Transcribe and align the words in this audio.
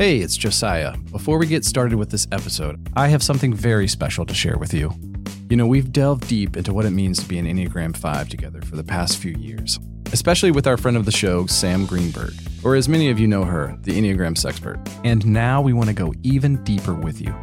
Hey, 0.00 0.20
it's 0.20 0.38
Josiah. 0.38 0.96
Before 1.12 1.36
we 1.36 1.46
get 1.46 1.62
started 1.62 1.98
with 1.98 2.08
this 2.08 2.26
episode, 2.32 2.80
I 2.96 3.08
have 3.08 3.22
something 3.22 3.52
very 3.52 3.86
special 3.86 4.24
to 4.24 4.32
share 4.32 4.56
with 4.56 4.72
you. 4.72 4.94
You 5.50 5.58
know, 5.58 5.66
we've 5.66 5.92
delved 5.92 6.26
deep 6.26 6.56
into 6.56 6.72
what 6.72 6.86
it 6.86 6.92
means 6.92 7.18
to 7.18 7.28
be 7.28 7.38
an 7.38 7.44
Enneagram 7.44 7.94
5 7.94 8.30
together 8.30 8.62
for 8.62 8.76
the 8.76 8.82
past 8.82 9.18
few 9.18 9.32
years, 9.32 9.78
especially 10.10 10.52
with 10.52 10.66
our 10.66 10.78
friend 10.78 10.96
of 10.96 11.04
the 11.04 11.12
show, 11.12 11.44
Sam 11.44 11.84
Greenberg, 11.84 12.32
or 12.64 12.76
as 12.76 12.88
many 12.88 13.10
of 13.10 13.20
you 13.20 13.28
know 13.28 13.44
her, 13.44 13.76
the 13.82 13.92
Enneagram 13.92 14.36
Sexpert. 14.36 14.80
And 15.04 15.26
now 15.26 15.60
we 15.60 15.74
want 15.74 15.90
to 15.90 15.94
go 15.94 16.14
even 16.22 16.64
deeper 16.64 16.94
with 16.94 17.20
you. 17.20 17.34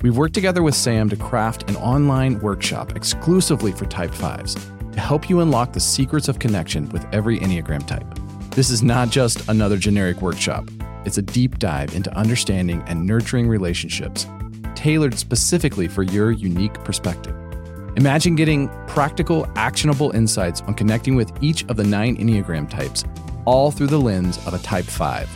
We've 0.00 0.16
worked 0.16 0.34
together 0.34 0.64
with 0.64 0.74
Sam 0.74 1.08
to 1.08 1.16
craft 1.16 1.70
an 1.70 1.76
online 1.76 2.40
workshop 2.40 2.96
exclusively 2.96 3.70
for 3.70 3.86
Type 3.86 4.10
5s 4.10 4.92
to 4.92 4.98
help 4.98 5.30
you 5.30 5.38
unlock 5.38 5.72
the 5.72 5.78
secrets 5.78 6.26
of 6.26 6.40
connection 6.40 6.88
with 6.88 7.06
every 7.14 7.38
Enneagram 7.38 7.86
type. 7.86 8.12
This 8.56 8.70
is 8.70 8.82
not 8.82 9.10
just 9.10 9.48
another 9.48 9.76
generic 9.76 10.20
workshop. 10.20 10.68
It's 11.04 11.18
a 11.18 11.22
deep 11.22 11.58
dive 11.58 11.94
into 11.94 12.14
understanding 12.16 12.82
and 12.86 13.06
nurturing 13.06 13.48
relationships 13.48 14.26
tailored 14.74 15.16
specifically 15.16 15.86
for 15.86 16.02
your 16.02 16.32
unique 16.32 16.74
perspective. 16.84 17.36
Imagine 17.96 18.34
getting 18.34 18.68
practical, 18.88 19.46
actionable 19.54 20.10
insights 20.10 20.60
on 20.62 20.74
connecting 20.74 21.14
with 21.14 21.30
each 21.40 21.64
of 21.66 21.76
the 21.76 21.84
nine 21.84 22.16
Enneagram 22.16 22.68
types, 22.68 23.04
all 23.44 23.70
through 23.70 23.86
the 23.86 24.00
lens 24.00 24.38
of 24.46 24.54
a 24.54 24.58
Type 24.58 24.84
5. 24.84 25.28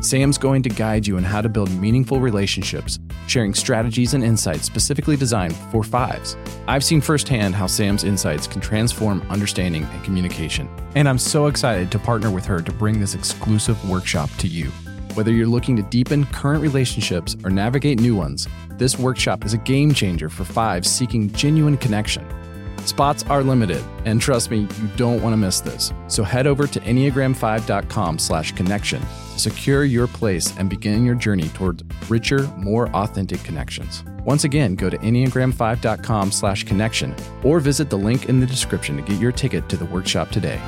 Sam's 0.00 0.38
going 0.38 0.62
to 0.62 0.68
guide 0.68 1.06
you 1.06 1.16
on 1.16 1.24
how 1.24 1.40
to 1.40 1.48
build 1.48 1.70
meaningful 1.72 2.20
relationships, 2.20 3.00
sharing 3.26 3.52
strategies 3.52 4.14
and 4.14 4.22
insights 4.22 4.64
specifically 4.64 5.16
designed 5.16 5.56
for 5.72 5.82
fives. 5.82 6.36
I've 6.68 6.84
seen 6.84 7.00
firsthand 7.00 7.56
how 7.56 7.66
Sam's 7.66 8.04
insights 8.04 8.46
can 8.46 8.60
transform 8.60 9.26
understanding 9.28 9.82
and 9.84 10.04
communication, 10.04 10.68
and 10.94 11.08
I'm 11.08 11.18
so 11.18 11.46
excited 11.46 11.90
to 11.90 11.98
partner 11.98 12.30
with 12.30 12.46
her 12.46 12.62
to 12.62 12.72
bring 12.72 13.00
this 13.00 13.14
exclusive 13.14 13.90
workshop 13.90 14.30
to 14.38 14.46
you. 14.46 14.70
Whether 15.14 15.32
you're 15.32 15.46
looking 15.46 15.76
to 15.76 15.82
deepen 15.82 16.26
current 16.26 16.62
relationships 16.62 17.36
or 17.44 17.50
navigate 17.50 18.00
new 18.00 18.14
ones, 18.14 18.46
this 18.72 18.98
workshop 18.98 19.44
is 19.44 19.52
a 19.52 19.58
game 19.58 19.92
changer 19.92 20.28
for 20.28 20.44
fives 20.44 20.88
seeking 20.88 21.30
genuine 21.32 21.76
connection. 21.76 22.26
Spots 22.84 23.24
are 23.24 23.42
limited, 23.42 23.84
and 24.04 24.20
trust 24.20 24.50
me, 24.50 24.60
you 24.60 24.88
don't 24.96 25.20
want 25.22 25.32
to 25.32 25.36
miss 25.36 25.60
this. 25.60 25.92
So 26.06 26.22
head 26.22 26.46
over 26.46 26.66
to 26.66 26.80
enneagram5.com 26.80 28.18
slash 28.18 28.52
connection 28.52 29.02
to 29.32 29.38
secure 29.38 29.84
your 29.84 30.06
place 30.06 30.56
and 30.56 30.70
begin 30.70 31.04
your 31.04 31.14
journey 31.14 31.48
toward 31.48 31.82
richer, 32.08 32.46
more 32.56 32.88
authentic 32.90 33.42
connections. 33.42 34.04
Once 34.24 34.44
again, 34.44 34.74
go 34.74 34.88
to 34.88 34.98
enneagram5.com 34.98 36.32
slash 36.32 36.64
connection 36.64 37.14
or 37.42 37.60
visit 37.60 37.90
the 37.90 37.98
link 37.98 38.28
in 38.28 38.40
the 38.40 38.46
description 38.46 38.96
to 38.96 39.02
get 39.02 39.20
your 39.20 39.32
ticket 39.32 39.68
to 39.68 39.76
the 39.76 39.86
workshop 39.86 40.30
today. 40.30 40.58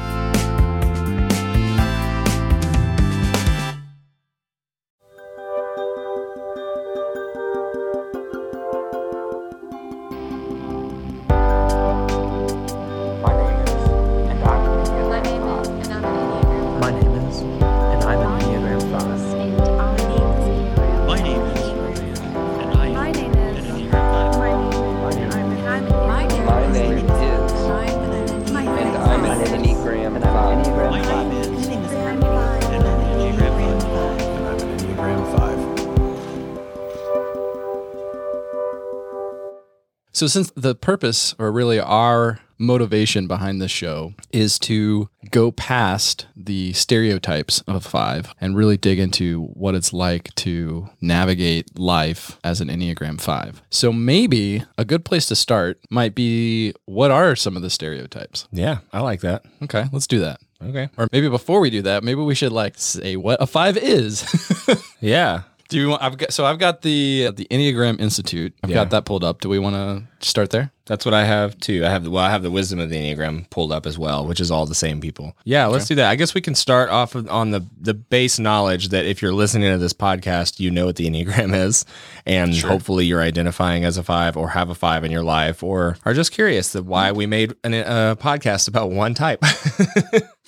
So, 40.12 40.26
since 40.26 40.50
the 40.56 40.74
purpose, 40.74 41.34
or 41.38 41.52
really 41.52 41.78
our 41.78 42.40
motivation 42.58 43.26
behind 43.26 43.62
this 43.62 43.70
show, 43.70 44.12
is 44.32 44.58
to 44.58 45.08
go 45.30 45.50
past 45.50 46.26
the 46.36 46.72
stereotypes 46.72 47.60
of 47.66 47.86
five 47.86 48.34
and 48.40 48.56
really 48.56 48.76
dig 48.76 48.98
into 48.98 49.44
what 49.54 49.74
it's 49.74 49.92
like 49.92 50.34
to 50.34 50.90
navigate 51.00 51.78
life 51.78 52.38
as 52.44 52.60
an 52.60 52.68
Enneagram 52.68 53.20
five. 53.20 53.62
So, 53.70 53.92
maybe 53.92 54.64
a 54.76 54.84
good 54.84 55.04
place 55.04 55.26
to 55.26 55.36
start 55.36 55.78
might 55.90 56.14
be 56.14 56.74
what 56.86 57.10
are 57.10 57.36
some 57.36 57.56
of 57.56 57.62
the 57.62 57.70
stereotypes? 57.70 58.48
Yeah, 58.50 58.78
I 58.92 59.00
like 59.00 59.20
that. 59.20 59.44
Okay, 59.62 59.84
let's 59.92 60.06
do 60.08 60.20
that. 60.20 60.40
Okay. 60.62 60.90
Or 60.98 61.08
maybe 61.10 61.28
before 61.28 61.60
we 61.60 61.70
do 61.70 61.82
that, 61.82 62.04
maybe 62.04 62.20
we 62.20 62.34
should 62.34 62.52
like 62.52 62.74
say 62.76 63.16
what 63.16 63.40
a 63.40 63.46
five 63.46 63.76
is. 63.76 64.26
Yeah. 65.00 65.44
Do 65.70 65.78
you 65.78 65.88
want? 65.88 66.02
I've 66.02 66.18
got 66.18 66.32
so 66.32 66.44
I've 66.44 66.58
got 66.58 66.82
the 66.82 67.30
the 67.34 67.46
Enneagram 67.50 67.98
Institute. 68.00 68.52
I've 68.62 68.68
Yeah. 68.70 68.74
got 68.76 68.90
that 68.90 69.04
pulled 69.06 69.24
up. 69.24 69.40
Do 69.40 69.48
we 69.48 69.58
want 69.58 69.74
to 69.76 70.26
start 70.26 70.50
there? 70.50 70.70
That's 70.90 71.04
what 71.04 71.14
I 71.14 71.22
have 71.22 71.56
too. 71.60 71.86
I 71.86 71.88
have 71.88 72.08
well, 72.08 72.24
I 72.24 72.30
have 72.30 72.42
the 72.42 72.50
wisdom 72.50 72.80
of 72.80 72.90
the 72.90 72.96
Enneagram 72.96 73.48
pulled 73.48 73.70
up 73.70 73.86
as 73.86 73.96
well, 73.96 74.26
which 74.26 74.40
is 74.40 74.50
all 74.50 74.66
the 74.66 74.74
same 74.74 75.00
people. 75.00 75.36
Yeah, 75.44 75.66
let's 75.66 75.86
do 75.86 75.94
that. 75.94 76.10
I 76.10 76.16
guess 76.16 76.34
we 76.34 76.40
can 76.40 76.56
start 76.56 76.90
off 76.90 77.14
on 77.14 77.52
the 77.52 77.64
the 77.80 77.94
base 77.94 78.40
knowledge 78.40 78.88
that 78.88 79.06
if 79.06 79.22
you're 79.22 79.32
listening 79.32 79.70
to 79.70 79.78
this 79.78 79.92
podcast, 79.92 80.58
you 80.58 80.68
know 80.68 80.86
what 80.86 80.96
the 80.96 81.08
Enneagram 81.08 81.54
is, 81.54 81.84
and 82.26 82.58
hopefully 82.58 83.06
you're 83.06 83.22
identifying 83.22 83.84
as 83.84 83.98
a 83.98 84.02
five 84.02 84.36
or 84.36 84.48
have 84.48 84.68
a 84.68 84.74
five 84.74 85.04
in 85.04 85.12
your 85.12 85.22
life, 85.22 85.62
or 85.62 85.96
are 86.04 86.12
just 86.12 86.32
curious 86.32 86.72
that 86.72 86.82
why 86.84 87.12
we 87.12 87.24
made 87.24 87.54
an, 87.62 87.72
a 87.72 88.16
podcast 88.20 88.66
about 88.66 88.90
one 88.90 89.14
type. 89.14 89.44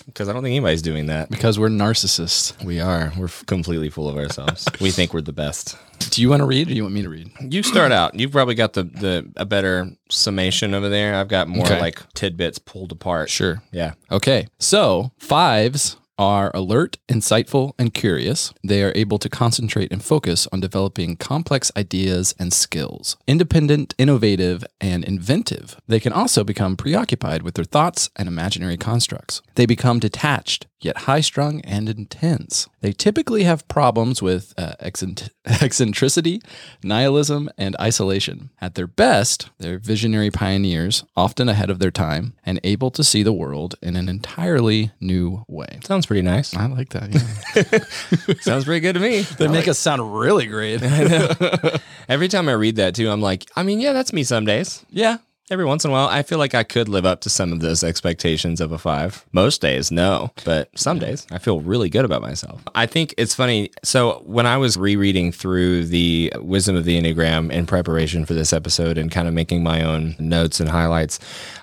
Because 0.07 0.29
I 0.29 0.33
don't 0.33 0.43
think 0.43 0.53
anybody's 0.53 0.83
doing 0.83 1.07
that. 1.07 1.31
Because 1.31 1.61
we're 1.61 1.69
narcissists. 1.69 2.61
We 2.65 2.81
are. 2.81 3.13
We're 3.17 3.27
f- 3.27 3.45
completely 3.47 3.89
full 3.89 4.09
of 4.09 4.17
ourselves. 4.17 4.67
we 4.81 4.91
think 4.91 5.15
we're 5.15 5.21
the 5.21 5.33
best. 5.33 5.77
Do 6.11 6.23
you 6.23 6.29
want 6.31 6.41
to 6.41 6.47
read 6.47 6.67
or 6.67 6.71
do 6.71 6.77
you 6.77 6.83
want 6.83 6.95
me 6.95 7.03
to 7.03 7.09
read? 7.09 7.31
You 7.41 7.63
start 7.63 7.93
out. 7.93 8.19
You've 8.19 8.33
probably 8.33 8.55
got 8.55 8.73
the, 8.75 8.85
the 8.85 9.31
a 9.37 9.45
better 9.45 9.91
summation 10.11 10.75
over 10.75 10.89
there. 10.89 11.15
I've 11.15 11.29
got 11.29 11.49
more 11.49 11.65
Okay. 11.67 11.81
like 11.81 12.01
tidbits 12.15 12.59
pulled 12.59 12.93
apart. 12.93 13.31
Sure. 13.31 13.63
Yeah. 13.73 13.95
Okay. 14.11 14.47
So, 14.59 15.13
fives 15.19 15.97
are 16.19 16.51
alert, 16.55 16.99
insightful, 17.09 17.73
and 17.79 17.95
curious. 17.95 18.53
They 18.63 18.83
are 18.83 18.93
able 18.95 19.19
to 19.19 19.29
concentrate 19.31 19.91
and 19.91 20.05
focus 20.05 20.47
on 20.53 20.61
developing 20.61 21.17
complex 21.17 21.73
ideas 21.77 22.35
and 22.39 22.53
skills. 22.53 23.17
Independent, 23.27 23.95
innovative, 23.99 24.63
and 24.81 25.05
inventive. 25.05 25.81
They 25.89 25.99
can 25.99 26.13
also 26.13 26.45
become 26.45 26.77
preoccupied 26.77 27.43
with 27.43 27.55
their 27.55 27.65
thoughts 27.65 28.11
and 28.15 28.29
imaginary 28.29 28.77
constructs. 28.77 29.41
They 29.55 29.67
become 29.67 29.99
detached, 29.99 30.67
yet 30.85 30.99
high 30.99 31.21
strung 31.21 31.61
and 31.63 31.89
intense. 31.89 32.69
They 32.81 32.93
typically 32.93 33.45
have 33.45 33.67
problems 33.69 34.21
with 34.21 34.53
uh, 34.59 34.75
eccentric- 34.81 35.33
eccentricity, 35.47 36.43
nihilism, 36.83 37.49
and 37.57 37.77
isolation. 37.81 38.51
At 38.61 38.75
their 38.75 38.87
best, 38.87 39.51
they're 39.59 39.79
visionary 39.79 40.31
pioneers, 40.31 41.05
often 41.17 41.49
ahead 41.49 41.71
of 41.71 41.79
their 41.79 41.91
time, 41.91 42.35
and 42.45 42.61
able 42.65 42.91
to 42.93 43.05
see 43.05 43.23
the 43.23 43.33
world 43.33 43.77
in 43.81 43.97
an 43.97 44.09
entirely 44.09 44.91
new 45.01 45.45
way. 45.49 45.79
Sounds 45.85 46.07
pretty 46.07 46.23
nice. 46.23 46.55
I 46.57 46.67
like 46.67 46.91
that. 46.91 47.13
Yeah. 47.13 48.35
Sounds 48.41 48.65
pretty 48.65 48.81
good 48.81 48.95
to 48.95 49.01
me. 49.01 49.23
they 49.23 49.49
make 49.49 49.69
us 49.69 49.79
sound 49.79 50.19
really 50.19 50.47
great. 50.47 50.83
Every 52.09 52.29
time 52.29 52.49
I 52.49 52.53
read 52.53 52.77
that 52.77 52.95
too, 52.95 53.11
I'm 53.11 53.21
like, 53.21 53.49
I 53.57 53.63
mean, 53.63 53.81
yeah, 53.81 53.93
that's 53.93 54.13
me 54.13 54.25
some 54.25 54.45
days. 54.45 54.85
yeah. 54.91 55.19
Every 55.53 55.67
once 55.67 55.85
in 55.85 55.91
a 55.91 55.93
while, 55.93 56.09
I 56.09 56.23
feel 56.23 56.39
like 56.39 56.55
I 56.55 56.63
could 56.63 56.89
live 56.89 57.05
up 57.05 57.21
to 57.21 57.29
some 57.29 57.53
of 57.53 57.61
those 57.61 57.85
expectations 57.85 58.59
of 58.59 58.73
a 58.73 58.79
five. 58.79 59.27
Most 59.33 59.61
days, 59.61 59.91
no, 59.93 60.31
but 60.47 60.71
some 60.79 60.99
days 60.99 61.27
I 61.31 61.37
feel 61.37 61.61
really 61.61 61.91
good 61.91 62.07
about 62.07 62.23
myself. 62.23 62.63
I 62.75 62.87
think 62.87 63.13
it's 63.19 63.35
funny. 63.35 63.71
So, 63.85 64.23
when 64.25 64.47
I 64.47 64.57
was 64.57 64.79
rereading 64.79 65.31
through 65.31 65.85
the 65.89 66.33
Wisdom 66.39 66.75
of 66.75 66.87
the 66.87 66.99
Enneagram 66.99 67.53
in 67.53 67.67
preparation 67.67 68.25
for 68.25 68.33
this 68.33 68.55
episode 68.55 68.97
and 68.97 69.11
kind 69.11 69.29
of 69.29 69.35
making 69.35 69.63
my 69.63 69.85
own 69.85 70.17
notes 70.19 70.59
and 70.59 70.71
highlights, 70.71 71.19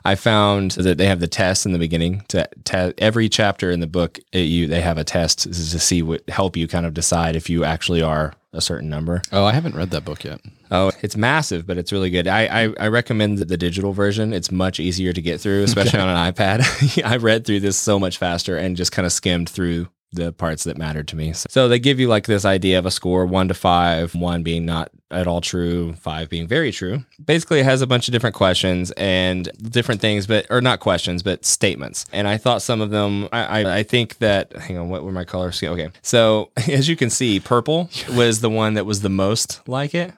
I 0.05 0.13
found 0.13 0.71
that 0.73 0.99
they 0.99 1.07
have 1.07 1.19
the 1.19 1.27
test 1.27 1.65
in 1.65 1.71
the 1.71 1.79
beginning. 1.79 2.23
To 2.27 2.47
te- 2.65 2.93
every 2.99 3.27
chapter 3.27 3.71
in 3.71 3.79
the 3.79 3.87
book, 3.87 4.19
it, 4.31 4.41
you 4.41 4.67
they 4.67 4.81
have 4.81 4.99
a 4.99 5.03
test 5.03 5.39
to 5.39 5.79
see 5.79 6.03
what 6.03 6.29
help 6.29 6.55
you 6.55 6.67
kind 6.67 6.85
of 6.85 6.93
decide 6.93 7.35
if 7.35 7.49
you 7.49 7.63
actually 7.63 8.03
are 8.03 8.35
a 8.53 8.61
certain 8.61 8.89
number. 8.89 9.21
Oh, 9.31 9.45
I 9.45 9.53
haven't 9.53 9.75
read 9.75 9.91
that 9.91 10.05
book 10.05 10.23
yet. 10.23 10.41
Oh, 10.71 10.91
it's 11.01 11.15
massive, 11.15 11.67
but 11.67 11.77
it's 11.77 11.91
really 11.91 12.09
good. 12.09 12.27
I, 12.27 12.65
I, 12.65 12.73
I 12.79 12.87
recommend 12.87 13.37
the, 13.37 13.45
the 13.45 13.57
digital 13.57 13.93
version. 13.93 14.33
It's 14.33 14.51
much 14.51 14.79
easier 14.79 15.13
to 15.13 15.21
get 15.21 15.39
through, 15.39 15.63
especially 15.63 15.99
on 15.99 16.09
an 16.09 16.33
iPad. 16.33 17.03
I 17.05 17.17
read 17.17 17.45
through 17.45 17.59
this 17.59 17.77
so 17.77 17.99
much 17.99 18.17
faster 18.17 18.57
and 18.57 18.75
just 18.75 18.91
kind 18.91 19.05
of 19.05 19.11
skimmed 19.11 19.49
through 19.49 19.87
the 20.11 20.31
parts 20.33 20.63
that 20.63 20.77
mattered 20.77 21.07
to 21.09 21.15
me. 21.15 21.33
So 21.33 21.67
they 21.67 21.79
give 21.79 21.99
you 21.99 22.07
like 22.07 22.25
this 22.25 22.45
idea 22.45 22.79
of 22.79 22.85
a 22.85 22.91
score 22.91 23.25
one 23.25 23.47
to 23.47 23.53
five, 23.53 24.15
one 24.15 24.41
being 24.43 24.65
not 24.65 24.89
at 25.11 25.27
all 25.27 25.41
true, 25.41 25.93
five 25.93 26.29
being 26.29 26.47
very 26.47 26.71
true. 26.71 27.03
Basically, 27.23 27.59
it 27.59 27.65
has 27.65 27.81
a 27.81 27.87
bunch 27.87 28.07
of 28.07 28.11
different 28.11 28.35
questions 28.35 28.91
and 28.91 29.49
different 29.71 30.01
things, 30.01 30.27
but 30.27 30.45
or 30.49 30.61
not 30.61 30.79
questions, 30.79 31.23
but 31.23 31.45
statements. 31.45 32.05
And 32.11 32.27
I 32.27 32.37
thought 32.37 32.61
some 32.61 32.81
of 32.81 32.89
them. 32.89 33.27
I 33.31 33.61
I, 33.61 33.77
I 33.77 33.83
think 33.83 34.17
that. 34.19 34.53
Hang 34.53 34.77
on, 34.77 34.89
what 34.89 35.03
were 35.03 35.11
my 35.11 35.25
colors? 35.25 35.61
Okay, 35.61 35.89
so 36.01 36.51
as 36.67 36.87
you 36.87 36.95
can 36.95 37.09
see, 37.09 37.39
purple 37.39 37.89
was 38.15 38.41
the 38.41 38.49
one 38.49 38.75
that 38.75 38.85
was 38.85 39.01
the 39.01 39.09
most 39.09 39.67
like 39.67 39.93
it. 39.95 40.13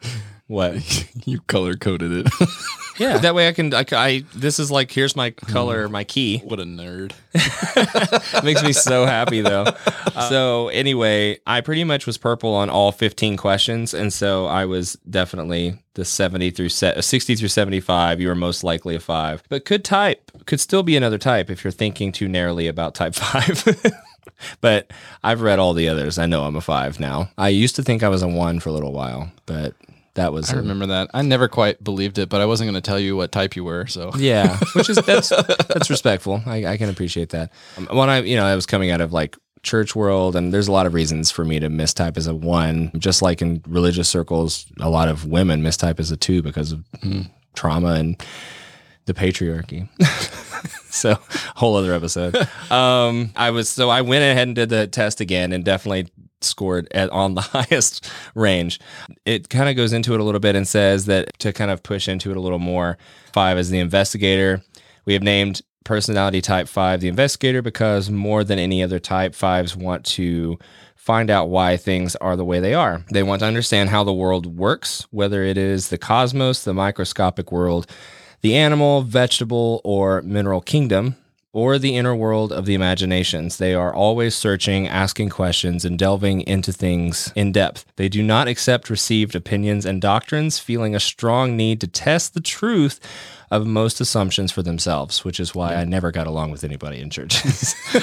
What? 0.51 1.07
you 1.25 1.39
color 1.47 1.75
coded 1.75 2.11
it. 2.11 2.33
Yeah. 2.99 3.17
that 3.17 3.33
way 3.33 3.47
I 3.47 3.53
can, 3.53 3.73
I, 3.73 3.83
I, 3.93 4.23
this 4.35 4.59
is 4.59 4.69
like, 4.69 4.91
here's 4.91 5.15
my 5.15 5.31
color, 5.31 5.89
my 5.89 6.03
key. 6.03 6.39
what 6.39 6.59
a 6.59 6.65
nerd. 6.65 7.13
Makes 8.43 8.61
me 8.61 8.73
so 8.73 9.07
happy 9.07 9.41
though. 9.41 9.65
so 10.29 10.67
anyway, 10.67 11.39
I 11.47 11.61
pretty 11.61 11.83
much 11.83 12.05
was 12.05 12.19
purple 12.19 12.53
on 12.53 12.69
all 12.69 12.91
15 12.91 13.37
questions. 13.37 13.95
And 13.95 14.13
so 14.13 14.45
I 14.45 14.65
was 14.65 14.99
definitely 15.09 15.79
the 15.95 16.05
70 16.05 16.51
through 16.51 16.69
se- 16.69 16.95
uh, 16.95 17.01
60 17.01 17.37
through 17.37 17.47
75. 17.47 18.21
You 18.21 18.27
were 18.27 18.35
most 18.35 18.63
likely 18.63 18.93
a 18.93 18.99
five, 18.99 19.41
but 19.49 19.65
could 19.65 19.83
type, 19.83 20.29
could 20.45 20.59
still 20.59 20.83
be 20.83 20.95
another 20.95 21.17
type 21.17 21.49
if 21.49 21.63
you're 21.63 21.71
thinking 21.71 22.11
too 22.11 22.27
narrowly 22.27 22.67
about 22.67 22.93
type 22.93 23.15
five. 23.15 23.63
but 24.59 24.91
I've 25.23 25.41
read 25.41 25.57
all 25.57 25.73
the 25.73 25.89
others. 25.89 26.19
I 26.19 26.27
know 26.27 26.43
I'm 26.43 26.57
a 26.57 26.61
five 26.61 26.99
now. 26.99 27.31
I 27.35 27.49
used 27.49 27.77
to 27.77 27.83
think 27.83 28.03
I 28.03 28.09
was 28.09 28.21
a 28.21 28.27
one 28.27 28.59
for 28.59 28.69
a 28.69 28.73
little 28.73 28.91
while, 28.91 29.31
but 29.47 29.73
that 30.15 30.33
was 30.33 30.51
I 30.51 30.55
a- 30.55 30.57
remember 30.57 30.87
that. 30.87 31.09
I 31.13 31.21
never 31.21 31.47
quite 31.47 31.83
believed 31.83 32.17
it, 32.17 32.29
but 32.29 32.41
I 32.41 32.45
wasn't 32.45 32.69
going 32.69 32.81
to 32.81 32.85
tell 32.87 32.99
you 32.99 33.15
what 33.15 33.31
type 33.31 33.55
you 33.55 33.63
were. 33.63 33.87
So 33.87 34.11
Yeah, 34.15 34.57
which 34.75 34.89
is 34.89 34.97
that's 34.97 35.29
that's 35.69 35.89
respectful. 35.89 36.41
I, 36.45 36.65
I 36.65 36.77
can 36.77 36.89
appreciate 36.89 37.29
that. 37.29 37.51
Um, 37.77 37.87
When 37.91 38.09
I 38.09 38.19
you 38.21 38.35
know 38.35 38.45
I 38.45 38.55
was 38.55 38.65
coming 38.65 38.91
out 38.91 39.01
of 39.01 39.13
like 39.13 39.37
church 39.63 39.95
world, 39.95 40.35
and 40.35 40.51
there's 40.53 40.67
a 40.67 40.71
lot 40.71 40.85
of 40.87 40.93
reasons 40.93 41.29
for 41.31 41.45
me 41.45 41.59
to 41.59 41.69
mistype 41.69 42.17
as 42.17 42.27
a 42.27 42.33
one. 42.35 42.91
Just 42.97 43.21
like 43.21 43.41
in 43.41 43.61
religious 43.67 44.09
circles, 44.09 44.65
a 44.79 44.89
lot 44.89 45.07
of 45.07 45.25
women 45.25 45.61
mistype 45.61 45.99
as 45.99 46.09
a 46.11 46.17
two 46.17 46.41
because 46.41 46.71
of 46.71 46.83
trauma 47.53 47.93
and 47.93 48.21
the 49.05 49.13
patriarchy. 49.13 49.87
so 50.91 51.17
whole 51.55 51.75
other 51.75 51.93
episode. 51.93 52.35
Um, 52.71 53.31
I 53.35 53.51
was 53.51 53.67
so 53.69 53.89
I 53.89 54.01
went 54.01 54.23
ahead 54.23 54.47
and 54.47 54.55
did 54.55 54.69
the 54.69 54.87
test 54.87 55.19
again, 55.21 55.51
and 55.51 55.63
definitely 55.65 56.07
scored 56.43 56.87
at, 56.91 57.09
on 57.09 57.35
the 57.35 57.41
highest 57.53 58.09
range. 58.35 58.79
It 59.25 59.49
kind 59.49 59.69
of 59.69 59.75
goes 59.75 59.93
into 59.93 60.13
it 60.13 60.19
a 60.19 60.23
little 60.23 60.39
bit 60.39 60.55
and 60.55 60.67
says 60.67 61.05
that 61.05 61.37
to 61.39 61.53
kind 61.53 61.71
of 61.71 61.83
push 61.83 62.07
into 62.07 62.31
it 62.31 62.37
a 62.37 62.41
little 62.41 62.59
more. 62.59 62.97
Five 63.33 63.57
is 63.57 63.69
the 63.69 63.79
investigator. 63.79 64.61
We 65.05 65.13
have 65.13 65.23
named 65.23 65.61
personality 65.83 66.41
type 66.41 66.67
five 66.67 67.01
the 67.01 67.07
investigator 67.07 67.61
because 67.61 68.09
more 68.09 68.43
than 68.43 68.59
any 68.59 68.83
other 68.83 68.99
type, 68.99 69.33
fives 69.33 69.75
want 69.75 70.05
to 70.05 70.59
find 70.95 71.31
out 71.31 71.49
why 71.49 71.77
things 71.77 72.15
are 72.17 72.35
the 72.35 72.45
way 72.45 72.59
they 72.59 72.75
are. 72.75 73.03
They 73.11 73.23
want 73.23 73.39
to 73.39 73.47
understand 73.47 73.89
how 73.89 74.03
the 74.03 74.13
world 74.13 74.45
works, 74.45 75.07
whether 75.09 75.43
it 75.43 75.57
is 75.57 75.89
the 75.89 75.97
cosmos, 75.97 76.63
the 76.63 76.75
microscopic 76.75 77.51
world, 77.51 77.87
the 78.41 78.55
animal, 78.55 79.01
vegetable, 79.01 79.81
or 79.83 80.21
mineral 80.21 80.61
kingdom, 80.61 81.15
or 81.53 81.77
the 81.77 81.97
inner 81.97 82.15
world 82.15 82.53
of 82.53 82.65
the 82.65 82.73
imaginations. 82.73 83.57
They 83.57 83.73
are 83.73 83.93
always 83.93 84.35
searching, 84.35 84.87
asking 84.87 85.29
questions, 85.29 85.83
and 85.83 85.99
delving 85.99 86.41
into 86.41 86.71
things 86.71 87.31
in 87.35 87.51
depth. 87.51 87.85
They 87.97 88.07
do 88.07 88.23
not 88.23 88.47
accept 88.47 88.89
received 88.89 89.35
opinions 89.35 89.85
and 89.85 90.01
doctrines, 90.01 90.59
feeling 90.59 90.95
a 90.95 90.99
strong 90.99 91.57
need 91.57 91.81
to 91.81 91.87
test 91.87 92.33
the 92.33 92.41
truth 92.41 92.99
of 93.49 93.67
most 93.67 93.99
assumptions 93.99 94.51
for 94.51 94.63
themselves, 94.63 95.25
which 95.25 95.39
is 95.39 95.53
why 95.53 95.75
I 95.75 95.83
never 95.83 96.11
got 96.11 96.25
along 96.25 96.51
with 96.51 96.63
anybody 96.63 97.01
in 97.01 97.09
churches. 97.09 97.75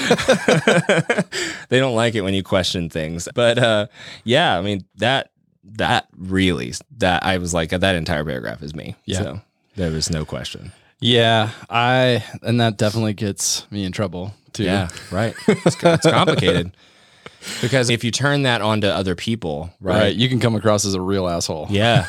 they 1.69 1.79
don't 1.79 1.95
like 1.95 2.13
it 2.13 2.21
when 2.21 2.35
you 2.35 2.43
question 2.43 2.87
things. 2.89 3.27
But 3.33 3.57
uh, 3.57 3.87
yeah, 4.23 4.59
I 4.59 4.61
mean 4.61 4.85
that 4.97 5.31
that 5.63 6.07
really 6.15 6.73
that 6.97 7.23
I 7.23 7.39
was 7.39 7.53
like 7.53 7.71
that 7.71 7.95
entire 7.95 8.23
paragraph 8.23 8.61
is 8.61 8.75
me. 8.75 8.95
Yeah. 9.05 9.17
So 9.17 9.41
there 9.75 9.91
was 9.91 10.11
no 10.11 10.23
question. 10.23 10.71
Yeah, 10.99 11.51
I 11.69 12.23
and 12.41 12.59
that 12.61 12.77
definitely 12.77 13.13
gets 13.13 13.69
me 13.71 13.85
in 13.85 13.91
trouble 13.91 14.33
too. 14.53 14.63
Yeah, 14.63 14.89
right. 15.11 15.35
It's, 15.47 15.75
it's 15.81 16.05
complicated 16.05 16.71
because 17.61 17.89
if 17.89 18.03
you 18.03 18.11
turn 18.11 18.43
that 18.43 18.61
onto 18.61 18.87
other 18.87 19.15
people, 19.15 19.71
right? 19.79 20.01
right. 20.01 20.15
You 20.15 20.29
can 20.29 20.39
come 20.39 20.55
across 20.55 20.85
as 20.85 20.93
a 20.93 21.01
real 21.01 21.27
asshole. 21.27 21.67
Yeah, 21.69 22.07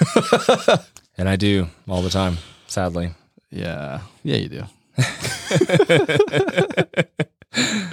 and 1.18 1.28
I 1.28 1.36
do 1.36 1.68
all 1.88 2.02
the 2.02 2.10
time. 2.10 2.38
Sadly, 2.66 3.10
Yeah. 3.50 4.00
Yeah, 4.22 4.36
you 4.36 4.48
do. 4.48 4.62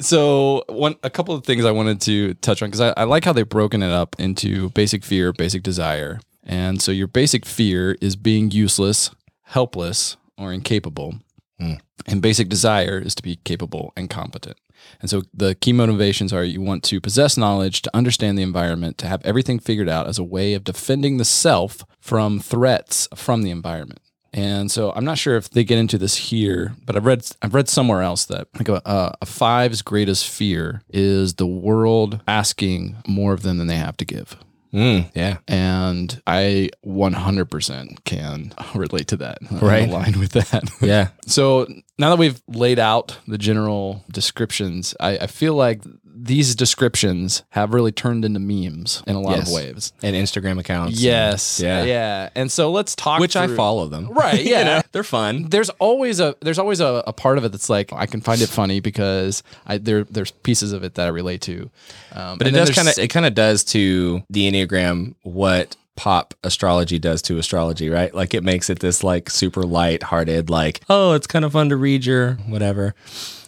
so 0.00 0.64
one 0.68 0.96
a 1.02 1.10
couple 1.10 1.34
of 1.34 1.44
things 1.44 1.64
I 1.64 1.70
wanted 1.70 2.00
to 2.02 2.34
touch 2.34 2.62
on 2.62 2.68
because 2.68 2.80
I, 2.80 2.92
I 2.96 3.04
like 3.04 3.24
how 3.24 3.32
they've 3.32 3.48
broken 3.48 3.82
it 3.82 3.90
up 3.90 4.16
into 4.18 4.70
basic 4.70 5.04
fear, 5.04 5.32
basic 5.32 5.62
desire. 5.62 6.20
And 6.42 6.82
so 6.82 6.92
your 6.92 7.06
basic 7.06 7.46
fear 7.46 7.96
is 8.00 8.16
being 8.16 8.50
useless, 8.50 9.10
helpless, 9.44 10.16
or 10.36 10.52
incapable. 10.52 11.16
Hmm. 11.58 11.74
And 12.06 12.20
basic 12.20 12.48
desire 12.48 12.98
is 12.98 13.14
to 13.14 13.22
be 13.22 13.36
capable 13.36 13.92
and 13.96 14.10
competent. 14.10 14.58
And 15.00 15.08
so 15.08 15.22
the 15.32 15.54
key 15.54 15.72
motivations 15.72 16.32
are 16.32 16.44
you 16.44 16.60
want 16.60 16.82
to 16.84 17.00
possess 17.00 17.36
knowledge, 17.36 17.82
to 17.82 17.96
understand 17.96 18.36
the 18.36 18.42
environment, 18.42 18.98
to 18.98 19.06
have 19.06 19.24
everything 19.24 19.58
figured 19.58 19.88
out 19.88 20.06
as 20.06 20.18
a 20.18 20.24
way 20.24 20.54
of 20.54 20.64
defending 20.64 21.16
the 21.16 21.24
self 21.24 21.84
from 22.00 22.40
threats 22.40 23.08
from 23.14 23.42
the 23.42 23.50
environment. 23.50 24.00
And 24.32 24.70
so 24.70 24.92
I'm 24.96 25.04
not 25.04 25.16
sure 25.16 25.36
if 25.36 25.48
they 25.48 25.62
get 25.62 25.78
into 25.78 25.96
this 25.96 26.16
here, 26.16 26.74
but 26.84 26.96
I've 26.96 27.06
read 27.06 27.24
I've 27.40 27.54
read 27.54 27.68
somewhere 27.68 28.02
else 28.02 28.24
that 28.26 28.48
like 28.56 28.68
a, 28.68 28.82
a 29.22 29.26
five's 29.26 29.80
greatest 29.80 30.28
fear 30.28 30.82
is 30.90 31.34
the 31.34 31.46
world 31.46 32.20
asking 32.26 32.96
more 33.06 33.32
of 33.32 33.42
them 33.42 33.58
than 33.58 33.68
they 33.68 33.76
have 33.76 33.96
to 33.98 34.04
give. 34.04 34.36
Mm, 34.74 35.10
yeah, 35.14 35.38
And 35.48 36.20
I 36.26 36.70
100% 36.84 38.04
can 38.04 38.52
relate 38.74 39.06
to 39.08 39.16
that. 39.18 39.38
I'm 39.50 39.58
Right. 39.60 39.88
aligned 39.88 40.16
with 40.16 40.32
that. 40.32 40.64
yeah, 40.82 41.08
So 41.26 41.66
now 41.98 42.10
that 42.10 42.18
we've 42.18 42.42
laid 42.48 42.78
out 42.78 43.18
the 43.28 43.38
general 43.38 44.04
descriptions, 44.10 44.94
I, 45.00 45.18
I 45.18 45.26
feel 45.26 45.54
like 45.54 45.82
these 46.16 46.54
descriptions 46.54 47.42
have 47.50 47.74
really 47.74 47.90
turned 47.90 48.24
into 48.24 48.38
memes 48.38 49.02
in 49.06 49.16
a 49.16 49.20
lot 49.20 49.36
Yes. 49.38 49.48
of 49.48 49.54
ways. 49.54 49.92
and 50.02 50.14
Instagram 50.14 50.58
accounts. 50.60 51.00
Yes. 51.00 51.60
yeah, 51.60 51.82
Yeah. 51.84 52.28
And 52.36 52.52
so 52.52 52.70
let's 52.70 52.94
talk 52.94 53.20
Which 53.20 53.34
I 53.36 53.48
follow 53.48 53.88
them. 53.88 54.08
Right, 54.10 54.40
You 54.44 54.50
yeah. 54.52 54.62
know, 54.64 54.82
they're 54.92 55.02
fun. 55.02 55.48
There's 55.50 55.70
always 55.70 56.20
a 56.20 56.36
there's 56.40 56.58
always 56.58 56.80
a, 56.80 57.02
a 57.06 57.12
part 57.12 57.38
of 57.38 57.44
it 57.44 57.50
that's 57.52 57.68
like 57.68 57.92
I 57.92 58.06
can 58.06 58.20
find 58.20 58.40
it 58.40 58.48
funny 58.48 58.80
because 58.80 59.42
I 59.66 59.78
there 59.78 60.04
there's 60.04 60.30
pieces 60.30 60.72
of 60.72 60.84
it 60.84 60.94
that 60.94 61.06
I 61.06 61.10
relate 61.10 61.40
to. 61.42 61.70
Um, 62.12 62.38
But 62.38 62.46
it 62.46 62.52
does 62.52 62.70
kind 62.70 62.88
of 62.88 62.96
it 62.98 63.08
kind 63.08 63.26
of 63.26 63.34
does 63.34 63.64
to 63.64 64.22
the 64.30 64.50
enneagram 64.50 65.14
what 65.22 65.76
pop 65.96 66.34
astrology 66.42 66.98
does 66.98 67.22
to 67.22 67.38
astrology, 67.38 67.88
right? 67.88 68.12
Like 68.14 68.34
it 68.34 68.42
makes 68.44 68.68
it 68.70 68.80
this 68.80 69.04
like 69.04 69.30
super 69.30 69.62
light-hearted, 69.62 70.50
like 70.50 70.80
oh, 70.88 71.12
it's 71.12 71.26
kind 71.26 71.44
of 71.44 71.52
fun 71.52 71.68
to 71.70 71.76
read 71.76 72.04
your 72.06 72.34
whatever. 72.48 72.94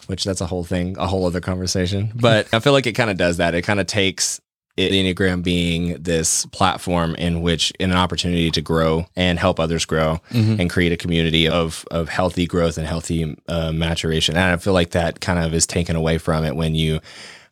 Which 0.07 0.23
that's 0.23 0.41
a 0.41 0.47
whole 0.47 0.63
thing, 0.63 0.97
a 0.97 1.07
whole 1.07 1.25
other 1.25 1.41
conversation. 1.41 2.11
But 2.15 2.53
I 2.53 2.59
feel 2.59 2.73
like 2.73 2.87
it 2.87 2.93
kind 2.93 3.09
of 3.09 3.17
does 3.17 3.37
that. 3.37 3.53
It 3.55 3.61
kind 3.61 3.79
of 3.79 3.87
takes 3.87 4.41
it, 4.77 4.91
the 4.91 5.13
enneagram 5.13 5.43
being 5.43 6.01
this 6.01 6.45
platform 6.47 7.15
in 7.15 7.41
which 7.41 7.71
in 7.79 7.91
an 7.91 7.97
opportunity 7.97 8.51
to 8.51 8.61
grow 8.61 9.07
and 9.15 9.39
help 9.39 9.59
others 9.59 9.85
grow 9.85 10.21
and 10.31 10.69
create 10.69 10.91
a 10.91 10.97
community 10.97 11.47
of 11.47 11.85
of 11.91 12.09
healthy 12.09 12.45
growth 12.45 12.77
and 12.77 12.87
healthy 12.87 13.35
uh, 13.47 13.71
maturation. 13.71 14.35
And 14.35 14.53
I 14.53 14.57
feel 14.57 14.73
like 14.73 14.91
that 14.91 15.19
kind 15.19 15.39
of 15.39 15.53
is 15.53 15.65
taken 15.65 15.95
away 15.95 16.17
from 16.19 16.43
it 16.45 16.55
when 16.55 16.75
you 16.75 16.99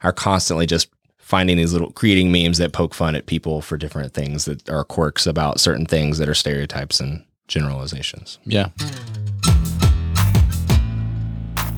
are 0.04 0.14
constantly 0.14 0.68
just 0.68 0.88
finding 1.18 1.58
these 1.58 1.74
little 1.74 1.92
creating 1.92 2.32
memes 2.32 2.60
that 2.60 2.72
poke 2.72 2.94
fun 2.94 3.16
at 3.16 3.26
people 3.26 3.60
for 3.60 3.78
different 3.78 4.14
things 4.14 4.46
that 4.46 4.70
are 4.70 4.84
quirks 4.84 5.26
about 5.26 5.60
certain 5.60 5.88
things 5.88 6.20
that 6.20 6.30
are 6.30 6.36
stereotypes 6.36 7.00
and 7.00 7.26
generalizations. 7.48 8.38
yeah. 8.46 8.70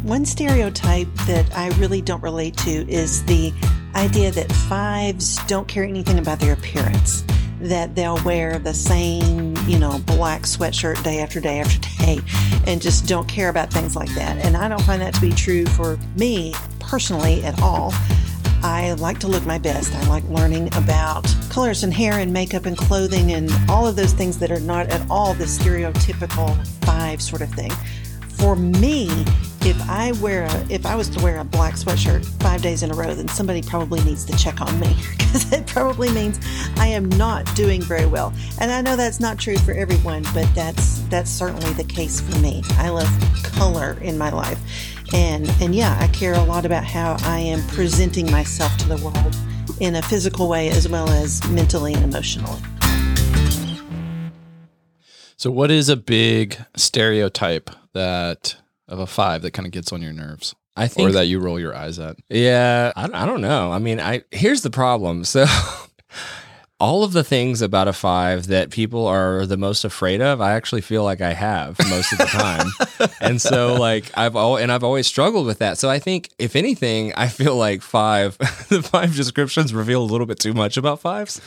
One 0.07 0.23
stereotype 0.23 1.13
that 1.27 1.53
I 1.53 1.67
really 1.79 2.01
don't 2.01 2.23
relate 2.23 2.55
to 2.59 2.89
is 2.89 3.25
the 3.25 3.51
idea 3.93 4.31
that 4.31 4.49
fives 4.49 5.35
don't 5.47 5.67
care 5.67 5.83
anything 5.83 6.17
about 6.17 6.39
their 6.39 6.53
appearance. 6.53 7.25
That 7.59 7.93
they'll 7.93 8.23
wear 8.23 8.57
the 8.57 8.73
same, 8.73 9.57
you 9.67 9.77
know, 9.77 9.99
black 10.05 10.43
sweatshirt 10.43 11.03
day 11.03 11.19
after 11.19 11.41
day 11.41 11.59
after 11.59 11.79
day 12.05 12.19
and 12.65 12.81
just 12.81 13.05
don't 13.05 13.27
care 13.27 13.49
about 13.49 13.69
things 13.69 13.97
like 13.97 14.07
that. 14.15 14.37
And 14.45 14.55
I 14.55 14.69
don't 14.69 14.81
find 14.83 15.01
that 15.01 15.13
to 15.15 15.19
be 15.19 15.31
true 15.31 15.65
for 15.65 15.99
me 16.15 16.53
personally 16.79 17.43
at 17.43 17.61
all. 17.61 17.93
I 18.63 18.93
like 18.93 19.19
to 19.19 19.27
look 19.27 19.45
my 19.45 19.57
best. 19.57 19.93
I 19.93 20.07
like 20.07 20.23
learning 20.29 20.73
about 20.77 21.27
colors 21.49 21.83
and 21.83 21.93
hair 21.93 22.13
and 22.13 22.31
makeup 22.31 22.65
and 22.65 22.77
clothing 22.77 23.33
and 23.33 23.51
all 23.69 23.85
of 23.85 23.97
those 23.97 24.13
things 24.13 24.39
that 24.39 24.51
are 24.51 24.61
not 24.61 24.87
at 24.87 25.05
all 25.11 25.33
the 25.33 25.43
stereotypical 25.43 26.65
five 26.85 27.21
sort 27.21 27.41
of 27.41 27.49
thing. 27.49 27.71
For 28.37 28.55
me, 28.55 29.09
if 29.61 29.89
I 29.89 30.13
wear 30.21 30.43
a, 30.43 30.67
if 30.69 30.85
I 30.85 30.95
was 30.95 31.09
to 31.09 31.23
wear 31.23 31.39
a 31.39 31.43
black 31.43 31.73
sweatshirt 31.73 32.25
five 32.41 32.61
days 32.61 32.83
in 32.83 32.91
a 32.91 32.93
row, 32.93 33.13
then 33.13 33.27
somebody 33.27 33.61
probably 33.61 34.01
needs 34.03 34.23
to 34.25 34.37
check 34.37 34.61
on 34.61 34.79
me 34.79 34.95
because 35.17 35.51
it 35.51 35.67
probably 35.67 36.09
means 36.11 36.39
I 36.77 36.87
am 36.87 37.09
not 37.09 37.53
doing 37.55 37.81
very 37.81 38.05
well. 38.05 38.33
And 38.59 38.71
I 38.71 38.81
know 38.81 38.95
that's 38.95 39.19
not 39.19 39.37
true 39.37 39.57
for 39.57 39.73
everyone, 39.73 40.23
but 40.33 40.47
that's 40.55 40.99
that's 41.09 41.29
certainly 41.29 41.71
the 41.73 41.83
case 41.83 42.21
for 42.21 42.39
me. 42.39 42.61
I 42.77 42.89
love 42.89 43.09
color 43.43 43.97
in 44.01 44.17
my 44.17 44.29
life, 44.29 44.59
and 45.13 45.49
and 45.61 45.75
yeah, 45.75 45.97
I 45.99 46.07
care 46.07 46.33
a 46.33 46.43
lot 46.43 46.65
about 46.65 46.85
how 46.85 47.17
I 47.21 47.39
am 47.39 47.65
presenting 47.67 48.31
myself 48.31 48.75
to 48.77 48.87
the 48.87 48.97
world 48.97 49.35
in 49.79 49.95
a 49.95 50.01
physical 50.01 50.47
way 50.47 50.69
as 50.69 50.87
well 50.87 51.09
as 51.09 51.45
mentally 51.49 51.93
and 51.93 52.03
emotionally. 52.03 52.59
So 55.37 55.51
what 55.51 55.69
is 55.69 55.87
a 55.87 55.95
big 55.95 56.57
stereotype 56.75 57.69
that 57.93 58.55
of 58.87 58.99
a 58.99 59.05
five 59.07 59.43
that 59.43 59.51
kind 59.51 59.67
of 59.67 59.71
gets 59.71 59.93
on 59.93 60.01
your 60.01 60.13
nerves? 60.13 60.55
I 60.75 60.87
think 60.87 61.09
Or 61.09 61.11
that 61.13 61.25
you 61.25 61.39
roll 61.39 61.59
your 61.59 61.75
eyes 61.75 61.99
at? 61.99 62.17
Yeah, 62.29 62.91
I, 62.95 63.05
I 63.05 63.25
don't 63.25 63.41
know. 63.41 63.71
I 63.71 63.79
mean, 63.79 63.99
I 63.99 64.23
here's 64.31 64.61
the 64.61 64.69
problem. 64.69 65.23
So 65.23 65.45
all 66.79 67.03
of 67.03 67.11
the 67.11 67.23
things 67.23 67.63
about 67.63 67.87
a 67.87 67.93
five 67.93 68.47
that 68.47 68.69
people 68.69 69.07
are 69.07 69.47
the 69.47 69.57
most 69.57 69.83
afraid 69.83 70.21
of, 70.21 70.39
I 70.39 70.51
actually 70.51 70.81
feel 70.81 71.03
like 71.03 71.21
I 71.21 71.33
have 71.33 71.75
most 71.89 72.11
of 72.11 72.19
the 72.19 72.25
time. 72.25 72.67
and 73.21 73.41
so 73.41 73.73
like 73.73 74.11
I've 74.15 74.35
all 74.35 74.57
and 74.57 74.71
I've 74.71 74.83
always 74.83 75.07
struggled 75.07 75.47
with 75.47 75.57
that. 75.57 75.79
So 75.79 75.89
I 75.89 75.97
think 75.97 76.29
if 76.37 76.55
anything, 76.55 77.13
I 77.15 77.29
feel 77.29 77.55
like 77.55 77.81
five 77.81 78.37
the 78.69 78.83
five 78.83 79.15
descriptions 79.15 79.73
reveal 79.73 80.03
a 80.03 80.05
little 80.05 80.27
bit 80.27 80.39
too 80.39 80.53
much 80.53 80.77
about 80.77 80.99
fives. 80.99 81.41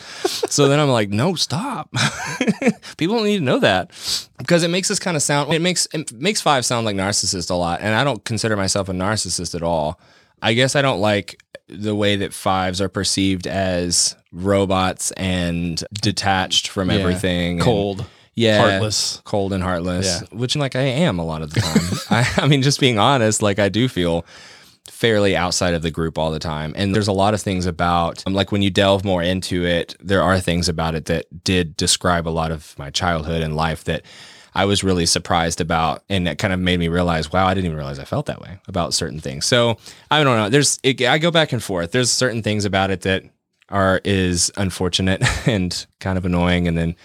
So 0.50 0.66
then 0.66 0.80
I'm 0.80 0.90
like, 0.90 1.10
no, 1.10 1.36
stop. 1.36 1.92
people 2.96 3.16
don't 3.16 3.24
need 3.24 3.38
to 3.38 3.44
know 3.44 3.60
that. 3.60 3.90
Because 4.38 4.64
it 4.64 4.68
makes 4.68 4.90
us 4.90 4.98
kind 4.98 5.16
of 5.16 5.22
sound 5.22 5.52
it 5.52 5.62
makes 5.62 5.86
it 5.92 6.12
makes 6.12 6.40
five 6.40 6.64
sound 6.64 6.86
like 6.86 6.96
narcissist 6.96 7.50
a 7.50 7.54
lot. 7.54 7.80
And 7.82 7.94
I 7.94 8.02
don't 8.02 8.24
consider 8.24 8.56
myself 8.56 8.88
a 8.88 8.92
narcissist 8.92 9.54
at 9.54 9.62
all. 9.62 10.00
I 10.42 10.54
guess 10.54 10.76
I 10.76 10.82
don't 10.82 11.00
like 11.00 11.42
the 11.68 11.94
way 11.94 12.16
that 12.16 12.32
fives 12.32 12.80
are 12.80 12.88
perceived 12.88 13.46
as 13.46 14.16
robots 14.32 15.10
and 15.12 15.82
detached 16.02 16.68
from 16.68 16.90
Yeah. 16.90 16.96
everything. 16.96 17.52
and- 17.54 17.60
Cold. 17.60 18.04
yeah, 18.34 18.58
heartless. 18.58 19.20
cold 19.24 19.52
and 19.52 19.62
heartless, 19.62 20.06
Yeah. 20.22 20.36
which 20.38 20.56
like 20.56 20.74
I 20.76 20.80
am 20.82 21.18
a 21.18 21.24
lot 21.24 21.42
of 21.42 21.52
the 21.52 21.60
time. 21.60 21.98
I, 22.38 22.42
I 22.44 22.46
mean, 22.46 22.62
just 22.62 22.80
being 22.80 22.98
honest, 22.98 23.42
like 23.42 23.58
I 23.58 23.68
do 23.68 23.88
feel 23.88 24.24
fairly 24.88 25.36
outside 25.36 25.74
of 25.74 25.82
the 25.82 25.90
group 25.90 26.18
all 26.18 26.30
the 26.30 26.38
time. 26.38 26.72
And 26.76 26.94
there's 26.94 27.08
a 27.08 27.12
lot 27.12 27.32
of 27.34 27.40
things 27.40 27.66
about, 27.66 28.22
um, 28.26 28.34
like 28.34 28.50
when 28.52 28.62
you 28.62 28.70
delve 28.70 29.04
more 29.04 29.22
into 29.22 29.64
it, 29.64 29.94
there 30.00 30.22
are 30.22 30.40
things 30.40 30.68
about 30.68 30.94
it 30.94 31.04
that 31.06 31.44
did 31.44 31.76
describe 31.76 32.26
a 32.26 32.30
lot 32.30 32.50
of 32.50 32.74
my 32.78 32.90
childhood 32.90 33.42
and 33.42 33.54
life 33.56 33.84
that 33.84 34.02
I 34.54 34.64
was 34.64 34.82
really 34.82 35.06
surprised 35.06 35.60
about. 35.60 36.02
And 36.08 36.26
that 36.26 36.38
kind 36.38 36.52
of 36.52 36.60
made 36.60 36.78
me 36.78 36.88
realize, 36.88 37.32
wow, 37.32 37.46
I 37.46 37.54
didn't 37.54 37.66
even 37.66 37.76
realize 37.76 37.98
I 37.98 38.04
felt 38.04 38.26
that 38.26 38.40
way 38.40 38.58
about 38.66 38.94
certain 38.94 39.20
things. 39.20 39.46
So 39.46 39.76
I 40.10 40.22
don't 40.22 40.36
know. 40.36 40.48
There's, 40.48 40.78
it, 40.82 41.02
I 41.02 41.18
go 41.18 41.30
back 41.30 41.52
and 41.52 41.62
forth. 41.62 41.92
There's 41.92 42.10
certain 42.10 42.42
things 42.42 42.64
about 42.64 42.90
it 42.90 43.02
that 43.02 43.24
are, 43.68 44.00
is 44.04 44.50
unfortunate 44.56 45.22
and 45.46 45.86
kind 46.00 46.18
of 46.18 46.24
annoying. 46.24 46.68
And 46.68 46.76
then, 46.76 46.96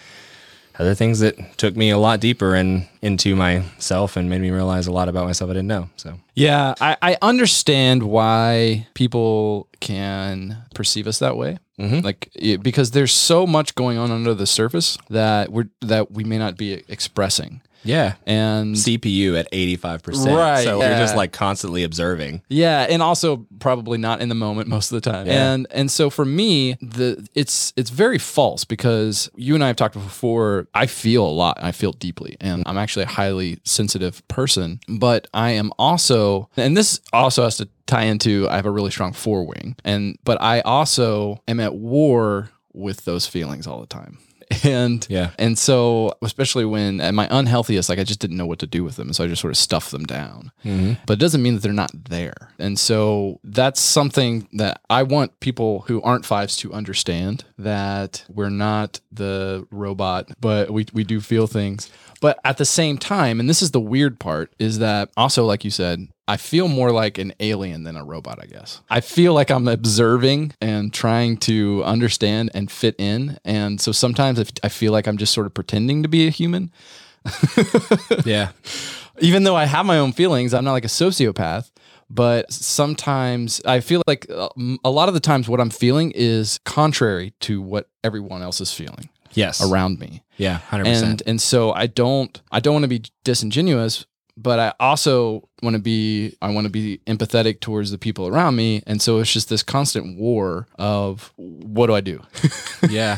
other 0.80 0.96
things 0.96 1.20
that 1.20 1.58
took 1.58 1.76
me 1.76 1.90
a 1.90 1.98
lot 1.98 2.20
deeper 2.20 2.56
and 2.56 2.88
into 3.02 3.36
myself 3.36 4.18
and 4.18 4.30
made 4.30 4.42
me 4.42 4.52
realize 4.52 4.88
a 4.88 4.92
lot 4.92 5.08
about 5.08 5.26
myself 5.26 5.50
I 5.50 5.54
didn't 5.54 5.68
know. 5.68 5.90
So 5.96 6.20
Yeah, 6.34 6.74
I, 6.82 6.98
I 7.02 7.18
understand 7.22 8.04
why 8.04 8.88
people 8.94 9.70
can 9.80 10.64
perceive 10.74 11.08
us 11.08 11.20
that 11.20 11.38
way. 11.38 11.60
Mhm. 11.80 12.04
Like 12.04 12.30
it, 12.36 12.64
because 12.64 12.92
there's 12.92 13.14
so 13.14 13.46
much 13.46 13.76
going 13.76 13.98
on 13.98 14.10
under 14.12 14.34
the 14.34 14.48
surface 14.48 14.98
that 15.10 15.52
we're 15.52 15.68
that 15.82 16.12
we 16.12 16.24
may 16.24 16.38
not 16.38 16.56
be 16.58 16.84
expressing. 16.88 17.62
Yeah, 17.86 18.16
And 18.26 18.76
CPU 18.76 19.40
at 19.40 19.48
eighty 19.52 19.76
five 19.76 20.04
percent. 20.04 20.36
Right, 20.36 20.64
So 20.64 20.82
you're 20.82 20.98
just 20.98 21.16
like 21.16 21.32
constantly 21.32 21.84
observing. 21.84 22.42
Yeah, 22.50 22.88
and 22.90 23.02
also 23.02 23.46
probably 23.60 23.98
not 23.98 24.22
in 24.22 24.30
the 24.30 24.36
moment 24.36 24.68
most 24.68 24.92
of 24.92 25.02
the 25.02 25.10
time. 25.10 25.28
Yeah. 25.28 25.54
And 25.54 25.68
and 25.72 25.92
so 25.92 26.10
for 26.10 26.26
me, 26.26 26.74
the 26.82 27.28
it's 27.36 27.74
it's 27.76 27.90
very 27.90 28.18
false 28.18 28.66
because 28.66 29.30
you 29.36 29.56
and 29.56 29.64
I 29.64 29.68
have 29.68 29.76
talked 29.76 29.94
before. 29.94 30.68
I 30.74 30.88
feel 30.88 31.26
a 31.26 31.30
lot. 31.30 31.58
I 31.62 31.72
feel 31.72 31.92
deeply, 31.94 32.38
and 32.42 32.64
I'm 32.66 32.78
actually 32.78 33.04
a 33.04 33.10
highly 33.10 33.60
sensitive 33.64 34.28
person. 34.28 34.80
But 34.88 35.28
I 35.34 35.52
am 35.52 35.72
also, 35.78 36.50
and 36.58 36.76
this 36.76 37.00
also 37.14 37.44
has 37.44 37.58
to 37.58 37.70
tie 37.86 38.04
into 38.04 38.48
I 38.50 38.56
have 38.56 38.66
a 38.66 38.72
really 38.72 38.92
strong 38.92 39.14
four 39.14 39.46
wing, 39.46 39.76
and 39.84 40.18
but 40.24 40.42
I 40.42 40.62
also 40.62 41.42
am 41.48 41.60
at 41.60 41.76
war 41.76 42.50
with 42.74 43.06
those 43.06 43.26
feelings 43.28 43.68
all 43.68 43.80
the 43.80 43.88
time. 43.88 44.18
And 44.64 45.06
Yeah. 45.10 45.32
and 45.38 45.58
so 45.58 46.14
especially 46.22 46.66
when 46.66 47.00
at 47.02 47.14
my 47.14 47.28
unhealthiest, 47.30 47.90
like 47.90 48.00
I 48.00 48.04
just 48.04 48.20
didn't 48.20 48.38
know 48.38 48.46
what 48.46 48.60
to 48.60 48.68
do 48.68 48.84
with 48.84 48.96
them, 48.96 49.14
so 49.14 49.24
I 49.24 49.28
just 49.28 49.42
sort 49.42 49.52
of 49.52 49.58
stuffed 49.58 49.92
them 49.92 50.06
down 50.06 50.52
mm-hmm. 50.64 50.94
but 51.06 51.14
it 51.14 51.20
doesn't 51.20 51.42
mean 51.42 51.56
that 51.56 51.62
they're 51.62 51.74
not 51.74 51.92
there. 52.10 52.50
And 52.60 52.78
so 52.80 53.40
that's 53.44 53.80
something 53.80 54.48
that 54.54 54.82
I 54.90 55.04
want 55.04 55.40
people 55.40 55.82
who 55.88 56.02
aren't 56.02 56.26
fives 56.26 56.58
to 56.58 56.74
understand 56.74 57.46
that 57.58 58.26
we're 58.30 58.50
not 58.50 59.00
the 59.12 59.68
robot, 59.72 60.30
but 60.40 60.72
we, 60.72 60.86
we 60.94 61.04
do 61.04 61.22
feel 61.22 61.48
things. 61.48 61.90
But 62.22 62.40
at 62.44 62.58
the 62.58 62.66
same 62.66 62.98
time, 62.98 63.40
and 63.40 63.50
this 63.50 63.62
is 63.62 63.72
the 63.72 63.80
weird 63.80 64.20
part, 64.20 64.54
is 64.58 64.80
that 64.80 65.10
also, 65.16 65.46
like 65.46 65.64
you 65.64 65.72
said, 65.72 66.08
I 66.28 66.38
feel 66.38 66.68
more 66.68 66.92
like 66.92 67.18
an 67.20 67.34
alien 67.40 67.84
than 67.84 67.96
a 67.96 68.04
robot, 68.04 68.40
I 68.42 68.48
guess. 68.48 68.82
I 68.90 69.00
feel 69.02 69.34
like 69.36 69.52
I'm 69.52 69.68
observing 69.68 70.54
and 70.60 70.92
trying 70.92 71.38
to 71.38 71.84
understand 71.84 72.50
and 72.56 72.72
fit 72.72 72.96
in. 72.98 73.38
And 73.46 73.80
so 73.80 73.92
sometimes 73.92 74.40
if- 74.40 74.52
I 74.64 74.70
feel 74.70 74.92
like 74.92 75.08
I'm 75.08 75.18
just 75.18 75.34
sort 75.34 75.46
of 75.46 75.54
pretending 75.54 76.02
to 76.04 76.10
be 76.10 76.26
a 76.28 76.32
human 76.32 76.72
Yeah. 78.26 78.52
even 79.20 79.44
though 79.44 79.56
I 79.56 79.66
have 79.66 79.86
my 79.86 79.98
own 80.00 80.14
feelings, 80.14 80.54
I'm 80.54 80.64
not 80.64 80.74
like 80.74 80.86
a 80.86 80.90
sociopath. 80.90 81.72
But 82.08 82.52
sometimes 82.54 83.62
I 83.66 83.80
feel 83.80 84.04
like 84.06 84.28
uh, 84.30 84.50
a 84.84 84.92
lot 84.92 85.08
of 85.08 85.16
the 85.16 85.20
times 85.20 85.50
what 85.50 85.60
I'm 85.60 85.72
feeling 85.72 86.12
is 86.16 86.60
contrary 86.64 87.34
to 87.42 87.62
what 87.62 87.90
everyone 88.04 88.44
else 88.44 88.62
is 88.62 88.72
feeling 88.72 89.10
Yes. 89.34 89.60
around 89.60 90.00
me. 90.00 90.22
Yeah. 90.38 90.58
Hundred 90.60 90.86
And 90.86 90.94
percent. 90.96 91.22
And 91.22 91.30
and 91.30 91.42
so 91.42 91.72
I 91.74 91.88
don't 91.88 92.40
I 92.52 92.60
don't 92.60 92.74
want 92.76 92.84
to 92.84 92.88
be 92.90 93.04
disingenuous, 93.24 94.06
but 94.38 94.60
I 94.60 94.74
also 94.80 95.48
want 95.64 95.76
to 95.76 95.82
be 95.82 96.36
I 96.42 96.52
want 96.52 96.66
to 96.66 96.70
be 96.70 97.00
empathetic 97.08 97.60
towards 97.62 97.92
the 97.92 97.98
people 97.98 98.28
around 98.28 98.56
me. 98.56 98.84
And 98.86 99.02
so 99.02 99.20
it's 99.20 99.32
just 99.32 99.50
this 99.50 99.64
constant 99.64 100.18
war 100.18 100.68
of 100.78 101.32
what 101.38 101.88
do 101.88 101.96
I 101.96 102.02
do? 102.02 102.22
Yeah. 102.90 103.18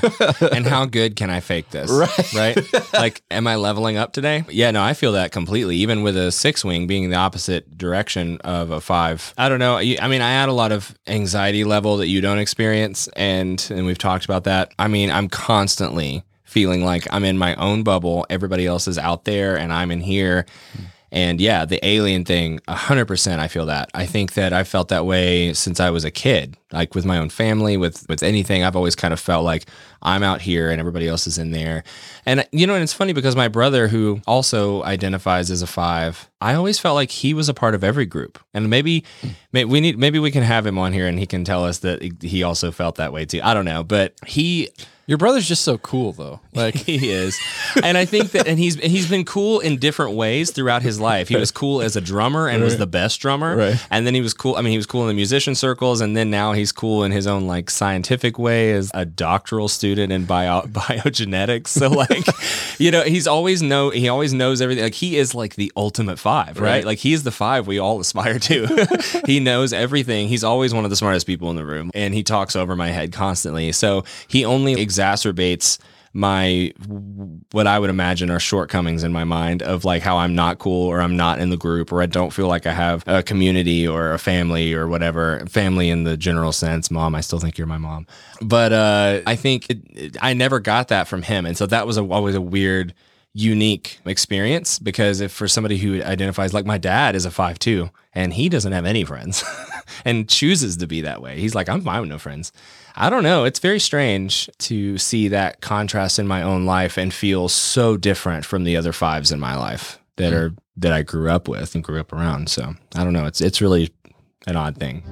and 0.53 0.65
how 0.65 0.85
good 0.85 1.17
can 1.17 1.29
I 1.29 1.41
fake 1.41 1.71
this? 1.71 1.91
Right. 1.91 2.33
Right. 2.33 2.93
like, 2.93 3.21
am 3.29 3.47
I 3.47 3.55
leveling 3.55 3.97
up 3.97 4.13
today? 4.13 4.45
Yeah. 4.49 4.71
No, 4.71 4.81
I 4.81 4.93
feel 4.93 5.11
that 5.11 5.33
completely. 5.33 5.75
Even 5.77 6.03
with 6.03 6.15
a 6.15 6.31
six 6.31 6.63
wing 6.63 6.87
being 6.87 7.09
the 7.09 7.17
opposite 7.17 7.77
direction 7.77 8.37
of 8.45 8.71
a 8.71 8.79
five. 8.79 9.33
I 9.37 9.49
don't 9.49 9.59
know. 9.59 9.75
I 9.77 10.07
mean, 10.07 10.21
I 10.21 10.31
add 10.33 10.47
a 10.47 10.53
lot 10.53 10.71
of 10.71 10.97
anxiety 11.05 11.65
level 11.65 11.97
that 11.97 12.07
you 12.07 12.21
don't 12.21 12.39
experience, 12.39 13.09
and 13.17 13.65
and 13.69 13.85
we've 13.85 13.97
talked 13.97 14.23
about 14.23 14.45
that. 14.45 14.71
I 14.79 14.87
mean, 14.87 15.11
I'm 15.11 15.27
constantly 15.27 16.23
feeling 16.45 16.85
like 16.85 17.05
I'm 17.11 17.25
in 17.25 17.37
my 17.37 17.55
own 17.55 17.83
bubble. 17.83 18.25
Everybody 18.29 18.65
else 18.65 18.87
is 18.87 18.97
out 18.97 19.25
there, 19.25 19.57
and 19.57 19.73
I'm 19.73 19.91
in 19.91 19.99
here. 19.99 20.45
Hmm. 20.77 20.83
And 21.11 21.39
yeah, 21.39 21.63
the 21.63 21.79
alien 21.87 22.25
thing, 22.25 22.59
100% 22.67 23.39
I 23.39 23.47
feel 23.47 23.65
that. 23.67 23.89
I 23.93 24.05
think 24.05 24.33
that 24.33 24.51
I 24.51 24.63
felt 24.65 24.89
that 24.89 25.05
way 25.05 25.53
since 25.53 25.79
I 25.79 25.89
was 25.89 26.03
a 26.03 26.11
kid. 26.11 26.57
Like 26.73 26.95
with 26.95 27.05
my 27.05 27.17
own 27.17 27.29
family, 27.29 27.77
with 27.77 28.05
with 28.09 28.21
anything, 28.21 28.63
I've 28.63 28.75
always 28.75 28.95
kind 28.95 29.13
of 29.13 29.19
felt 29.21 29.45
like 29.45 29.67
I'm 30.01 30.21
out 30.21 30.41
here 30.41 30.69
and 30.69 30.81
everybody 30.81 31.07
else 31.07 31.25
is 31.25 31.37
in 31.37 31.51
there. 31.51 31.85
And 32.25 32.45
you 32.51 32.67
know, 32.67 32.73
and 32.73 32.83
it's 32.83 32.91
funny 32.91 33.13
because 33.13 33.37
my 33.37 33.47
brother 33.47 33.87
who 33.87 34.19
also 34.27 34.83
identifies 34.83 35.49
as 35.49 35.61
a 35.61 35.67
5, 35.67 36.29
I 36.41 36.55
always 36.55 36.77
felt 36.77 36.95
like 36.95 37.09
he 37.09 37.33
was 37.33 37.47
a 37.47 37.53
part 37.53 37.73
of 37.73 37.85
every 37.85 38.05
group. 38.05 38.37
And 38.53 38.69
maybe 38.69 39.05
maybe 39.53 39.69
we 39.69 39.79
need 39.79 39.97
maybe 39.97 40.19
we 40.19 40.29
can 40.29 40.43
have 40.43 40.65
him 40.65 40.77
on 40.77 40.91
here 40.91 41.07
and 41.07 41.17
he 41.17 41.25
can 41.25 41.45
tell 41.45 41.63
us 41.63 41.79
that 41.79 42.01
he 42.21 42.43
also 42.43 42.69
felt 42.71 42.95
that 42.95 43.13
way 43.13 43.25
too. 43.25 43.39
I 43.41 43.53
don't 43.53 43.65
know, 43.65 43.81
but 43.81 44.13
he 44.27 44.69
Your 45.05 45.17
brother's 45.17 45.47
just 45.47 45.63
so 45.63 45.77
cool 45.77 46.11
though. 46.11 46.41
Like 46.67 46.75
he 46.75 47.11
is, 47.11 47.37
and 47.83 47.97
I 47.97 48.05
think 48.05 48.31
that, 48.31 48.47
and 48.47 48.57
he's 48.59 48.75
he's 48.75 49.07
been 49.09 49.25
cool 49.25 49.59
in 49.59 49.77
different 49.77 50.15
ways 50.15 50.51
throughout 50.51 50.81
his 50.81 50.99
life. 50.99 51.27
He 51.29 51.35
was 51.37 51.51
cool 51.51 51.81
as 51.81 51.95
a 51.95 52.01
drummer 52.01 52.47
and 52.47 52.63
was 52.63 52.77
the 52.77 52.87
best 52.87 53.19
drummer, 53.21 53.55
Right. 53.55 53.85
and 53.91 54.05
then 54.07 54.13
he 54.15 54.21
was 54.21 54.33
cool. 54.33 54.55
I 54.55 54.61
mean, 54.61 54.71
he 54.71 54.77
was 54.77 54.85
cool 54.87 55.01
in 55.03 55.07
the 55.07 55.13
musician 55.13 55.55
circles, 55.55 56.01
and 56.01 56.17
then 56.17 56.29
now 56.29 56.53
he's 56.53 56.71
cool 56.71 57.03
in 57.03 57.11
his 57.11 57.27
own 57.27 57.47
like 57.47 57.69
scientific 57.69 58.37
way 58.39 58.71
as 58.73 58.89
a 58.93 59.05
doctoral 59.05 59.67
student 59.67 60.11
in 60.11 60.25
bio 60.25 60.61
biogenetics. 61.07 61.67
So 61.67 61.89
like, 61.89 62.25
you 62.79 62.91
know, 62.91 63.03
he's 63.03 63.27
always 63.27 63.61
know 63.61 63.89
he 63.91 64.09
always 64.09 64.33
knows 64.33 64.61
everything. 64.61 64.83
Like 64.83 64.95
he 64.95 65.17
is 65.17 65.33
like 65.35 65.55
the 65.55 65.71
ultimate 65.77 66.19
five, 66.19 66.59
right? 66.59 66.67
Right. 66.77 66.85
Like 66.85 66.97
he 66.99 67.13
is 67.13 67.23
the 67.23 67.31
five 67.31 67.67
we 67.67 67.79
all 67.79 67.99
aspire 67.99 68.39
to. 68.39 68.87
he 69.25 69.39
knows 69.39 69.73
everything. 69.73 70.27
He's 70.27 70.43
always 70.43 70.73
one 70.73 70.83
of 70.83 70.89
the 70.89 70.95
smartest 70.97 71.27
people 71.27 71.49
in 71.49 71.55
the 71.55 71.65
room, 71.65 71.91
and 71.93 72.13
he 72.13 72.23
talks 72.23 72.55
over 72.55 72.75
my 72.75 72.89
head 72.89 73.11
constantly. 73.13 73.71
So 73.71 74.03
he 74.27 74.43
only 74.45 74.75
exacerbates 74.75 75.77
my 76.17 76.73
what 77.51 77.67
I 77.67 77.77
would 77.77 77.91
imagine 77.91 78.31
are 78.31 78.39
shortcomings 78.39 79.03
in 79.03 79.13
my 79.13 79.23
mind 79.23 79.61
of 79.61 79.85
like 79.85 80.01
how 80.01 80.17
I'm 80.17 80.33
not 80.33 80.57
cool 80.57 80.87
or 80.87 80.99
I'm 80.99 81.15
not 81.15 81.39
in 81.39 81.51
the 81.51 81.57
group 81.57 81.91
or 81.91 82.01
I 82.01 82.07
don't 82.07 82.31
feel 82.33 82.47
like 82.47 82.65
I 82.65 82.73
have 82.73 83.03
a 83.05 83.21
community 83.21 83.87
or 83.87 84.13
a 84.13 84.17
family 84.17 84.73
or 84.73 84.87
whatever. 84.87 85.45
Family 85.47 85.91
in 85.91 86.05
the 86.05 86.17
general 86.17 86.51
sense. 86.51 86.89
Mom 86.89 87.13
I 87.13 87.21
still 87.21 87.37
think 87.39 87.57
you're 87.59 87.67
my 87.67 87.77
mom. 87.77 88.07
But 88.41 88.73
uh 88.73 89.21
I 89.27 89.35
think 89.35 89.69
it, 89.69 89.77
it- 89.93 90.17
I 90.19 90.33
never 90.33 90.59
got 90.59 90.87
that 90.87 91.07
from 91.07 91.21
him. 91.21 91.45
And 91.45 91.55
so 91.55 91.67
that 91.67 91.85
was 91.85 91.97
a, 91.97 92.03
always 92.03 92.33
a 92.35 92.41
weird 92.41 92.95
unique 93.33 93.99
experience 94.05 94.79
because 94.79 95.21
if 95.21 95.31
for 95.31 95.47
somebody 95.47 95.77
who 95.77 96.01
identifies 96.01 96.51
like 96.55 96.65
my 96.65 96.79
dad 96.79 97.15
is 97.15 97.23
a 97.23 97.29
5-2 97.29 97.91
and 98.15 98.33
he 98.33 98.49
doesn't 98.49 98.71
have 98.73 98.85
any 98.85 99.03
friends 99.03 99.43
and 100.05 100.29
chooses 100.29 100.77
to 100.77 100.87
be 100.87 101.01
that 101.01 101.21
way. 101.21 101.39
He's 101.39 101.55
like 101.55 101.69
I'm 101.69 101.81
fine 101.81 102.01
with 102.01 102.09
no 102.09 102.19
friends. 102.19 102.51
I 102.95 103.09
don't 103.09 103.23
know. 103.23 103.43
It's 103.43 103.59
very 103.59 103.79
strange 103.79 104.49
to 104.59 104.97
see 104.97 105.27
that 105.27 105.61
contrast 105.61 106.17
in 106.17 106.27
my 106.27 106.41
own 106.41 106.65
life 106.65 106.97
and 106.97 107.13
feel 107.13 107.47
so 107.47 107.95
different 107.95 108.43
from 108.43 108.63
the 108.63 108.75
other 108.75 108.91
fives 108.91 109.31
in 109.31 109.39
my 109.39 109.55
life 109.55 109.99
that 110.15 110.31
hmm. 110.31 110.37
are 110.37 110.53
that 110.77 110.93
I 110.93 111.01
grew 111.01 111.29
up 111.29 111.47
with 111.47 111.75
and 111.75 111.83
grew 111.83 111.99
up 111.99 112.13
around. 112.13 112.49
So 112.49 112.73
I 112.95 113.03
don't 113.03 113.13
know. 113.13 113.25
It's 113.25 113.41
it's 113.41 113.61
really 113.61 113.91
an 114.47 114.55
odd 114.55 114.77
thing. 114.77 115.03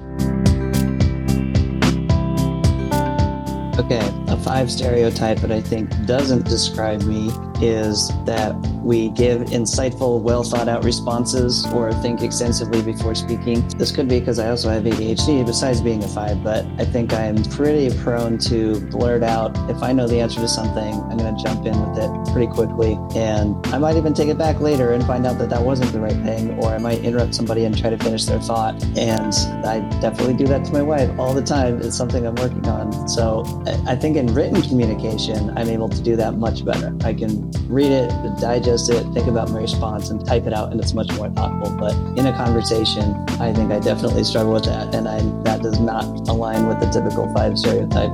Okay, 3.78 4.00
a 4.28 4.36
five 4.38 4.70
stereotype 4.70 5.38
that 5.40 5.52
I 5.52 5.60
think 5.60 5.90
doesn't 6.06 6.46
describe 6.46 7.02
me 7.02 7.30
is 7.62 8.08
that 8.24 8.54
we 8.82 9.08
give 9.10 9.42
insightful, 9.42 10.20
well 10.20 10.42
thought 10.42 10.68
out 10.68 10.84
responses 10.84 11.66
or 11.72 11.92
think 11.94 12.22
extensively 12.22 12.82
before 12.82 13.14
speaking. 13.14 13.66
This 13.76 13.90
could 13.90 14.08
be 14.08 14.20
because 14.20 14.38
I 14.38 14.48
also 14.48 14.68
have 14.70 14.84
ADHD 14.84 15.44
besides 15.44 15.80
being 15.80 16.02
a 16.04 16.08
five, 16.08 16.42
but 16.42 16.64
I 16.78 16.84
think 16.84 17.12
I'm 17.12 17.42
pretty 17.44 17.96
prone 17.98 18.38
to 18.38 18.80
blurt 18.90 19.22
out. 19.22 19.56
If 19.70 19.82
I 19.82 19.92
know 19.92 20.06
the 20.06 20.20
answer 20.20 20.40
to 20.40 20.48
something, 20.48 20.94
I'm 20.94 21.16
going 21.16 21.36
to 21.36 21.42
jump 21.42 21.66
in 21.66 21.78
with 21.80 21.98
it 21.98 22.32
pretty 22.32 22.50
quickly. 22.52 22.98
And 23.14 23.54
I 23.68 23.78
might 23.78 23.96
even 23.96 24.14
take 24.14 24.28
it 24.28 24.38
back 24.38 24.60
later 24.60 24.92
and 24.92 25.04
find 25.04 25.26
out 25.26 25.38
that 25.38 25.50
that 25.50 25.62
wasn't 25.62 25.92
the 25.92 26.00
right 26.00 26.16
thing, 26.24 26.58
or 26.62 26.70
I 26.70 26.78
might 26.78 27.00
interrupt 27.00 27.34
somebody 27.34 27.64
and 27.64 27.76
try 27.76 27.90
to 27.90 27.98
finish 27.98 28.24
their 28.24 28.40
thought. 28.40 28.82
And 28.96 29.32
I 29.66 29.80
definitely 30.00 30.34
do 30.34 30.46
that 30.46 30.64
to 30.66 30.72
my 30.72 30.82
wife 30.82 31.10
all 31.18 31.34
the 31.34 31.42
time. 31.42 31.80
It's 31.80 31.96
something 31.96 32.26
I'm 32.26 32.34
working 32.36 32.66
on. 32.68 33.08
So 33.08 33.44
I 33.86 33.96
think 33.96 34.16
in 34.16 34.32
written 34.32 34.62
communication, 34.62 35.56
I'm 35.56 35.68
able 35.68 35.88
to 35.88 36.02
do 36.02 36.16
that 36.16 36.34
much 36.34 36.64
better. 36.64 36.96
I 37.04 37.14
can 37.14 37.45
read 37.68 37.90
it, 37.90 38.10
digest 38.40 38.90
it, 38.90 39.04
think 39.12 39.26
about 39.26 39.50
my 39.50 39.60
response, 39.60 40.10
and 40.10 40.24
type 40.24 40.46
it 40.46 40.52
out, 40.52 40.72
and 40.72 40.80
it's 40.80 40.94
much 40.94 41.12
more 41.14 41.30
thoughtful. 41.30 41.76
But 41.76 41.94
in 42.18 42.26
a 42.26 42.32
conversation, 42.36 43.14
I 43.40 43.52
think 43.52 43.72
I 43.72 43.80
definitely 43.80 44.24
struggle 44.24 44.52
with 44.52 44.64
that, 44.64 44.94
and 44.94 45.08
I, 45.08 45.20
that 45.42 45.62
does 45.62 45.78
not 45.80 46.04
align 46.28 46.66
with 46.66 46.80
the 46.80 46.86
typical 46.90 47.32
five 47.34 47.58
stereotype. 47.58 48.10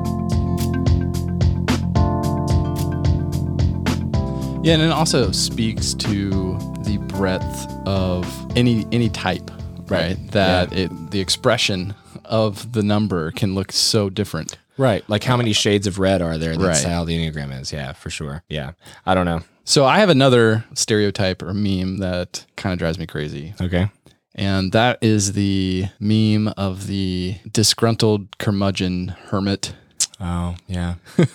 Yeah, 4.65 4.75
and 4.75 4.83
it 4.83 4.93
also 4.93 5.33
speaks 5.33 5.93
to 5.95 6.31
the 6.85 6.99
breadth 7.09 7.67
of 7.85 8.57
any 8.57 8.87
any 8.93 9.09
type, 9.09 9.51
right? 9.89 10.17
That 10.31 10.73
it 10.73 11.11
the 11.11 11.21
expression 11.21 11.95
of 12.25 12.73
the 12.73 12.83
number 12.83 13.33
can 13.33 13.57
look 13.57 13.73
so 13.73 14.09
different. 14.09 14.59
Right. 14.83 15.09
Like 15.09 15.25
how 15.25 15.37
many 15.37 15.51
uh, 15.51 15.55
shades 15.55 15.87
of 15.87 15.99
red 15.99 16.21
are 16.21 16.37
there? 16.39 16.57
That's 16.57 16.85
Right. 16.85 16.93
how 16.93 17.05
the 17.05 17.17
Enneagram 17.17 17.59
is. 17.61 17.73
Yeah, 17.73 17.93
for 17.93 18.11
sure. 18.11 18.43
Yeah. 18.49 18.73
I 19.07 19.15
don't 19.15 19.27
know. 19.27 19.43
So 19.65 19.85
I 19.85 19.99
have 20.01 20.09
another 20.09 20.65
stereotype 20.75 21.41
or 21.41 21.55
meme 21.55 21.99
that 21.99 22.45
kind 22.57 22.73
of 22.73 22.79
drives 22.79 22.99
me 22.99 23.07
crazy. 23.07 23.55
Okay. 23.61 23.91
And 24.35 24.73
that 24.73 24.99
is 25.03 25.35
the 25.35 25.87
meme 26.01 26.49
of 26.57 26.87
the 26.89 27.37
disgruntled 27.51 28.39
curmudgeon 28.39 29.09
hermit. 29.29 29.75
Oh, 30.21 30.57
yeah. 30.67 30.95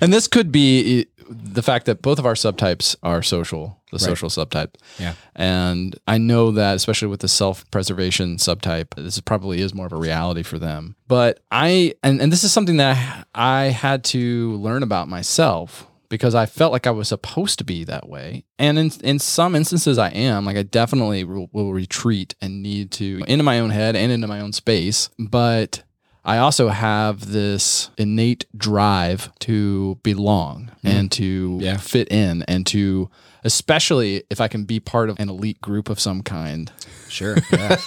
And 0.00 0.12
this 0.12 0.26
could 0.26 0.50
be 0.50 1.00
eh, 1.02 1.04
the 1.28 1.62
fact 1.62 1.86
that 1.86 2.02
both 2.02 2.18
of 2.18 2.26
our 2.26 2.34
subtypes 2.34 2.96
are 3.02 3.22
social, 3.22 3.79
the 3.92 3.98
social 3.98 4.28
subtype. 4.28 4.74
Yeah. 4.98 5.14
And 5.34 5.98
I 6.06 6.18
know 6.18 6.50
that, 6.52 6.76
especially 6.76 7.08
with 7.08 7.20
the 7.20 7.28
self 7.28 7.68
preservation 7.70 8.36
subtype, 8.36 8.94
this 8.96 9.20
probably 9.20 9.60
is 9.60 9.74
more 9.74 9.86
of 9.86 9.92
a 9.92 9.96
reality 9.96 10.42
for 10.42 10.58
them. 10.58 10.96
But 11.08 11.40
I, 11.50 11.94
and, 12.02 12.20
and 12.20 12.32
this 12.32 12.44
is 12.44 12.52
something 12.52 12.76
that 12.78 13.26
I 13.34 13.64
had 13.64 14.04
to 14.04 14.54
learn 14.56 14.82
about 14.82 15.08
myself 15.08 15.86
because 16.10 16.34
I 16.34 16.44
felt 16.44 16.72
like 16.72 16.86
I 16.86 16.90
was 16.90 17.08
supposed 17.08 17.58
to 17.58 17.64
be 17.64 17.84
that 17.84 18.08
way. 18.08 18.44
And 18.58 18.78
in, 18.78 18.90
in 19.02 19.18
some 19.18 19.54
instances, 19.54 19.96
I 19.96 20.08
am. 20.10 20.44
Like, 20.44 20.56
I 20.56 20.64
definitely 20.64 21.24
will, 21.24 21.48
will 21.52 21.72
retreat 21.72 22.34
and 22.42 22.62
need 22.62 22.90
to, 22.92 23.22
into 23.26 23.44
my 23.44 23.60
own 23.60 23.70
head 23.70 23.96
and 23.96 24.12
into 24.12 24.26
my 24.26 24.40
own 24.40 24.52
space. 24.52 25.08
But 25.18 25.84
I 26.24 26.38
also 26.38 26.68
have 26.68 27.32
this 27.32 27.90
innate 27.96 28.44
drive 28.56 29.30
to 29.40 29.98
belong 30.02 30.70
mm-hmm. 30.78 30.86
and 30.86 31.12
to 31.12 31.58
Yeah. 31.60 31.76
fit 31.78 32.10
in 32.10 32.42
and 32.42 32.66
to 32.68 33.10
especially 33.42 34.22
if 34.28 34.38
I 34.40 34.48
can 34.48 34.64
be 34.64 34.80
part 34.80 35.08
of 35.08 35.18
an 35.18 35.30
elite 35.30 35.60
group 35.62 35.88
of 35.88 35.98
some 35.98 36.22
kind. 36.22 36.70
Sure. 37.08 37.36
Yeah. 37.52 37.78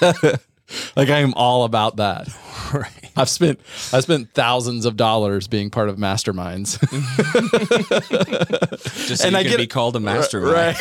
Like 0.96 1.10
I 1.10 1.20
am 1.20 1.34
all 1.36 1.66
about 1.66 1.98
that. 1.98 2.30
right. 2.74 3.12
I've 3.18 3.30
spent 3.30 3.60
I 3.92 4.00
spent 4.00 4.34
thousands 4.34 4.86
of 4.86 4.96
dollars 4.96 5.48
being 5.48 5.70
part 5.70 5.90
of 5.90 5.98
masterminds. 5.98 6.80
Just 9.08 9.22
so 9.22 9.28
And 9.28 9.38
I 9.38 9.44
can 9.44 9.52
get- 9.52 9.58
be 9.58 9.68
called 9.68 9.96
a 9.96 10.00
mastermind. 10.00 10.54
Right. 10.54 10.76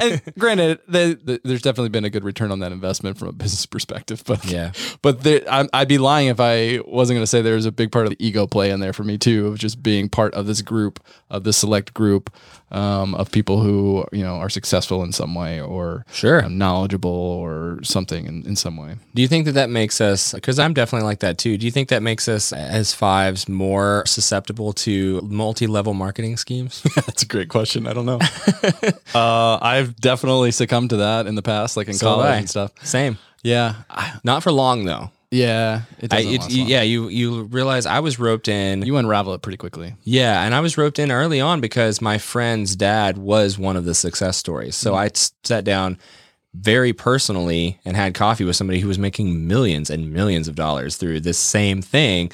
And 0.00 0.22
granted, 0.38 0.78
the, 0.88 1.18
the, 1.22 1.40
there's 1.44 1.62
definitely 1.62 1.88
been 1.90 2.04
a 2.04 2.10
good 2.10 2.24
return 2.24 2.50
on 2.52 2.58
that 2.60 2.72
investment 2.72 3.18
from 3.18 3.28
a 3.28 3.32
business 3.32 3.66
perspective, 3.66 4.22
but 4.26 4.44
Yeah. 4.44 4.72
but 5.02 5.22
there, 5.22 5.42
I, 5.50 5.68
I'd 5.72 5.88
be 5.88 5.98
lying 5.98 6.28
if 6.28 6.40
I 6.40 6.80
wasn't 6.86 7.16
going 7.16 7.22
to 7.22 7.26
say 7.26 7.42
there's 7.42 7.66
a 7.66 7.72
big 7.72 7.90
part 7.92 8.06
of 8.06 8.10
the 8.10 8.24
ego 8.26 8.46
play 8.46 8.70
in 8.70 8.80
there 8.80 8.92
for 8.92 9.04
me 9.04 9.18
too, 9.18 9.48
of 9.48 9.58
just 9.58 9.82
being 9.82 10.08
part 10.08 10.34
of 10.34 10.46
this 10.46 10.62
group, 10.62 11.00
of 11.30 11.44
this 11.44 11.56
select 11.56 11.94
group 11.94 12.30
um, 12.72 13.14
of 13.16 13.32
people 13.32 13.60
who 13.62 14.04
you 14.12 14.22
know 14.22 14.34
are 14.36 14.48
successful 14.48 15.02
in 15.02 15.12
some 15.12 15.34
way 15.34 15.60
or 15.60 16.04
Sure. 16.12 16.44
um, 16.44 16.56
knowledgeable 16.58 17.10
or 17.10 17.80
something 17.82 18.26
in, 18.26 18.46
in 18.46 18.54
some 18.56 18.76
way. 18.76 18.94
Do 19.14 19.22
you 19.22 19.28
think 19.28 19.44
that 19.46 19.52
that 19.52 19.70
makes 19.70 20.00
us, 20.00 20.32
because 20.34 20.58
I'm 20.60 20.72
definitely 20.74 21.06
like 21.06 21.18
that 21.20 21.36
too, 21.38 21.56
do 21.58 21.66
you 21.66 21.72
think 21.72 21.88
that 21.88 22.02
makes 22.02 22.28
us 22.28 22.52
as 22.52 22.94
fives 22.94 23.48
more 23.48 24.04
susceptible 24.06 24.72
to 24.74 25.20
multi 25.22 25.66
level 25.66 25.94
marketing 25.94 26.36
schemes? 26.36 26.82
That's 26.94 27.22
a 27.24 27.26
great 27.26 27.48
question. 27.48 27.86
I 27.88 27.92
don't 27.92 28.06
know. 28.06 28.20
uh, 29.14 29.58
I've 29.80 29.96
definitely 29.96 30.50
succumbed 30.52 30.90
to 30.90 30.96
that 30.98 31.26
in 31.26 31.34
the 31.34 31.42
past, 31.42 31.76
like 31.76 31.88
in 31.88 31.94
So 31.94 32.06
college 32.06 32.38
and 32.38 32.48
stuff. 32.50 32.72
Same. 32.82 33.18
Yeah, 33.42 33.74
Not 34.22 34.42
for 34.42 34.52
long 34.52 34.84
though. 34.84 35.10
yeah. 35.30 35.82
It 35.98 36.12
I, 36.12 36.16
doesn't 36.18 36.32
it, 36.34 36.40
last 36.40 36.50
you- 36.50 36.60
long. 36.62 36.68
yeah, 36.70 36.82
you 36.82 37.08
you 37.08 37.42
realize 37.44 37.86
I 37.86 38.00
was 38.00 38.18
roped 38.18 38.48
in. 38.48 38.82
you 38.82 38.96
unravel 38.96 39.32
it 39.34 39.42
pretty 39.42 39.56
quickly. 39.56 39.94
Yeah, 40.04 40.42
and 40.44 40.54
I 40.54 40.60
was 40.60 40.76
roped 40.76 40.98
in 40.98 41.10
early 41.10 41.40
on 41.40 41.60
because 41.60 42.00
my 42.02 42.18
friend's 42.18 42.76
dad 42.76 43.16
was 43.18 43.58
one 43.58 43.76
of 43.76 43.84
the 43.86 43.94
success 43.94 44.36
stories. 44.36 44.76
So 44.76 44.92
mm. 44.92 44.96
I 44.98 45.06
s- 45.06 45.32
sat 45.42 45.64
down 45.64 45.98
very 46.52 46.92
personally 46.92 47.78
and 47.84 47.96
had 47.96 48.12
coffee 48.12 48.44
with 48.44 48.56
somebody 48.56 48.80
who 48.80 48.88
was 48.88 48.98
making 48.98 49.46
millions 49.46 49.88
and 49.88 50.12
millions 50.12 50.48
of 50.48 50.54
dollars 50.56 50.96
through 50.96 51.20
this 51.20 51.38
same 51.38 51.80
thing. 51.80 52.30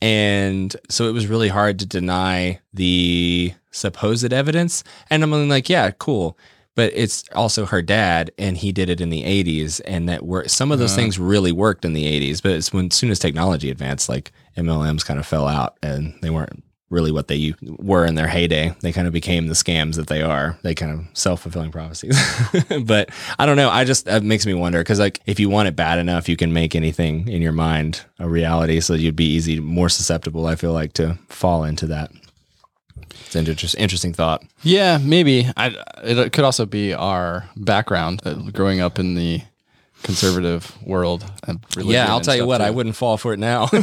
And 0.00 0.74
so 0.88 1.08
it 1.08 1.12
was 1.12 1.26
really 1.26 1.48
hard 1.48 1.78
to 1.80 1.86
deny 1.86 2.60
the 2.72 3.52
supposed 3.72 4.32
evidence. 4.32 4.84
And 5.10 5.22
I'm 5.22 5.48
like, 5.48 5.68
yeah, 5.68 5.90
cool. 5.90 6.38
But 6.76 6.92
it's 6.94 7.24
also 7.34 7.66
her 7.66 7.82
dad, 7.82 8.30
and 8.38 8.56
he 8.56 8.70
did 8.70 8.88
it 8.88 9.00
in 9.00 9.10
the 9.10 9.24
80s. 9.24 9.80
And 9.84 10.08
that 10.08 10.24
were 10.24 10.46
some 10.46 10.70
of 10.70 10.78
those 10.78 10.92
uh-huh. 10.92 11.00
things 11.00 11.18
really 11.18 11.50
worked 11.50 11.84
in 11.84 11.94
the 11.94 12.04
80s. 12.04 12.40
But 12.40 12.52
it's 12.52 12.72
when, 12.72 12.86
as 12.86 12.94
soon 12.94 13.10
as 13.10 13.18
technology 13.18 13.70
advanced, 13.70 14.08
like 14.08 14.30
MLMs 14.56 15.04
kind 15.04 15.18
of 15.18 15.26
fell 15.26 15.48
out 15.48 15.76
and 15.82 16.16
they 16.22 16.30
weren't 16.30 16.62
really 16.88 17.10
what 17.10 17.28
they 17.28 17.54
were 17.62 18.04
in 18.04 18.14
their 18.14 18.28
heyday. 18.28 18.74
They 18.80 18.92
kind 18.92 19.06
of 19.06 19.12
became 19.12 19.48
the 19.48 19.54
scams 19.54 19.96
that 19.96 20.06
they 20.06 20.22
are. 20.22 20.58
They 20.62 20.74
kind 20.74 20.92
of 20.92 21.18
self 21.18 21.42
fulfilling 21.42 21.72
prophecies. 21.72 22.16
but 22.84 23.10
I 23.38 23.46
don't 23.46 23.56
know. 23.56 23.70
I 23.70 23.84
just, 23.84 24.06
it 24.06 24.22
makes 24.22 24.46
me 24.46 24.54
wonder 24.54 24.80
because, 24.80 25.00
like, 25.00 25.20
if 25.26 25.40
you 25.40 25.48
want 25.50 25.68
it 25.68 25.76
bad 25.76 25.98
enough, 25.98 26.28
you 26.28 26.36
can 26.36 26.52
make 26.52 26.74
anything 26.74 27.28
in 27.28 27.42
your 27.42 27.52
mind 27.52 28.02
a 28.18 28.28
reality. 28.28 28.80
So 28.80 28.94
you'd 28.94 29.16
be 29.16 29.32
easy, 29.32 29.58
more 29.60 29.88
susceptible, 29.88 30.46
I 30.46 30.54
feel 30.54 30.72
like, 30.72 30.92
to 30.94 31.18
fall 31.28 31.64
into 31.64 31.86
that. 31.88 32.12
It's 33.36 33.46
an 33.46 33.52
interesting, 33.52 33.80
interesting 33.80 34.12
thought. 34.14 34.42
Yeah, 34.62 34.98
maybe. 35.02 35.48
I, 35.56 35.74
it 36.04 36.32
could 36.32 36.44
also 36.44 36.66
be 36.66 36.92
our 36.94 37.48
background, 37.56 38.20
uh, 38.24 38.34
growing 38.52 38.80
up 38.80 38.98
in 38.98 39.14
the 39.14 39.42
conservative 40.02 40.76
world. 40.86 41.24
Of 41.44 41.58
Yeah, 41.78 42.06
I'll 42.08 42.16
and 42.16 42.24
tell 42.24 42.34
you 42.34 42.40
stuff, 42.40 42.48
what, 42.48 42.60
I 42.60 42.70
wouldn't 42.70 42.96
fall 42.96 43.16
for 43.16 43.32
it 43.32 43.38
now. 43.38 43.68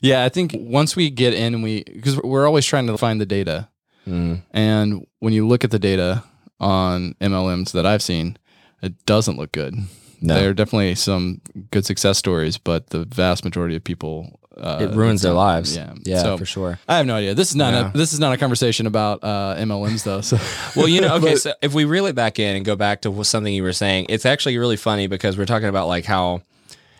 Yeah, 0.00 0.24
I 0.24 0.28
think 0.28 0.52
once 0.54 0.94
we 0.94 1.10
get 1.10 1.32
in 1.34 1.54
and 1.54 1.62
we, 1.62 1.82
because 1.84 2.20
we're 2.22 2.46
always 2.46 2.66
trying 2.66 2.86
to 2.86 2.96
find 2.98 3.20
the 3.20 3.26
data, 3.26 3.68
Mm. 4.06 4.42
and 4.52 5.04
when 5.18 5.32
you 5.32 5.48
look 5.48 5.64
at 5.64 5.72
the 5.72 5.80
data 5.80 6.22
on 6.60 7.14
MLMs 7.20 7.72
that 7.72 7.84
I've 7.84 8.02
seen, 8.02 8.36
it 8.80 9.04
doesn't 9.04 9.36
look 9.36 9.50
good. 9.50 9.74
No. 10.20 10.34
There 10.34 10.50
are 10.50 10.54
definitely 10.54 10.94
some 10.94 11.40
good 11.72 11.84
success 11.84 12.16
stories, 12.16 12.56
but 12.56 12.90
the 12.90 13.04
vast 13.04 13.44
majority 13.44 13.74
of 13.74 13.82
people, 13.82 14.38
uh, 14.58 14.78
it 14.80 14.94
ruins 14.96 15.22
their 15.22 15.32
lives. 15.32 15.76
Yeah, 15.76 15.92
Yeah, 16.04 16.22
So, 16.22 16.38
for 16.38 16.46
sure. 16.46 16.78
I 16.88 16.96
have 16.96 17.06
no 17.06 17.14
idea. 17.16 17.34
This 17.34 17.50
is 17.50 17.56
not 17.56 17.72
Yeah. 17.74 17.90
a 17.90 17.96
this 17.96 18.12
is 18.12 18.20
not 18.20 18.32
a 18.32 18.36
conversation 18.36 18.86
about 18.86 19.22
uh, 19.22 19.56
MLMs 19.58 20.02
though. 20.04 20.20
So 20.22 20.38
Well, 20.76 20.88
you 20.88 21.00
know, 21.00 21.14
okay, 21.16 21.32
But- 21.32 21.40
so 21.40 21.52
if 21.62 21.74
we 21.74 21.84
reel 21.84 22.06
it 22.06 22.14
back 22.14 22.38
in 22.38 22.56
and 22.56 22.64
go 22.64 22.76
back 22.76 23.02
to 23.02 23.24
something 23.24 23.52
you 23.52 23.62
were 23.62 23.72
saying, 23.72 24.06
it's 24.08 24.24
actually 24.26 24.56
really 24.58 24.76
funny 24.76 25.06
because 25.06 25.36
we're 25.38 25.46
talking 25.46 25.68
about 25.68 25.88
like 25.88 26.04
how 26.04 26.42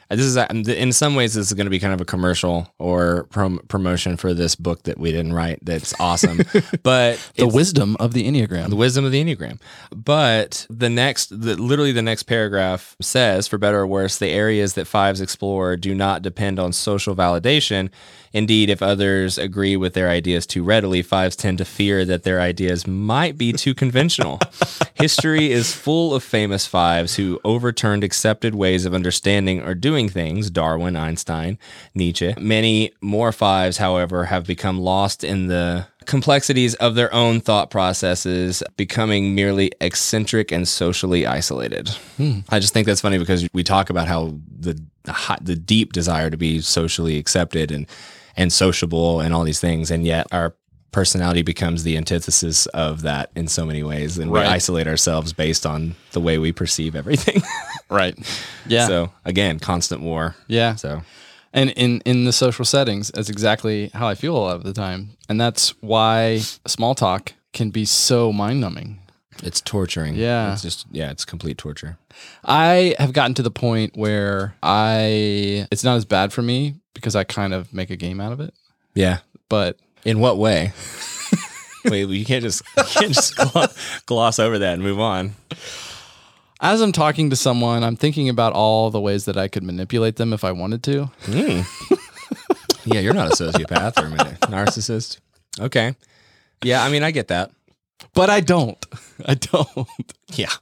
this 0.09 0.21
is 0.21 0.37
in 0.37 0.92
some 0.92 1.14
ways 1.14 1.35
this 1.35 1.47
is 1.49 1.53
going 1.53 1.66
to 1.66 1.71
be 1.71 1.79
kind 1.79 1.92
of 1.92 2.01
a 2.01 2.05
commercial 2.05 2.73
or 2.79 3.25
prom- 3.31 3.61
promotion 3.69 4.16
for 4.16 4.35
this 4.35 4.55
book 4.55 4.85
that 4.85 4.99
we 4.99 5.11
didn't 5.11 5.33
write. 5.33 5.59
That's 5.62 5.99
awesome, 5.99 6.40
but 6.83 7.19
the 7.37 7.49
wisdom 7.49 7.97
of 7.99 8.12
the 8.12 8.25
enneagram. 8.25 8.69
the 8.69 8.77
wisdom 8.77 9.05
of 9.05 9.12
the 9.12 9.23
enneagram. 9.23 9.59
But 9.90 10.66
the 10.71 10.90
next, 10.90 11.29
the, 11.29 11.57
literally 11.57 11.92
the 11.92 12.03
next 12.03 12.25
paragraph 12.25 12.97
says, 13.01 13.49
for 13.49 13.59
better 13.59 13.81
or 13.81 13.87
worse, 13.87 14.19
the 14.19 14.29
areas 14.29 14.75
that 14.75 14.87
fives 14.87 15.21
explore 15.21 15.77
do 15.77 15.95
not 15.95 16.23
depend 16.23 16.59
on 16.59 16.73
social 16.73 17.16
validation. 17.16 17.90
Indeed, 18.37 18.69
if 18.69 18.83
others 18.83 19.38
agree 19.38 19.79
with 19.79 19.95
their 19.95 20.11
ideas 20.11 20.47
too 20.47 20.62
readily, 20.62 21.01
fives 21.01 21.37
tend 21.37 21.57
to 21.57 21.64
fear 21.64 22.05
that 22.05 22.23
their 22.25 22.38
ideas 22.38 22.87
might 22.87 23.38
be 23.38 23.53
too 23.55 23.73
conventional. 23.73 24.38
History 24.95 25.51
is 25.51 25.73
full 25.75 26.14
of 26.14 26.23
famous 26.23 26.66
fives 26.66 27.16
who 27.16 27.40
overturned 27.45 28.05
accepted 28.05 28.55
ways 28.55 28.85
of 28.85 28.92
understanding 28.92 29.62
or 29.62 29.75
doing 29.75 29.96
things 30.05 30.51
Darwin, 30.51 30.97
Einstein, 30.97 31.59
Nietzsche. 31.95 32.35
Many 32.39 32.93
more 33.01 33.33
fives, 33.33 33.79
however, 33.79 34.27
have 34.27 34.47
become 34.47 34.79
lost 34.79 35.25
in 35.25 35.47
the 35.47 35.87
complexities 36.07 36.75
of 36.75 36.95
their 36.95 37.13
own 37.13 37.41
thought 37.41 37.71
processes, 37.71 38.63
becoming 38.77 39.35
merely 39.35 39.73
eccentric 39.81 40.53
and 40.53 40.67
socially 40.69 41.27
isolated. 41.27 41.89
Hmm. 42.17 42.41
I 42.49 42.59
just 42.59 42.73
think 42.73 42.87
that's 42.87 43.01
funny 43.01 43.19
because 43.19 43.49
we 43.53 43.63
talk 43.63 43.91
about 43.91 44.09
how 44.09 44.35
the 44.59 44.81
the, 45.05 45.13
hot, 45.13 45.45
the 45.45 45.57
deep 45.57 45.93
desire 45.93 46.31
to 46.31 46.37
be 46.37 46.61
socially 46.61 47.19
accepted 47.19 47.71
and 47.71 47.87
and 48.37 48.53
sociable 48.53 49.21
and 49.21 49.35
all 49.35 49.45
these 49.45 49.61
things, 49.61 49.91
and 49.91 50.05
yet 50.05 50.27
our 50.31 50.55
personality 50.97 51.43
becomes 51.43 51.83
the 51.85 51.95
antithesis 51.99 52.65
of 52.69 53.03
that 53.03 53.31
in 53.37 53.47
so 53.49 53.67
many 53.67 53.83
ways, 53.83 54.17
and 54.17 54.33
Right. 54.33 54.47
we 54.49 54.55
isolate 54.55 54.87
ourselves 54.89 55.35
based 55.35 55.67
on 55.67 55.95
the 56.13 56.21
way 56.21 56.39
we 56.39 56.53
perceive 56.53 56.97
everything. 56.97 57.43
Right. 57.91 58.19
Yeah. 58.67 58.87
So 58.89 59.13
again, 59.25 59.61
constant 59.61 60.01
war. 60.01 60.35
yeah. 60.49 60.75
So 60.75 61.03
And 61.53 61.71
in 61.77 62.01
in 62.05 62.25
the 62.25 62.33
social 62.33 62.65
settings, 62.65 63.11
that's 63.15 63.29
exactly 63.31 63.91
how 63.95 64.09
I 64.09 64.15
feel 64.17 64.35
a 64.37 64.43
lot 64.47 64.57
of 64.57 64.65
the 64.65 64.73
time, 64.73 65.11
and 65.29 65.41
that's 65.41 65.71
why 65.83 66.41
small 66.67 66.95
talk 66.97 67.35
can 67.53 67.71
be 67.71 67.85
so 67.85 68.33
mind 68.33 68.61
numbing. 68.61 68.99
it's 69.43 69.61
torturing. 69.61 70.15
Yeah. 70.17 70.53
It's 70.53 70.63
just 70.63 70.87
yeah, 70.91 71.11
it's 71.13 71.25
complete 71.27 71.59
torture. 71.59 71.99
I 72.45 72.97
have 72.99 73.13
gotten 73.13 73.35
to 73.35 73.43
the 73.43 73.51
point 73.67 73.97
where 73.97 74.57
I 74.63 75.67
it's 75.71 75.85
not 75.85 75.97
as 75.97 76.05
bad 76.07 76.33
for 76.33 76.43
me 76.43 76.75
because 76.95 77.15
I 77.15 77.23
kind 77.25 77.53
of 77.55 77.73
make 77.73 77.91
a 77.91 77.97
game 77.97 78.21
out 78.25 78.33
of 78.33 78.41
it. 78.41 78.53
Yeah. 78.95 79.19
But 79.49 79.77
In 80.07 80.21
what 80.21 80.38
way? 80.38 80.73
Wait, 81.85 82.09
you 82.09 82.25
can't 82.25 82.42
just 82.42 82.62
you 82.77 82.85
can't 82.85 83.12
just 83.12 83.37
glo- 83.37 83.66
gloss 84.07 84.38
over 84.38 84.59
that 84.61 84.75
and 84.75 84.83
move 84.83 85.01
on. 85.01 85.35
as 86.61 86.81
I'm 86.81 86.92
talking 86.92 87.31
to 87.31 87.37
someone, 87.37 87.83
I'm 87.83 87.97
thinking 87.97 88.29
about 88.29 88.53
all 88.53 88.90
the 88.90 89.01
ways 89.01 89.25
that 89.25 89.37
I 89.37 89.49
could 89.49 89.64
manipulate 89.64 90.14
them 90.14 90.33
if 90.33 90.45
I 90.45 90.53
wanted 90.53 90.83
to. 90.85 91.11
Hmm. 91.25 91.61
Yeah, 92.88 93.01
you're 93.01 93.14
not 93.14 93.27
a 93.27 93.35
sociopath 93.35 94.01
or 94.01 94.07
a 94.07 94.37
narcissist. 94.47 95.19
Okay. 95.59 95.97
Yeah, 96.62 96.85
I 96.85 96.88
mean, 96.88 97.03
I 97.03 97.11
get 97.11 97.27
that. 97.29 97.51
But 98.14 98.31
I 98.31 98.38
don't. 98.40 98.79
I 99.27 99.35
don't. 99.35 99.88
Yeah. 100.35 100.53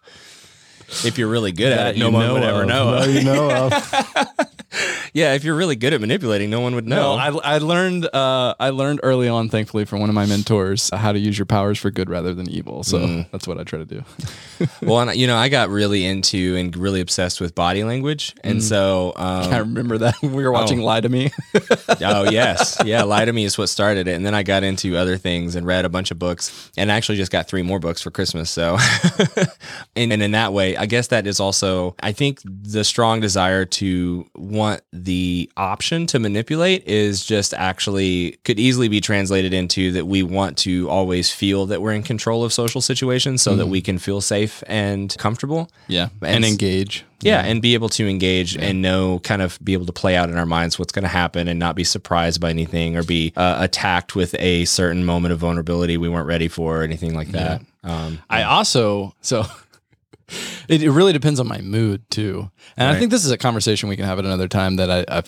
If 1.04 1.18
you're 1.18 1.28
really 1.28 1.52
good 1.52 1.72
at 1.72 1.96
it, 1.96 1.98
no 1.98 2.10
one 2.10 2.26
know 2.26 2.34
would 2.34 2.42
ever 2.42 2.64
know. 2.66 2.90
That 3.00 3.10
you 3.10 3.22
know 3.24 3.50
of. 4.38 5.10
yeah, 5.12 5.34
if 5.34 5.44
you're 5.44 5.54
really 5.54 5.76
good 5.76 5.92
at 5.92 6.00
manipulating, 6.00 6.50
no 6.50 6.60
one 6.60 6.74
would 6.74 6.86
know. 6.86 7.16
No, 7.16 7.40
I, 7.40 7.54
I 7.54 7.58
learned 7.58 8.06
uh, 8.12 8.54
I 8.58 8.70
learned 8.70 9.00
early 9.02 9.28
on, 9.28 9.48
thankfully, 9.48 9.84
from 9.84 10.00
one 10.00 10.08
of 10.08 10.14
my 10.14 10.26
mentors, 10.26 10.90
how 10.92 11.12
to 11.12 11.18
use 11.18 11.38
your 11.38 11.46
powers 11.46 11.78
for 11.78 11.90
good 11.90 12.10
rather 12.10 12.34
than 12.34 12.48
evil. 12.50 12.82
So 12.84 13.24
that's 13.32 13.46
what 13.46 13.58
I 13.58 13.64
try 13.64 13.78
to 13.78 13.84
do. 13.84 14.02
well, 14.82 15.00
and 15.00 15.14
you 15.18 15.26
know, 15.26 15.36
I 15.36 15.48
got 15.48 15.68
really 15.68 16.04
into 16.04 16.56
and 16.56 16.76
really 16.76 17.00
obsessed 17.00 17.40
with 17.40 17.54
body 17.54 17.84
language, 17.84 18.34
and 18.42 18.62
so 18.62 19.12
um, 19.16 19.52
I 19.52 19.58
remember 19.58 19.98
that 19.98 20.20
we 20.22 20.28
were 20.44 20.52
watching 20.52 20.80
Oh. 20.80 20.84
Lie 20.84 21.00
to 21.02 21.08
Me. 21.08 21.30
oh 22.00 22.30
yes, 22.30 22.78
yeah, 22.84 23.02
lie 23.04 23.24
to 23.24 23.32
me 23.32 23.44
is 23.44 23.56
what 23.56 23.68
started 23.68 24.08
it, 24.08 24.14
and 24.14 24.26
then 24.26 24.34
I 24.34 24.42
got 24.42 24.64
into 24.64 24.96
other 24.96 25.16
things 25.16 25.54
and 25.54 25.66
read 25.66 25.84
a 25.84 25.88
bunch 25.88 26.10
of 26.10 26.18
books, 26.18 26.70
and 26.76 26.90
actually 26.90 27.16
just 27.16 27.30
got 27.30 27.46
three 27.48 27.62
more 27.62 27.78
books 27.78 28.02
for 28.02 28.10
Christmas. 28.10 28.50
So, 28.50 28.76
and, 29.96 30.12
and 30.12 30.22
in 30.22 30.32
that 30.32 30.52
way, 30.52 30.76
I 30.76 30.83
guess 30.86 31.08
that 31.08 31.26
is 31.26 31.40
also, 31.40 31.94
I 32.00 32.12
think 32.12 32.40
the 32.44 32.84
strong 32.84 33.20
desire 33.20 33.64
to 33.64 34.26
want 34.34 34.82
the 34.92 35.50
option 35.56 36.06
to 36.08 36.18
manipulate 36.18 36.86
is 36.86 37.24
just 37.24 37.54
actually 37.54 38.38
could 38.44 38.58
easily 38.58 38.88
be 38.88 39.00
translated 39.00 39.52
into 39.52 39.92
that 39.92 40.06
we 40.06 40.22
want 40.22 40.56
to 40.58 40.88
always 40.88 41.32
feel 41.32 41.66
that 41.66 41.82
we're 41.82 41.92
in 41.92 42.02
control 42.02 42.44
of 42.44 42.52
social 42.52 42.80
situations, 42.80 43.42
so 43.42 43.56
that 43.56 43.66
we 43.66 43.80
can 43.80 43.98
feel 43.98 44.20
safe 44.20 44.62
and 44.66 45.16
comfortable. 45.18 45.70
yeah, 45.88 46.08
And 46.22 46.36
and 46.36 46.44
engage. 46.44 47.04
Yeah, 47.20 47.40
and 47.40 47.62
be 47.62 47.72
able 47.72 47.88
to 47.90 48.06
engage 48.06 48.54
and 48.54 48.82
know, 48.82 49.18
kind 49.20 49.40
of 49.40 49.58
be 49.64 49.72
able 49.72 49.86
to 49.86 49.92
play 49.92 50.14
out 50.14 50.28
in 50.28 50.36
our 50.36 50.44
minds 50.44 50.78
what's 50.78 50.92
going 50.92 51.04
to 51.04 51.08
happen 51.08 51.48
and 51.48 51.58
not 51.58 51.74
be 51.74 51.84
surprised 51.84 52.38
by 52.38 52.50
anything 52.50 52.96
or 52.96 53.02
be 53.02 53.32
uh, 53.34 53.56
attacked 53.60 54.14
with 54.14 54.34
a 54.38 54.66
certain 54.66 55.04
moment 55.06 55.32
of 55.32 55.38
vulnerability 55.38 55.96
we 55.96 56.08
weren't 56.08 56.26
ready 56.26 56.48
for 56.48 56.80
or 56.80 56.82
anything 56.82 57.14
like 57.14 57.28
that. 57.28 57.62
Um, 57.82 58.20
I 58.28 58.42
also 58.42 59.14
so 59.22 59.44
it, 60.68 60.82
it 60.82 60.90
really 60.90 61.12
depends 61.12 61.40
on 61.40 61.48
my 61.48 61.60
mood 61.60 62.08
too, 62.10 62.50
and 62.76 62.88
I 62.88 62.98
think 62.98 63.10
this 63.10 63.24
is 63.24 63.30
a 63.30 63.38
conversation 63.38 63.88
we 63.88 63.96
can 63.96 64.04
have 64.06 64.18
at 64.18 64.24
another 64.24 64.48
time 64.48 64.76
that 64.76 64.90
I, 64.90 65.18
I 65.18 65.22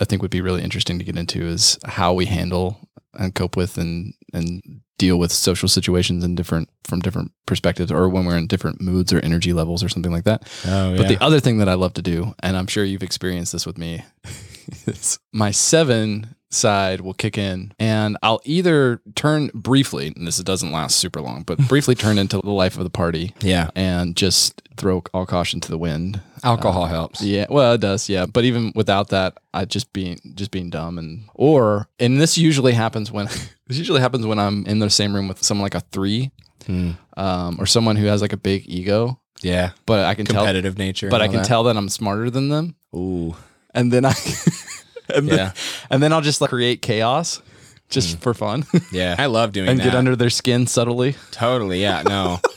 I 0.00 0.04
think 0.04 0.22
would 0.22 0.30
be 0.30 0.40
really 0.40 0.62
interesting 0.62 0.98
to 0.98 1.04
get 1.04 1.16
into 1.16 1.46
is 1.46 1.78
how 1.84 2.12
we 2.12 2.26
handle 2.26 2.78
and 3.14 3.34
cope 3.34 3.56
with 3.56 3.78
and 3.78 4.14
and 4.32 4.62
deal 4.98 5.18
with 5.18 5.32
social 5.32 5.68
situations 5.68 6.22
in 6.22 6.34
different 6.34 6.68
from 6.84 7.00
different 7.00 7.32
perspectives 7.46 7.90
or 7.90 8.08
when 8.08 8.26
we're 8.26 8.36
in 8.36 8.46
different 8.46 8.80
moods 8.82 9.12
or 9.14 9.20
energy 9.20 9.52
levels 9.54 9.82
or 9.82 9.88
something 9.88 10.12
like 10.12 10.24
that. 10.24 10.42
oh, 10.66 10.94
But 10.96 11.08
the 11.08 11.22
other 11.22 11.40
thing 11.40 11.56
that 11.58 11.70
I 11.70 11.74
love 11.74 11.94
to 11.94 12.02
do, 12.02 12.34
and 12.42 12.54
I'm 12.56 12.66
sure 12.66 12.84
you've 12.84 13.02
experienced 13.02 13.52
this 13.52 13.64
with 13.64 13.78
me, 13.78 14.04
is 14.86 15.18
my 15.32 15.52
seven 15.52 16.34
side 16.50 17.00
will 17.00 17.14
kick 17.14 17.38
in 17.38 17.72
and 17.78 18.16
I'll 18.22 18.40
either 18.44 19.00
turn 19.14 19.50
briefly, 19.54 20.12
and 20.16 20.26
this 20.26 20.38
doesn't 20.38 20.72
last 20.72 20.96
super 20.96 21.20
long, 21.20 21.42
but 21.44 21.58
briefly 21.68 21.94
turn 21.94 22.18
into 22.18 22.38
the 22.38 22.50
life 22.50 22.76
of 22.76 22.84
the 22.84 22.90
party 22.90 23.34
yeah, 23.40 23.70
and 23.76 24.16
just 24.16 24.60
throw 24.76 25.02
all 25.14 25.26
caution 25.26 25.60
to 25.60 25.70
the 25.70 25.78
wind. 25.78 26.20
alcohol 26.42 26.86
helps. 26.86 27.22
Yeah, 27.22 27.46
well, 27.50 27.74
it 27.74 27.80
does. 27.80 28.08
Yeah, 28.08 28.26
but 28.26 28.44
even 28.44 28.72
without 28.74 29.08
that, 29.10 29.38
I 29.54 29.64
just 29.64 29.92
being 29.92 30.18
just 30.34 30.50
being 30.50 30.70
dumb 30.70 30.98
and 30.98 31.24
or 31.34 31.86
and 32.00 32.20
this 32.20 32.36
usually 32.36 32.72
happens 32.72 33.12
when 33.12 33.26
this 33.68 33.78
usually 33.78 34.00
happens 34.00 34.26
when 34.26 34.38
I'm 34.38 34.66
in 34.66 34.78
the 34.80 34.90
same 34.90 35.14
room 35.14 35.28
with 35.28 35.42
someone 35.42 35.64
like 35.64 35.74
a 35.76 35.80
three, 35.92 36.30
Hmm. 36.66 36.90
um, 37.16 37.56
or 37.60 37.64
someone 37.66 37.96
who 37.96 38.06
has 38.06 38.20
like 38.22 38.32
a 38.32 38.36
big 38.36 38.64
ego. 38.66 39.18
Yeah, 39.42 39.70
But 39.86 40.04
I 40.04 40.14
can 40.14 40.26
tell 40.26 40.42
competitive 40.42 40.76
nature. 40.76 41.08
but 41.08 41.22
I 41.22 41.26
can 41.28 41.36
that. 41.38 41.46
tell 41.46 41.62
that 41.64 41.76
I'm 41.76 41.88
smarter 41.88 42.28
than 42.28 42.50
them, 42.50 42.74
Ooh, 42.94 43.34
and 43.72 43.90
then 43.90 44.04
I, 44.04 44.12
and, 45.16 45.26
Yeah. 45.28 45.36
then, 45.36 45.52
and 45.90 46.02
then 46.02 46.12
I'll 46.12 46.20
just 46.20 46.40
like 46.40 46.50
create 46.50 46.82
chaos, 46.82 47.40
just 47.88 48.16
Mm. 48.18 48.22
for 48.22 48.34
fun, 48.34 48.64
yeah, 48.92 49.16
I 49.18 49.26
love 49.26 49.52
doing 49.52 49.66
that. 49.66 49.70
and 49.72 49.80
that. 49.80 49.84
get 49.84 49.94
under 49.94 50.16
their 50.16 50.30
skin 50.30 50.66
subtly. 50.66 51.16
Totally. 51.30 51.80
Yeah. 51.82 52.02
No. 52.02 52.40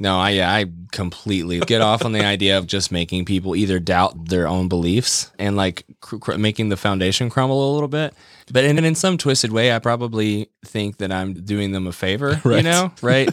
No, 0.00 0.16
I 0.16 0.30
yeah, 0.30 0.52
I 0.54 0.66
completely 0.92 1.58
get 1.58 1.80
off 1.80 2.04
on 2.04 2.12
the 2.12 2.24
idea 2.24 2.56
of 2.56 2.68
just 2.68 2.92
making 2.92 3.24
people 3.24 3.56
either 3.56 3.80
doubt 3.80 4.28
their 4.28 4.46
own 4.46 4.68
beliefs 4.68 5.32
and 5.40 5.56
like 5.56 5.84
cr- 6.00 6.18
cr- 6.18 6.36
making 6.38 6.68
the 6.68 6.76
foundation 6.76 7.28
crumble 7.30 7.72
a 7.72 7.74
little 7.74 7.88
bit. 7.88 8.14
But 8.52 8.62
in, 8.64 8.78
in 8.84 8.94
some 8.94 9.18
twisted 9.18 9.50
way, 9.50 9.74
I 9.74 9.80
probably 9.80 10.50
think 10.64 10.98
that 10.98 11.10
I'm 11.10 11.34
doing 11.34 11.72
them 11.72 11.88
a 11.88 11.92
favor, 11.92 12.40
you 12.44 12.50
Right. 12.50 12.62
know, 12.64 12.92
right? 13.02 13.28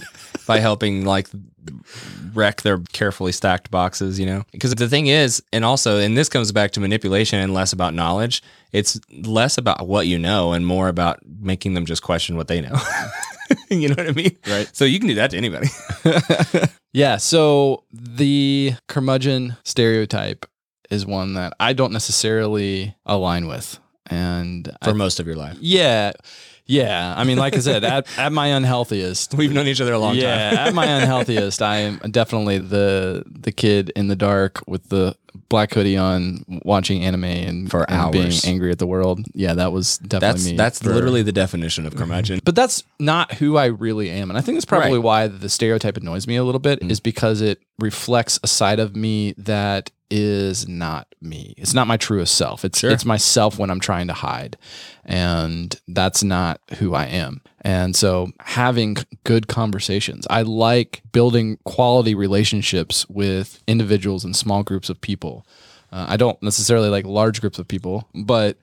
By 0.45 0.59
helping 0.59 1.05
like 1.05 1.27
wreck 2.33 2.61
their 2.61 2.79
carefully 2.93 3.31
stacked 3.31 3.71
boxes, 3.71 4.19
you 4.19 4.25
know? 4.25 4.43
Because 4.51 4.73
the 4.75 4.87
thing 4.89 5.07
is, 5.07 5.41
and 5.51 5.65
also, 5.65 5.97
and 5.99 6.17
this 6.17 6.29
comes 6.29 6.51
back 6.51 6.71
to 6.71 6.79
manipulation 6.79 7.39
and 7.39 7.53
less 7.53 7.73
about 7.73 7.93
knowledge, 7.93 8.43
it's 8.71 8.99
less 9.11 9.57
about 9.57 9.87
what 9.87 10.07
you 10.07 10.19
know 10.19 10.53
and 10.53 10.65
more 10.65 10.87
about 10.87 11.19
making 11.25 11.73
them 11.73 11.85
just 11.85 12.01
question 12.03 12.37
what 12.37 12.47
they 12.47 12.61
know. 12.61 12.75
you 13.69 13.89
know 13.89 13.95
what 13.95 14.07
I 14.07 14.11
mean? 14.11 14.37
Right. 14.47 14.69
So 14.73 14.85
you 14.85 14.99
can 14.99 15.07
do 15.07 15.15
that 15.15 15.31
to 15.31 15.37
anybody. 15.37 15.67
Yeah. 16.93 17.17
So 17.17 17.83
the 17.91 18.73
curmudgeon 18.87 19.57
stereotype 19.65 20.45
is 20.89 21.05
one 21.05 21.33
that 21.33 21.51
I 21.59 21.73
don't 21.73 21.91
necessarily 21.91 22.95
align 23.05 23.47
with, 23.47 23.79
and 24.05 24.65
For 24.81 24.91
I, 24.91 24.93
most 24.93 25.19
of 25.19 25.27
your 25.27 25.35
life. 25.35 25.57
yeah, 25.59 26.13
yeah. 26.65 27.13
I 27.15 27.23
mean, 27.23 27.37
like 27.37 27.55
I 27.55 27.59
said, 27.59 27.83
at, 27.83 28.07
at 28.17 28.31
my 28.31 28.47
unhealthiest, 28.47 29.33
We've 29.33 29.51
known 29.53 29.67
each 29.67 29.81
other 29.81 29.93
a 29.93 29.99
long 29.99 30.15
yeah, 30.15 30.49
time. 30.49 30.67
at 30.67 30.73
my 30.73 30.85
unhealthiest, 31.01 31.61
I 31.61 31.77
am 31.77 31.97
definitely 32.11 32.59
the 32.59 33.23
the 33.27 33.51
kid 33.51 33.91
in 33.95 34.07
the 34.07 34.15
dark 34.15 34.61
with 34.67 34.89
the 34.89 35.15
black 35.49 35.73
hoodie 35.73 35.97
on, 35.97 36.43
watching 36.63 37.03
anime 37.03 37.25
and 37.25 37.69
For 37.69 37.89
and 37.89 38.11
being 38.11 38.31
angry 38.45 38.71
at 38.71 38.79
the 38.79 38.87
world. 38.87 39.25
Yeah, 39.33 39.53
that 39.53 39.71
was 39.71 39.97
definitely 39.97 40.27
that's 40.27 40.45
me. 40.45 40.57
that's 40.57 40.81
for- 40.81 40.93
literally 40.93 41.23
the 41.23 41.31
definition 41.31 41.85
of 41.85 41.95
curmudgeon. 41.95 42.39
but 42.43 42.55
that's 42.55 42.83
not 42.99 43.33
who 43.33 43.57
I 43.57 43.65
really 43.65 44.09
am. 44.09 44.29
And 44.29 44.37
I 44.37 44.41
think 44.41 44.55
that's 44.55 44.65
probably 44.65 44.93
Right. 44.93 45.03
Why 45.03 45.27
the 45.27 45.49
stereotype 45.49 45.97
annoys 45.97 46.27
me 46.27 46.35
a 46.37 46.43
little 46.43 46.59
bit 46.59 46.79
mm. 46.79 46.89
is 46.89 46.99
because 46.99 47.41
it 47.41 47.61
reflects 47.79 48.39
a 48.43 48.47
side 48.47 48.79
of 48.79 48.95
me 48.95 49.33
that 49.37 49.91
is 50.11 50.67
not 50.67 51.07
me. 51.21 51.53
It's 51.57 51.73
not 51.73 51.87
my 51.87 51.97
truest 51.97 52.35
self. 52.35 52.63
It's 52.63 52.79
Sure. 52.79 52.91
it's 52.91 53.05
myself 53.05 53.57
when 53.57 53.69
I'm 53.69 53.79
trying 53.79 54.07
to 54.07 54.13
hide. 54.13 54.57
And 55.03 55.79
that's 55.87 56.23
not 56.23 56.61
who 56.79 56.93
I 56.93 57.05
am. 57.05 57.41
And 57.61 57.95
so 57.95 58.31
having 58.41 58.97
good 59.23 59.47
conversations. 59.47 60.27
I 60.29 60.43
like 60.43 61.01
building 61.11 61.57
quality 61.63 62.13
relationships 62.15 63.07
with 63.09 63.61
individuals 63.67 64.23
and 64.23 64.35
small 64.35 64.63
groups 64.63 64.89
of 64.89 65.01
people. 65.01 65.45
Uh, 65.91 66.05
I 66.09 66.17
don't 66.17 66.41
necessarily 66.43 66.89
like 66.89 67.05
large 67.05 67.41
groups 67.41 67.57
of 67.59 67.67
people, 67.67 68.07
but 68.13 68.57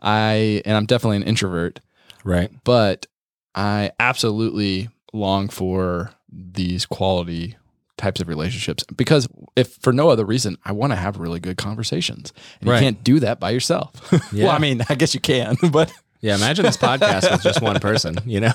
I 0.00 0.62
and 0.64 0.76
I'm 0.76 0.86
definitely 0.86 1.16
an 1.18 1.22
introvert 1.24 1.80
Right. 2.24 2.50
but 2.64 3.06
I 3.54 3.92
absolutely 4.00 4.88
long 5.12 5.48
for 5.48 6.12
these 6.30 6.84
quality 6.86 7.56
types 7.98 8.20
of 8.20 8.28
relationships 8.28 8.84
because 8.96 9.26
if 9.56 9.74
for 9.80 9.92
no 9.92 10.08
other 10.10 10.24
reason, 10.24 10.56
I 10.64 10.72
want 10.72 10.92
to 10.92 10.96
have 10.96 11.18
really 11.18 11.40
good 11.40 11.56
conversations. 11.56 12.32
And 12.60 12.68
Right. 12.70 12.76
you 12.78 12.82
can't 12.86 13.02
do 13.04 13.20
that 13.20 13.40
by 13.40 13.50
yourself. 13.50 13.90
Yeah. 14.32 14.44
well, 14.46 14.52
I 14.54 14.58
mean, 14.58 14.82
I 14.88 14.94
guess 14.96 15.14
you 15.14 15.20
can, 15.20 15.56
but 15.70 15.90
Yeah. 16.22 16.34
Imagine 16.36 16.64
this 16.64 16.76
podcast 16.78 17.30
with 17.30 17.42
just 17.42 17.60
one 17.62 17.78
person, 17.78 18.16
you 18.26 18.40
know? 18.40 18.52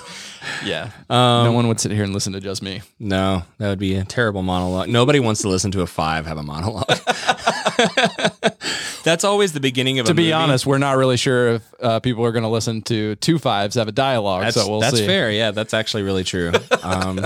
yeah. 0.66 0.90
Um, 1.10 1.46
no 1.46 1.52
one 1.54 1.68
would 1.70 1.80
sit 1.80 1.92
here 1.92 2.04
and 2.04 2.12
listen 2.14 2.34
to 2.34 2.40
just 2.42 2.62
me. 2.62 2.82
No, 3.00 3.44
that 3.60 3.70
would 3.70 3.80
be 3.80 3.96
a 3.96 4.04
terrible 4.04 4.42
monologue. 4.42 4.90
Nobody 4.90 5.20
wants 5.20 5.42
to 5.44 5.48
listen 5.50 5.72
to 5.72 5.82
a 5.82 5.88
five 5.88 6.26
have 6.26 6.38
a 6.38 6.44
monologue. 6.44 6.86
That's 9.04 9.24
always 9.24 9.54
the 9.54 9.60
beginning 9.60 10.00
of 10.00 10.06
a 10.06 10.10
To 10.10 10.14
be 10.14 10.24
movie. 10.24 10.34
honest, 10.34 10.66
we're 10.68 10.78
not 10.78 10.96
really 10.98 11.18
sure 11.18 11.54
if 11.56 11.74
uh, 11.82 12.00
people 12.00 12.24
are 12.26 12.32
going 12.32 12.44
to 12.44 12.50
listen 12.50 12.82
to 12.84 13.16
two 13.16 13.40
fives 13.40 13.76
have 13.76 13.88
a 13.88 13.92
dialogue. 13.92 14.44
That's, 14.44 14.56
so 14.56 14.70
we'll 14.70 14.80
that's 14.82 14.98
see. 14.98 15.06
fair. 15.08 15.32
Yeah, 15.32 15.52
that's 15.52 15.74
actually 15.74 16.04
really 16.04 16.24
true. 16.24 16.52
Um, 16.84 17.26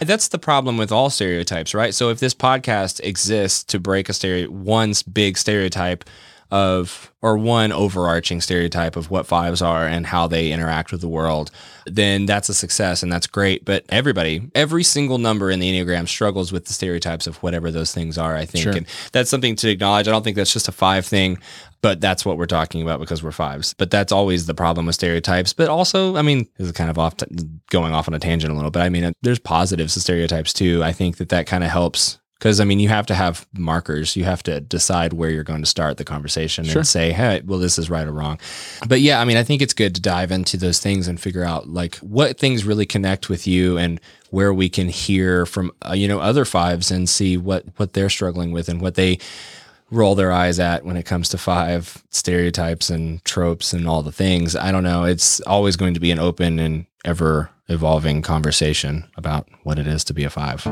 that's 0.00 0.28
the 0.28 0.38
problem 0.38 0.76
with 0.76 0.92
all 0.92 1.10
stereotypes, 1.10 1.74
right? 1.74 1.94
So 1.94 2.10
if 2.10 2.20
this 2.20 2.34
podcast 2.34 3.00
exists 3.04 3.64
to 3.64 3.78
break 3.78 4.08
a 4.08 4.12
stereo, 4.12 4.48
one 4.48 4.94
big 5.12 5.38
stereotype, 5.38 6.04
of 6.50 7.12
or 7.22 7.36
one 7.36 7.72
overarching 7.72 8.40
stereotype 8.40 8.94
of 8.94 9.10
what 9.10 9.26
fives 9.26 9.60
are 9.60 9.84
and 9.84 10.06
how 10.06 10.28
they 10.28 10.52
interact 10.52 10.92
with 10.92 11.00
the 11.00 11.08
world, 11.08 11.50
then 11.86 12.24
that's 12.24 12.48
a 12.48 12.54
success 12.54 13.02
and 13.02 13.12
that's 13.12 13.26
great. 13.26 13.64
But 13.64 13.84
everybody, 13.88 14.48
every 14.54 14.84
single 14.84 15.18
number 15.18 15.50
in 15.50 15.58
the 15.58 15.68
Enneagram 15.68 16.06
struggles 16.06 16.52
with 16.52 16.66
the 16.66 16.72
stereotypes 16.72 17.26
of 17.26 17.36
whatever 17.42 17.72
those 17.72 17.92
things 17.92 18.16
are, 18.16 18.36
I 18.36 18.44
think. 18.44 18.62
Sure. 18.62 18.76
And 18.76 18.86
that's 19.10 19.28
something 19.28 19.56
to 19.56 19.68
acknowledge. 19.68 20.06
I 20.06 20.12
don't 20.12 20.22
think 20.22 20.36
that's 20.36 20.52
just 20.52 20.68
a 20.68 20.72
five 20.72 21.04
thing, 21.04 21.38
but 21.82 22.00
that's 22.00 22.24
what 22.24 22.38
we're 22.38 22.46
talking 22.46 22.82
about 22.82 23.00
because 23.00 23.22
we're 23.22 23.32
fives. 23.32 23.74
But 23.74 23.90
that's 23.90 24.12
always 24.12 24.46
the 24.46 24.54
problem 24.54 24.86
with 24.86 24.94
stereotypes. 24.94 25.52
But 25.52 25.68
also, 25.68 26.16
I 26.16 26.22
mean, 26.22 26.48
this 26.58 26.66
is 26.66 26.72
kind 26.72 26.90
of 26.90 26.98
off 26.98 27.16
t- 27.16 27.26
going 27.70 27.92
off 27.94 28.08
on 28.08 28.14
a 28.14 28.18
tangent 28.18 28.52
a 28.52 28.56
little, 28.56 28.70
but 28.70 28.82
I 28.82 28.88
mean, 28.88 29.12
there's 29.22 29.38
positives 29.38 29.94
to 29.94 30.00
stereotypes 30.00 30.52
too. 30.52 30.82
I 30.82 30.92
think 30.92 31.16
that 31.18 31.28
that 31.30 31.46
kind 31.46 31.64
of 31.64 31.70
helps 31.70 32.18
because 32.38 32.60
I 32.60 32.64
mean, 32.64 32.80
you 32.80 32.90
have 32.90 33.06
to 33.06 33.14
have 33.14 33.46
markers. 33.56 34.14
You 34.14 34.24
have 34.24 34.42
to 34.42 34.60
decide 34.60 35.14
where 35.14 35.30
you're 35.30 35.42
going 35.42 35.62
to 35.62 35.66
start 35.66 35.96
the 35.96 36.04
conversation 36.04 36.64
Sure. 36.66 36.78
and 36.80 36.86
say, 36.86 37.12
"Hey, 37.12 37.40
well, 37.44 37.58
this 37.58 37.78
is 37.78 37.88
right 37.88 38.06
or 38.06 38.12
wrong." 38.12 38.38
But 38.86 39.00
yeah, 39.00 39.20
I 39.20 39.24
mean, 39.24 39.38
I 39.38 39.42
think 39.42 39.62
it's 39.62 39.72
good 39.72 39.94
to 39.94 40.02
dive 40.02 40.30
into 40.30 40.58
those 40.58 40.78
things 40.78 41.08
and 41.08 41.18
figure 41.18 41.44
out 41.44 41.68
like 41.68 41.96
what 41.96 42.38
things 42.38 42.64
really 42.64 42.84
connect 42.84 43.30
with 43.30 43.46
you 43.46 43.78
and 43.78 44.00
where 44.30 44.52
we 44.52 44.68
can 44.68 44.88
hear 44.88 45.46
from 45.46 45.72
uh, 45.88 45.94
you 45.94 46.06
know 46.08 46.20
other 46.20 46.44
fives 46.44 46.90
and 46.90 47.08
see 47.08 47.36
what 47.38 47.64
what 47.76 47.94
they're 47.94 48.10
struggling 48.10 48.52
with 48.52 48.68
and 48.68 48.82
what 48.82 48.96
they 48.96 49.18
roll 49.90 50.14
their 50.14 50.32
eyes 50.32 50.58
at 50.58 50.84
when 50.84 50.96
it 50.96 51.04
comes 51.04 51.28
to 51.30 51.38
five 51.38 52.02
stereotypes 52.10 52.90
and 52.90 53.24
tropes 53.24 53.72
and 53.72 53.88
all 53.88 54.02
the 54.02 54.12
things. 54.12 54.56
I 54.56 54.72
don't 54.72 54.84
know. 54.84 55.04
It's 55.04 55.40
always 55.42 55.76
going 55.76 55.94
to 55.94 56.00
be 56.00 56.10
an 56.10 56.18
open 56.18 56.58
and 56.58 56.86
ever 57.04 57.50
evolving 57.68 58.22
conversation 58.22 59.08
about 59.16 59.48
what 59.62 59.78
it 59.78 59.86
is 59.86 60.04
to 60.04 60.14
be 60.14 60.24
a 60.24 60.30
five. 60.30 60.66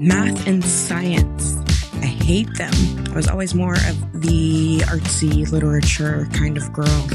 math 0.00 0.46
and 0.46 0.64
science. 0.64 1.56
I 2.00 2.06
hate 2.06 2.52
them. 2.56 2.72
I 3.10 3.14
was 3.14 3.28
always 3.28 3.54
more 3.54 3.74
of 3.74 4.22
the 4.22 4.78
artsy 4.86 5.50
literature 5.52 6.26
kind 6.32 6.56
of 6.56 6.72
girl, 6.72 7.06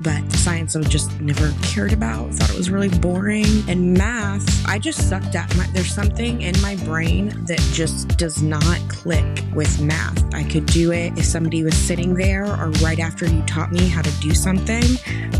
but 0.00 0.30
science 0.32 0.76
I 0.76 0.82
just 0.82 1.20
never 1.20 1.52
cared 1.62 1.92
about. 1.92 2.32
Thought 2.34 2.50
it 2.50 2.56
was 2.56 2.70
really 2.70 2.88
boring. 2.88 3.46
And 3.68 3.94
math, 3.94 4.66
I 4.66 4.78
just 4.78 5.08
sucked 5.08 5.34
at. 5.34 5.54
My, 5.56 5.66
there's 5.72 5.92
something 5.92 6.42
in 6.42 6.60
my 6.60 6.76
brain 6.76 7.28
that 7.46 7.60
just 7.72 8.16
does 8.18 8.42
not 8.42 8.78
click 8.88 9.24
with 9.54 9.80
math. 9.80 10.22
I 10.34 10.44
could 10.44 10.66
do 10.66 10.92
it 10.92 11.16
if 11.18 11.24
somebody 11.24 11.62
was 11.62 11.76
sitting 11.76 12.14
there 12.14 12.44
or 12.44 12.70
right 12.82 12.98
after 12.98 13.26
you 13.26 13.42
taught 13.42 13.72
me 13.72 13.88
how 13.88 14.02
to 14.02 14.10
do 14.20 14.34
something, 14.34 14.82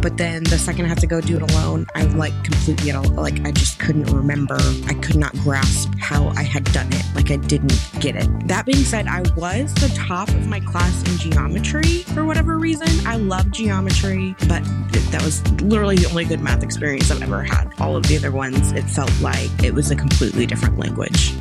but 0.01 0.17
then 0.17 0.45
the 0.45 0.59
second 0.59 0.85
I 0.85 0.89
have 0.89 1.01
to 1.01 1.07
go 1.07 1.21
do 1.21 1.37
it 1.37 1.51
alone, 1.51 1.87
I 1.95 2.05
like 2.05 2.33
completely 2.45 2.91
at 2.91 2.97
all, 2.97 3.09
like 3.11 3.45
I 3.45 3.51
just 3.51 3.79
couldn't 3.79 4.07
remember. 4.13 4.59
I 4.87 4.95
could 4.95 5.17
not 5.17 5.33
grasp 5.39 5.93
how 5.99 6.29
I 6.29 6.43
had 6.43 6.65
done 6.73 6.93
it. 6.93 7.05
Like 7.15 7.31
I 7.31 7.37
didn't 7.37 7.79
get 8.01 8.17
it. 8.17 8.29
That 8.49 8.67
being 8.67 8.85
said, 8.85 9.07
I 9.07 9.23
was 9.37 9.73
the 9.75 9.93
top 9.97 10.29
of 10.29 10.47
my 10.47 10.61
class 10.61 11.03
in 11.11 11.19
geometry 11.19 12.03
for 12.15 12.25
whatever 12.25 12.59
reason. 12.59 12.89
I 13.07 13.17
love 13.17 13.51
geometry, 13.51 14.37
but 14.49 14.63
that 15.11 15.23
was 15.23 15.43
literally 15.63 15.97
the 15.97 16.07
only 16.09 16.25
good 16.25 16.41
math 16.41 16.63
experience 16.63 17.11
I've 17.11 17.23
ever 17.23 17.43
had. 17.43 17.73
All 17.79 17.97
of 17.97 18.05
the 18.05 18.17
other 18.17 18.31
ones, 18.31 18.73
it 18.73 18.85
felt 18.85 19.13
like 19.21 19.51
it 19.63 19.75
was 19.75 19.91
a 19.91 19.97
completely 19.97 20.47
different 20.47 20.79
language. 20.79 21.33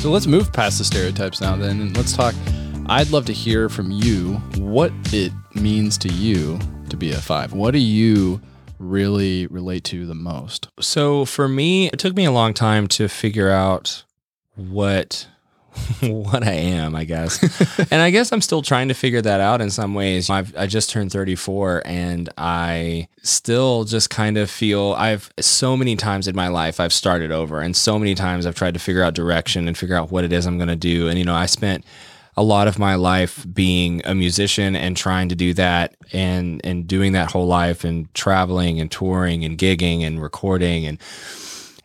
So 0.00 0.10
let's 0.10 0.26
move 0.26 0.52
past 0.52 0.78
the 0.78 0.84
stereotypes 0.84 1.40
now 1.40 1.56
then 1.56 1.80
and 1.80 1.96
let's 1.96 2.14
talk 2.14 2.34
I'd 2.86 3.10
love 3.10 3.24
to 3.26 3.32
hear 3.32 3.70
from 3.70 3.90
you 3.90 4.34
what 4.58 4.92
it 5.12 5.32
means 5.54 5.96
to 5.98 6.08
you 6.08 6.58
to 6.90 6.96
be 6.98 7.12
a 7.12 7.16
5. 7.16 7.54
What 7.54 7.70
do 7.70 7.78
you 7.78 8.42
really 8.78 9.46
relate 9.46 9.84
to 9.84 10.04
the 10.04 10.14
most? 10.14 10.68
So 10.80 11.24
for 11.24 11.48
me, 11.48 11.86
it 11.86 11.98
took 11.98 12.14
me 12.14 12.26
a 12.26 12.30
long 12.30 12.52
time 12.52 12.86
to 12.88 13.08
figure 13.08 13.50
out 13.50 14.04
what 14.54 15.26
what 16.00 16.46
I 16.46 16.52
am, 16.52 16.94
I 16.94 17.04
guess. 17.04 17.42
and 17.90 18.00
I 18.00 18.10
guess 18.10 18.32
I'm 18.32 18.40
still 18.40 18.62
trying 18.62 18.88
to 18.88 18.94
figure 18.94 19.22
that 19.22 19.40
out 19.40 19.60
in 19.60 19.70
some 19.70 19.94
ways. 19.94 20.30
I've 20.30 20.56
I 20.56 20.66
just 20.66 20.90
turned 20.90 21.12
34 21.12 21.82
and 21.84 22.28
I 22.38 23.08
still 23.22 23.84
just 23.84 24.10
kind 24.10 24.36
of 24.36 24.50
feel 24.50 24.94
I've 24.96 25.32
so 25.40 25.76
many 25.76 25.96
times 25.96 26.28
in 26.28 26.36
my 26.36 26.48
life 26.48 26.78
I've 26.78 26.92
started 26.92 27.32
over 27.32 27.60
and 27.60 27.76
so 27.76 27.98
many 27.98 28.14
times 28.14 28.46
I've 28.46 28.54
tried 28.54 28.74
to 28.74 28.80
figure 28.80 29.02
out 29.02 29.14
direction 29.14 29.66
and 29.66 29.76
figure 29.76 29.96
out 29.96 30.10
what 30.10 30.24
it 30.24 30.32
is 30.32 30.46
I'm 30.46 30.58
going 30.58 30.68
to 30.68 30.76
do 30.76 31.08
and 31.08 31.18
you 31.18 31.24
know, 31.24 31.34
I 31.34 31.46
spent 31.46 31.84
a 32.36 32.42
lot 32.42 32.66
of 32.66 32.78
my 32.78 32.96
life 32.96 33.46
being 33.52 34.02
a 34.04 34.14
musician 34.14 34.74
and 34.74 34.96
trying 34.96 35.28
to 35.28 35.34
do 35.34 35.54
that 35.54 35.94
and 36.12 36.60
and 36.64 36.86
doing 36.86 37.12
that 37.12 37.30
whole 37.30 37.46
life 37.46 37.84
and 37.84 38.12
traveling 38.14 38.80
and 38.80 38.90
touring 38.90 39.44
and 39.44 39.56
gigging 39.56 40.02
and 40.02 40.20
recording 40.20 40.86
and 40.86 40.98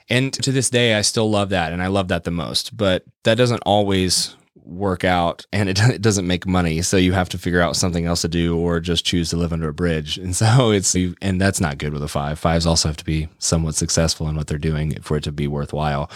and 0.10 0.34
to 0.34 0.52
this 0.52 0.69
day 0.69 0.95
I 0.95 1.02
still 1.02 1.30
love 1.30 1.50
that 1.50 1.74
and 1.74 1.82
I 1.82 1.88
love 1.88 2.08
that 2.10 2.24
the 2.24 2.32
most 2.32 2.76
but 2.76 3.04
that 3.24 3.36
doesn't 3.36 3.62
always 3.65 4.36
work 4.69 5.04
out 5.04 5.45
and 5.52 5.67
it, 5.67 5.80
it 5.89 6.02
doesn't 6.02 6.28
make 6.28 6.45
money 6.45 6.82
so 6.82 6.95
you 6.95 7.13
have 7.13 7.30
to 7.30 7.38
figure 7.38 7.62
out 7.62 7.76
something 7.76 8.06
else 8.06 8.22
to 8.22 8.28
do 8.28 8.58
or 8.58 8.80
just 8.80 9.06
choose 9.06 9.30
to 9.32 9.38
live 9.38 9.52
under 9.52 9.69
a 9.69 9.74
bridge. 9.74 10.17
And 10.17 10.36
so 10.36 10.72
it's 10.72 10.95
and 10.95 11.41
that's 11.41 11.60
not 11.60 11.78
good 11.78 11.93
with 11.93 12.04
a 12.04 12.08
five. 12.08 12.39
Fives 12.39 12.65
also 12.65 12.88
have 12.88 12.98
to 12.98 13.06
be 13.06 13.28
somewhat 13.39 13.76
successful 13.76 14.28
in 14.30 14.36
what 14.36 14.48
they're 14.48 14.58
doing 14.58 15.02
for 15.02 15.17
it 15.17 15.24
to 15.24 15.32
be 15.32 15.48
worthwhile. 15.48 16.10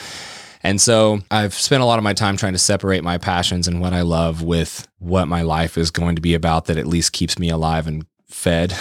And 0.66 0.80
so 0.80 1.20
I've 1.30 1.54
spent 1.54 1.84
a 1.84 1.86
lot 1.86 2.00
of 2.00 2.04
my 2.04 2.14
time 2.14 2.38
trying 2.38 2.54
to 2.54 2.60
separate 2.60 3.04
my 3.04 3.18
passions 3.18 3.68
and 3.68 3.82
what 3.82 3.92
I 3.92 4.02
love 4.02 4.42
with 4.42 4.88
what 5.00 5.28
my 5.28 5.42
life 5.42 5.78
is 5.78 5.92
going 5.92 6.16
to 6.16 6.22
be 6.22 6.36
about 6.36 6.66
that 6.66 6.78
at 6.78 6.88
least 6.88 7.12
keeps 7.12 7.38
me 7.38 7.50
alive 7.50 7.86
and 7.86 8.06
fed 8.30 8.74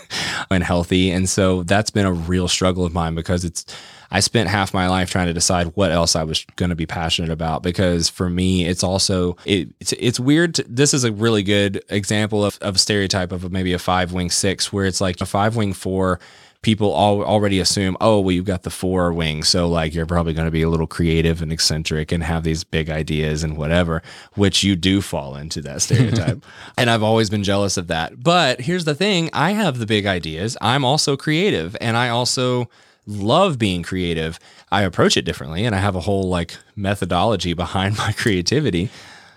and 0.50 0.64
healthy. 0.64 1.12
And 1.12 1.28
so 1.28 1.62
that's 1.62 1.90
been 1.90 2.06
a 2.06 2.12
real 2.12 2.48
struggle 2.48 2.84
of 2.84 2.92
mine 2.92 3.14
because 3.14 3.44
it's, 3.44 3.64
I 4.10 4.20
spent 4.20 4.48
half 4.48 4.72
my 4.72 4.88
life 4.88 5.10
trying 5.10 5.26
to 5.26 5.34
decide 5.34 5.68
what 5.74 5.92
else 5.92 6.16
I 6.16 6.24
was 6.24 6.44
going 6.56 6.70
to 6.70 6.76
be 6.76 6.86
passionate 6.86 7.30
about 7.30 7.62
because 7.62 8.08
for 8.08 8.30
me, 8.30 8.66
it's 8.66 8.82
also, 8.82 9.36
it, 9.44 9.68
it's, 9.80 9.92
it's 9.92 10.18
weird. 10.18 10.54
To, 10.56 10.64
this 10.68 10.94
is 10.94 11.04
a 11.04 11.12
really 11.12 11.42
good 11.42 11.82
example 11.90 12.44
of, 12.44 12.58
of 12.62 12.76
a 12.76 12.78
stereotype 12.78 13.32
of 13.32 13.50
maybe 13.52 13.72
a 13.72 13.78
five 13.78 14.12
wing 14.12 14.30
six 14.30 14.72
where 14.72 14.86
it's 14.86 15.00
like 15.00 15.20
a 15.20 15.26
five 15.26 15.56
wing 15.56 15.72
four 15.72 16.20
people 16.62 16.90
all, 16.90 17.22
already 17.22 17.60
assume, 17.60 17.96
oh, 18.00 18.18
well, 18.20 18.32
you've 18.32 18.44
got 18.44 18.62
the 18.62 18.70
four 18.70 19.12
wings. 19.12 19.48
So, 19.48 19.68
like, 19.68 19.94
you're 19.94 20.06
probably 20.06 20.32
going 20.32 20.46
to 20.46 20.50
be 20.50 20.62
a 20.62 20.68
little 20.68 20.86
creative 20.86 21.40
and 21.40 21.52
eccentric 21.52 22.10
and 22.10 22.22
have 22.22 22.42
these 22.42 22.64
big 22.64 22.90
ideas 22.90 23.44
and 23.44 23.56
whatever, 23.56 24.02
which 24.34 24.64
you 24.64 24.74
do 24.74 25.00
fall 25.00 25.36
into 25.36 25.60
that 25.62 25.82
stereotype. 25.82 26.44
and 26.76 26.90
I've 26.90 27.02
always 27.02 27.30
been 27.30 27.44
jealous 27.44 27.76
of 27.76 27.86
that. 27.88 28.22
But 28.22 28.60
here's 28.60 28.84
the 28.84 28.94
thing 28.94 29.30
I 29.32 29.52
have 29.52 29.78
the 29.78 29.86
big 29.86 30.06
ideas. 30.06 30.56
I'm 30.60 30.84
also 30.84 31.16
creative 31.16 31.76
and 31.80 31.96
I 31.96 32.08
also 32.08 32.68
love 33.08 33.58
being 33.58 33.82
creative. 33.82 34.38
I 34.70 34.82
approach 34.82 35.16
it 35.16 35.24
differently 35.24 35.64
and 35.64 35.74
I 35.74 35.78
have 35.78 35.96
a 35.96 36.00
whole 36.00 36.28
like 36.28 36.56
methodology 36.76 37.52
behind 37.54 37.96
my 37.96 38.12
creativity. 38.12 38.90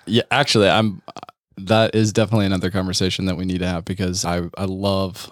Yeah, 0.06 0.24
actually, 0.30 0.70
I'm. 0.70 1.02
That 1.58 1.94
is 1.94 2.12
definitely 2.12 2.48
another 2.48 2.72
conversation 2.72 3.26
that 3.26 3.38
we 3.38 3.46
need 3.46 3.60
to 3.60 3.68
have 3.68 3.86
because 3.86 4.26
I 4.26 4.44
I 4.58 4.66
love 4.66 5.32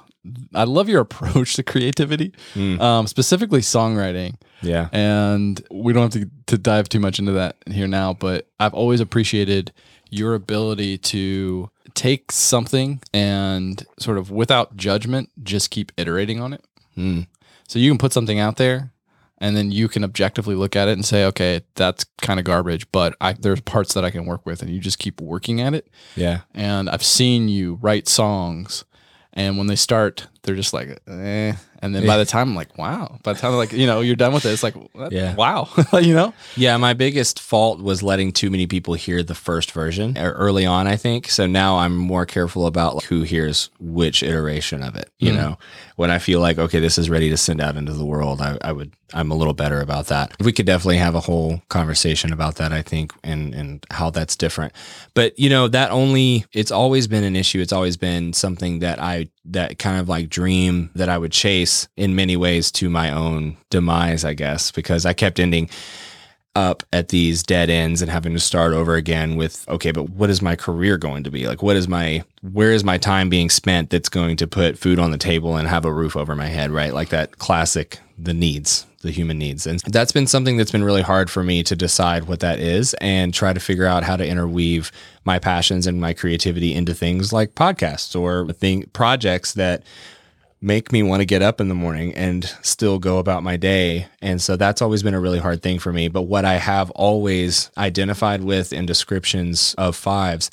I 0.53 0.63
love 0.63 0.89
your 0.89 1.01
approach 1.07 1.55
to 1.55 1.63
creativity, 1.63 2.33
um, 2.55 3.07
specifically 3.07 3.61
songwriting. 3.61 4.35
Yeah. 4.61 4.89
And 4.91 5.65
we 5.71 5.93
don't 5.93 6.13
have 6.13 6.23
to, 6.23 6.29
to 6.47 6.57
dive 6.57 6.89
too 6.89 6.99
much 6.99 7.19
into 7.19 7.31
that 7.33 7.55
here 7.67 7.87
now, 7.87 8.13
but 8.13 8.47
I've 8.59 8.73
always 8.73 8.99
appreciated 8.99 9.71
your 10.09 10.33
ability 10.35 10.97
to 10.97 11.69
take 11.93 12.31
something 12.31 13.01
and 13.13 13.85
sort 13.97 14.17
of 14.17 14.31
without 14.31 14.75
judgment, 14.75 15.29
just 15.43 15.71
keep 15.71 15.91
iterating 15.97 16.41
on 16.41 16.53
it. 16.53 16.63
Mm. 16.97 17.27
So 17.69 17.77
you 17.77 17.91
can 17.91 17.99
put 17.99 18.13
something 18.13 18.39
out 18.39 18.57
there 18.57 18.91
and 19.37 19.55
then 19.55 19.71
you 19.71 19.87
can 19.87 20.03
objectively 20.03 20.55
look 20.55 20.75
at 20.75 20.87
it 20.87 20.93
and 20.93 21.05
say, 21.05 21.23
okay, 21.25 21.61
that's 21.75 22.03
kind 22.19 22.39
of 22.39 22.43
garbage, 22.43 22.91
but 22.91 23.15
I, 23.21 23.33
there's 23.33 23.61
parts 23.61 23.93
that 23.93 24.03
I 24.03 24.09
can 24.09 24.25
work 24.25 24.43
with 24.43 24.63
and 24.63 24.71
you 24.71 24.79
just 24.79 24.97
keep 24.97 25.21
working 25.21 25.61
at 25.61 25.75
it. 25.75 25.87
Yeah. 26.15 26.41
And 26.55 26.89
I've 26.89 27.03
seen 27.03 27.47
you 27.47 27.75
write 27.79 28.07
songs 28.07 28.85
and 29.33 29.57
when 29.59 29.67
they 29.67 29.75
start, 29.75 30.27
they're 30.41 30.55
just 30.55 30.73
like, 30.73 30.99
eh. 31.07 31.53
And 31.81 31.95
then 31.95 32.05
by 32.05 32.17
the 32.17 32.25
time 32.25 32.49
I'm 32.49 32.55
like, 32.55 32.77
wow. 32.77 33.19
By 33.23 33.33
the 33.33 33.39
time 33.39 33.53
like, 33.53 33.71
you 33.71 33.85
know, 33.85 34.01
you're 34.01 34.15
done 34.15 34.33
with 34.33 34.45
it, 34.45 34.49
it's 34.49 34.63
like? 34.63 34.75
Yeah. 35.11 35.35
wow. 35.35 35.69
you 35.93 36.13
know? 36.13 36.33
Yeah, 36.57 36.75
my 36.77 36.93
biggest 36.93 37.39
fault 37.39 37.79
was 37.79 38.01
letting 38.01 38.33
too 38.33 38.49
many 38.49 38.65
people 38.67 38.95
hear 38.95 39.21
the 39.21 39.35
first 39.35 39.71
version 39.71 40.17
early 40.17 40.65
on, 40.65 40.87
I 40.87 40.97
think. 40.97 41.29
So 41.29 41.45
now 41.45 41.77
I'm 41.77 41.95
more 41.95 42.25
careful 42.25 42.65
about 42.65 42.95
like, 42.95 43.05
who 43.05 43.21
hears 43.21 43.69
which 43.79 44.23
iteration 44.23 44.81
of 44.83 44.95
it. 44.95 45.09
You 45.19 45.31
know, 45.31 45.57
when 45.99 46.09
I 46.09 46.17
feel 46.17 46.39
like, 46.39 46.57
okay, 46.57 46.79
this 46.79 46.97
is 46.97 47.09
ready 47.09 47.29
to 47.29 47.35
send 47.35 47.59
out 47.59 47.75
into 47.75 47.91
the 47.91 48.05
world, 48.05 48.39
I, 48.39 48.57
I 48.61 48.71
would, 48.71 48.93
I'm 49.13 49.31
a 49.31 49.35
little 49.35 49.53
better 49.53 49.81
about 49.81 50.05
that. 50.05 50.33
We 50.39 50.53
could 50.53 50.65
definitely 50.65 50.95
have 50.95 51.13
a 51.13 51.19
whole 51.19 51.61
conversation 51.67 52.31
about 52.31 52.55
that, 52.55 52.71
I 52.71 52.81
think, 52.81 53.11
and, 53.21 53.53
and 53.53 53.85
how 53.91 54.09
that's 54.09 54.37
different. 54.37 54.71
But, 55.13 55.37
you 55.37 55.49
know, 55.49 55.67
that 55.67 55.91
only, 55.91 56.45
it's 56.53 56.71
always 56.71 57.07
been 57.09 57.25
an 57.25 57.35
issue. 57.35 57.59
It's 57.59 57.73
always 57.73 57.97
been 57.97 58.31
something 58.31 58.79
that 58.79 58.97
I, 59.01 59.27
that 59.43 59.77
kind 59.77 59.99
of 59.99 60.07
like 60.07 60.29
dream 60.29 60.89
that 60.95 61.09
I 61.09 61.17
would 61.17 61.33
chase 61.33 61.89
in 61.97 62.15
many 62.15 62.37
ways 62.37 62.71
to 62.73 62.89
my 62.89 63.11
own 63.11 63.57
demise, 63.69 64.23
I 64.23 64.35
guess, 64.35 64.71
because 64.71 65.05
I 65.05 65.11
kept 65.11 65.37
ending 65.37 65.69
up 66.55 66.83
at 66.91 67.09
these 67.09 67.43
dead 67.43 67.69
ends 67.69 68.01
and 68.01 68.09
having 68.09 68.33
to 68.33 68.39
start 68.39 68.73
over 68.73 68.95
again 68.95 69.35
with 69.35 69.67
okay 69.69 69.91
but 69.91 70.09
what 70.09 70.29
is 70.29 70.41
my 70.41 70.55
career 70.55 70.97
going 70.97 71.23
to 71.23 71.29
be 71.29 71.47
like 71.47 71.61
what 71.61 71.75
is 71.75 71.87
my 71.87 72.23
where 72.41 72.71
is 72.71 72.83
my 72.83 72.97
time 72.97 73.29
being 73.29 73.49
spent 73.49 73.91
that's 73.91 74.09
going 74.09 74.35
to 74.35 74.47
put 74.47 74.77
food 74.77 74.97
on 74.97 75.11
the 75.11 75.17
table 75.17 75.55
and 75.55 75.67
have 75.67 75.85
a 75.85 75.93
roof 75.93 76.17
over 76.17 76.35
my 76.35 76.47
head 76.47 76.71
right 76.71 76.93
like 76.93 77.09
that 77.09 77.37
classic 77.37 77.99
the 78.21 78.33
needs, 78.33 78.85
the 79.01 79.11
human 79.11 79.37
needs. 79.37 79.65
And 79.65 79.79
that's 79.81 80.11
been 80.11 80.27
something 80.27 80.57
that's 80.57 80.71
been 80.71 80.83
really 80.83 81.01
hard 81.01 81.29
for 81.29 81.43
me 81.43 81.63
to 81.63 81.75
decide 81.75 82.25
what 82.25 82.41
that 82.41 82.59
is 82.59 82.93
and 82.95 83.33
try 83.33 83.53
to 83.53 83.59
figure 83.59 83.85
out 83.85 84.03
how 84.03 84.17
to 84.17 84.27
interweave 84.27 84.91
my 85.23 85.39
passions 85.39 85.87
and 85.87 86.01
my 86.01 86.13
creativity 86.13 86.73
into 86.73 86.93
things 86.93 87.31
like 87.31 87.55
podcasts 87.55 88.19
or 88.19 88.51
thing 88.53 88.89
projects 88.93 89.53
that 89.53 89.83
make 90.61 90.91
me 90.91 91.01
want 91.01 91.21
to 91.21 91.25
get 91.25 91.41
up 91.41 91.61
in 91.61 91.69
the 91.69 91.75
morning 91.75 92.13
and 92.15 92.43
still 92.61 92.99
go 92.99 93.17
about 93.17 93.43
my 93.43 93.55
day. 93.55 94.07
And 94.21 94.41
so 94.41 94.57
that's 94.57 94.81
always 94.81 95.03
been 95.03 95.13
a 95.13 95.19
really 95.19 95.39
hard 95.39 95.61
thing 95.61 95.79
for 95.79 95.93
me. 95.93 96.09
But 96.09 96.23
what 96.23 96.43
I 96.43 96.55
have 96.55 96.91
always 96.91 97.71
identified 97.77 98.43
with 98.43 98.73
in 98.73 98.85
descriptions 98.85 99.73
of 99.77 99.95
fives 99.95 100.51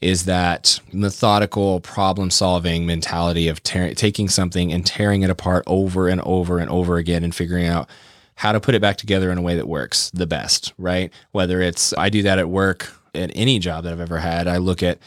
is 0.00 0.24
that 0.24 0.80
methodical 0.92 1.80
problem 1.80 2.30
solving 2.30 2.84
mentality 2.84 3.48
of 3.48 3.62
tear- 3.62 3.94
taking 3.94 4.28
something 4.28 4.72
and 4.72 4.84
tearing 4.84 5.22
it 5.22 5.30
apart 5.30 5.62
over 5.66 6.08
and 6.08 6.20
over 6.22 6.58
and 6.58 6.68
over 6.70 6.96
again 6.96 7.22
and 7.22 7.34
figuring 7.34 7.66
out 7.66 7.88
how 8.34 8.52
to 8.52 8.60
put 8.60 8.74
it 8.74 8.82
back 8.82 8.96
together 8.96 9.30
in 9.30 9.38
a 9.38 9.42
way 9.42 9.54
that 9.54 9.68
works 9.68 10.10
the 10.10 10.26
best, 10.26 10.72
right? 10.76 11.12
Whether 11.30 11.62
it's 11.62 11.94
I 11.96 12.08
do 12.10 12.22
that 12.22 12.38
at 12.38 12.48
work 12.48 12.92
at 13.14 13.30
any 13.34 13.60
job 13.60 13.84
that 13.84 13.92
I've 13.92 14.00
ever 14.00 14.18
had, 14.18 14.48
I 14.48 14.56
look 14.56 14.82
at 14.82 14.98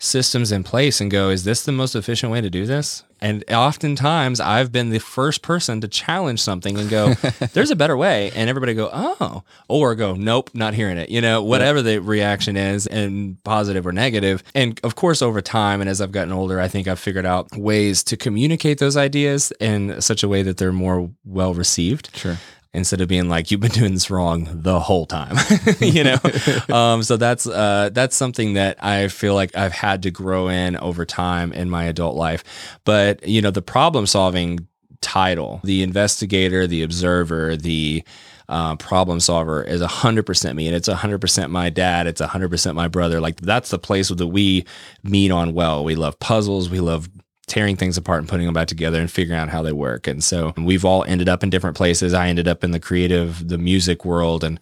systems 0.00 0.50
in 0.50 0.64
place 0.64 1.00
and 1.00 1.10
go, 1.10 1.28
is 1.28 1.44
this 1.44 1.62
the 1.62 1.72
most 1.72 1.94
efficient 1.94 2.32
way 2.32 2.40
to 2.40 2.50
do 2.50 2.66
this? 2.66 3.04
And 3.20 3.44
oftentimes 3.50 4.40
I've 4.40 4.72
been 4.72 4.88
the 4.88 4.98
first 4.98 5.42
person 5.42 5.82
to 5.82 5.88
challenge 5.88 6.40
something 6.40 6.78
and 6.78 6.88
go, 6.88 7.12
there's 7.52 7.70
a 7.70 7.76
better 7.76 7.96
way. 7.96 8.30
And 8.34 8.48
everybody 8.48 8.72
go, 8.72 8.88
oh, 8.90 9.44
or 9.68 9.94
go, 9.94 10.14
nope, 10.14 10.50
not 10.54 10.72
hearing 10.72 10.96
it. 10.96 11.10
You 11.10 11.20
know, 11.20 11.42
whatever 11.42 11.82
the 11.82 11.98
reaction 11.98 12.56
is 12.56 12.86
and 12.86 13.42
positive 13.44 13.86
or 13.86 13.92
negative. 13.92 14.42
And 14.54 14.80
of 14.82 14.96
course, 14.96 15.20
over 15.20 15.42
time 15.42 15.82
and 15.82 15.90
as 15.90 16.00
I've 16.00 16.12
gotten 16.12 16.32
older, 16.32 16.58
I 16.58 16.68
think 16.68 16.88
I've 16.88 16.98
figured 16.98 17.26
out 17.26 17.54
ways 17.54 18.02
to 18.04 18.16
communicate 18.16 18.78
those 18.78 18.96
ideas 18.96 19.52
in 19.60 20.00
such 20.00 20.22
a 20.22 20.28
way 20.28 20.42
that 20.42 20.56
they're 20.56 20.72
more 20.72 21.10
well 21.24 21.52
received 21.52 22.10
Sure. 22.14 22.38
Instead 22.72 23.00
of 23.00 23.08
being 23.08 23.28
like 23.28 23.50
you've 23.50 23.60
been 23.60 23.70
doing 23.70 23.92
this 23.94 24.10
wrong 24.10 24.48
the 24.52 24.78
whole 24.80 25.06
time 25.06 25.36
you 25.80 26.04
know? 26.04 26.16
Um, 26.70 27.02
so 27.02 27.16
that's 27.16 27.46
uh, 27.46 27.90
that's 27.92 28.14
something 28.16 28.54
that 28.54 28.82
i 28.82 29.08
feel 29.08 29.34
like 29.34 29.56
i've 29.56 29.72
had 29.72 30.02
to 30.04 30.10
grow 30.10 30.48
in 30.48 30.76
over 30.76 31.04
time 31.04 31.52
in 31.52 31.68
my 31.68 31.84
adult 31.84 32.16
life. 32.16 32.44
But 32.84 33.26
you 33.26 33.42
know 33.42 33.50
the 33.50 33.62
problem 33.62 34.06
solving 34.06 34.66
title 35.00 35.60
the 35.64 35.82
investigator 35.82 36.66
the 36.66 36.82
observer 36.82 37.56
the 37.56 38.04
uh, 38.48 38.74
problem 38.76 39.20
solver 39.20 39.62
is 39.62 39.80
100% 39.80 40.54
me 40.56 40.66
and 40.66 40.74
it's 40.74 40.88
100% 40.88 41.50
my 41.50 41.70
dad 41.70 42.06
it's 42.06 42.20
100% 42.20 42.74
my 42.74 42.88
brother. 42.88 43.20
Like 43.20 43.40
that's 43.40 43.70
the 43.70 43.78
place 43.78 44.08
that 44.08 44.26
we 44.26 44.64
meet 45.04 45.30
on 45.30 45.54
well. 45.54 45.84
We 45.84 45.94
love 45.94 46.18
puzzles 46.18 46.68
we 46.68 46.80
love 46.80 47.08
tearing 47.50 47.76
things 47.76 47.98
apart 47.98 48.20
and 48.20 48.28
putting 48.28 48.46
them 48.46 48.54
back 48.54 48.68
together 48.68 49.00
and 49.00 49.10
figuring 49.10 49.38
out 49.38 49.48
how 49.48 49.60
they 49.60 49.72
work. 49.72 50.06
And 50.06 50.22
so 50.22 50.54
we've 50.56 50.84
all 50.84 51.02
ended 51.04 51.28
up 51.28 51.42
in 51.42 51.50
different 51.50 51.76
places. 51.76 52.14
I 52.14 52.28
ended 52.28 52.46
up 52.46 52.62
in 52.62 52.70
the 52.70 52.78
creative, 52.78 53.48
the 53.48 53.58
music 53.58 54.04
world. 54.04 54.44
And 54.44 54.60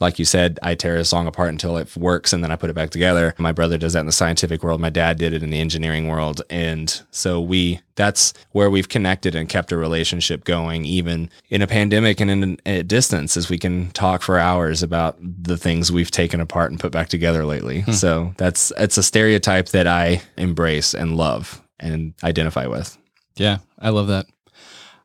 like 0.00 0.20
you 0.20 0.24
said, 0.24 0.60
I 0.62 0.76
tear 0.76 0.96
a 0.96 1.04
song 1.04 1.26
apart 1.26 1.48
until 1.48 1.76
it 1.76 1.96
works 1.96 2.32
and 2.32 2.44
then 2.44 2.52
I 2.52 2.56
put 2.56 2.70
it 2.70 2.74
back 2.74 2.90
together. 2.90 3.34
My 3.38 3.50
brother 3.50 3.76
does 3.76 3.94
that 3.94 4.00
in 4.00 4.06
the 4.06 4.12
scientific 4.12 4.62
world. 4.62 4.80
My 4.80 4.88
dad 4.88 5.18
did 5.18 5.32
it 5.32 5.42
in 5.42 5.50
the 5.50 5.58
engineering 5.58 6.06
world. 6.06 6.42
And 6.48 7.02
so 7.10 7.40
we, 7.40 7.80
that's 7.96 8.32
where 8.52 8.70
we've 8.70 8.88
connected 8.88 9.34
and 9.34 9.48
kept 9.48 9.72
a 9.72 9.76
relationship 9.76 10.44
going, 10.44 10.84
even 10.84 11.30
in 11.50 11.60
a 11.60 11.66
pandemic 11.66 12.20
and 12.20 12.30
in 12.30 12.60
a 12.64 12.84
distance, 12.84 13.36
as 13.36 13.50
we 13.50 13.58
can 13.58 13.90
talk 13.90 14.22
for 14.22 14.38
hours 14.38 14.84
about 14.84 15.16
the 15.20 15.56
things 15.56 15.90
we've 15.90 16.12
taken 16.12 16.40
apart 16.40 16.70
and 16.70 16.78
put 16.78 16.92
back 16.92 17.08
together 17.08 17.44
lately. 17.44 17.80
Hmm. 17.80 17.90
So 17.90 18.34
that's, 18.36 18.72
it's 18.78 18.96
a 18.96 19.02
stereotype 19.02 19.70
that 19.70 19.88
I 19.88 20.22
embrace 20.36 20.94
and 20.94 21.16
love 21.16 21.60
and 21.80 22.14
identify 22.22 22.66
with. 22.66 22.96
Yeah, 23.36 23.58
I 23.78 23.90
love 23.90 24.08
that. 24.08 24.26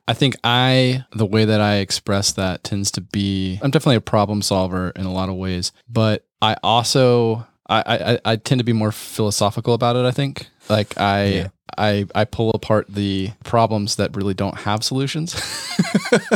I 0.06 0.12
think 0.12 0.36
I, 0.44 1.04
the 1.12 1.24
way 1.24 1.44
that 1.46 1.60
I 1.60 1.76
express 1.76 2.32
that 2.32 2.62
tends 2.62 2.90
to 2.92 3.00
be, 3.00 3.58
I'm 3.62 3.70
definitely 3.70 3.96
a 3.96 4.00
problem 4.02 4.42
solver 4.42 4.90
in 4.90 5.06
a 5.06 5.12
lot 5.12 5.28
of 5.30 5.36
ways, 5.36 5.72
but 5.88 6.26
I 6.42 6.56
also, 6.62 7.46
I, 7.68 8.18
I, 8.24 8.32
I 8.32 8.36
tend 8.36 8.58
to 8.58 8.64
be 8.64 8.74
more 8.74 8.92
philosophical 8.92 9.72
about 9.72 9.96
it. 9.96 10.04
I 10.04 10.10
think 10.10 10.48
like 10.68 10.98
I, 11.00 11.24
Yeah. 11.24 11.48
I, 11.78 12.04
I 12.14 12.24
pull 12.24 12.50
apart 12.50 12.86
the 12.88 13.30
problems 13.44 13.96
that 13.96 14.14
really 14.14 14.34
don't 14.34 14.56
have 14.58 14.84
solutions. 14.84 15.34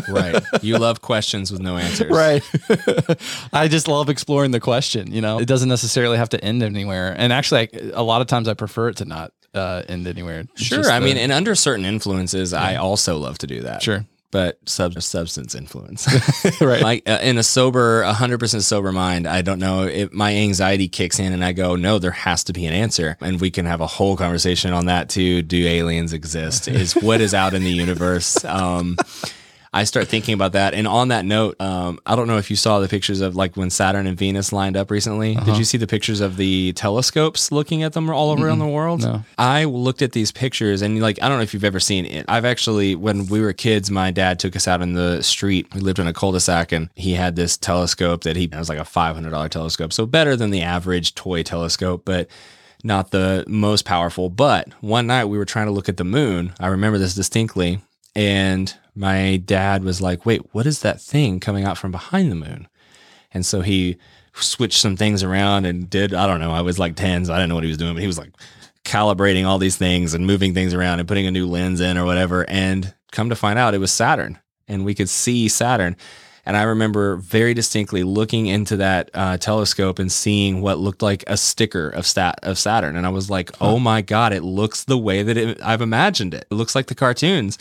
Right. 0.08 0.42
you 0.62 0.78
love 0.78 1.00
questions 1.02 1.52
with 1.52 1.60
no 1.60 1.76
answers. 1.76 2.10
right. 2.10 2.42
I 3.52 3.68
just 3.68 3.86
love 3.86 4.08
exploring 4.08 4.50
the 4.50 4.60
question, 4.60 5.12
you 5.12 5.20
know, 5.20 5.38
it 5.38 5.46
doesn't 5.46 5.68
necessarily 5.68 6.16
have 6.16 6.30
to 6.30 6.42
end 6.42 6.62
anywhere. 6.62 7.14
And 7.16 7.32
actually, 7.32 7.60
I, 7.72 7.90
a 7.92 8.02
lot 8.02 8.20
of 8.20 8.26
times 8.26 8.48
I 8.48 8.54
prefer 8.54 8.88
it 8.88 8.96
to 8.96 9.04
not 9.04 9.32
uh, 9.58 9.82
end 9.88 10.06
anywhere. 10.06 10.44
It's 10.54 10.62
Sure. 10.62 10.90
I 10.90 10.98
the- 11.00 11.04
mean, 11.06 11.16
and 11.18 11.32
under 11.32 11.54
certain 11.54 11.84
influences, 11.84 12.52
I 12.54 12.76
also 12.76 13.18
love 13.18 13.38
to 13.38 13.46
do 13.46 13.62
that. 13.62 13.82
sure. 13.82 14.06
But 14.30 14.58
sub- 14.68 15.00
substance 15.00 15.54
influence. 15.54 16.06
right. 16.60 16.82
like 16.82 17.08
uh, 17.08 17.18
in 17.22 17.38
a 17.38 17.42
sober, 17.42 18.02
100% 18.04 18.60
sober 18.62 18.92
mind, 18.92 19.26
I 19.26 19.40
don't 19.40 19.58
know 19.58 19.84
if 19.84 20.12
my 20.12 20.34
anxiety 20.36 20.86
kicks 20.86 21.18
in 21.18 21.32
and 21.32 21.42
I 21.42 21.52
go, 21.52 21.76
no, 21.76 21.98
there 21.98 22.10
has 22.10 22.44
to 22.44 22.52
be 22.52 22.66
an 22.66 22.74
answer. 22.74 23.16
And 23.22 23.40
we 23.40 23.50
can 23.50 23.64
have 23.64 23.80
a 23.80 23.86
whole 23.86 24.18
conversation 24.18 24.74
on 24.74 24.84
that 24.84 25.08
too. 25.08 25.40
Do 25.40 25.66
aliens 25.66 26.12
exist? 26.12 26.68
Is 26.68 26.92
what 26.94 27.22
is 27.22 27.32
out 27.32 27.54
in 27.54 27.64
the 27.64 27.72
universe? 27.72 28.44
Um, 28.44 28.98
I 29.72 29.84
start 29.84 30.08
thinking 30.08 30.34
about 30.34 30.52
that. 30.52 30.74
And 30.74 30.88
on 30.88 31.08
that 31.08 31.24
note, 31.24 31.60
um, 31.60 31.98
I 32.06 32.16
don't 32.16 32.26
know 32.26 32.38
if 32.38 32.50
you 32.50 32.56
saw 32.56 32.80
the 32.80 32.88
pictures 32.88 33.20
of 33.20 33.36
like 33.36 33.56
when 33.56 33.70
Saturn 33.70 34.06
and 34.06 34.16
Venus 34.16 34.52
lined 34.52 34.76
up 34.76 34.90
recently. 34.90 35.34
Did 35.34 35.58
you 35.58 35.64
see 35.64 35.78
the 35.78 35.86
pictures 35.86 36.20
of 36.20 36.36
the 36.36 36.72
telescopes 36.72 37.52
looking 37.52 37.82
at 37.82 37.92
them 37.92 38.08
all 38.10 38.40
around 38.42 38.58
the 38.58 38.66
world? 38.66 39.02
No. 39.02 39.22
I 39.36 39.64
looked 39.64 40.02
at 40.02 40.12
these 40.12 40.32
pictures 40.32 40.82
and 40.82 41.00
like 41.00 41.22
I 41.22 41.28
don't 41.28 41.38
know 41.38 41.42
if 41.42 41.52
you've 41.54 41.64
ever 41.64 41.80
seen 41.80 42.06
it. 42.06 42.24
I've 42.28 42.44
actually 42.44 42.94
when 42.94 43.26
we 43.26 43.40
were 43.40 43.52
kids, 43.52 43.90
my 43.90 44.10
dad 44.10 44.38
took 44.38 44.56
us 44.56 44.66
out 44.66 44.80
in 44.80 44.94
the 44.94 45.22
street. 45.22 45.72
We 45.74 45.80
lived 45.80 45.98
in 45.98 46.06
a 46.06 46.12
cul-de-sac 46.12 46.72
and 46.72 46.88
he 46.94 47.12
had 47.12 47.36
this 47.36 47.56
telescope 47.56 48.22
that 48.22 48.36
he 48.36 48.44
it 48.44 48.54
was 48.54 48.68
like 48.68 48.78
a 48.78 48.84
five 48.84 49.14
hundred 49.14 49.30
dollar 49.30 49.48
telescope, 49.48 49.92
so 49.92 50.06
better 50.06 50.34
than 50.34 50.50
the 50.50 50.62
average 50.62 51.14
toy 51.14 51.42
telescope, 51.42 52.02
but 52.04 52.28
not 52.82 53.10
the 53.10 53.44
most 53.46 53.84
powerful. 53.84 54.30
But 54.30 54.72
one 54.80 55.06
night 55.06 55.26
we 55.26 55.38
were 55.38 55.44
trying 55.44 55.66
to 55.66 55.72
look 55.72 55.88
at 55.88 55.96
the 55.96 56.04
moon. 56.04 56.54
I 56.58 56.68
remember 56.68 56.98
this 56.98 57.14
distinctly, 57.14 57.80
and 58.14 58.74
my 58.98 59.36
dad 59.36 59.84
was 59.84 60.00
like, 60.00 60.26
"Wait, 60.26 60.42
what 60.52 60.66
is 60.66 60.80
that 60.80 61.00
thing 61.00 61.40
coming 61.40 61.64
out 61.64 61.78
from 61.78 61.90
behind 61.90 62.30
the 62.30 62.36
moon?" 62.36 62.68
And 63.32 63.44
so 63.44 63.60
he 63.60 63.96
switched 64.34 64.80
some 64.80 64.96
things 64.96 65.22
around 65.22 65.64
and 65.66 65.88
did, 65.90 66.14
I 66.14 66.26
don't 66.26 66.40
know, 66.40 66.52
I 66.52 66.60
was 66.60 66.78
like 66.78 66.96
10, 66.96 67.26
so 67.26 67.32
I 67.32 67.36
didn't 67.36 67.50
know 67.50 67.56
what 67.56 67.64
he 67.64 67.68
was 67.68 67.76
doing, 67.76 67.94
but 67.94 68.00
he 68.00 68.06
was 68.06 68.18
like 68.18 68.30
calibrating 68.84 69.44
all 69.44 69.58
these 69.58 69.76
things 69.76 70.14
and 70.14 70.26
moving 70.26 70.54
things 70.54 70.72
around 70.72 71.00
and 71.00 71.08
putting 71.08 71.26
a 71.26 71.30
new 71.30 71.46
lens 71.46 71.80
in 71.80 71.98
or 71.98 72.04
whatever. 72.04 72.48
And 72.48 72.94
come 73.12 73.28
to 73.28 73.36
find 73.36 73.58
out, 73.58 73.74
it 73.74 73.78
was 73.78 73.92
Saturn 73.92 74.38
and 74.68 74.84
we 74.84 74.94
could 74.94 75.08
see 75.08 75.48
Saturn. 75.48 75.96
And 76.46 76.56
I 76.56 76.62
remember 76.62 77.16
very 77.16 77.52
distinctly 77.52 78.02
looking 78.04 78.46
into 78.46 78.76
that 78.78 79.10
uh, 79.12 79.36
telescope 79.36 79.98
and 79.98 80.10
seeing 80.10 80.62
what 80.62 80.78
looked 80.78 81.02
like 81.02 81.22
a 81.26 81.36
sticker 81.36 81.90
of 81.90 82.06
stat 82.06 82.38
of 82.42 82.58
Saturn, 82.58 82.96
and 82.96 83.04
I 83.04 83.10
was 83.10 83.28
like, 83.28 83.50
"Oh 83.60 83.78
my 83.78 84.00
god! 84.00 84.32
It 84.32 84.42
looks 84.42 84.84
the 84.84 84.96
way 84.96 85.22
that 85.22 85.36
it, 85.36 85.60
I've 85.62 85.82
imagined 85.82 86.32
it. 86.32 86.46
It 86.50 86.54
looks 86.54 86.74
like 86.74 86.86
the 86.86 86.94
cartoons." 86.94 87.58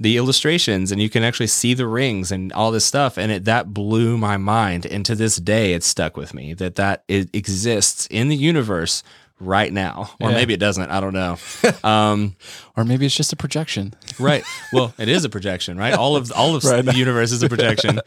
The 0.00 0.16
illustrations 0.16 0.90
and 0.90 1.00
you 1.00 1.10
can 1.10 1.22
actually 1.22 1.46
see 1.46 1.74
the 1.74 1.86
rings 1.86 2.32
and 2.32 2.52
all 2.54 2.70
this 2.70 2.86
stuff 2.86 3.18
and 3.18 3.30
it 3.30 3.44
that 3.44 3.74
blew 3.74 4.16
my 4.16 4.38
mind. 4.38 4.86
And 4.86 5.04
to 5.04 5.14
this 5.14 5.36
day 5.36 5.74
it's 5.74 5.86
stuck 5.86 6.16
with 6.16 6.32
me 6.32 6.54
that 6.54 6.76
that 6.76 7.04
it 7.06 7.28
exists 7.34 8.08
in 8.10 8.28
the 8.28 8.36
universe 8.36 9.02
right 9.40 9.72
now. 9.72 10.10
Or 10.20 10.30
Yeah. 10.30 10.36
maybe 10.36 10.54
it 10.54 10.60
doesn't. 10.60 10.90
I 10.90 11.00
don't 11.00 11.14
know. 11.14 11.38
Um, 11.82 12.36
Or 12.76 12.84
maybe 12.84 13.04
it's 13.04 13.16
just 13.16 13.32
a 13.32 13.36
projection. 13.36 13.92
right. 14.18 14.42
Well 14.72 14.94
it 14.96 15.08
is 15.08 15.24
a 15.24 15.28
projection 15.28 15.76
right? 15.76 15.92
All 15.92 16.16
of 16.16 16.30
all 16.32 16.54
of 16.56 16.62
the 16.62 16.92
universe 16.94 17.30
is 17.32 17.42
a 17.42 17.48
projection. 17.48 18.00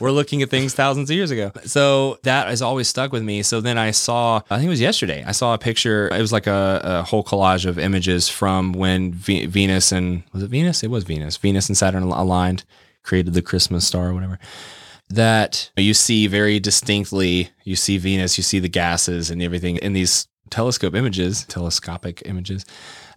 We're 0.00 0.10
looking 0.10 0.42
at 0.42 0.50
things 0.50 0.74
thousands 0.74 1.08
of 1.10 1.16
years 1.16 1.30
ago. 1.30 1.50
So 1.64 2.18
that 2.24 2.48
has 2.48 2.60
always 2.60 2.88
stuck 2.88 3.10
with 3.12 3.22
me. 3.22 3.42
So 3.42 3.60
then 3.60 3.78
i 3.78 3.90
saw 3.90 4.40
i 4.50 4.56
think 4.56 4.66
it 4.66 4.70
was 4.70 4.80
yesterday 4.80 5.24
i 5.26 5.32
saw 5.32 5.54
a 5.54 5.58
picture. 5.58 6.08
It 6.08 6.20
was 6.20 6.32
like 6.32 6.46
a, 6.46 6.80
a 6.84 7.02
whole 7.04 7.24
collage 7.24 7.64
of 7.64 7.78
images 7.78 8.28
from 8.28 8.72
when 8.72 9.12
Ve- 9.12 9.46
venus 9.46 9.92
and 9.92 10.22
was 10.32 10.42
it 10.42 10.50
venus? 10.50 10.82
It 10.82 10.90
was 10.90 11.04
venus. 11.04 11.36
Venus 11.38 11.68
and 11.68 11.76
saturn 11.76 12.02
aligned 12.02 12.64
created 13.02 13.32
the 13.34 13.42
christmas 13.42 13.86
star 13.86 14.08
or 14.08 14.14
whatever. 14.14 14.38
That 15.10 15.70
you 15.76 15.94
see 15.94 16.26
very 16.26 16.60
distinctly 16.60 17.48
you 17.64 17.76
see 17.76 17.96
venus 17.96 18.36
you 18.36 18.44
see 18.44 18.58
the 18.58 18.68
gases 18.68 19.30
and 19.30 19.40
everything 19.40 19.76
in 19.78 19.94
these 19.94 20.26
telescope 20.50 20.94
images 20.94 21.44
telescopic 21.44 22.22
images 22.24 22.64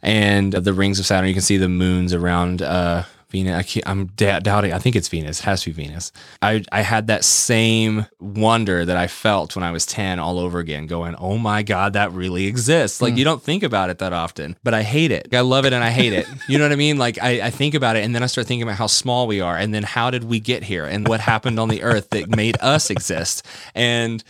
and 0.02 0.54
the 0.54 0.74
rings 0.74 1.00
of 1.00 1.06
saturn 1.06 1.28
you 1.28 1.34
can 1.34 1.42
see 1.42 1.58
the 1.58 1.70
moons 1.70 2.14
around 2.14 2.62
uh 2.62 3.04
Venus. 3.32 3.58
I 3.58 3.64
can't, 3.64 3.88
I'm 3.88 4.06
da- 4.08 4.40
doubting. 4.40 4.74
I 4.74 4.80
think 4.80 4.96
it's 4.96 5.08
Venus. 5.08 5.40
It 5.40 5.46
has 5.46 5.64
to 5.64 5.74
be 5.74 5.84
Venus. 5.84 6.12
I 6.42 6.64
I 6.72 6.82
had 6.82 7.08
that 7.08 7.24
same 7.24 8.06
wonder 8.20 8.84
that 8.86 8.98
I 8.98 9.08
felt 9.08 9.56
when 9.56 9.64
I 9.64 9.72
was 9.72 9.86
10 9.86 10.20
all 10.20 10.38
over 10.38 10.60
again, 10.60 10.86
going, 10.86 11.16
"Oh 11.16 11.38
my 11.38 11.64
God, 11.64 11.94
that 11.94 12.12
really 12.12 12.46
exists!" 12.46 13.02
Like 13.02 13.16
you 13.16 13.24
don't 13.24 13.42
think 13.42 13.64
about 13.64 13.90
it 13.90 14.00
that 14.00 14.14
often, 14.14 14.58
but 14.64 14.74
I 14.74 14.84
hate 14.84 15.12
it. 15.12 15.34
I 15.34 15.40
love 15.40 15.66
it 15.66 15.74
and 15.74 15.84
I 15.84 15.90
hate 15.90 16.14
it. 16.14 16.28
You 16.48 16.58
know 16.58 16.66
what 16.66 16.74
I 16.74 16.76
mean? 16.76 16.98
Like 16.98 17.18
I, 17.22 17.48
I 17.48 17.50
think 17.50 17.74
about 17.74 17.96
it 17.96 18.04
and 18.04 18.14
then 18.14 18.22
I 18.24 18.26
start 18.26 18.48
thinking 18.48 18.64
about 18.64 18.76
how 18.76 18.88
small 18.88 19.28
we 19.28 19.40
are, 19.40 19.56
and 19.56 19.74
then 19.74 19.84
how 19.84 20.12
did 20.12 20.26
we 20.26 20.40
get 20.42 20.64
here, 20.64 20.86
and 20.86 21.08
what 21.08 21.22
happened 21.22 21.60
on 21.60 21.70
the 21.70 21.82
Earth 21.84 22.10
that 22.10 22.36
made 22.36 22.58
us 22.60 22.90
exist, 22.90 23.46
and 23.74 24.24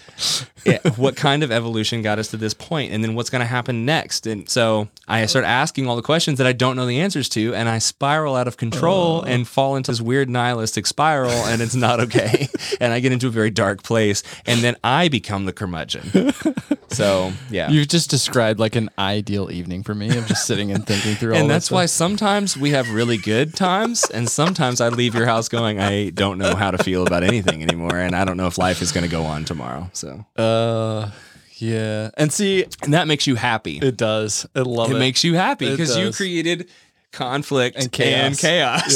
yeah, 0.66 0.80
what 0.96 1.16
kind 1.16 1.44
of 1.44 1.52
evolution 1.52 2.02
got 2.02 2.20
us 2.20 2.30
to 2.30 2.38
this 2.38 2.54
point, 2.54 2.92
and 2.92 3.04
then 3.04 3.16
what's 3.16 3.30
going 3.30 3.42
to 3.42 3.46
happen 3.46 3.86
next. 3.86 4.28
And 4.28 4.50
so 4.50 4.90
I 5.08 5.26
start 5.28 5.46
asking 5.46 5.88
all 5.88 5.96
the 5.96 6.02
questions 6.02 6.38
that 6.40 6.48
I 6.48 6.54
don't 6.54 6.76
know 6.76 6.86
the 6.86 7.00
answers 7.00 7.30
to, 7.30 7.54
and 7.56 7.70
I 7.70 7.78
spiral 7.78 8.36
out 8.36 8.48
of 8.48 8.58
control 8.58 8.72
control 8.82 9.22
and 9.24 9.48
fall 9.48 9.76
into 9.76 9.92
this 9.92 10.02
weird 10.02 10.30
nihilistic 10.30 10.88
spiral, 10.88 11.32
and 11.32 11.62
it's 11.62 11.76
not 11.76 12.00
okay. 12.00 12.48
and 12.80 12.94
I 12.94 13.00
get 13.00 13.12
into 13.12 13.28
a 13.28 13.32
very 13.32 13.52
dark 13.52 13.84
place, 13.84 14.24
and 14.46 14.62
then 14.62 14.76
I 14.84 15.08
become 15.10 15.46
the 15.46 15.54
curmudgeon. 15.54 16.34
So 16.92 17.32
yeah. 17.50 17.70
You've 17.70 17.88
just 17.88 18.10
described 18.10 18.60
like 18.60 18.76
an 18.76 18.90
ideal 19.00 19.50
evening 19.50 19.84
for 19.84 19.96
me 19.96 20.10
of 20.18 20.28
just 20.28 20.46
sitting 20.46 20.72
and 20.72 20.86
thinking 20.86 21.16
through 21.16 21.32
all 21.36 21.40
and 21.40 21.50
that 21.50 21.54
that's 21.54 21.72
why 21.72 21.86
sometimes 21.86 22.58
we 22.58 22.72
have 22.72 22.90
really 22.90 23.18
good 23.18 23.56
times, 23.56 24.04
and 24.14 24.30
sometimes 24.30 24.82
I 24.82 24.90
leave 24.90 25.16
your 25.16 25.26
house 25.26 25.48
going, 25.48 25.80
I 25.80 26.10
don't 26.10 26.38
know 26.38 26.56
how 26.56 26.72
to 26.72 26.84
feel 26.84 27.08
about 27.08 27.24
anything 27.24 27.64
anymore, 27.64 27.96
and 27.96 28.16
I 28.16 28.26
don't 28.26 28.38
know 28.38 28.48
if 28.48 28.58
life 28.58 28.82
is 28.82 28.92
going 28.92 29.06
to 29.06 29.10
go 29.10 29.24
on 29.24 29.46
tomorrow. 29.46 29.90
So, 29.94 30.26
oh, 30.38 30.51
Uh, 30.52 31.12
yeah. 31.58 32.10
And 32.18 32.32
see, 32.34 32.66
and 32.84 32.94
that 32.94 33.08
makes 33.08 33.28
you 33.28 33.36
happy. 33.36 33.78
it 33.78 33.98
does. 33.98 34.48
I 34.56 34.62
love 34.62 34.92
it 34.92 34.96
it. 34.96 35.00
makes 35.00 35.24
you 35.24 35.36
happy 35.36 35.68
It 35.68 35.72
because 35.72 35.96
you 35.98 36.06
does. 36.06 36.18
created 36.18 36.70
conflict 37.12 37.76
And 37.78 37.92
chaos. 37.92 38.26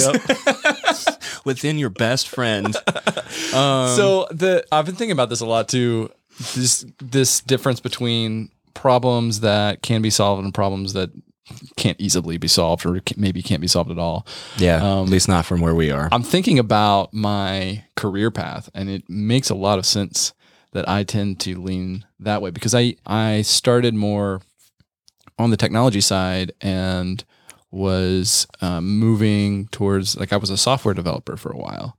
and 0.08 0.24
chaos 0.24 1.42
within 1.46 1.78
your 1.78 1.90
best 1.90 2.28
friend. 2.30 2.76
Um, 3.54 3.90
so 3.96 4.28
the 4.32 4.66
I've 4.72 4.86
been 4.86 4.96
thinking 4.96 5.12
about 5.12 5.30
this 5.30 5.42
a 5.42 5.46
lot 5.46 5.68
too. 5.68 6.10
This 6.56 6.86
this 7.00 7.40
difference 7.42 7.80
between 7.80 8.50
problems 8.74 9.40
that 9.42 9.82
can 9.82 10.02
be 10.02 10.10
solved 10.10 10.44
and 10.44 10.54
problems 10.54 10.94
that 10.94 11.12
can't 11.78 12.00
easily 12.02 12.38
be 12.38 12.48
solved 12.48 12.86
or 12.86 13.00
ca- 13.00 13.16
maybe 13.18 13.42
can't 13.44 13.62
be 13.62 13.68
solved 13.68 13.92
at 13.92 14.00
all. 14.00 14.26
yeah, 14.58 14.78
um, 14.78 15.04
at 15.06 15.10
least 15.10 15.28
not 15.30 15.46
from 15.46 15.62
where 15.62 15.76
we 15.76 15.92
are. 15.92 16.10
I'm 16.12 16.24
thinking 16.24 16.58
about 16.60 17.14
my 17.14 17.84
career 17.96 18.32
path, 18.32 18.70
and 18.74 18.90
it 18.90 19.04
makes 19.10 19.50
a 19.50 19.56
lot 19.56 19.78
of 19.78 19.86
sense 19.86 20.34
that 20.76 20.88
I 20.88 21.04
tend 21.04 21.40
to 21.42 21.60
lean 21.60 22.06
that 22.20 22.42
way 22.42 22.52
because 22.52 22.76
I 22.76 22.96
I 23.06 23.42
started 23.42 23.94
more 23.96 24.42
on 25.40 25.50
the 25.50 25.58
technology 25.58 26.02
side 26.02 26.52
and 26.62 27.24
was 27.72 28.48
um, 28.62 28.98
moving 29.00 29.68
towards 29.70 30.16
like 30.18 30.32
I 30.32 30.38
was 30.38 30.50
a 30.50 30.58
software 30.58 30.94
developer 30.94 31.36
for 31.38 31.52
a 31.52 31.58
while, 31.58 31.98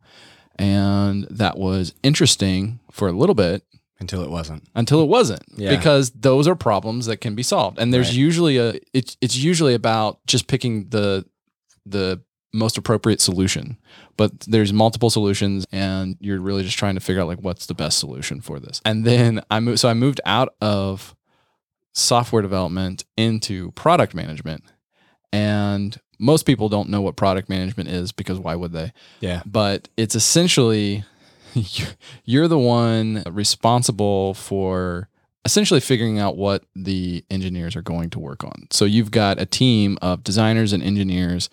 and 0.56 1.24
that 1.30 1.58
was 1.58 1.92
interesting 2.02 2.78
for 2.90 3.08
a 3.08 3.12
little 3.12 3.34
bit 3.34 3.62
Until 4.00 4.22
it 4.22 4.30
wasn't. 4.30 4.62
until 4.74 5.02
it 5.02 5.08
wasn't 5.08 5.42
Yeah. 5.56 5.76
because 5.76 6.10
those 6.12 6.46
are 6.48 6.54
problems 6.54 7.06
that 7.06 7.18
can 7.18 7.34
be 7.34 7.42
solved 7.42 7.78
and 7.78 7.92
there's 7.92 8.08
Right. 8.08 8.16
usually 8.16 8.56
a 8.58 8.74
it's 8.94 9.16
it's 9.20 9.36
usually 9.36 9.74
about 9.74 10.18
just 10.26 10.46
picking 10.46 10.88
the 10.90 11.24
the 11.84 12.20
most 12.56 12.76
appropriate 12.78 13.20
solution 13.20 13.76
but 14.16 14.40
there's 14.40 14.72
multiple 14.72 15.10
solutions 15.10 15.66
and 15.72 16.16
you're 16.20 16.40
really 16.40 16.62
just 16.62 16.78
trying 16.78 16.94
to 16.94 17.00
figure 17.00 17.20
out 17.22 17.28
like 17.28 17.38
what's 17.40 17.66
the 17.66 17.74
best 17.74 17.98
solution 17.98 18.40
for 18.40 18.58
this 18.58 18.80
and 18.84 19.04
then 19.04 19.40
i 19.50 19.60
moved 19.60 19.78
so 19.78 19.88
i 19.88 19.94
moved 19.94 20.20
out 20.24 20.54
of 20.60 21.14
software 21.94 22.42
development 22.42 23.04
into 23.16 23.70
product 23.72 24.14
management 24.14 24.64
and 25.32 25.98
most 26.18 26.44
people 26.46 26.68
don't 26.68 26.88
know 26.88 27.02
what 27.02 27.16
product 27.16 27.48
management 27.48 27.88
is 27.88 28.12
because 28.12 28.38
why 28.38 28.54
would 28.54 28.72
they 28.72 28.92
Yeah. 29.20 29.42
but 29.46 29.88
it's 29.96 30.14
essentially 30.14 31.04
you're 32.24 32.48
the 32.48 32.58
one 32.58 33.22
responsible 33.30 34.34
for 34.34 35.08
essentially 35.44 35.80
figuring 35.80 36.18
out 36.18 36.36
what 36.36 36.64
the 36.74 37.24
engineers 37.30 37.76
are 37.76 37.82
going 37.82 38.10
to 38.10 38.18
work 38.18 38.42
on. 38.42 38.66
So 38.72 38.84
you've 38.84 39.12
got 39.12 39.40
a 39.40 39.46
team 39.46 39.96
of 40.02 40.24
designers 40.24 40.72
and 40.72 40.82
engineers 40.82 41.48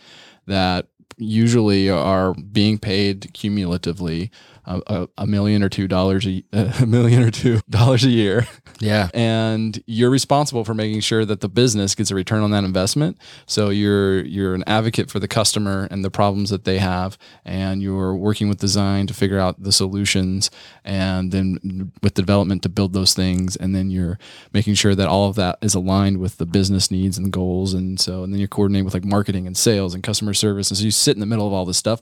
that 0.47 0.87
usually 1.17 1.89
are 1.89 2.33
being 2.33 2.77
paid 2.77 3.31
cumulatively 3.33 4.31
a, 4.65 5.07
a, 5.17 5.27
million 5.27 5.61
or 5.61 5.69
two 5.69 5.87
dollars 5.87 6.25
a, 6.25 6.43
a 6.53 6.85
million 6.85 7.21
or 7.23 7.31
two 7.31 7.59
dollars 7.69 8.03
a 8.03 8.09
year. 8.09 8.47
Yeah. 8.79 9.09
and 9.13 9.81
you're 9.87 10.09
responsible 10.09 10.63
for 10.63 10.73
making 10.73 11.01
sure 11.01 11.25
that 11.25 11.41
the 11.41 11.49
business 11.49 11.95
gets 11.95 12.11
a 12.11 12.15
return 12.15 12.43
on 12.43 12.51
that 12.51 12.63
investment. 12.63 13.17
So 13.45 13.69
you're 13.69 14.23
you're 14.25 14.55
an 14.55 14.63
advocate 14.67 15.09
for 15.09 15.19
the 15.19 15.27
customer 15.27 15.87
and 15.91 16.03
the 16.03 16.11
problems 16.11 16.49
that 16.49 16.65
they 16.65 16.79
have, 16.79 17.17
and 17.45 17.81
you're 17.81 18.15
working 18.15 18.49
with 18.49 18.59
design 18.59 19.07
to 19.07 19.13
figure 19.13 19.39
out 19.39 19.61
the 19.61 19.71
solutions, 19.71 20.49
and 20.83 21.31
then 21.31 21.91
with 22.01 22.13
development 22.13 22.63
to 22.63 22.69
build 22.69 22.93
those 22.93 23.13
things, 23.13 23.55
and 23.55 23.75
then 23.75 23.89
you're 23.89 24.17
making 24.53 24.73
sure 24.73 24.95
that 24.95 25.07
all 25.07 25.29
of 25.29 25.35
that 25.35 25.59
is 25.61 25.75
aligned 25.75 26.17
with 26.17 26.37
the 26.37 26.45
business 26.45 26.91
needs 26.91 27.17
and 27.17 27.31
goals, 27.31 27.73
and 27.73 27.99
so 27.99 28.23
and 28.23 28.33
then 28.33 28.39
you're 28.39 28.47
coordinating 28.47 28.85
with 28.85 28.93
like 28.93 29.05
marketing 29.05 29.47
and 29.47 29.57
sales 29.57 29.93
and 29.93 30.03
customer 30.03 30.33
service, 30.33 30.71
and 30.71 30.77
so 30.77 30.83
you 30.83 30.91
sit 30.91 31.15
in 31.15 31.19
the 31.19 31.25
middle 31.25 31.47
of 31.47 31.53
all 31.53 31.65
this 31.65 31.77
stuff, 31.77 32.01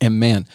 and 0.00 0.18
man, 0.18 0.46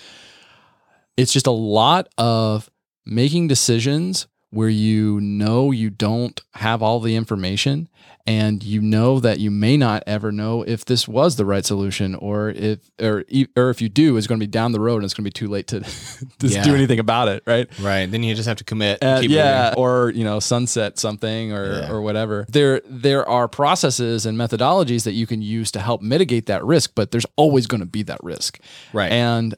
it's 1.20 1.34
just 1.34 1.48
a 1.48 1.52
lot 1.52 2.08
of 2.18 2.70
making 3.06 3.48
decisions 3.48 4.28
where 4.52 4.70
you 4.70 5.20
know 5.22 5.70
you 5.72 5.90
don't 5.92 6.42
have 6.56 6.82
all 6.82 7.00
the 7.00 7.16
information 7.16 7.88
and 8.26 8.64
you 8.64 8.82
know 8.82 9.20
that 9.20 9.40
you 9.40 9.50
may 9.52 9.78
not 9.78 10.02
ever 10.08 10.32
know 10.32 10.64
if 10.64 10.86
this 10.86 11.08
was 11.08 11.36
the 11.36 11.46
right 11.46 11.66
solution 11.66 12.16
or 12.16 12.50
if 12.50 12.80
or 13.00 13.24
or 13.56 13.70
if 13.70 13.80
you 13.82 13.90
do 13.90 14.18
it's 14.18 14.26
going 14.28 14.40
to 14.40 14.44
be 14.44 14.50
down 14.50 14.72
the 14.72 14.80
road 14.80 14.96
and 14.98 15.06
it's 15.06 15.14
going 15.14 15.24
to 15.24 15.28
be 15.28 15.32
too 15.32 15.48
late 15.48 15.68
to, 15.68 15.80
to 16.40 16.48
Yeah. 16.48 16.64
do 16.64 16.74
anything 16.74 16.98
about 17.00 17.28
it 17.28 17.44
right 17.46 17.68
Right. 17.80 18.10
Then 18.10 18.24
you 18.24 18.34
just 18.36 18.48
have 18.48 18.58
to 18.58 18.64
commit. 18.64 19.04
uh, 19.04 19.22
keep 19.22 19.30
yeah, 19.32 19.70
moving. 19.70 19.84
or 19.84 20.10
you 20.16 20.24
know, 20.24 20.40
sunset 20.40 20.98
something 21.00 21.54
or 21.54 21.66
Yeah. 21.82 21.92
or 21.92 22.02
whatever. 22.02 22.46
There 22.50 22.82
there 22.86 23.28
are 23.30 23.48
processes 23.48 24.26
and 24.26 24.36
methodologies 24.38 25.04
that 25.04 25.14
you 25.14 25.28
can 25.28 25.42
use 25.44 25.70
to 25.72 25.80
help 25.80 26.02
mitigate 26.02 26.48
that 26.48 26.64
risk, 26.66 26.92
but 26.96 27.12
there's 27.12 27.26
always 27.36 27.68
going 27.68 27.82
to 27.82 27.86
be 27.98 28.02
that 28.04 28.20
risk, 28.24 28.60
Right. 28.94 29.12
And 29.12 29.54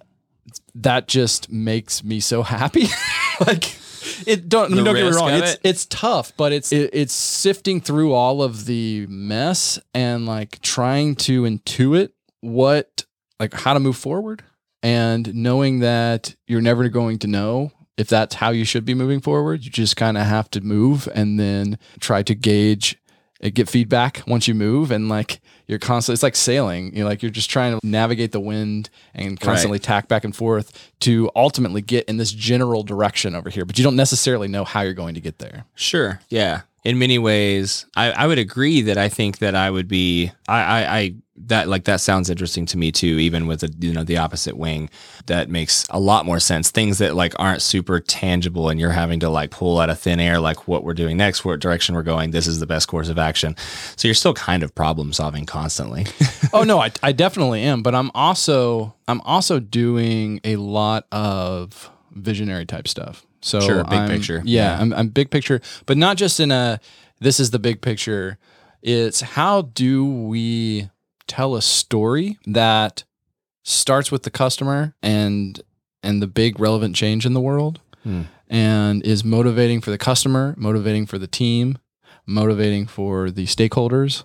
that 0.76 1.07
just 1.07 1.51
makes 1.51 2.03
me 2.03 2.19
so 2.19 2.43
happy. 2.43 2.88
like 3.45 3.76
it 4.26 4.49
don't 4.49 4.72
The 4.72 4.84
don't 4.84 4.95
get 4.95 5.05
me 5.05 5.11
wrong. 5.11 5.32
It's 5.32 5.53
it? 5.53 5.61
it's 5.63 5.86
tough, 5.86 6.34
but 6.38 6.51
it's 6.51 6.72
it, 6.72 6.91
it's 6.93 7.13
sifting 7.13 7.82
through 7.82 8.13
all 8.13 8.41
of 8.41 8.65
the 8.65 9.05
mess 9.07 9.80
and 9.93 10.26
like 10.26 10.61
trying 10.61 11.15
to 11.15 11.43
intuit 11.43 12.11
what 12.41 13.05
like 13.39 13.53
how 13.53 13.74
to 13.74 13.80
move 13.80 13.97
forward 13.97 14.43
and 14.84 15.34
knowing 15.34 15.80
that 15.80 16.36
you're 16.47 16.61
never 16.61 16.89
going 16.89 17.19
to 17.19 17.28
know 17.28 17.72
if 17.97 18.07
that's 18.07 18.36
how 18.36 18.49
you 18.49 18.65
should 18.65 18.86
be 18.86 18.93
moving 18.93 19.19
forward. 19.19 19.63
You 19.63 19.69
just 19.69 19.95
kind 19.95 20.17
of 20.17 20.26
have 20.26 20.49
to 20.51 20.61
move 20.61 21.07
and 21.13 21.39
then 21.39 21.78
try 21.99 22.24
to 22.24 22.34
gauge 22.34 22.97
Uh, 23.43 23.49
get 23.53 23.69
feedback 23.69 24.21
once 24.27 24.47
you 24.47 24.53
move 24.53 24.91
and 24.91 25.09
like 25.09 25.39
you're 25.67 25.79
constantly 25.79 26.13
it's 26.13 26.23
like 26.23 26.35
sailing 26.35 26.93
you 26.95 27.01
know 27.01 27.09
like 27.09 27.21
you're 27.21 27.31
just 27.31 27.49
trying 27.49 27.79
to 27.79 27.85
navigate 27.87 28.31
the 28.31 28.39
wind 28.39 28.89
and 29.15 29.39
constantly 29.39 29.79
tack 29.79 30.07
back 30.07 30.23
and 30.23 30.35
forth 30.35 30.91
to 30.99 31.29
ultimately 31.35 31.81
get 31.81 32.05
in 32.09 32.17
this 32.17 32.31
general 32.31 32.83
direction 32.83 33.33
over 33.35 33.49
here 33.49 33.65
but 33.65 33.77
you 33.77 33.83
don't 33.83 33.95
necessarily 33.95 34.47
know 34.47 34.63
how 34.63 34.81
you're 34.81 34.93
going 34.93 35.15
to 35.15 35.21
get 35.21 35.39
there 35.39 35.65
Sure. 35.75 36.19
Yeah. 36.29 36.61
In 36.83 36.97
many 36.97 37.19
ways, 37.19 37.85
I, 37.95 38.11
I 38.11 38.25
would 38.25 38.39
agree 38.39 38.81
that 38.81 38.97
I 38.97 39.07
think 39.07 39.37
that 39.37 39.53
I 39.53 39.69
would 39.69 39.87
be 39.87 40.31
I, 40.47 40.61
I, 40.61 40.97
I 40.97 41.13
that 41.47 41.67
like 41.67 41.85
that 41.85 42.01
sounds 42.01 42.29
interesting 42.29 42.65
to 42.67 42.77
me 42.77 42.91
too, 42.91 43.17
even 43.19 43.47
with 43.47 43.61
the 43.61 43.73
you 43.79 43.93
know 43.93 44.03
the 44.03 44.17
opposite 44.17 44.57
wing. 44.57 44.89
That 45.27 45.49
makes 45.49 45.85
a 45.89 45.99
lot 45.99 46.25
more 46.25 46.39
sense. 46.39 46.71
Things 46.71 46.97
that 46.97 47.15
like 47.15 47.33
aren't 47.39 47.61
super 47.61 47.99
tangible 47.99 48.69
and 48.69 48.79
you're 48.79 48.91
having 48.91 49.19
to 49.21 49.29
like 49.29 49.51
pull 49.51 49.79
out 49.79 49.89
of 49.89 49.99
thin 49.99 50.19
air 50.19 50.39
like 50.39 50.67
what 50.67 50.83
we're 50.83 50.93
doing 50.93 51.17
next, 51.17 51.45
what 51.45 51.59
direction 51.59 51.95
we're 51.95 52.03
going, 52.03 52.31
this 52.31 52.47
is 52.47 52.59
the 52.59 52.65
best 52.65 52.87
course 52.87 53.09
of 53.09 53.17
action. 53.19 53.55
So 53.95 54.07
you're 54.07 54.15
still 54.15 54.33
kind 54.33 54.63
of 54.63 54.73
problem 54.75 55.13
solving 55.13 55.45
constantly. 55.45 56.05
oh 56.53 56.63
no 56.63 56.79
I, 56.79 56.91
I 57.03 57.11
definitely 57.11 57.61
am 57.63 57.81
but 57.83 57.95
i'm 57.95 58.11
also 58.13 58.93
i'm 59.07 59.21
also 59.21 59.59
doing 59.59 60.41
a 60.43 60.55
lot 60.57 61.05
of 61.11 61.89
visionary 62.11 62.65
type 62.65 62.87
stuff 62.87 63.25
so 63.41 63.59
Sure, 63.61 63.83
big 63.85 63.93
I'm- 63.93 64.09
picture. 64.09 64.41
yeah, 64.43 64.75
Yeah. 64.75 64.81
I'm, 64.81 64.93
I'm 64.93 65.07
big 65.09 65.29
picture 65.31 65.61
but 65.85 65.97
not 65.97 66.17
just 66.17 66.39
in 66.39 66.51
a 66.51 66.79
this 67.19 67.39
is 67.39 67.51
the 67.51 67.59
big 67.59 67.81
picture 67.81 68.37
it's 68.81 69.21
how 69.21 69.61
do 69.63 70.03
we 70.05 70.89
tell 71.32 71.55
a 71.55 71.61
story 71.61 72.38
that 72.45 73.03
starts 73.63 74.11
with 74.11 74.23
the 74.23 74.29
customer 74.32 74.93
and 75.01 75.61
and 76.03 76.21
the 76.21 76.27
big 76.27 76.59
relevant 76.59 76.95
change 76.95 77.25
in 77.25 77.34
the 77.34 77.41
world 77.41 77.79
Hmm. 78.03 78.23
and 78.49 79.05
is 79.05 79.23
motivating 79.23 79.79
for 79.82 79.91
the 79.91 79.97
customer 79.99 80.55
motivating 80.57 81.05
for 81.05 81.19
the 81.19 81.27
team 81.27 81.77
motivating 82.25 82.88
for 82.88 83.29
the 83.29 83.45
stakeholders 83.45 84.23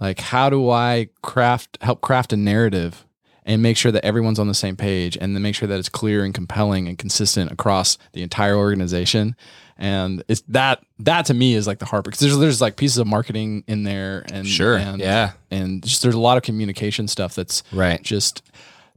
like 0.00 0.18
how 0.20 0.50
do 0.50 0.68
i 0.70 1.08
craft 1.22 1.78
help 1.82 2.00
craft 2.00 2.32
a 2.32 2.36
narrative 2.36 3.06
and 3.44 3.62
make 3.62 3.76
sure 3.76 3.92
that 3.92 4.04
everyone's 4.04 4.38
on 4.40 4.48
the 4.48 4.54
same 4.54 4.76
page 4.76 5.16
and 5.20 5.34
then 5.36 5.42
make 5.42 5.54
sure 5.54 5.68
that 5.68 5.78
it's 5.78 5.88
clear 5.88 6.24
and 6.24 6.34
compelling 6.34 6.88
and 6.88 6.98
consistent 6.98 7.50
across 7.52 7.96
the 8.12 8.22
entire 8.22 8.56
organization 8.56 9.36
and 9.78 10.22
it's 10.28 10.42
that 10.48 10.84
that 11.00 11.26
to 11.26 11.34
me 11.34 11.54
is 11.54 11.66
like 11.66 11.78
the 11.78 11.84
heart 11.86 12.04
because 12.04 12.20
there's 12.20 12.38
there's 12.38 12.60
like 12.60 12.76
pieces 12.76 12.98
of 12.98 13.06
marketing 13.06 13.64
in 13.66 13.82
there 13.84 14.24
and 14.32 14.46
Sure, 14.46 14.76
and, 14.76 15.00
yeah. 15.00 15.32
and 15.50 15.82
just 15.82 16.02
there's 16.02 16.14
a 16.14 16.20
lot 16.20 16.36
of 16.36 16.42
communication 16.42 17.08
stuff 17.08 17.34
that's 17.34 17.62
Right. 17.72 18.02
just 18.02 18.42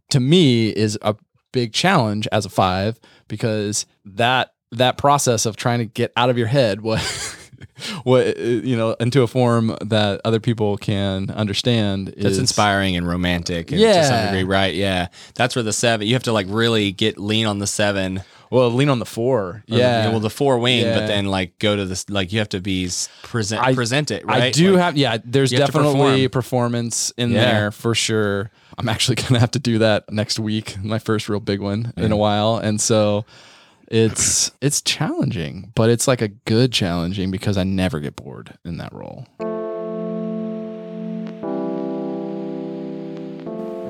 to 0.10 0.20
me 0.20 0.70
is 0.70 0.98
a 1.02 1.16
big 1.52 1.74
challenge 1.74 2.28
as 2.32 2.46
a 2.46 2.50
five 2.50 3.00
because 3.28 3.86
that 4.06 4.54
that 4.72 4.98
process 4.98 5.46
of 5.46 5.56
trying 5.56 5.80
to 5.80 5.86
get 5.86 6.12
out 6.18 6.30
of 6.30 6.38
your 6.38 6.48
head 6.48 6.82
what 6.82 7.00
what 8.04 8.38
you 8.38 8.76
know 8.76 8.92
into 9.00 9.22
a 9.22 9.28
form 9.28 9.76
that 9.82 10.22
other 10.26 10.40
people 10.40 10.78
can 10.78 11.30
understand. 11.32 12.08
That's 12.08 12.34
is, 12.34 12.38
inspiring 12.40 12.96
and 12.96 13.08
romantic. 13.08 13.72
And 13.72 13.80
To 13.80 14.08
some 14.08 14.26
degree, 14.26 14.44
right? 14.44 14.74
Yeah. 14.74 15.08
That's 15.36 15.56
where 15.56 15.64
the 15.64 15.74
seven, 15.74 16.08
you 16.08 16.14
have 16.14 16.24
to 16.24 16.34
like 16.34 16.48
really 16.50 16.92
get 16.92 17.18
lean 17.18 17.46
on 17.46 17.60
the 17.60 17.68
seven. 17.68 18.24
Well, 18.56 18.72
lean 18.72 18.88
on 18.89 18.99
the 18.99 19.06
four. 19.06 19.39
or 19.41 19.64
the- 19.68 19.78
Yeah. 19.78 20.10
well, 20.10 20.20
the 20.22 20.30
four 20.30 20.58
wing, 20.60 20.82
Yeah. 20.86 20.97
but 20.99 21.08
then 21.08 21.26
like 21.26 21.60
go 21.60 21.76
to 21.76 21.84
this, 21.86 22.10
like 22.10 22.32
you 22.32 22.39
have 22.39 22.49
to 22.49 22.62
be 22.62 22.89
present, 23.24 23.62
I- 23.62 23.74
present 23.74 24.12
it, 24.12 24.26
right? 24.26 24.43
I 24.43 24.51
do 24.51 24.74
Like, 24.74 24.82
have 24.82 24.97
yeah. 24.97 25.18
There's 25.26 25.51
you 25.51 25.58
have 25.60 25.68
to 25.68 25.72
definitely 25.74 26.28
perform. 26.30 26.72
performance 26.72 27.14
in 27.18 27.32
Yeah. 27.32 27.41
there 27.51 27.72
for 27.72 27.93
sure. 27.93 28.51
I'm 28.78 28.88
actually 28.88 29.16
gonna 29.22 29.39
have 29.39 29.51
to 29.51 29.60
do 29.60 29.80
that 29.80 30.12
next 30.12 30.39
week. 30.39 30.78
My 30.84 30.99
first 30.99 31.28
real 31.30 31.39
big 31.39 31.60
one 31.60 31.91
in 31.97 32.12
a 32.12 32.18
while, 32.18 32.58
and 32.58 32.80
so 32.80 33.26
it's 33.89 34.51
it's 34.62 34.82
challenging, 34.82 35.72
but 35.76 35.89
it's 35.89 36.08
like 36.08 36.22
a 36.22 36.30
good 36.30 36.72
challenging 36.72 37.32
because 37.32 37.58
I 37.58 37.64
never 37.64 37.99
get 37.99 38.16
bored 38.16 38.53
in 38.64 38.78
that 38.78 38.93
role. 38.93 39.28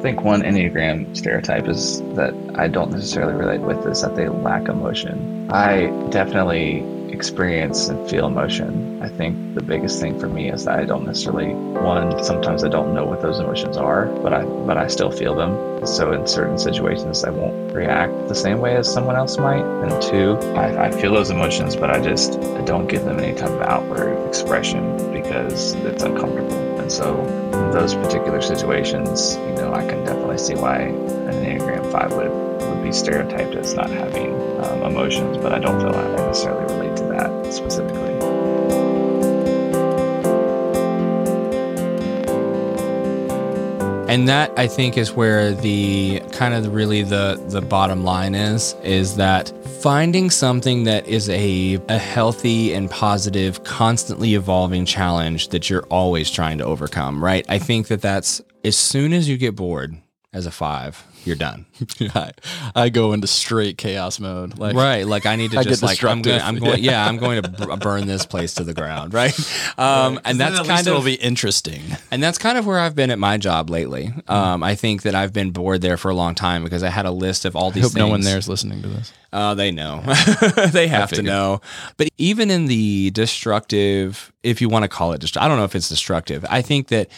Think 0.05 0.21
one 0.21 0.43
Enneagram 0.43 1.17
stereotype 1.17 1.67
is 1.67 1.99
that 2.13 2.31
I 2.53 2.67
don't 2.67 2.91
necessarily 2.91 3.33
relate 3.33 3.61
with 3.61 3.87
is 3.87 4.03
that 4.03 4.15
they 4.15 4.29
lack 4.29 4.67
emotion. 4.67 5.49
I 5.51 5.87
definitely 6.11 6.85
experience 7.11 7.87
and 7.87 8.07
feel 8.07 8.27
emotion. 8.27 9.01
I 9.01 9.09
think 9.09 9.55
the 9.55 9.63
biggest 9.63 9.99
thing 9.99 10.19
for 10.19 10.27
me 10.27 10.51
is 10.51 10.65
that 10.65 10.77
I 10.77 10.85
don't 10.85 11.07
necessarily 11.07 11.55
one 11.55 12.23
sometimes 12.23 12.63
I 12.63 12.67
don't 12.67 12.93
know 12.93 13.03
what 13.03 13.23
those 13.23 13.39
emotions 13.39 13.77
are, 13.77 14.05
but 14.21 14.31
I 14.31 14.45
but 14.45 14.77
I 14.77 14.85
still 14.85 15.09
feel 15.09 15.33
them. 15.33 15.53
So 15.87 16.11
in 16.11 16.27
certain 16.27 16.59
situations 16.59 17.23
I 17.23 17.31
won't 17.31 17.73
react 17.73 18.27
the 18.27 18.35
same 18.35 18.59
way 18.59 18.75
as 18.75 18.91
someone 18.91 19.15
else 19.15 19.39
might. 19.39 19.65
And 19.83 19.91
two, 20.03 20.37
I, 20.55 20.89
I 20.89 20.91
feel 20.91 21.13
those 21.15 21.31
emotions, 21.31 21.75
but 21.75 21.89
I 21.89 21.99
just 21.99 22.33
I 22.59 22.61
don't 22.61 22.85
give 22.85 23.05
them 23.05 23.17
any 23.19 23.33
type 23.33 23.49
of 23.49 23.61
outward 23.63 24.27
expression 24.27 24.83
because 25.11 25.73
it's 25.73 26.03
uncomfortable. 26.03 26.74
And 26.85 26.91
so 26.91 27.19
in 27.25 27.71
those 27.71 27.95
particular 27.95 28.43
situations, 28.43 29.37
you 29.37 29.55
know, 29.55 29.73
I 29.73 29.87
can 29.87 30.05
definitely 30.05 30.37
see 30.37 30.53
why 30.53 30.81
an 30.81 31.33
Enneagram 31.33 31.91
5 31.91 32.13
would, 32.13 32.29
would 32.61 32.83
be 32.83 32.91
stereotyped 32.91 33.55
as 33.55 33.73
not 33.73 33.89
having 33.89 34.35
um, 34.63 34.83
emotions, 34.83 35.35
but 35.39 35.51
I 35.51 35.57
don't 35.57 35.81
feel 35.81 35.95
I 35.95 36.15
necessarily 36.27 36.71
relate 36.75 36.95
to 36.97 37.03
that 37.05 37.51
specifically. 37.51 38.13
And 44.07 44.27
that 44.27 44.53
I 44.55 44.67
think 44.67 44.95
is 44.95 45.11
where 45.11 45.55
the 45.55 46.19
kind 46.33 46.53
of 46.53 46.71
really 46.71 47.01
the 47.01 47.43
the 47.47 47.61
bottom 47.61 48.03
line 48.03 48.35
is 48.35 48.75
is 48.83 49.15
that 49.15 49.51
finding 49.85 50.31
something 50.31 50.85
that 50.85 51.07
is 51.07 51.29
a 51.29 51.79
a 51.89 51.99
healthy 51.99 52.73
and 52.73 52.89
positive, 52.89 53.63
constantly 53.63 54.33
evolving 54.33 54.83
challenge 54.83 55.49
that 55.49 55.69
you're 55.69 55.85
always 55.91 56.31
trying 56.31 56.57
to 56.57 56.65
overcome, 56.65 57.23
right? 57.23 57.45
I 57.49 57.59
think 57.59 57.89
that 57.89 58.01
that's 58.01 58.41
as 58.63 58.75
soon 58.75 59.13
as 59.13 59.29
you 59.29 59.37
get 59.37 59.55
bored 59.55 59.95
as 60.33 60.47
a 60.47 60.51
5, 60.51 61.05
you're 61.25 61.35
done. 61.35 61.65
I, 62.15 62.31
I 62.75 62.89
go 62.89 63.13
into 63.13 63.27
straight 63.27 63.77
chaos 63.77 64.19
mode. 64.19 64.57
Like 64.57 64.75
right 64.75 65.05
like 65.05 65.25
i 65.25 65.35
need 65.35 65.51
to 65.51 65.59
I 65.59 65.63
just 65.63 65.83
like 65.83 66.03
i'm 66.03 66.21
going 66.21 66.41
i'm 66.41 66.57
going 66.57 66.83
yeah 66.83 67.07
i'm 67.07 67.17
going 67.17 67.41
to 67.41 67.49
b- 67.49 67.75
burn 67.79 68.07
this 68.07 68.25
place 68.25 68.53
to 68.55 68.63
the 68.63 68.73
ground 68.73 69.13
right 69.13 69.37
um 69.77 70.19
and 70.25 70.39
that's 70.39 70.59
kind 70.59 70.81
of 70.81 70.87
it'll 70.87 71.01
be 71.03 71.15
interesting. 71.15 71.81
and 72.11 72.21
that's 72.21 72.37
kind 72.37 72.57
of 72.57 72.65
where 72.65 72.79
i've 72.79 72.95
been 72.95 73.11
at 73.11 73.19
my 73.19 73.37
job 73.37 73.69
lately 73.69 74.13
um 74.27 74.63
i 74.63 74.75
think 74.75 75.03
that 75.03 75.15
i've 75.15 75.33
been 75.33 75.51
bored 75.51 75.81
there 75.81 75.97
for 75.97 76.09
a 76.09 76.15
long 76.15 76.35
time 76.35 76.63
because 76.63 76.83
i 76.83 76.89
had 76.89 77.05
a 77.05 77.11
list 77.11 77.45
of 77.45 77.55
all 77.55 77.69
I 77.69 77.73
these 77.73 77.83
hope 77.83 77.95
no 77.95 78.07
one 78.07 78.21
there 78.21 78.37
is 78.37 78.47
listening 78.49 78.81
to 78.81 78.87
this. 78.87 79.13
Uh, 79.33 79.53
they 79.53 79.69
know. 79.69 80.01
they 80.71 80.87
have 80.87 81.09
to 81.11 81.21
know. 81.21 81.59
But 81.97 82.07
even 82.17 82.49
in 82.49 82.67
the 82.67 83.11
destructive, 83.11 84.31
if 84.43 84.61
you 84.61 84.69
want 84.69 84.83
to 84.83 84.87
call 84.87 85.11
it 85.11 85.19
destructive, 85.19 85.45
I 85.45 85.49
don't 85.49 85.57
know 85.57 85.65
if 85.65 85.75
it's 85.75 85.89
destructive. 85.89 86.45
I 86.49 86.61
think 86.61 86.87
that 86.87 87.09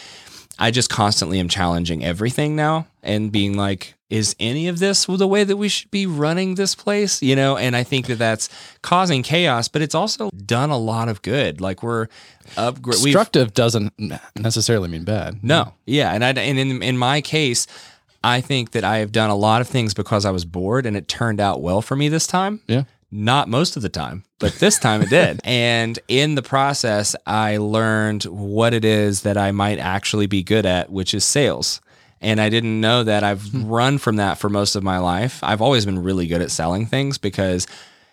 I 0.58 0.70
just 0.70 0.90
constantly 0.90 1.38
am 1.38 1.48
challenging 1.48 2.04
everything 2.04 2.56
now 2.56 2.86
and 3.02 3.30
being 3.30 3.56
like, 3.56 3.94
is 4.10 4.34
any 4.40 4.68
of 4.68 4.78
this 4.78 5.04
the 5.04 5.28
way 5.28 5.44
that 5.44 5.56
we 5.56 5.68
should 5.68 5.90
be 5.90 6.06
running 6.06 6.54
this 6.54 6.74
place? 6.74 7.22
You 7.22 7.36
know, 7.36 7.56
and 7.56 7.76
I 7.76 7.84
think 7.84 8.06
that 8.06 8.18
that's 8.18 8.48
causing 8.82 9.22
chaos, 9.22 9.68
but 9.68 9.82
it's 9.82 9.94
also 9.94 10.30
done 10.30 10.70
a 10.70 10.78
lot 10.78 11.08
of 11.08 11.22
good. 11.22 11.60
Like 11.60 11.82
we're 11.82 12.08
upgrade. 12.56 13.02
Destructive 13.02 13.54
doesn't 13.54 13.92
necessarily 14.34 14.88
mean 14.88 15.04
bad. 15.04 15.44
No, 15.44 15.74
yeah, 15.86 16.12
and 16.12 16.24
I 16.24 16.30
and 16.30 16.58
in 16.58 16.82
in 16.82 16.96
my 16.96 17.20
case, 17.20 17.66
I 18.24 18.40
think 18.40 18.72
that 18.72 18.82
I 18.82 18.98
have 18.98 19.12
done 19.12 19.30
a 19.30 19.36
lot 19.36 19.60
of 19.60 19.68
things 19.68 19.94
because 19.94 20.24
I 20.24 20.30
was 20.30 20.44
bored, 20.44 20.86
and 20.86 20.96
it 20.96 21.06
turned 21.06 21.40
out 21.40 21.60
well 21.60 21.82
for 21.82 21.94
me 21.94 22.08
this 22.08 22.26
time. 22.26 22.60
Yeah. 22.66 22.84
Not 23.10 23.48
most 23.48 23.76
of 23.76 23.82
the 23.82 23.88
time, 23.88 24.24
but 24.38 24.54
this 24.54 24.78
time 24.78 25.02
it 25.02 25.10
did. 25.10 25.40
And 25.44 25.98
in 26.08 26.34
the 26.34 26.42
process, 26.42 27.16
I 27.26 27.56
learned 27.56 28.24
what 28.24 28.74
it 28.74 28.84
is 28.84 29.22
that 29.22 29.36
I 29.38 29.50
might 29.50 29.78
actually 29.78 30.26
be 30.26 30.42
good 30.42 30.66
at, 30.66 30.90
which 30.90 31.14
is 31.14 31.24
sales. 31.24 31.80
And 32.20 32.40
I 32.40 32.48
didn't 32.48 32.80
know 32.80 33.04
that 33.04 33.24
I've 33.24 33.42
hmm. 33.42 33.66
run 33.66 33.98
from 33.98 34.16
that 34.16 34.38
for 34.38 34.48
most 34.48 34.76
of 34.76 34.82
my 34.82 34.98
life. 34.98 35.42
I've 35.42 35.62
always 35.62 35.86
been 35.86 36.02
really 36.02 36.26
good 36.26 36.42
at 36.42 36.50
selling 36.50 36.86
things 36.86 37.16
because 37.16 37.66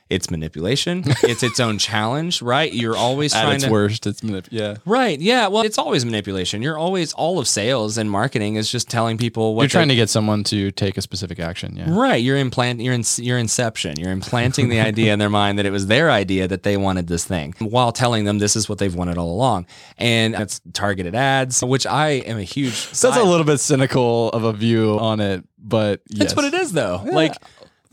it's 0.09 0.29
manipulation. 0.29 1.03
it's 1.23 1.41
its 1.41 1.59
own 1.59 1.79
challenge, 1.79 2.41
right? 2.41 2.71
You're 2.71 2.95
always 2.95 3.33
At 3.33 3.41
trying 3.43 3.55
its 3.55 3.63
to 3.65 3.71
worst, 3.71 4.05
it's 4.05 4.21
manip- 4.21 4.47
yeah. 4.51 4.75
Right. 4.85 5.19
Yeah. 5.19 5.47
Well, 5.47 5.63
it's 5.63 5.79
always 5.79 6.05
manipulation. 6.05 6.61
You're 6.61 6.77
always 6.77 7.11
all 7.13 7.39
of 7.39 7.47
sales 7.47 7.97
and 7.97 8.09
marketing 8.11 8.55
is 8.55 8.71
just 8.71 8.87
telling 8.87 9.17
people 9.17 9.55
what 9.55 9.63
You're 9.63 9.69
trying 9.69 9.87
to 9.89 9.95
get 9.95 10.09
someone 10.09 10.43
to 10.45 10.69
take 10.71 10.97
a 10.97 11.01
specific 11.01 11.39
action. 11.39 11.75
Yeah. 11.75 11.85
Right. 11.89 12.21
You're 12.21 12.37
implant. 12.37 12.81
You're 12.81 12.93
in. 12.93 13.03
You're 13.17 13.39
inception. 13.39 13.99
You're 13.99 14.11
implanting 14.11 14.69
the 14.69 14.79
idea 14.79 15.11
in 15.11 15.19
their 15.19 15.29
mind 15.41 15.57
that 15.57 15.65
it 15.65 15.71
was 15.71 15.87
their 15.87 16.11
idea 16.11 16.47
that 16.47 16.61
they 16.63 16.77
wanted 16.77 17.07
this 17.07 17.25
thing, 17.25 17.55
while 17.59 17.91
telling 17.91 18.25
them 18.25 18.37
this 18.37 18.55
is 18.55 18.69
what 18.69 18.77
they've 18.77 18.93
wanted 18.95 19.17
all 19.17 19.31
along. 19.31 19.65
And 19.97 20.35
it's 20.35 20.61
targeted 20.73 21.15
ads, 21.15 21.63
which 21.63 21.87
I 21.87 22.09
am 22.09 22.37
a 22.37 22.43
huge. 22.43 22.73
So 22.73 23.09
that's 23.09 23.19
a 23.19 23.23
little 23.25 23.45
bit 23.45 23.59
cynical 23.59 24.29
of 24.29 24.43
a 24.43 24.53
view 24.53 24.99
on 24.99 25.19
it, 25.19 25.43
but 25.57 26.01
That's 26.09 26.19
yes. 26.31 26.35
what 26.35 26.45
it 26.45 26.53
is, 26.53 26.73
though. 26.73 27.03
Like 27.11 27.33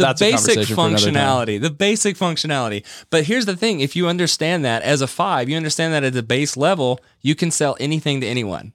the 0.03 0.15
basic 0.19 0.55
conversation 0.55 0.77
for 0.77 0.87
another 0.87 1.13
time. 1.13 1.15
functionality, 1.15 1.61
the 1.61 1.71
basic 1.71 2.17
functionality. 2.17 2.85
But 3.11 3.25
here's 3.25 3.47
the 3.47 3.57
thing: 3.57 3.81
if 3.81 3.97
you 3.97 4.09
understand 4.09 4.65
that 4.65 4.83
as 4.83 5.01
a 5.01 5.07
five, 5.07 5.49
you 5.49 5.57
understand 5.57 5.95
that 5.95 6.05
at 6.05 6.13
the 6.13 6.23
base 6.23 6.57
level, 6.57 7.01
you 7.21 7.35
can 7.35 7.51
sell 7.51 7.77
anything 7.81 8.21
to 8.21 8.27
anyone. 8.27 8.73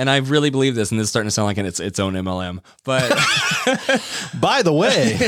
And 0.00 0.08
I 0.08 0.16
really 0.16 0.48
believe 0.48 0.74
this, 0.74 0.90
and 0.90 0.98
this 0.98 1.04
is 1.04 1.10
starting 1.10 1.26
to 1.26 1.30
sound 1.30 1.44
like 1.44 1.58
an, 1.58 1.66
its 1.66 1.78
its 1.78 2.00
own 2.00 2.14
MLM. 2.14 2.60
But 2.84 3.10
By 4.40 4.62
the 4.62 4.72
way, 4.72 5.18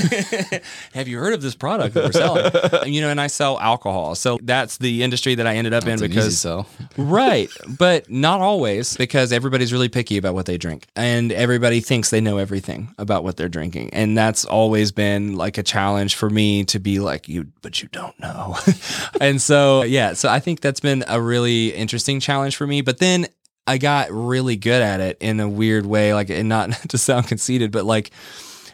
have 0.94 1.08
you 1.08 1.18
heard 1.18 1.34
of 1.34 1.42
this 1.42 1.54
product 1.54 1.94
that 1.94 2.04
we're 2.04 2.12
selling? 2.12 2.92
you 2.92 3.02
know, 3.02 3.10
and 3.10 3.20
I 3.20 3.26
sell 3.26 3.60
alcohol, 3.60 4.14
so 4.14 4.38
that's 4.42 4.78
the 4.78 5.02
industry 5.02 5.34
that 5.34 5.46
I 5.46 5.56
ended 5.56 5.74
up 5.74 5.84
That's 5.84 6.00
in 6.00 6.08
because 6.08 6.38
sell. 6.38 6.66
right, 6.96 7.50
but 7.78 8.10
not 8.10 8.40
always 8.40 8.96
because 8.96 9.30
everybody's 9.30 9.74
really 9.74 9.90
picky 9.90 10.16
about 10.16 10.32
what 10.32 10.46
they 10.46 10.56
drink 10.56 10.86
and 10.96 11.32
everybody 11.32 11.80
thinks 11.80 12.08
they 12.08 12.22
know 12.22 12.38
everything 12.38 12.94
about 12.96 13.24
what 13.24 13.36
they're 13.36 13.50
drinking. 13.50 13.90
And 13.92 14.16
that's 14.16 14.46
always 14.46 14.90
been 14.90 15.36
like 15.36 15.58
a 15.58 15.62
challenge 15.62 16.14
for 16.14 16.30
me 16.30 16.64
to 16.64 16.78
be 16.78 16.98
like 16.98 17.28
you 17.28 17.48
but 17.60 17.82
you 17.82 17.88
don't 17.92 18.18
know. 18.18 18.56
and 19.20 19.40
so 19.40 19.82
yeah, 19.82 20.14
so 20.14 20.30
I 20.30 20.40
think 20.40 20.60
that's 20.60 20.80
been 20.80 21.04
a 21.08 21.20
really 21.20 21.68
interesting 21.74 22.20
challenge 22.20 22.56
for 22.56 22.66
me, 22.66 22.80
but 22.80 22.98
then 22.98 23.26
I 23.66 23.78
got 23.78 24.10
really 24.10 24.56
good 24.56 24.82
at 24.82 25.00
it 25.00 25.18
in 25.20 25.40
a 25.40 25.48
weird 25.48 25.86
way 25.86 26.14
like 26.14 26.30
and 26.30 26.48
not 26.48 26.72
to 26.88 26.98
sound 26.98 27.28
conceited, 27.28 27.70
but 27.70 27.84
like 27.84 28.10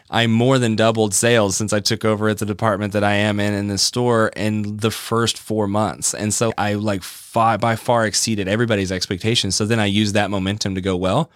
I 0.09 0.25
more 0.25 0.57
than 0.57 0.75
doubled 0.75 1.13
sales 1.13 1.55
since 1.55 1.71
I 1.71 1.79
took 1.79 2.03
over 2.03 2.29
at 2.29 2.39
the 2.39 2.45
department 2.45 2.93
that 2.93 3.03
I 3.03 3.13
am 3.13 3.39
in 3.39 3.53
in 3.53 3.67
the 3.67 3.77
store 3.77 4.31
in 4.35 4.77
the 4.77 4.89
first 4.89 5.37
four 5.37 5.67
months. 5.67 6.15
And 6.15 6.33
so 6.33 6.51
I 6.57 6.73
like 6.73 7.03
by 7.33 7.75
far 7.75 8.05
exceeded 8.05 8.47
everybody's 8.47 8.91
expectations. 8.91 9.55
So 9.55 9.65
then 9.65 9.79
I 9.79 9.85
used 9.85 10.15
that 10.15 10.31
momentum 10.31 10.73
to 10.75 10.81
go, 10.81 10.97
well, 10.97 11.29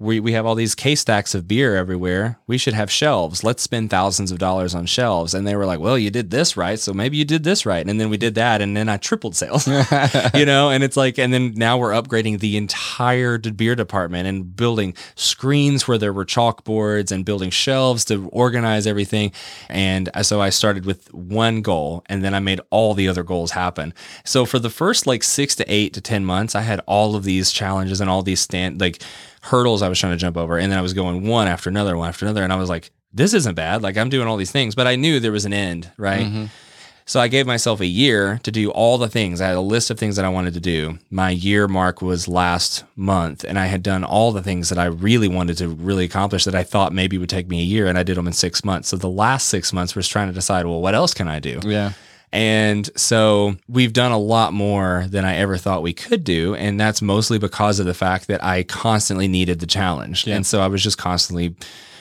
we, 0.00 0.20
we 0.20 0.32
have 0.32 0.46
all 0.46 0.54
these 0.54 0.76
case 0.76 1.00
stacks 1.00 1.34
of 1.34 1.48
beer 1.48 1.74
everywhere. 1.74 2.38
We 2.46 2.56
should 2.56 2.74
have 2.74 2.88
shelves. 2.88 3.42
Let's 3.42 3.64
spend 3.64 3.90
thousands 3.90 4.30
of 4.30 4.38
dollars 4.38 4.72
on 4.72 4.86
shelves. 4.86 5.34
And 5.34 5.44
they 5.44 5.56
were 5.56 5.66
like, 5.66 5.80
well, 5.80 5.98
you 5.98 6.08
did 6.08 6.30
this 6.30 6.56
right. 6.56 6.78
So 6.78 6.92
maybe 6.92 7.16
you 7.16 7.24
did 7.24 7.42
this 7.42 7.66
right. 7.66 7.84
And 7.84 8.00
then 8.00 8.08
we 8.08 8.16
did 8.16 8.36
that. 8.36 8.62
And 8.62 8.76
then 8.76 8.88
I 8.88 8.96
tripled 8.96 9.34
sales, 9.34 9.66
you 10.34 10.46
know? 10.46 10.70
And 10.70 10.84
it's 10.84 10.96
like, 10.96 11.18
and 11.18 11.34
then 11.34 11.52
now 11.56 11.78
we're 11.78 11.90
upgrading 11.90 12.38
the 12.38 12.56
entire 12.56 13.38
beer 13.38 13.74
department 13.74 14.28
and 14.28 14.54
building 14.54 14.94
screens 15.16 15.88
where 15.88 15.98
there 15.98 16.12
were 16.12 16.24
chalkboards 16.24 17.10
and 17.10 17.24
building 17.24 17.50
shelves 17.50 18.04
to 18.04 18.28
organize 18.28 18.86
everything. 18.86 19.32
And 19.68 20.10
so 20.22 20.40
I 20.40 20.50
started 20.50 20.86
with 20.86 21.12
one 21.12 21.60
goal 21.60 22.04
and 22.06 22.22
then 22.22 22.34
I 22.34 22.38
made 22.38 22.60
all 22.70 22.94
the 22.94 23.08
other 23.08 23.24
goals 23.24 23.50
happen. 23.50 23.92
So 24.24 24.46
for 24.46 24.60
the 24.60 24.70
first 24.70 25.08
like 25.08 25.24
six 25.24 25.56
to 25.56 25.64
eight 25.66 25.92
to 25.94 26.00
10 26.00 26.24
months, 26.24 26.54
I 26.54 26.60
had 26.60 26.80
all 26.86 27.16
of 27.16 27.24
these 27.24 27.50
challenges 27.50 28.00
and 28.00 28.08
all 28.08 28.22
these 28.22 28.40
stand, 28.40 28.80
like, 28.80 29.02
hurdles 29.42 29.82
I 29.82 29.88
was 29.88 29.98
trying 29.98 30.12
to 30.12 30.18
jump 30.18 30.36
over. 30.36 30.58
And 30.58 30.70
then 30.70 30.78
I 30.78 30.82
was 30.82 30.94
going 30.94 31.26
one 31.26 31.48
after 31.48 31.70
another, 31.70 31.96
one 31.96 32.08
after 32.08 32.24
another. 32.24 32.42
And 32.42 32.52
I 32.52 32.56
was 32.56 32.68
like, 32.68 32.90
this 33.12 33.34
isn't 33.34 33.54
bad. 33.54 33.82
Like 33.82 33.96
I'm 33.96 34.10
doing 34.10 34.28
all 34.28 34.36
these 34.36 34.52
things, 34.52 34.74
but 34.74 34.86
I 34.86 34.96
knew 34.96 35.20
there 35.20 35.32
was 35.32 35.44
an 35.44 35.52
end, 35.52 35.90
right? 35.96 36.26
Mm-hmm. 36.26 36.44
So 37.08 37.20
I 37.20 37.28
gave 37.28 37.46
myself 37.46 37.80
a 37.80 37.86
year 37.86 38.38
to 38.42 38.50
do 38.50 38.70
all 38.70 38.98
the 38.98 39.08
things. 39.08 39.40
I 39.40 39.46
had 39.46 39.56
a 39.56 39.62
list 39.62 39.90
of 39.90 39.98
things 39.98 40.16
that 40.16 40.26
I 40.26 40.28
wanted 40.28 40.52
to 40.52 40.60
do. 40.60 40.98
My 41.10 41.30
year 41.30 41.66
mark 41.66 42.02
was 42.02 42.28
last 42.28 42.84
month, 42.96 43.44
and 43.44 43.58
I 43.58 43.64
had 43.64 43.82
done 43.82 44.04
all 44.04 44.30
the 44.30 44.42
things 44.42 44.68
that 44.68 44.78
I 44.78 44.84
really 44.84 45.26
wanted 45.26 45.56
to 45.56 45.68
really 45.68 46.04
accomplish 46.04 46.44
that 46.44 46.54
I 46.54 46.64
thought 46.64 46.92
maybe 46.92 47.16
would 47.16 47.30
take 47.30 47.48
me 47.48 47.60
a 47.60 47.64
year, 47.64 47.86
and 47.86 47.96
I 47.96 48.02
did 48.02 48.18
them 48.18 48.26
in 48.26 48.34
six 48.34 48.62
months. 48.62 48.90
So 48.90 48.98
the 48.98 49.08
last 49.08 49.48
six 49.48 49.72
months 49.72 49.96
was 49.96 50.06
trying 50.06 50.28
to 50.28 50.34
decide, 50.34 50.66
well, 50.66 50.82
what 50.82 50.94
else 50.94 51.14
can 51.14 51.28
I 51.28 51.40
do? 51.40 51.60
Yeah. 51.64 51.92
And 52.32 52.88
so 52.98 53.56
we've 53.68 53.92
done 53.92 54.12
a 54.12 54.18
lot 54.18 54.52
more 54.52 55.06
than 55.08 55.24
I 55.24 55.36
ever 55.36 55.56
thought 55.56 55.82
we 55.82 55.92
could 55.92 56.24
do. 56.24 56.54
And 56.54 56.78
that's 56.78 57.00
mostly 57.00 57.38
because 57.38 57.80
of 57.80 57.86
the 57.86 57.94
fact 57.94 58.26
that 58.28 58.44
I 58.44 58.64
constantly 58.64 59.28
needed 59.28 59.60
the 59.60 59.66
challenge. 59.66 60.26
Yeah. 60.26 60.36
And 60.36 60.46
so 60.46 60.60
I 60.60 60.66
was 60.66 60.82
just 60.82 60.98
constantly 60.98 61.56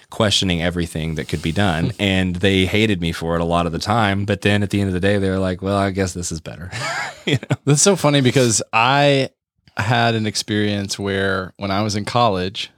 questioning 0.09 0.61
everything 0.61 1.15
that 1.15 1.27
could 1.27 1.41
be 1.41 1.51
done. 1.51 1.91
and 1.99 2.37
they 2.37 2.65
hated 2.65 3.01
me 3.01 3.11
for 3.11 3.35
it 3.35 3.41
a 3.41 3.45
lot 3.45 3.65
of 3.65 3.71
the 3.71 3.79
time. 3.79 4.25
But 4.25 4.41
then 4.41 4.63
at 4.63 4.69
the 4.69 4.81
end 4.81 4.89
of 4.89 4.93
the 4.93 4.99
day, 4.99 5.17
they 5.17 5.29
were 5.29 5.39
like, 5.39 5.61
well, 5.61 5.77
I 5.77 5.91
guess 5.91 6.13
this 6.13 6.31
is 6.31 6.41
better. 6.41 6.71
you 7.25 7.35
know? 7.35 7.57
That's 7.65 7.81
so 7.81 7.95
funny 7.95 8.21
because 8.21 8.61
I 8.73 9.29
had 9.77 10.15
an 10.15 10.25
experience 10.25 10.97
where 10.97 11.53
when 11.57 11.71
I 11.71 11.83
was 11.83 11.95
in 11.95 12.03
college, 12.03 12.71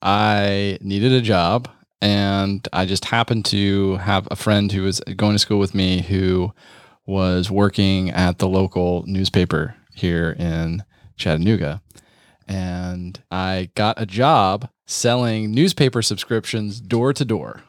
I 0.00 0.78
needed 0.80 1.12
a 1.12 1.20
job 1.20 1.68
and 2.00 2.66
I 2.72 2.86
just 2.86 3.04
happened 3.06 3.44
to 3.46 3.96
have 3.96 4.26
a 4.30 4.36
friend 4.36 4.70
who 4.72 4.82
was 4.82 5.00
going 5.16 5.34
to 5.34 5.38
school 5.38 5.58
with 5.58 5.74
me 5.74 6.02
who 6.02 6.52
was 7.06 7.50
working 7.50 8.10
at 8.10 8.38
the 8.38 8.48
local 8.48 9.04
newspaper 9.06 9.74
here 9.94 10.34
in 10.38 10.82
Chattanooga. 11.16 11.82
And 12.48 13.20
I 13.30 13.70
got 13.74 14.00
a 14.00 14.06
job 14.06 14.68
selling 14.86 15.52
newspaper 15.52 16.02
subscriptions 16.02 16.80
door 16.80 17.12
to 17.12 17.24
door 17.24 17.62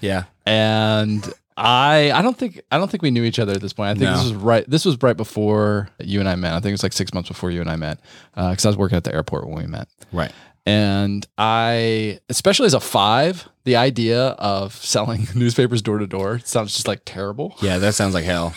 Yeah. 0.00 0.24
and 0.46 1.28
I 1.56 2.12
I 2.14 2.22
don't 2.22 2.38
think 2.38 2.60
I 2.70 2.78
don't 2.78 2.88
think 2.88 3.02
we 3.02 3.10
knew 3.10 3.24
each 3.24 3.40
other 3.40 3.52
at 3.52 3.60
this 3.60 3.72
point. 3.72 3.88
I 3.90 3.94
think 3.94 4.02
No. 4.10 4.12
this 4.16 4.22
was 4.24 4.34
right. 4.34 4.64
This 4.70 4.84
was 4.84 4.96
right 5.02 5.16
before 5.16 5.88
you 5.98 6.20
and 6.20 6.28
I 6.28 6.36
met. 6.36 6.52
I 6.52 6.60
think 6.60 6.66
it 6.66 6.72
was 6.74 6.84
like 6.84 6.92
six 6.92 7.12
months 7.12 7.28
before 7.28 7.50
you 7.50 7.60
and 7.60 7.68
I 7.68 7.74
met, 7.74 7.98
uh, 8.36 8.50
because 8.50 8.64
I 8.64 8.68
was 8.68 8.76
working 8.76 8.96
at 8.96 9.02
the 9.02 9.12
airport 9.12 9.48
when 9.48 9.56
we 9.56 9.66
met. 9.66 9.88
Right. 10.12 10.30
And 10.68 11.26
I, 11.38 12.20
especially 12.28 12.66
as 12.66 12.74
a 12.74 12.80
five, 12.80 13.48
the 13.64 13.76
idea 13.76 14.20
of 14.38 14.74
selling 14.74 15.26
newspapers 15.34 15.80
door 15.82 15.98
to 15.98 16.06
door 16.06 16.40
sounds 16.44 16.74
just 16.74 16.86
like 16.86 17.02
terrible. 17.06 17.54
Yeah. 17.62 17.78
That 17.78 17.94
sounds 17.94 18.12
like 18.14 18.24
hell 18.24 18.50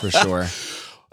for 0.00 0.10
sure. 0.22 0.46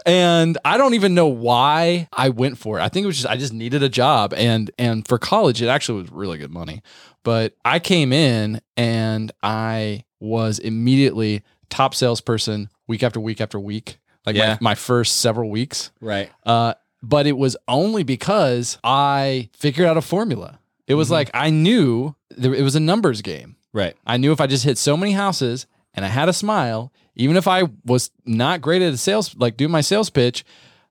And 0.06 0.56
I 0.64 0.78
don't 0.78 0.94
even 0.94 1.14
know 1.14 1.26
why 1.26 2.08
I 2.12 2.30
went 2.30 2.56
for 2.56 2.78
it. 2.78 2.82
I 2.82 2.88
think 2.88 3.04
it 3.04 3.06
was 3.08 3.16
just 3.16 3.28
I 3.28 3.36
just 3.36 3.52
needed 3.52 3.82
a 3.82 3.88
job 3.90 4.32
and 4.34 4.70
and 4.78 5.06
for 5.06 5.18
college 5.18 5.60
it 5.60 5.68
actually 5.68 6.00
was 6.02 6.10
really 6.10 6.38
good 6.38 6.50
money. 6.50 6.80
But 7.22 7.54
I 7.66 7.78
came 7.80 8.10
in 8.12 8.62
and 8.78 9.30
I 9.42 10.04
was 10.18 10.58
immediately 10.58 11.42
top 11.68 11.94
salesperson 11.94 12.70
week 12.88 13.02
after 13.02 13.20
week 13.20 13.42
after 13.42 13.60
week. 13.60 13.98
Like 14.24 14.36
Yeah. 14.36 14.56
my, 14.60 14.70
my 14.70 14.74
first 14.74 15.18
several 15.18 15.50
weeks. 15.50 15.90
Right. 16.00 16.30
Uh 16.46 16.72
but 17.02 17.26
it 17.26 17.36
was 17.36 17.56
only 17.68 18.02
because 18.02 18.78
I 18.84 19.48
figured 19.52 19.86
out 19.86 19.96
a 19.96 20.02
formula. 20.02 20.58
It 20.86 20.94
was 20.94 21.08
mm-hmm. 21.08 21.14
like 21.14 21.30
I 21.34 21.50
knew 21.50 22.14
there, 22.30 22.54
it 22.54 22.62
was 22.62 22.76
a 22.76 22.80
numbers 22.80 23.22
game. 23.22 23.56
Right. 23.72 23.96
I 24.06 24.16
knew 24.16 24.32
if 24.32 24.40
I 24.40 24.46
just 24.46 24.64
hit 24.64 24.78
so 24.78 24.96
many 24.96 25.12
houses 25.12 25.66
and 25.94 26.04
I 26.04 26.08
had 26.08 26.28
a 26.28 26.32
smile, 26.32 26.92
even 27.14 27.36
if 27.36 27.46
I 27.46 27.64
was 27.84 28.10
not 28.24 28.60
great 28.60 28.82
at 28.82 28.90
the 28.90 28.98
sales, 28.98 29.36
like 29.36 29.56
doing 29.56 29.70
my 29.70 29.80
sales 29.80 30.10
pitch, 30.10 30.44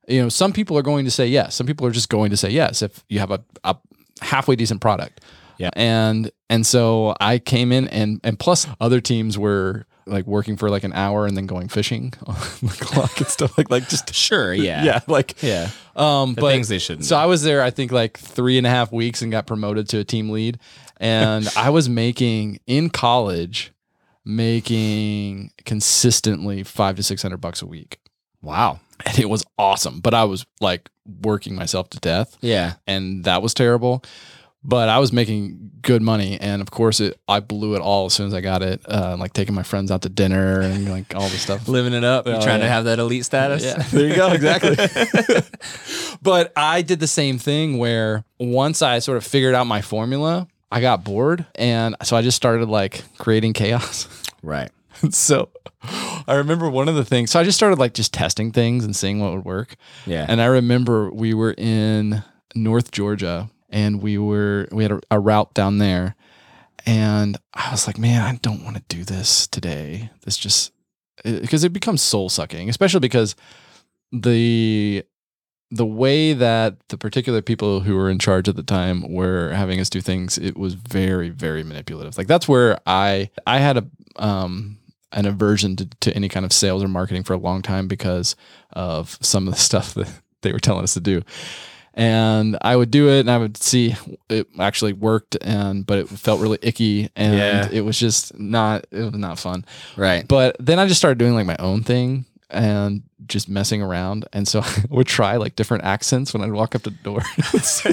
you 0.08 0.22
know, 0.22 0.30
some 0.30 0.54
people 0.54 0.78
are 0.78 0.82
going 0.82 1.06
to 1.06 1.12
say 1.12 1.28
yes. 1.28 1.56
Some 1.56 1.68
people 1.68 1.86
are 1.86 1.92
just 1.92 2.10
going 2.10 2.32
to 2.32 2.38
say 2.38 2.50
yes 2.50 2.82
if 2.82 3.04
you 3.10 3.20
have 3.20 3.32
a, 3.32 3.44
a 3.64 3.76
halfway 4.22 4.56
decent 4.56 4.82
product. 4.82 5.22
Yeah. 5.58 5.70
And 5.74 6.32
and 6.50 6.66
so 6.66 7.16
I 7.20 7.38
came 7.38 7.72
in 7.72 7.88
and 7.90 8.22
and 8.24 8.40
plus 8.40 8.66
other 8.80 9.02
teams 9.02 9.38
were 9.38 9.86
like 10.10 10.26
working 10.26 10.58
for 10.58 10.70
like 10.70 10.84
an 10.84 10.94
hour 10.94 11.26
and 11.26 11.36
then 11.38 11.46
going 11.48 11.68
fishing 11.68 12.14
on 12.28 12.36
the 12.62 12.78
clock 12.82 13.18
and 13.18 13.28
stuff 13.28 13.58
like 13.58 13.70
like 13.70 13.88
just 13.90 14.14
Sure. 14.14 14.54
Yeah. 14.70 14.84
yeah 14.84 15.00
like 15.08 15.42
Yeah. 15.42 15.70
um 15.96 16.34
The 16.36 16.42
but 16.42 16.52
things 16.52 16.68
they 16.68 16.80
shouldn't 16.80 17.06
so 17.06 17.16
do. 17.16 17.20
I 17.22 17.26
was 17.26 17.44
there 17.44 17.62
I 17.62 17.70
think 17.70 17.92
like 17.92 18.18
three 18.18 18.58
and 18.58 18.68
a 18.68 18.70
half 18.70 18.92
weeks 18.92 19.22
and 19.22 19.32
got 19.32 19.48
promoted 19.48 19.88
to 19.90 20.00
a 20.00 20.04
team 20.04 20.30
lead 20.30 20.60
and 20.98 21.48
I 21.56 21.70
was 21.70 21.88
making 21.90 22.60
in 22.68 22.90
college 22.90 23.72
making 24.26 25.52
consistently 25.66 26.64
five 26.64 26.96
to 26.96 27.04
six 27.04 27.22
hundred 27.22 27.38
bucks 27.38 27.62
a 27.62 27.66
week 27.68 28.00
Wow. 28.42 28.80
and 29.06 29.20
it 29.20 29.30
was 29.30 29.44
awesome 29.58 30.00
but 30.02 30.14
I 30.14 30.24
was 30.26 30.46
like 30.62 30.90
working 31.24 31.56
myself 31.56 31.90
to 31.92 32.00
death 32.00 32.38
Yeah. 32.42 32.74
and 32.88 33.24
that 33.26 33.42
was 33.42 33.54
terrible 33.54 34.04
but 34.64 34.90
I 34.90 35.00
was 35.00 35.14
making 35.14 35.72
good 35.82 36.02
money, 36.02 36.38
and 36.40 36.62
of 36.62 36.72
course, 36.72 37.00
it 37.00 37.20
I 37.28 37.40
blew 37.40 37.76
it 37.76 37.82
all 37.82 38.08
as 38.08 38.14
soon 38.14 38.28
as 38.28 38.34
I 38.34 38.42
got 38.42 38.62
it. 38.62 38.82
Uh, 38.88 39.16
like 39.18 39.34
taking 39.34 39.56
my 39.56 39.64
friends 39.64 39.92
out 39.92 40.02
to 40.04 40.10
dinner 40.10 40.62
and 40.62 40.90
like 40.90 41.16
all 41.16 41.30
this 41.30 41.42
stuff. 41.42 41.68
Living 41.68 41.94
it 41.94 42.04
up. 42.04 42.26
Oh, 42.28 42.32
You're 42.32 42.42
trying 42.42 42.62
to 42.62 42.68
have 42.68 42.86
that 42.86 43.00
elite 43.00 43.26
status. 43.26 43.64
Yeah, 43.64 43.82
there 43.92 44.08
you 44.08 44.16
go. 44.16 44.30
Exactly. 44.40 44.76
but 46.22 46.54
I 46.56 46.82
did 46.82 47.00
the 47.00 47.08
same 47.08 47.38
thing 47.38 47.78
where 47.78 48.24
once 48.40 48.82
I 48.82 49.00
sort 49.00 49.18
of 49.18 49.26
figured 49.26 49.56
out 49.56 49.66
my 49.66 49.82
formula, 49.82 50.48
I 50.72 50.82
got 50.82 51.04
bored, 51.04 51.46
and 51.56 51.96
so 52.04 52.16
I 52.16 52.22
just 52.22 52.38
started 52.38 52.70
like 52.70 53.04
creating 53.18 53.54
chaos. 53.54 54.08
right. 54.44 54.72
so 55.12 55.50
I 56.28 56.36
remember 56.36 56.70
one 56.70 56.90
of 56.90 56.96
the 56.96 57.06
things. 57.06 57.32
So 57.32 57.40
I 57.40 57.44
just 57.44 57.58
started 57.58 57.80
like 57.80 57.94
just 57.94 58.14
testing 58.14 58.52
things 58.52 58.84
and 58.84 58.96
seeing 58.96 59.20
what 59.20 59.34
would 59.34 59.46
work. 59.46 59.76
Yeah. 60.06 60.26
And 60.28 60.42
I 60.42 60.46
remember 60.46 61.10
we 61.12 61.34
were 61.34 61.54
in 61.58 62.24
North 62.56 62.92
Georgia 62.92 63.50
and 63.70 64.02
we 64.02 64.18
were 64.18 64.68
we 64.72 64.84
had 64.84 64.92
a, 64.92 65.02
a 65.12 65.20
route 65.20 65.54
down 65.54 65.78
there 65.78 66.16
and 66.86 67.38
I 67.54 67.72
was 67.72 67.88
like, 67.88 67.98
man, 67.98 68.22
I 68.22 68.38
don't 68.42 68.64
want 68.64 68.76
to 68.78 68.84
do 68.96 69.04
this 69.04 69.48
today. 69.48 70.10
This 70.24 70.38
just 70.38 70.72
because 71.24 71.64
it 71.64 71.74
becomes 71.74 72.02
soul 72.02 72.30
sucking, 72.30 72.70
especially 72.70 73.02
because 73.02 73.36
the 74.12 75.04
the 75.72 75.86
way 75.86 76.34
that 76.34 76.78
the 76.90 76.98
particular 76.98 77.44
people 77.44 77.82
who 77.82 77.96
were 77.96 78.10
in 78.10 78.18
charge 78.18 78.50
at 78.50 78.56
the 78.56 78.64
time 78.64 79.12
were 79.14 79.52
having 79.52 79.80
us 79.80 79.90
do 79.90 80.02
things, 80.02 80.40
it 80.40 80.58
was 80.58 80.74
very, 80.74 81.30
very 81.30 81.64
manipulative. 81.64 82.18
Like 82.18 82.28
that's 82.28 82.48
where 82.48 82.80
I 82.86 83.30
I 83.46 83.60
had 83.60 83.78
a 83.78 83.88
um 84.16 84.78
an 85.12 85.26
aversion 85.26 85.76
to, 85.76 85.86
to 86.02 86.16
any 86.16 86.30
kind 86.30 86.46
of 86.46 86.54
sales 86.54 86.84
or 86.84 86.88
marketing 86.88 87.24
for 87.24 87.34
a 87.34 87.38
long 87.38 87.62
time 87.62 87.88
because 87.88 88.36
of 88.74 89.18
some 89.22 89.48
of 89.48 89.54
the 89.54 89.60
stuff 89.70 89.94
that 89.96 90.10
they 90.42 90.52
were 90.52 90.60
telling 90.60 90.84
us 90.84 90.94
to 90.94 91.02
do. 91.02 91.22
And 92.00 92.58
I 92.62 92.76
would 92.76 92.92
do 92.92 93.10
it 93.10 93.20
and 93.20 93.30
I 93.30 93.38
would 93.38 93.58
see 93.58 93.96
it 94.30 94.48
actually 94.58 94.94
worked 94.94 95.36
and 95.42 95.86
but 95.86 96.00
it 96.00 96.08
felt 96.10 96.40
really 96.40 96.58
icky 96.62 97.10
and 97.16 97.36
Yeah. 97.36 97.68
it 97.72 97.82
was 97.82 98.00
just 98.00 98.38
not 98.40 98.86
it 98.92 99.04
was 99.04 99.14
not 99.16 99.38
fun. 99.38 99.66
Right. 99.98 100.26
But 100.28 100.56
then 100.60 100.80
I 100.80 100.88
just 100.88 101.00
started 101.00 101.18
doing 101.18 101.36
like 101.36 101.46
my 101.46 101.58
own 101.60 101.84
thing 101.84 102.26
and 102.50 103.04
just 103.28 103.50
messing 103.50 103.82
around. 103.82 104.28
And 104.34 104.48
so 104.48 104.62
I 104.64 104.84
would 104.90 105.08
try 105.08 105.36
like 105.36 105.56
different 105.58 105.84
accents 105.84 106.34
when 106.34 106.42
I'd 106.42 106.52
walk 106.54 106.74
up 106.74 106.84
to 106.84 106.90
the 106.90 106.96
door. 107.04 107.22
so 107.62 107.92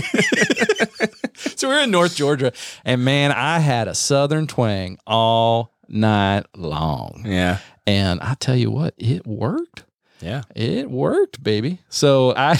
we 1.68 1.74
were 1.74 1.80
in 1.80 1.90
North 1.90 2.16
Georgia, 2.16 2.52
and 2.84 3.04
man, 3.04 3.32
I 3.32 3.59
had 3.59 3.88
a 3.88 3.94
southern 3.94 4.46
twang 4.46 4.98
all 5.07 5.72
night 5.88 6.44
long. 6.57 7.22
Yeah. 7.26 7.59
And 7.86 8.20
I 8.20 8.34
tell 8.34 8.57
you 8.57 8.70
what, 8.70 8.94
it 8.98 9.26
worked. 9.26 9.84
Yeah. 10.20 10.42
It 10.54 10.90
worked, 10.90 11.42
baby. 11.42 11.78
So 11.88 12.34
I, 12.36 12.54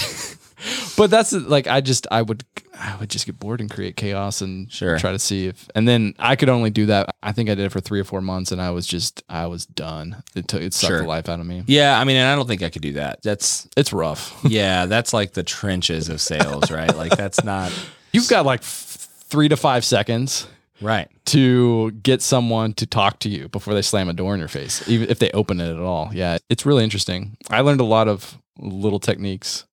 but 0.96 1.11
that's 1.11 1.32
like 1.32 1.66
I 1.66 1.80
just 1.80 2.07
I 2.11 2.22
would 2.22 2.44
I 2.78 2.96
would 2.96 3.11
just 3.11 3.26
get 3.26 3.38
bored 3.38 3.61
and 3.61 3.70
create 3.70 3.96
chaos 3.96 4.40
and 4.40 4.70
Sure. 4.70 4.98
try 4.98 5.12
to 5.12 5.18
see 5.18 5.46
if 5.46 5.68
and 5.74 5.86
then 5.86 6.14
I 6.18 6.36
could 6.36 6.48
only 6.48 6.70
do 6.70 6.86
that. 6.86 7.14
I 7.22 7.32
think 7.32 7.48
I 7.50 7.54
did 7.54 7.64
it 7.66 7.72
for 7.72 7.80
three 7.80 8.00
or 8.00 8.04
four 8.04 8.20
months 8.20 8.52
and 8.52 8.61
I 8.61 8.70
was 8.70 8.86
just 8.86 9.22
I 9.28 9.46
was 9.46 9.66
done. 9.66 10.22
It 10.34 10.48
took 10.48 10.62
it 10.62 10.74
sucked 10.74 10.90
Sure. 10.90 11.00
the 11.02 11.09
life 11.09 11.28
out 11.28 11.40
of 11.40 11.46
me. 11.46 11.64
Yeah. 11.66 11.98
I 11.98 12.04
mean, 12.04 12.16
and 12.16 12.28
I 12.28 12.34
don't 12.36 12.46
think 12.46 12.62
I 12.62 12.70
could 12.70 12.82
do 12.82 12.92
that. 12.94 13.22
That's 13.22 13.68
It's 13.76 13.92
rough. 13.92 14.38
yeah. 14.44 14.86
That's 14.86 15.12
like 15.12 15.32
the 15.32 15.42
trenches 15.42 16.09
of 16.09 16.20
sales, 16.20 16.70
right? 16.70 16.94
Like 16.96 17.16
that's 17.16 17.44
not 17.44 17.72
You've 18.12 18.28
got 18.28 18.46
like 18.46 18.61
f- 18.61 19.09
three 19.28 19.48
to 19.48 19.57
five 19.57 19.84
seconds 19.84 20.46
right. 20.80 21.09
to 21.26 21.90
get 21.90 22.22
someone 22.22 22.72
to 22.74 22.86
talk 22.86 23.18
to 23.20 23.28
you 23.28 23.48
before 23.48 23.74
they 23.74 23.82
slam 23.82 24.09
a 24.09 24.12
door 24.14 24.32
in 24.32 24.38
your 24.38 24.48
face, 24.48 24.86
even 24.88 25.11
if 25.11 25.18
they 25.18 25.30
open 25.32 25.61
it 25.61 25.70
at 25.70 25.80
all. 25.80 26.11
Yeah, 26.14 26.38
it's 26.48 26.64
really 26.64 26.84
interesting. 26.84 27.36
I 27.50 27.61
learned 27.61 27.80
a 27.80 27.84
lot 27.84 28.09
of 28.09 28.38
little 28.59 29.00
techniques. 29.00 29.64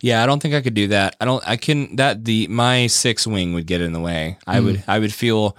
Yeah, 0.00 0.22
I 0.22 0.26
don't 0.26 0.40
think 0.40 0.54
I 0.54 0.60
could 0.60 0.74
do 0.74 0.88
that. 0.88 1.16
I 1.20 1.24
don't. 1.24 1.42
I 1.46 1.56
can. 1.56 1.96
That 1.96 2.24
the 2.24 2.46
my 2.48 2.86
six 2.86 3.26
wing 3.26 3.54
would 3.54 3.66
get 3.66 3.80
in 3.80 3.92
the 3.92 4.00
way. 4.00 4.38
I 4.46 4.58
hmm. 4.58 4.64
would. 4.66 4.84
I 4.86 4.98
would 4.98 5.12
feel 5.12 5.56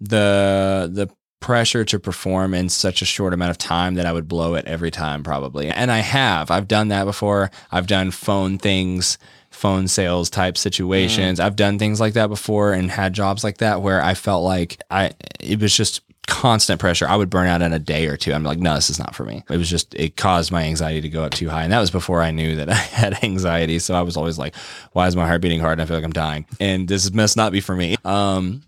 the 0.00 0.90
the 0.92 1.08
pressure 1.40 1.84
to 1.84 2.00
perform 2.00 2.52
in 2.52 2.68
such 2.68 3.00
a 3.00 3.04
short 3.04 3.32
amount 3.32 3.50
of 3.50 3.58
time 3.58 3.94
that 3.94 4.06
I 4.06 4.12
would 4.12 4.26
blow 4.26 4.54
it 4.54 4.64
every 4.64 4.90
time 4.90 5.22
probably. 5.22 5.68
And 5.68 5.90
I 5.90 5.98
have. 5.98 6.50
I've 6.50 6.66
done 6.66 6.88
that 6.88 7.04
before. 7.04 7.50
I've 7.70 7.86
done 7.86 8.10
phone 8.10 8.58
things, 8.58 9.18
phone 9.50 9.86
sales 9.86 10.30
type 10.30 10.56
hmm. 10.56 10.60
situations. 10.60 11.38
I've 11.38 11.56
done 11.56 11.78
things 11.78 12.00
like 12.00 12.14
that 12.14 12.26
before 12.28 12.72
and 12.72 12.90
had 12.90 13.12
jobs 13.12 13.44
like 13.44 13.58
that 13.58 13.82
where 13.82 14.02
I 14.02 14.14
felt 14.14 14.44
like 14.44 14.82
I 14.90 15.12
it 15.40 15.60
was 15.60 15.76
just 15.76 16.02
constant 16.28 16.78
pressure. 16.78 17.08
I 17.08 17.16
would 17.16 17.30
burn 17.30 17.48
out 17.48 17.62
in 17.62 17.72
a 17.72 17.78
day 17.78 18.06
or 18.06 18.16
two. 18.16 18.32
I'm 18.32 18.44
like, 18.44 18.58
no, 18.58 18.74
this 18.74 18.90
is 18.90 18.98
not 18.98 19.14
for 19.14 19.24
me. 19.24 19.42
It 19.50 19.56
was 19.56 19.68
just 19.68 19.94
it 19.94 20.16
caused 20.16 20.52
my 20.52 20.62
anxiety 20.62 21.00
to 21.00 21.08
go 21.08 21.24
up 21.24 21.32
too 21.32 21.48
high. 21.48 21.64
And 21.64 21.72
that 21.72 21.80
was 21.80 21.90
before 21.90 22.22
I 22.22 22.30
knew 22.30 22.56
that 22.56 22.68
I 22.68 22.74
had 22.74 23.24
anxiety. 23.24 23.78
So 23.78 23.94
I 23.94 24.02
was 24.02 24.16
always 24.16 24.38
like, 24.38 24.54
why 24.92 25.06
is 25.08 25.16
my 25.16 25.26
heart 25.26 25.40
beating 25.40 25.58
hard 25.60 25.80
and 25.80 25.82
I 25.82 25.86
feel 25.86 25.96
like 25.96 26.04
I'm 26.04 26.12
dying? 26.12 26.46
And 26.60 26.86
this 26.86 27.12
must 27.12 27.36
not 27.36 27.50
be 27.50 27.60
for 27.60 27.74
me. 27.74 27.96
Um 28.04 28.62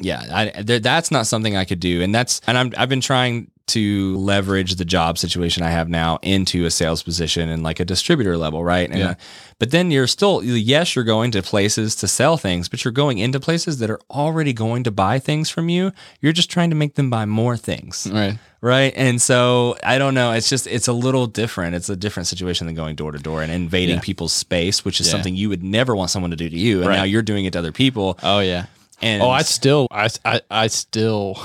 yeah, 0.00 0.24
I, 0.32 0.62
th- 0.62 0.82
that's 0.82 1.12
not 1.12 1.24
something 1.28 1.56
I 1.56 1.64
could 1.64 1.78
do, 1.78 2.02
and 2.02 2.12
that's 2.12 2.40
and 2.48 2.58
I'm 2.58 2.72
I've 2.76 2.88
been 2.88 3.00
trying 3.00 3.52
to 3.66 4.16
leverage 4.16 4.74
the 4.74 4.84
job 4.84 5.16
situation 5.16 5.62
I 5.62 5.70
have 5.70 5.88
now 5.88 6.18
into 6.22 6.66
a 6.66 6.70
sales 6.70 7.02
position 7.02 7.48
and 7.48 7.62
like 7.62 7.80
a 7.80 7.84
distributor 7.84 8.36
level, 8.36 8.62
right? 8.62 8.88
And, 8.90 8.98
Yeah. 8.98 9.08
uh, 9.10 9.14
but 9.58 9.70
then 9.70 9.90
you're 9.90 10.06
still 10.06 10.42
yes, 10.44 10.94
you're 10.94 11.04
going 11.04 11.30
to 11.30 11.42
places 11.42 11.94
to 11.96 12.08
sell 12.08 12.36
things, 12.36 12.68
but 12.68 12.84
you're 12.84 12.92
going 12.92 13.18
into 13.18 13.40
places 13.40 13.78
that 13.78 13.88
are 13.90 14.00
already 14.10 14.52
going 14.52 14.84
to 14.84 14.90
buy 14.90 15.18
things 15.18 15.48
from 15.48 15.68
you. 15.70 15.92
You're 16.20 16.32
just 16.34 16.50
trying 16.50 16.70
to 16.70 16.76
make 16.76 16.94
them 16.96 17.08
buy 17.08 17.24
more 17.24 17.56
things, 17.56 18.06
Right. 18.12 18.38
Right. 18.60 18.94
And 18.96 19.20
so 19.20 19.76
I 19.84 19.98
don't 19.98 20.14
know. 20.14 20.32
It's 20.32 20.48
just, 20.48 20.66
it's 20.66 20.88
a 20.88 20.92
little 20.94 21.26
different. 21.26 21.74
It's 21.74 21.88
a 21.90 21.96
different 21.96 22.26
situation 22.28 22.66
than 22.66 22.74
going 22.74 22.96
door 22.96 23.12
to 23.12 23.18
door 23.18 23.42
and 23.42 23.52
invading 23.52 23.96
Yeah. 23.96 24.00
people's 24.02 24.32
space, 24.32 24.84
which 24.86 25.00
is 25.00 25.06
Yeah. 25.06 25.12
something 25.12 25.34
you 25.36 25.48
would 25.50 25.62
never 25.62 25.94
want 25.94 26.10
someone 26.10 26.30
to 26.30 26.36
do 26.36 26.48
to 26.48 26.56
you. 26.58 26.78
And 26.78 26.88
Right. 26.88 26.96
now 26.96 27.02
you're 27.04 27.20
doing 27.22 27.44
it 27.44 27.52
to 27.54 27.58
other 27.58 27.72
people. 27.72 28.18
Oh 28.22 28.40
yeah. 28.40 28.66
And 29.02 29.22
Oh, 29.22 29.28
I 29.28 29.42
still, 29.42 29.86
I, 29.90 30.08
I, 30.24 30.40
I 30.50 30.66
still, 30.68 31.38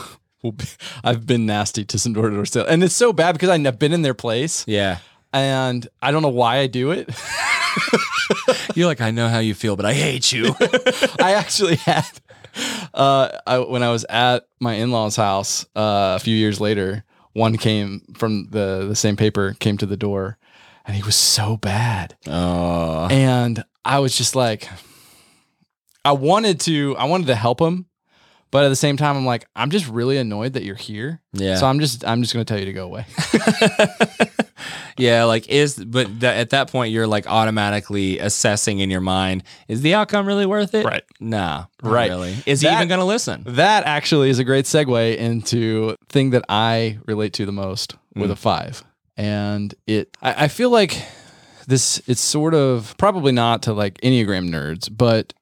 will 0.43 0.53
be, 0.53 0.65
I've 1.03 1.25
been 1.25 1.45
nasty 1.45 1.85
to 1.85 1.99
some 1.99 2.13
door 2.13 2.29
to 2.29 2.35
door 2.35 2.45
sales, 2.45 2.67
and 2.67 2.83
it's 2.83 2.95
so 2.95 3.13
bad 3.13 3.33
because 3.33 3.49
I've 3.49 3.79
been 3.79 3.93
in 3.93 4.01
their 4.01 4.13
place, 4.13 4.63
yeah. 4.67 4.99
and 5.33 5.87
I 6.01 6.11
don't 6.11 6.21
know 6.21 6.29
why 6.29 6.57
I 6.57 6.67
do 6.67 6.91
it. 6.91 7.09
You're 8.75 8.87
like, 8.87 9.01
I 9.01 9.11
know 9.11 9.27
how 9.27 9.39
you 9.39 9.53
feel, 9.53 9.75
but 9.75 9.85
I 9.85 9.93
hate 9.93 10.31
you. 10.31 10.55
I 11.19 11.33
actually 11.37 11.75
had, 11.75 12.07
uh, 12.93 13.29
I, 13.45 13.59
when 13.59 13.83
I 13.83 13.91
was 13.91 14.05
at 14.09 14.47
my 14.59 14.73
in 14.73 14.91
laws' 14.91 15.15
house 15.15 15.65
uh, 15.75 16.17
a 16.17 16.19
few 16.19 16.35
years 16.35 16.59
later, 16.61 17.03
one 17.33 17.57
came 17.57 18.01
from 18.15 18.47
the 18.49 18.85
the 18.87 18.95
same 18.95 19.15
paper 19.15 19.55
came 19.59 19.77
to 19.77 19.85
the 19.85 19.97
door, 19.97 20.37
and 20.85 20.95
he 20.95 21.03
was 21.03 21.15
so 21.15 21.57
bad. 21.57 22.15
oh. 22.27 23.07
and 23.09 23.63
I 23.85 23.99
was 23.99 24.15
just 24.15 24.35
like, 24.35 24.67
I 26.03 26.11
wanted 26.11 26.59
to, 26.61 26.95
I 26.97 27.05
wanted 27.05 27.27
to 27.27 27.35
help 27.35 27.61
him, 27.61 27.85
but 28.51 28.65
at 28.65 28.69
the 28.69 28.75
same 28.75 28.97
time, 28.97 29.15
I'm 29.17 29.25
like, 29.25 29.45
I'm 29.55 29.69
just 29.69 29.87
really 29.87 30.17
annoyed 30.17 30.53
that 30.53 30.63
you're 30.63 30.75
here. 30.75 31.21
Yeah. 31.33 31.55
So 31.55 31.67
I'm 31.67 31.79
just, 31.79 32.05
I'm 32.05 32.21
just 32.21 32.33
gonna 32.33 32.45
tell 32.45 32.59
you 32.59 32.65
to 32.65 32.73
go 32.73 32.85
away. 32.85 33.05
yeah. 34.97 35.23
Like, 35.23 35.47
is, 35.49 35.75
but 35.83 36.07
th- 36.07 36.23
at 36.23 36.49
that 36.51 36.71
point, 36.71 36.91
you're 36.91 37.07
like 37.07 37.27
automatically 37.27 38.19
assessing 38.19 38.79
in 38.79 38.89
your 38.89 39.01
mind, 39.01 39.43
is 39.67 39.81
the 39.81 39.93
outcome 39.93 40.25
really 40.27 40.45
worth 40.45 40.73
it? 40.75 40.85
Right. 40.85 41.03
Nah. 41.19 41.65
Right. 41.81 42.09
Really. 42.09 42.35
Is 42.45 42.61
he 42.61 42.67
even 42.67 42.87
going 42.87 42.99
to 42.99 43.05
listen? 43.05 43.43
that 43.47 43.85
actually 43.85 44.29
is 44.29 44.39
a 44.39 44.43
great 44.43 44.65
segue 44.65 45.17
into 45.17 45.95
thing 46.09 46.31
that 46.31 46.43
I 46.49 46.99
relate 47.05 47.33
to 47.33 47.45
the 47.45 47.51
most 47.51 47.95
with 48.15 48.29
Mm. 48.29 48.33
a 48.33 48.35
five, 48.35 48.83
and 49.15 49.73
it, 49.87 50.15
I, 50.21 50.45
I 50.45 50.47
feel 50.49 50.69
like 50.71 51.01
this, 51.67 52.01
it's 52.07 52.19
sort 52.21 52.53
of 52.53 52.95
probably 52.97 53.31
not 53.31 53.61
to 53.63 53.73
like 53.73 53.99
Enneagram 54.01 54.49
nerds, 54.49 54.89
but 54.95 55.33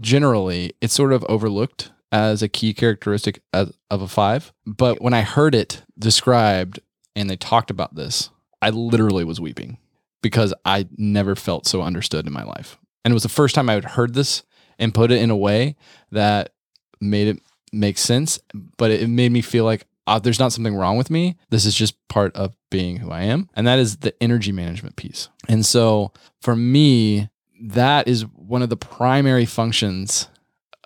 generally 0.00 0.72
it's 0.80 0.94
sort 0.94 1.12
of 1.12 1.24
overlooked 1.28 1.90
as 2.14 2.42
a 2.42 2.48
key 2.48 2.72
characteristic 2.72 3.42
of 3.52 3.74
a 3.90 4.06
five. 4.06 4.52
But 4.64 5.02
when 5.02 5.12
I 5.12 5.22
heard 5.22 5.52
it 5.52 5.82
described 5.98 6.78
and 7.16 7.28
they 7.28 7.34
talked 7.36 7.72
about 7.72 7.96
this, 7.96 8.30
I 8.62 8.70
literally 8.70 9.24
was 9.24 9.40
weeping 9.40 9.78
because 10.22 10.54
I 10.64 10.86
never 10.96 11.34
felt 11.34 11.66
so 11.66 11.82
understood 11.82 12.28
in 12.28 12.32
my 12.32 12.44
life. 12.44 12.78
And 13.04 13.10
it 13.10 13.14
was 13.14 13.24
the 13.24 13.28
first 13.28 13.56
time 13.56 13.68
I 13.68 13.74
had 13.74 13.84
heard 13.84 14.14
this 14.14 14.44
and 14.78 14.94
put 14.94 15.10
it 15.10 15.20
in 15.20 15.30
a 15.30 15.36
way 15.36 15.74
that 16.12 16.54
made 17.00 17.26
it 17.26 17.42
make 17.72 17.98
sense, 17.98 18.38
but 18.78 18.92
it 18.92 19.10
made 19.10 19.32
me 19.32 19.42
feel 19.42 19.64
like 19.64 19.84
uh, 20.06 20.20
there's 20.20 20.38
not 20.38 20.52
something 20.52 20.76
wrong 20.76 20.96
with 20.96 21.10
me. 21.10 21.36
This 21.50 21.64
is 21.64 21.74
just 21.74 21.96
part 22.06 22.34
of 22.36 22.54
being 22.70 22.98
who 22.98 23.10
I 23.10 23.22
am. 23.22 23.50
And 23.54 23.66
that 23.66 23.80
is 23.80 23.96
the 23.98 24.14
energy 24.22 24.52
management 24.52 24.94
piece. 24.94 25.30
And 25.48 25.66
so 25.66 26.12
for 26.40 26.54
me, 26.54 27.28
that 27.60 28.06
is 28.06 28.22
one 28.22 28.62
of 28.62 28.68
the 28.68 28.76
primary 28.76 29.46
functions 29.46 30.28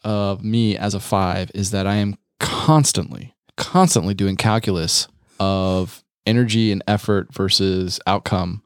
of 0.05 0.45
me 0.45 0.77
as 0.77 0.95
a 0.95 1.01
five 1.01 1.51
is 1.55 1.71
that 1.71 1.87
I 1.87 1.97
am 1.97 2.17
constantly, 2.41 3.35
constantly 3.57 4.15
doing 4.15 4.37
calculus 4.37 5.09
of 5.41 6.03
energy 6.27 6.73
and 6.73 6.83
effort 6.87 7.33
versus 7.33 8.01
outcome 8.07 8.63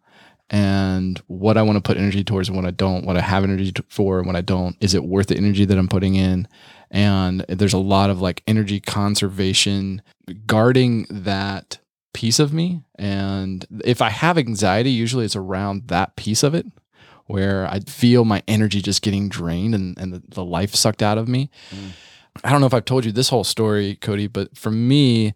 and 0.51 1.21
what 1.29 1.57
I 1.57 1.63
want 1.63 1.77
to 1.77 1.81
put 1.81 1.97
energy 1.97 2.23
towards 2.23 2.49
and 2.49 2.57
what 2.57 2.67
I 2.67 2.71
don't, 2.73 3.07
what 3.07 3.17
I 3.17 3.23
have 3.23 3.43
energy 3.43 3.73
for 3.89 4.19
and 4.19 4.27
what 4.27 4.37
I 4.37 4.43
don't. 4.43 4.77
Is 4.81 4.95
it 4.95 5.05
worth 5.05 5.29
the 5.29 5.37
energy 5.37 5.65
that 5.65 5.79
I'm 5.79 5.89
putting 5.89 6.15
in? 6.15 6.47
And 6.91 7.41
there's 7.49 7.73
a 7.73 7.79
lot 7.79 8.11
of 8.11 8.21
like 8.21 8.43
energy 8.47 8.79
conservation, 8.79 10.03
guarding 10.47 11.07
that 11.09 11.79
piece 12.13 12.39
of 12.39 12.53
me. 12.53 12.83
And 12.97 13.65
if 13.83 14.03
I 14.03 14.11
have 14.11 14.37
anxiety, 14.37 14.91
usually 14.91 15.25
it's 15.25 15.37
around 15.37 15.89
that 15.89 16.17
piece 16.17 16.43
of 16.43 16.55
it 16.55 16.67
where 17.33 17.67
I 17.67 17.81
feel 17.81 18.27
my 18.27 18.43
energy 18.47 18.83
just 18.83 19.01
getting 19.01 19.31
drained 19.31 19.75
and, 19.75 19.97
and 19.99 20.13
the, 20.13 20.23
the 20.29 20.45
life 20.45 20.75
sucked 20.75 21.03
out 21.03 21.17
of 21.17 21.29
me. 21.29 21.49
Mm. 21.71 21.93
I 22.45 22.51
don't 22.51 22.61
know 22.61 22.67
if 22.67 22.75
I've 22.75 22.85
told 22.85 23.07
you 23.07 23.13
this 23.13 23.31
whole 23.31 23.43
story, 23.43 23.97
Cody, 23.97 24.27
but 24.27 24.55
for 24.55 24.71
me, 24.71 25.33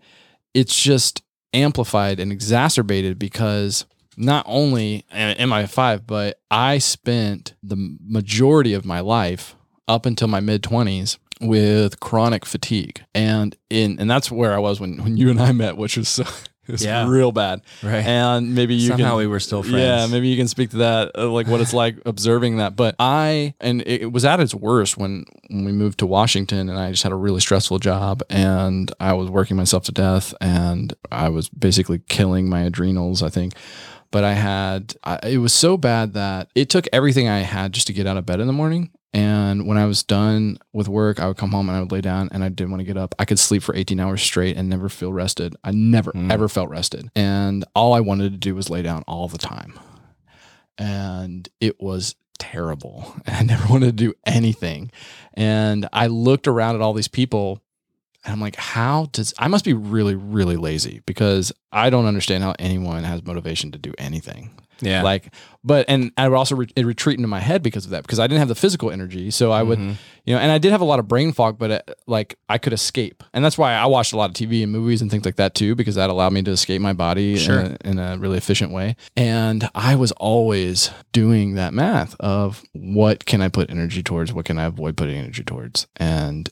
it's 0.53 0.83
just 0.83 1.23
amplified 1.55 2.21
and 2.21 2.31
exacerbated 2.31 3.19
because 3.19 3.87
not 4.15 4.45
only 4.47 5.07
am 5.11 5.55
I 5.55 5.65
five, 5.65 6.07
but 6.07 6.39
I 6.51 6.77
spent 6.77 7.55
the 7.63 7.97
majority 8.07 8.75
of 8.75 8.85
my 8.85 9.01
life 9.01 9.57
up 9.89 10.05
until 10.05 10.29
my 10.29 10.41
mid 10.41 10.63
20s 10.63 11.17
with 11.41 11.99
chronic 12.01 12.45
fatigue. 12.45 13.05
And 13.15 13.57
in 13.71 13.99
and 13.99 14.11
that's 14.11 14.31
where 14.31 14.53
I 14.53 14.59
was 14.59 14.81
when, 14.81 15.03
when 15.03 15.17
you 15.17 15.31
and 15.31 15.41
I 15.41 15.53
met, 15.53 15.79
which 15.79 15.97
was 15.97 16.11
so 16.11 16.25
it 16.69 16.73
was 16.73 16.85
Yeah. 16.85 17.09
real 17.09 17.33
bad. 17.33 17.61
Right. 17.83 18.05
And 18.05 18.55
maybe 18.55 18.75
you 18.75 18.89
Somehow 18.89 19.11
can, 19.11 19.17
we 19.19 19.27
were 19.27 19.41
still 19.41 19.63
friends. 19.63 19.79
Yeah, 19.79 20.07
maybe 20.07 20.29
you 20.29 20.37
can 20.37 20.49
speak 20.49 20.71
to 20.71 20.77
that, 20.79 21.13
uh, 21.17 21.29
like 21.31 21.47
what 21.47 21.61
it's 21.61 21.73
like 21.85 21.97
observing 22.07 22.59
that. 22.59 22.77
But 22.77 22.95
I, 22.99 23.55
and 23.61 23.83
it, 23.83 24.03
it 24.03 24.13
was 24.13 24.25
at 24.25 24.41
its 24.41 24.55
worst 24.55 24.97
when 24.97 25.25
when 25.49 25.65
we 25.65 25.73
moved 25.73 25.99
to 26.01 26.07
Washington, 26.07 26.69
and 26.69 26.79
I 26.79 26.91
just 26.91 27.03
had 27.03 27.13
a 27.13 27.17
really 27.17 27.41
stressful 27.41 27.79
job, 27.79 28.23
and 28.31 28.93
I 29.01 29.13
was 29.13 29.31
working 29.31 29.57
myself 29.57 29.85
to 29.85 29.93
death, 29.93 30.35
and 30.41 30.93
I 31.13 31.29
was 31.29 31.49
basically 31.49 32.01
killing 32.09 32.49
my 32.49 32.63
adrenals. 32.63 33.23
I 33.23 33.29
think. 33.29 33.55
But 34.11 34.25
I 34.25 34.33
had, 34.35 34.95
I, 35.05 35.19
it 35.25 35.39
was 35.39 35.53
so 35.53 35.77
bad 35.77 36.15
that 36.15 36.49
it 36.55 36.71
took 36.71 36.87
everything 36.93 37.29
I 37.29 37.41
had 37.41 37.73
just 37.73 37.87
to 37.89 37.93
get 37.93 38.07
out 38.07 38.17
of 38.17 38.27
bed 38.27 38.41
in 38.41 38.47
the 38.47 38.53
morning. 38.53 38.91
And 39.13 39.67
when 39.67 39.79
I 39.79 39.87
was 39.87 40.03
done 40.03 40.59
with 40.75 40.89
work, 40.89 41.19
I 41.21 41.27
would 41.27 41.39
come 41.39 41.51
home 41.53 41.69
and 41.71 41.77
I 41.77 41.81
would 41.81 41.91
lay 41.93 42.03
down 42.03 42.29
and 42.33 42.45
I 42.45 42.51
didn't 42.51 42.71
want 42.71 42.81
to 42.81 42.85
get 42.85 42.99
up. 42.99 43.15
I 43.19 43.25
could 43.25 43.39
sleep 43.39 43.63
for 43.63 43.75
18 43.75 43.99
hours 43.99 44.21
straight 44.23 44.57
and 44.59 44.69
never 44.69 44.89
feel 44.91 45.11
rested. 45.13 45.57
I 45.65 45.71
never, 45.71 46.13
Mm. 46.13 46.31
ever 46.31 46.49
felt 46.49 46.69
rested. 46.69 47.09
And 47.17 47.65
all 47.75 47.95
I 47.95 48.01
wanted 48.01 48.33
to 48.33 48.39
do 48.39 48.55
was 48.55 48.69
lay 48.69 48.83
down 48.83 49.05
all 49.07 49.27
the 49.29 49.39
time. 49.39 49.73
And 50.79 51.49
it 51.61 51.81
was 51.81 52.15
terrible. 52.39 53.15
I 53.27 53.43
never 53.43 53.67
wanted 53.69 53.87
to 53.87 53.93
do 53.93 54.15
anything. 54.27 54.91
And 55.35 55.89
I 55.93 56.09
looked 56.09 56.47
around 56.47 56.75
at 56.75 56.83
all 56.83 56.93
these 56.93 57.09
people 57.09 57.63
and 58.27 58.33
I'm 58.35 58.41
like, 58.41 58.57
how 58.57 59.07
does 59.13 59.33
I 59.39 59.49
must 59.49 59.65
be 59.65 59.73
really, 59.73 60.15
really 60.17 60.57
lazy 60.57 61.01
because 61.07 61.53
I 61.73 61.89
don't 61.91 62.07
understand 62.07 62.43
how 62.45 62.55
anyone 62.59 63.05
has 63.05 63.25
motivation 63.25 63.73
to 63.73 63.79
do 63.79 63.95
anything. 63.99 64.51
Yeah. 64.83 65.03
Like, 65.03 65.33
but 65.65 65.87
and 65.89 66.13
I 66.19 66.29
would 66.29 66.37
also 66.37 66.55
re- 66.55 66.69
retreat 66.77 67.17
into 67.19 67.29
my 67.29 67.41
head 67.41 67.63
because 67.63 67.87
of 67.87 67.93
that 67.93 68.03
because 68.03 68.19
I 68.19 68.27
didn't 68.27 68.41
have 68.41 68.49
the 68.49 68.55
physical 68.55 68.91
energy. 68.91 69.31
So 69.31 69.51
I 69.51 69.63
would, 69.63 69.79
Mhm. 69.79 69.95
you 70.27 70.35
know, 70.35 70.41
and 70.41 70.53
I 70.53 70.59
did 70.59 70.71
have 70.73 70.83
a 70.83 70.85
lot 70.85 70.99
of 70.99 71.09
brain 71.09 71.33
fog, 71.33 71.59
but 71.59 71.71
uh 71.71 71.81
like 72.07 72.39
I 72.51 72.59
could 72.59 72.75
escape, 72.75 73.25
and 73.33 73.43
that's 73.43 73.57
why 73.57 73.73
I 73.73 73.87
watched 73.87 74.13
a 74.13 74.19
lot 74.19 74.29
of 74.29 74.35
TV 74.35 74.63
and 74.63 74.71
movies 74.71 75.01
and 75.01 75.11
things 75.11 75.25
like 75.25 75.37
that 75.37 75.55
too 75.55 75.75
because 75.77 75.95
that 75.95 76.11
allowed 76.11 76.35
me 76.35 76.43
to 76.43 76.51
escape 76.51 76.83
my 76.83 76.93
body 76.93 77.39
Sure. 77.39 77.61
in, 77.61 77.67
a, 77.85 77.89
in 77.91 77.99
a 77.99 78.19
really 78.19 78.37
efficient 78.37 78.71
way. 78.71 78.97
And 79.17 79.71
I 79.75 79.95
was 79.97 80.13
always 80.13 80.91
doing 81.13 81.55
that 81.55 81.73
math 81.73 82.15
of 82.21 82.63
what 82.75 83.25
can 83.25 83.41
I 83.41 83.49
put 83.49 83.71
energy 83.71 84.03
towards, 84.03 84.31
what 84.35 84.45
can 84.45 84.59
I 84.59 84.65
avoid 84.65 84.99
putting 84.99 85.17
energy 85.17 85.43
towards, 85.43 85.87
and 85.97 86.51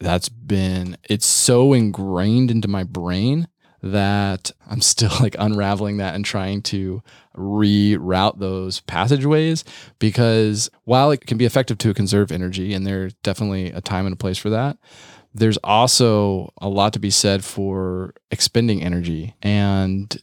that's 0.00 0.28
been 0.28 0.96
it's 1.08 1.26
so 1.26 1.72
ingrained 1.72 2.50
into 2.50 2.68
my 2.68 2.84
brain 2.84 3.48
that 3.82 4.50
I'm 4.68 4.80
still 4.80 5.10
like 5.20 5.36
unraveling 5.38 5.98
that 5.98 6.14
and 6.14 6.24
trying 6.24 6.62
to 6.62 7.02
reroute 7.36 8.38
those 8.38 8.80
passageways 8.80 9.64
because 9.98 10.70
while 10.84 11.10
it 11.10 11.26
can 11.26 11.38
be 11.38 11.44
effective 11.44 11.78
to 11.78 11.94
conserve 11.94 12.32
energy 12.32 12.74
and 12.74 12.86
there's 12.86 13.14
definitely 13.22 13.70
a 13.70 13.80
time 13.80 14.06
and 14.06 14.12
a 14.12 14.16
place 14.16 14.38
for 14.38 14.50
that 14.50 14.78
there's 15.34 15.58
also 15.58 16.52
a 16.60 16.68
lot 16.68 16.92
to 16.94 16.98
be 16.98 17.10
said 17.10 17.44
for 17.44 18.14
expending 18.30 18.82
energy 18.82 19.34
and 19.42 20.22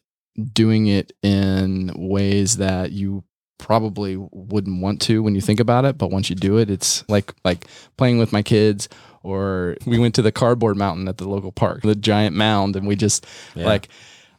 doing 0.52 0.88
it 0.88 1.14
in 1.22 1.92
ways 1.96 2.58
that 2.58 2.92
you 2.92 3.24
probably 3.58 4.18
wouldn't 4.18 4.82
want 4.82 5.02
to 5.02 5.24
when 5.24 5.34
you 5.34 5.40
think 5.40 5.62
about 5.62 5.86
it 5.86 5.98
but 5.98 6.12
once 6.12 6.30
you 6.30 6.36
do 6.36 6.58
it 6.58 6.70
it's 6.70 7.08
like 7.08 7.34
like 7.46 7.66
playing 7.96 8.18
with 8.18 8.34
my 8.34 8.42
kids 8.42 8.90
or 9.26 9.76
we 9.86 9.98
went 10.00 10.14
to 10.16 10.22
the 10.22 10.32
cardboard 10.32 10.78
mountain 10.78 11.08
at 11.08 11.18
the 11.18 11.28
local 11.28 11.52
park 11.52 11.82
the 11.82 11.96
giant 11.96 12.36
mound 12.36 12.76
and 12.76 12.86
we 12.88 12.96
just 12.96 13.26
Yeah. 13.56 13.66
like 13.66 13.90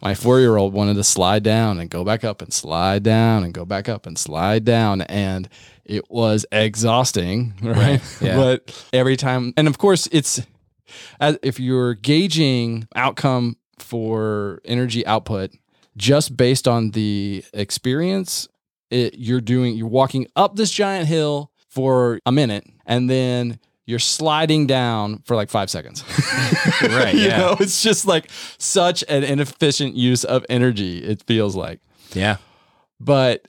my 0.03 0.15
four 0.15 0.39
year 0.41 0.57
old 0.57 0.73
wanted 0.73 0.95
to 0.95 1.05
slide 1.05 1.43
down 1.43 1.81
and 1.81 1.89
go 1.91 2.05
back 2.05 2.23
up 2.23 2.43
and 2.43 2.53
slide 2.53 3.03
down 3.03 3.43
and 3.45 3.53
go 3.55 3.65
back 3.65 3.89
up 3.89 4.07
and 4.07 4.19
slide 4.19 4.63
down. 4.65 5.01
And 5.01 5.49
it 5.87 6.11
was 6.11 6.45
exhausting, 6.53 7.55
right? 7.63 7.77
Right, 7.77 8.03
yeah. 8.21 8.37
but 8.43 8.87
every 8.93 9.17
time, 9.17 9.55
and 9.57 9.67
of 9.67 9.79
course, 9.79 10.07
it's 10.13 10.41
as 11.19 11.39
if 11.43 11.59
you're 11.59 11.95
gauging 11.95 12.87
outcome 12.95 13.57
for 13.79 14.61
energy 14.67 15.05
output 15.07 15.51
just 15.97 16.37
based 16.37 16.69
on 16.69 16.91
the 16.91 17.43
experience, 17.55 18.49
it, 18.91 19.15
you're 19.19 19.41
doing, 19.41 19.75
you're 19.77 19.89
walking 19.89 20.27
up 20.37 20.57
this 20.57 20.71
giant 20.71 21.09
hill 21.09 21.51
for 21.69 22.21
a 22.27 22.33
minute 22.33 22.67
and 22.85 23.09
then 23.09 23.59
you're 23.87 24.01
sliding 24.01 24.67
down 24.67 25.23
for 25.25 25.37
like 25.37 25.49
five 25.49 25.71
seconds. 25.71 26.05
Right, 26.83 27.15
you 27.15 27.29
yeah. 27.29 27.39
know, 27.39 27.57
it's 27.59 27.83
just 27.83 28.07
like 28.07 28.29
such 28.59 29.03
an 29.09 29.25
inefficient 29.25 29.95
use 29.95 30.25
of 30.25 30.45
energy, 30.49 30.99
it 30.99 31.23
feels 31.23 31.57
like. 31.57 31.81
Yeah. 32.13 32.37
But 33.01 33.49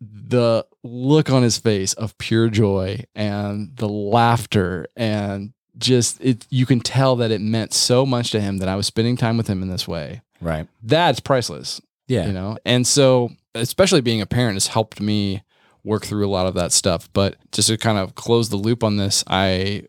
the 0.00 0.66
look 0.82 1.30
on 1.30 1.42
his 1.42 1.56
face 1.56 1.94
of 1.94 2.16
pure 2.18 2.48
joy 2.48 3.04
and 3.14 3.74
the 3.76 3.88
laughter 3.88 4.86
and 4.96 5.52
just 5.78 6.20
it 6.20 6.46
you 6.50 6.66
can 6.66 6.80
tell 6.80 7.16
that 7.16 7.30
it 7.30 7.40
meant 7.40 7.72
so 7.72 8.04
much 8.04 8.30
to 8.32 8.40
him 8.40 8.58
that 8.58 8.68
I 8.68 8.76
was 8.76 8.86
spending 8.86 9.16
time 9.16 9.36
with 9.36 9.46
him 9.46 9.62
in 9.62 9.68
this 9.68 9.88
way. 9.88 10.22
Right. 10.40 10.68
That's 10.82 11.20
priceless. 11.20 11.80
Yeah. 12.06 12.26
You 12.26 12.32
know? 12.32 12.58
And 12.64 12.86
so 12.86 13.30
especially 13.54 14.00
being 14.00 14.20
a 14.20 14.26
parent 14.26 14.56
has 14.56 14.66
helped 14.66 15.00
me 15.00 15.42
work 15.84 16.04
through 16.04 16.26
a 16.26 16.28
lot 16.28 16.46
of 16.46 16.54
that 16.54 16.72
stuff. 16.72 17.08
But 17.12 17.36
just 17.52 17.68
to 17.68 17.76
kind 17.76 17.98
of 17.98 18.14
close 18.14 18.48
the 18.48 18.56
loop 18.56 18.82
on 18.82 18.96
this, 18.96 19.22
I 19.26 19.84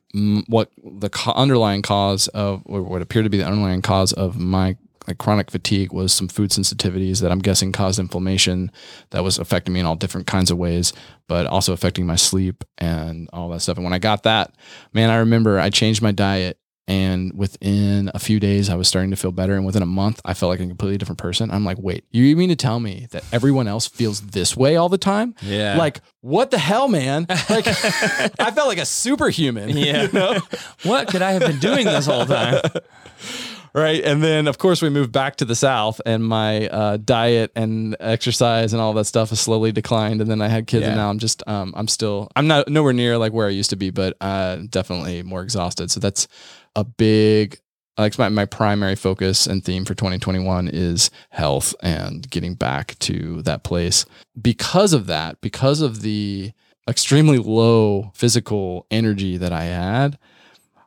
what 0.48 0.72
the 0.84 1.10
underlying 1.34 1.82
cause 1.82 2.28
of 2.30 2.62
or 2.66 2.84
what 2.84 3.02
appeared 3.02 3.26
to 3.26 3.30
be 3.30 3.38
the 3.38 3.46
underlying 3.46 3.82
cause 3.82 4.14
of 4.14 4.38
my 4.38 4.78
like 5.08 5.18
chronic 5.20 5.52
fatigue 5.52 5.93
was 5.93 6.12
some 6.12 6.28
food 6.28 6.50
sensitivities 6.50 7.22
that 7.22 7.32
I'm 7.32 7.39
guessing 7.39 7.72
caused 7.72 8.00
inflammation 8.00 8.72
that 9.12 9.24
was 9.24 9.38
affecting 9.38 9.74
me 9.74 9.80
in 9.80 9.86
all 9.86 9.96
different 9.96 10.28
kinds 10.28 10.50
of 10.50 10.58
ways, 10.58 10.93
but 11.28 11.46
also 11.46 11.74
affecting 11.74 12.08
my 12.08 12.16
sleep 12.16 12.64
and 12.80 13.30
all 13.32 13.50
that 13.50 13.62
stuff. 13.62 13.78
And 13.78 13.84
when 13.84 13.93
I 13.93 14.00
got 14.00 14.24
that, 14.24 14.56
man, 14.93 15.12
I 15.12 15.18
remember 15.18 15.60
I 15.60 15.70
changed 15.70 16.02
my 16.02 16.12
diet 16.12 16.58
and 16.88 17.34
within 17.38 18.12
a 18.14 18.20
few 18.20 18.40
days 18.40 18.70
I 18.70 18.76
was 18.76 18.88
starting 18.88 19.12
to 19.12 19.18
feel 19.18 19.32
better 19.32 19.56
and 19.56 19.66
within 19.66 19.82
a 19.82 19.88
month 19.88 20.22
I 20.24 20.34
felt 20.34 20.52
like 20.52 20.60
a 20.60 20.68
completely 20.68 20.98
different 20.98 21.20
person. 21.20 21.52
I'm 21.52 21.66
like, 21.66 21.78
"Wait, 21.80 22.06
you 22.12 22.36
mean 22.36 22.50
to 22.50 22.56
tell 22.56 22.80
me 22.80 23.08
that 23.12 23.24
everyone 23.32 23.68
else 23.68 23.88
feels 23.88 24.22
this 24.22 24.56
way 24.56 24.76
all 24.76 24.90
the 24.90 24.98
time?" 24.98 25.36
Yeah. 25.42 25.78
Like, 25.78 26.02
what 26.22 26.52
the 26.52 26.60
hell, 26.60 26.88
man? 26.88 27.26
Like 27.50 27.68
I 27.68 28.52
felt 28.52 28.68
like 28.68 28.78
a 28.78 28.86
superhuman. 28.86 29.70
Yeah. 29.70 30.04
You 30.04 30.12
know? 30.12 30.40
what 30.84 31.08
could 31.08 31.22
I 31.22 31.32
have 31.32 31.42
been 31.42 31.60
doing 31.60 31.86
this 31.86 32.06
whole 32.06 32.26
time? 32.26 32.62
right 33.76 34.06
and 34.06 34.24
then 34.24 34.48
of 34.48 34.58
course 34.58 34.82
we 34.82 34.90
moved 34.90 35.12
back 35.12 35.36
to 35.36 35.44
the 35.44 35.54
south 35.54 36.00
and 36.06 36.26
my 36.26 36.68
uh, 36.70 36.98
diet 36.98 37.52
and 37.56 37.96
exercise 38.00 38.72
and 38.72 38.82
all 38.82 38.94
that 38.94 39.04
stuff 39.04 39.30
has 39.30 39.40
slowly 39.40 39.72
declined 39.74 40.22
and 40.22 40.32
then 40.32 40.42
i 40.42 40.48
had 40.48 40.66
kids 40.66 40.86
and 40.86 40.96
now 40.96 41.10
i'm 41.10 41.20
just 41.20 41.44
um, 41.46 41.74
i'm 41.76 41.88
still 41.88 42.32
i'm 42.38 42.48
not 42.48 42.70
nowhere 42.70 42.94
near 42.94 43.18
like 43.18 43.34
where 43.34 43.48
i 43.48 43.50
used 43.50 43.70
to 43.70 43.76
be 43.76 43.90
but 43.90 44.16
uh, 44.22 44.58
definitely 44.70 45.22
more 45.24 45.44
exhausted 45.44 45.92
so 45.92 46.00
that's 46.00 46.28
a 46.76 46.84
big 46.84 47.59
like 47.97 48.17
my, 48.17 48.28
my 48.28 48.43
primary 48.43 48.95
focus 48.95 49.47
and 49.47 49.63
theme 49.63 49.86
for 49.86 49.93
2021 49.93 50.67
is 50.67 51.09
health 51.30 51.73
and 51.82 52.30
getting 52.30 52.53
back 52.53 52.99
to 52.99 53.41
that 53.43 53.63
place. 53.63 54.05
Because 54.39 54.91
of 54.91 55.07
that 55.07 55.39
because 55.39 55.82
of 55.82 56.01
the 56.01 56.51
extremely 56.88 57.38
low 57.38 58.11
physical 58.13 58.86
energy 58.91 59.38
that 59.38 59.51
i 59.51 59.63
had 59.63 60.17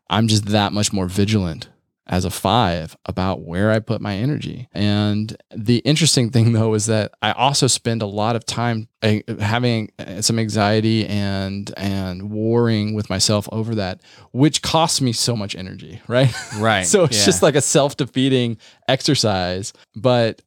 i'm 0.09 0.28
just 0.28 0.47
that 0.47 0.72
much 0.72 0.93
more 0.93 1.07
vigilant 1.07 1.68
as 2.11 2.25
a 2.25 2.31
five 2.31 2.97
about 3.05 3.43
where 3.43 3.71
I 3.71 3.81
put 3.81 4.01
my 4.01 4.15
energy. 4.17 4.69
And 4.73 5.37
the 5.55 5.79
interesting 5.79 6.31
thing 6.31 6.53
though 6.53 6.73
is 6.75 6.87
that 6.87 7.13
I 7.21 7.33
also 7.33 7.67
spend 7.67 8.01
a 8.01 8.07
lot 8.07 8.35
of 8.35 8.47
time 8.47 8.89
uh, 9.03 9.19
having 9.41 9.91
uh, 9.99 10.23
some 10.23 10.39
anxiety 10.39 11.07
and 11.07 11.71
and 11.77 12.31
warring 12.31 12.95
with 12.95 13.11
myself 13.11 13.49
over 13.53 13.75
that, 13.75 14.01
which 14.33 14.63
costs 14.63 15.01
me 15.03 15.13
so 15.13 15.37
much 15.37 15.55
energy, 15.55 16.01
right? 16.09 16.33
Right. 16.57 16.87
so 16.87 17.05
it's 17.05 17.19
Yeah. 17.19 17.25
just 17.27 17.43
like 17.43 17.55
a 17.57 17.61
self-defeating 17.61 18.57
exercise. 18.89 19.73
But 19.95 20.43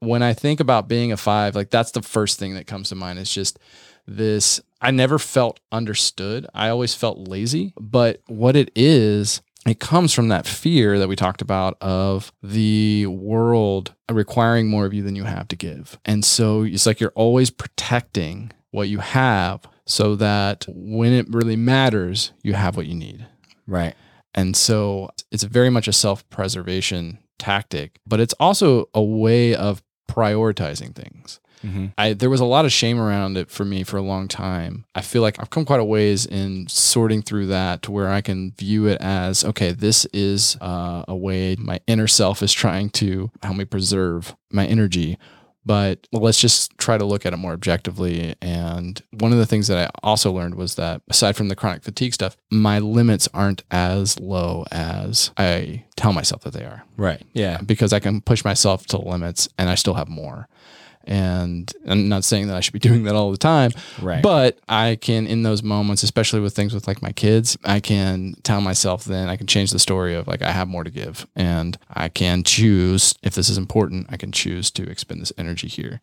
when 0.00 0.22
I 0.22 0.34
think 0.34 0.60
about 0.60 0.88
being 0.88 1.10
a 1.10 1.16
five, 1.16 1.56
like 1.56 1.70
that's 1.70 1.90
the 1.92 2.02
first 2.02 2.38
thing 2.38 2.54
that 2.54 2.66
comes 2.66 2.90
to 2.90 2.94
mind. 2.94 3.18
It's 3.18 3.32
just 3.34 3.58
this 4.06 4.60
I 4.80 4.90
never 4.92 5.18
felt 5.18 5.58
understood. 5.72 6.46
I 6.54 6.68
always 6.68 6.94
felt 6.94 7.26
lazy. 7.28 7.72
But 7.80 8.20
what 8.28 8.54
it 8.56 8.70
is, 8.76 9.42
it 9.68 9.80
comes 9.80 10.12
from 10.12 10.28
that 10.28 10.46
fear 10.46 10.98
that 10.98 11.08
we 11.08 11.16
talked 11.16 11.42
about 11.42 11.76
of 11.80 12.32
the 12.42 13.06
world 13.06 13.94
requiring 14.10 14.68
more 14.68 14.86
of 14.86 14.94
you 14.94 15.02
than 15.02 15.16
you 15.16 15.24
have 15.24 15.48
to 15.48 15.56
give. 15.56 15.98
And 16.04 16.24
so 16.24 16.62
it's 16.62 16.86
like 16.86 17.00
you're 17.00 17.12
always 17.14 17.50
protecting 17.50 18.52
what 18.70 18.88
you 18.88 18.98
have 18.98 19.62
so 19.86 20.14
that 20.16 20.66
when 20.68 21.12
it 21.12 21.26
really 21.30 21.56
matters, 21.56 22.32
you 22.42 22.54
have 22.54 22.76
what 22.76 22.86
you 22.86 22.94
need. 22.94 23.26
Right. 23.66 23.94
And 24.34 24.56
so 24.56 25.10
it's 25.30 25.42
very 25.42 25.70
much 25.70 25.88
a 25.88 25.92
self 25.92 26.28
preservation 26.30 27.18
tactic, 27.38 27.98
but 28.06 28.20
it's 28.20 28.34
also 28.34 28.88
a 28.94 29.02
way 29.02 29.54
of 29.54 29.82
prioritizing 30.08 30.94
things. 30.94 31.40
Mm-hmm. 31.64 31.86
I 31.96 32.12
there 32.12 32.30
was 32.30 32.40
a 32.40 32.44
lot 32.44 32.64
of 32.64 32.72
shame 32.72 32.98
around 33.00 33.36
it 33.36 33.50
for 33.50 33.64
me 33.64 33.82
for 33.84 33.96
a 33.96 34.02
long 34.02 34.28
time. 34.28 34.84
I 34.94 35.00
feel 35.00 35.22
like 35.22 35.40
I've 35.40 35.50
come 35.50 35.64
quite 35.64 35.80
a 35.80 35.84
ways 35.84 36.26
in 36.26 36.66
sorting 36.68 37.22
through 37.22 37.46
that 37.46 37.82
to 37.82 37.90
where 37.92 38.08
I 38.08 38.20
can 38.20 38.52
view 38.52 38.86
it 38.86 39.00
as 39.00 39.44
okay, 39.44 39.72
this 39.72 40.04
is 40.12 40.56
uh, 40.60 41.04
a 41.08 41.16
way 41.16 41.56
my 41.58 41.80
inner 41.86 42.06
self 42.06 42.42
is 42.42 42.52
trying 42.52 42.90
to 42.90 43.30
help 43.42 43.56
me 43.56 43.64
preserve 43.64 44.34
my 44.52 44.66
energy. 44.66 45.18
But 45.66 46.06
let's 46.12 46.40
just 46.40 46.78
try 46.78 46.96
to 46.96 47.04
look 47.04 47.26
at 47.26 47.34
it 47.34 47.36
more 47.36 47.52
objectively. 47.52 48.34
And 48.40 49.02
one 49.10 49.32
of 49.32 49.38
the 49.38 49.44
things 49.44 49.66
that 49.66 49.76
I 49.76 49.90
also 50.02 50.32
learned 50.32 50.54
was 50.54 50.76
that 50.76 51.02
aside 51.10 51.36
from 51.36 51.48
the 51.48 51.56
chronic 51.56 51.82
fatigue 51.82 52.14
stuff, 52.14 52.38
my 52.50 52.78
limits 52.78 53.28
aren't 53.34 53.64
as 53.70 54.18
low 54.18 54.64
as 54.72 55.30
I 55.36 55.84
tell 55.94 56.14
myself 56.14 56.42
that 56.44 56.54
they 56.54 56.64
are 56.64 56.84
Right. 56.96 57.22
Yeah. 57.34 57.60
because 57.60 57.92
I 57.92 57.98
can 57.98 58.22
push 58.22 58.44
myself 58.46 58.86
to 58.86 58.98
limits 58.98 59.46
and 59.58 59.68
I 59.68 59.74
still 59.74 59.94
have 59.94 60.08
more. 60.08 60.48
And 61.08 61.72
I'm 61.86 62.08
not 62.10 62.22
saying 62.22 62.48
that 62.48 62.56
I 62.56 62.60
should 62.60 62.74
be 62.74 62.78
doing 62.90 63.04
that 63.04 63.14
all 63.14 63.30
the 63.32 63.38
time, 63.38 63.70
Right. 64.00 64.22
but 64.22 64.58
I 64.68 64.98
can, 65.00 65.26
in 65.26 65.42
those 65.42 65.62
moments, 65.62 66.02
especially 66.02 66.40
with 66.40 66.54
things 66.54 66.74
with 66.74 66.86
like 66.86 67.00
my 67.00 67.12
kids, 67.12 67.56
I 67.64 67.80
can 67.80 68.34
tell 68.42 68.60
myself 68.60 69.04
then 69.06 69.28
I 69.30 69.36
can 69.36 69.46
change 69.46 69.70
the 69.70 69.78
story 69.78 70.14
of 70.14 70.28
like, 70.28 70.42
I 70.42 70.52
have 70.52 70.68
more 70.68 70.84
to 70.84 70.90
give 70.90 71.26
and 71.34 71.78
I 71.88 72.10
can 72.10 72.42
choose 72.44 73.14
if 73.22 73.34
this 73.34 73.48
is 73.48 73.56
important, 73.56 74.06
I 74.10 74.18
can 74.18 74.32
choose 74.32 74.70
to 74.72 74.82
expend 74.88 75.22
this 75.22 75.32
energy 75.38 75.66
here. 75.66 76.00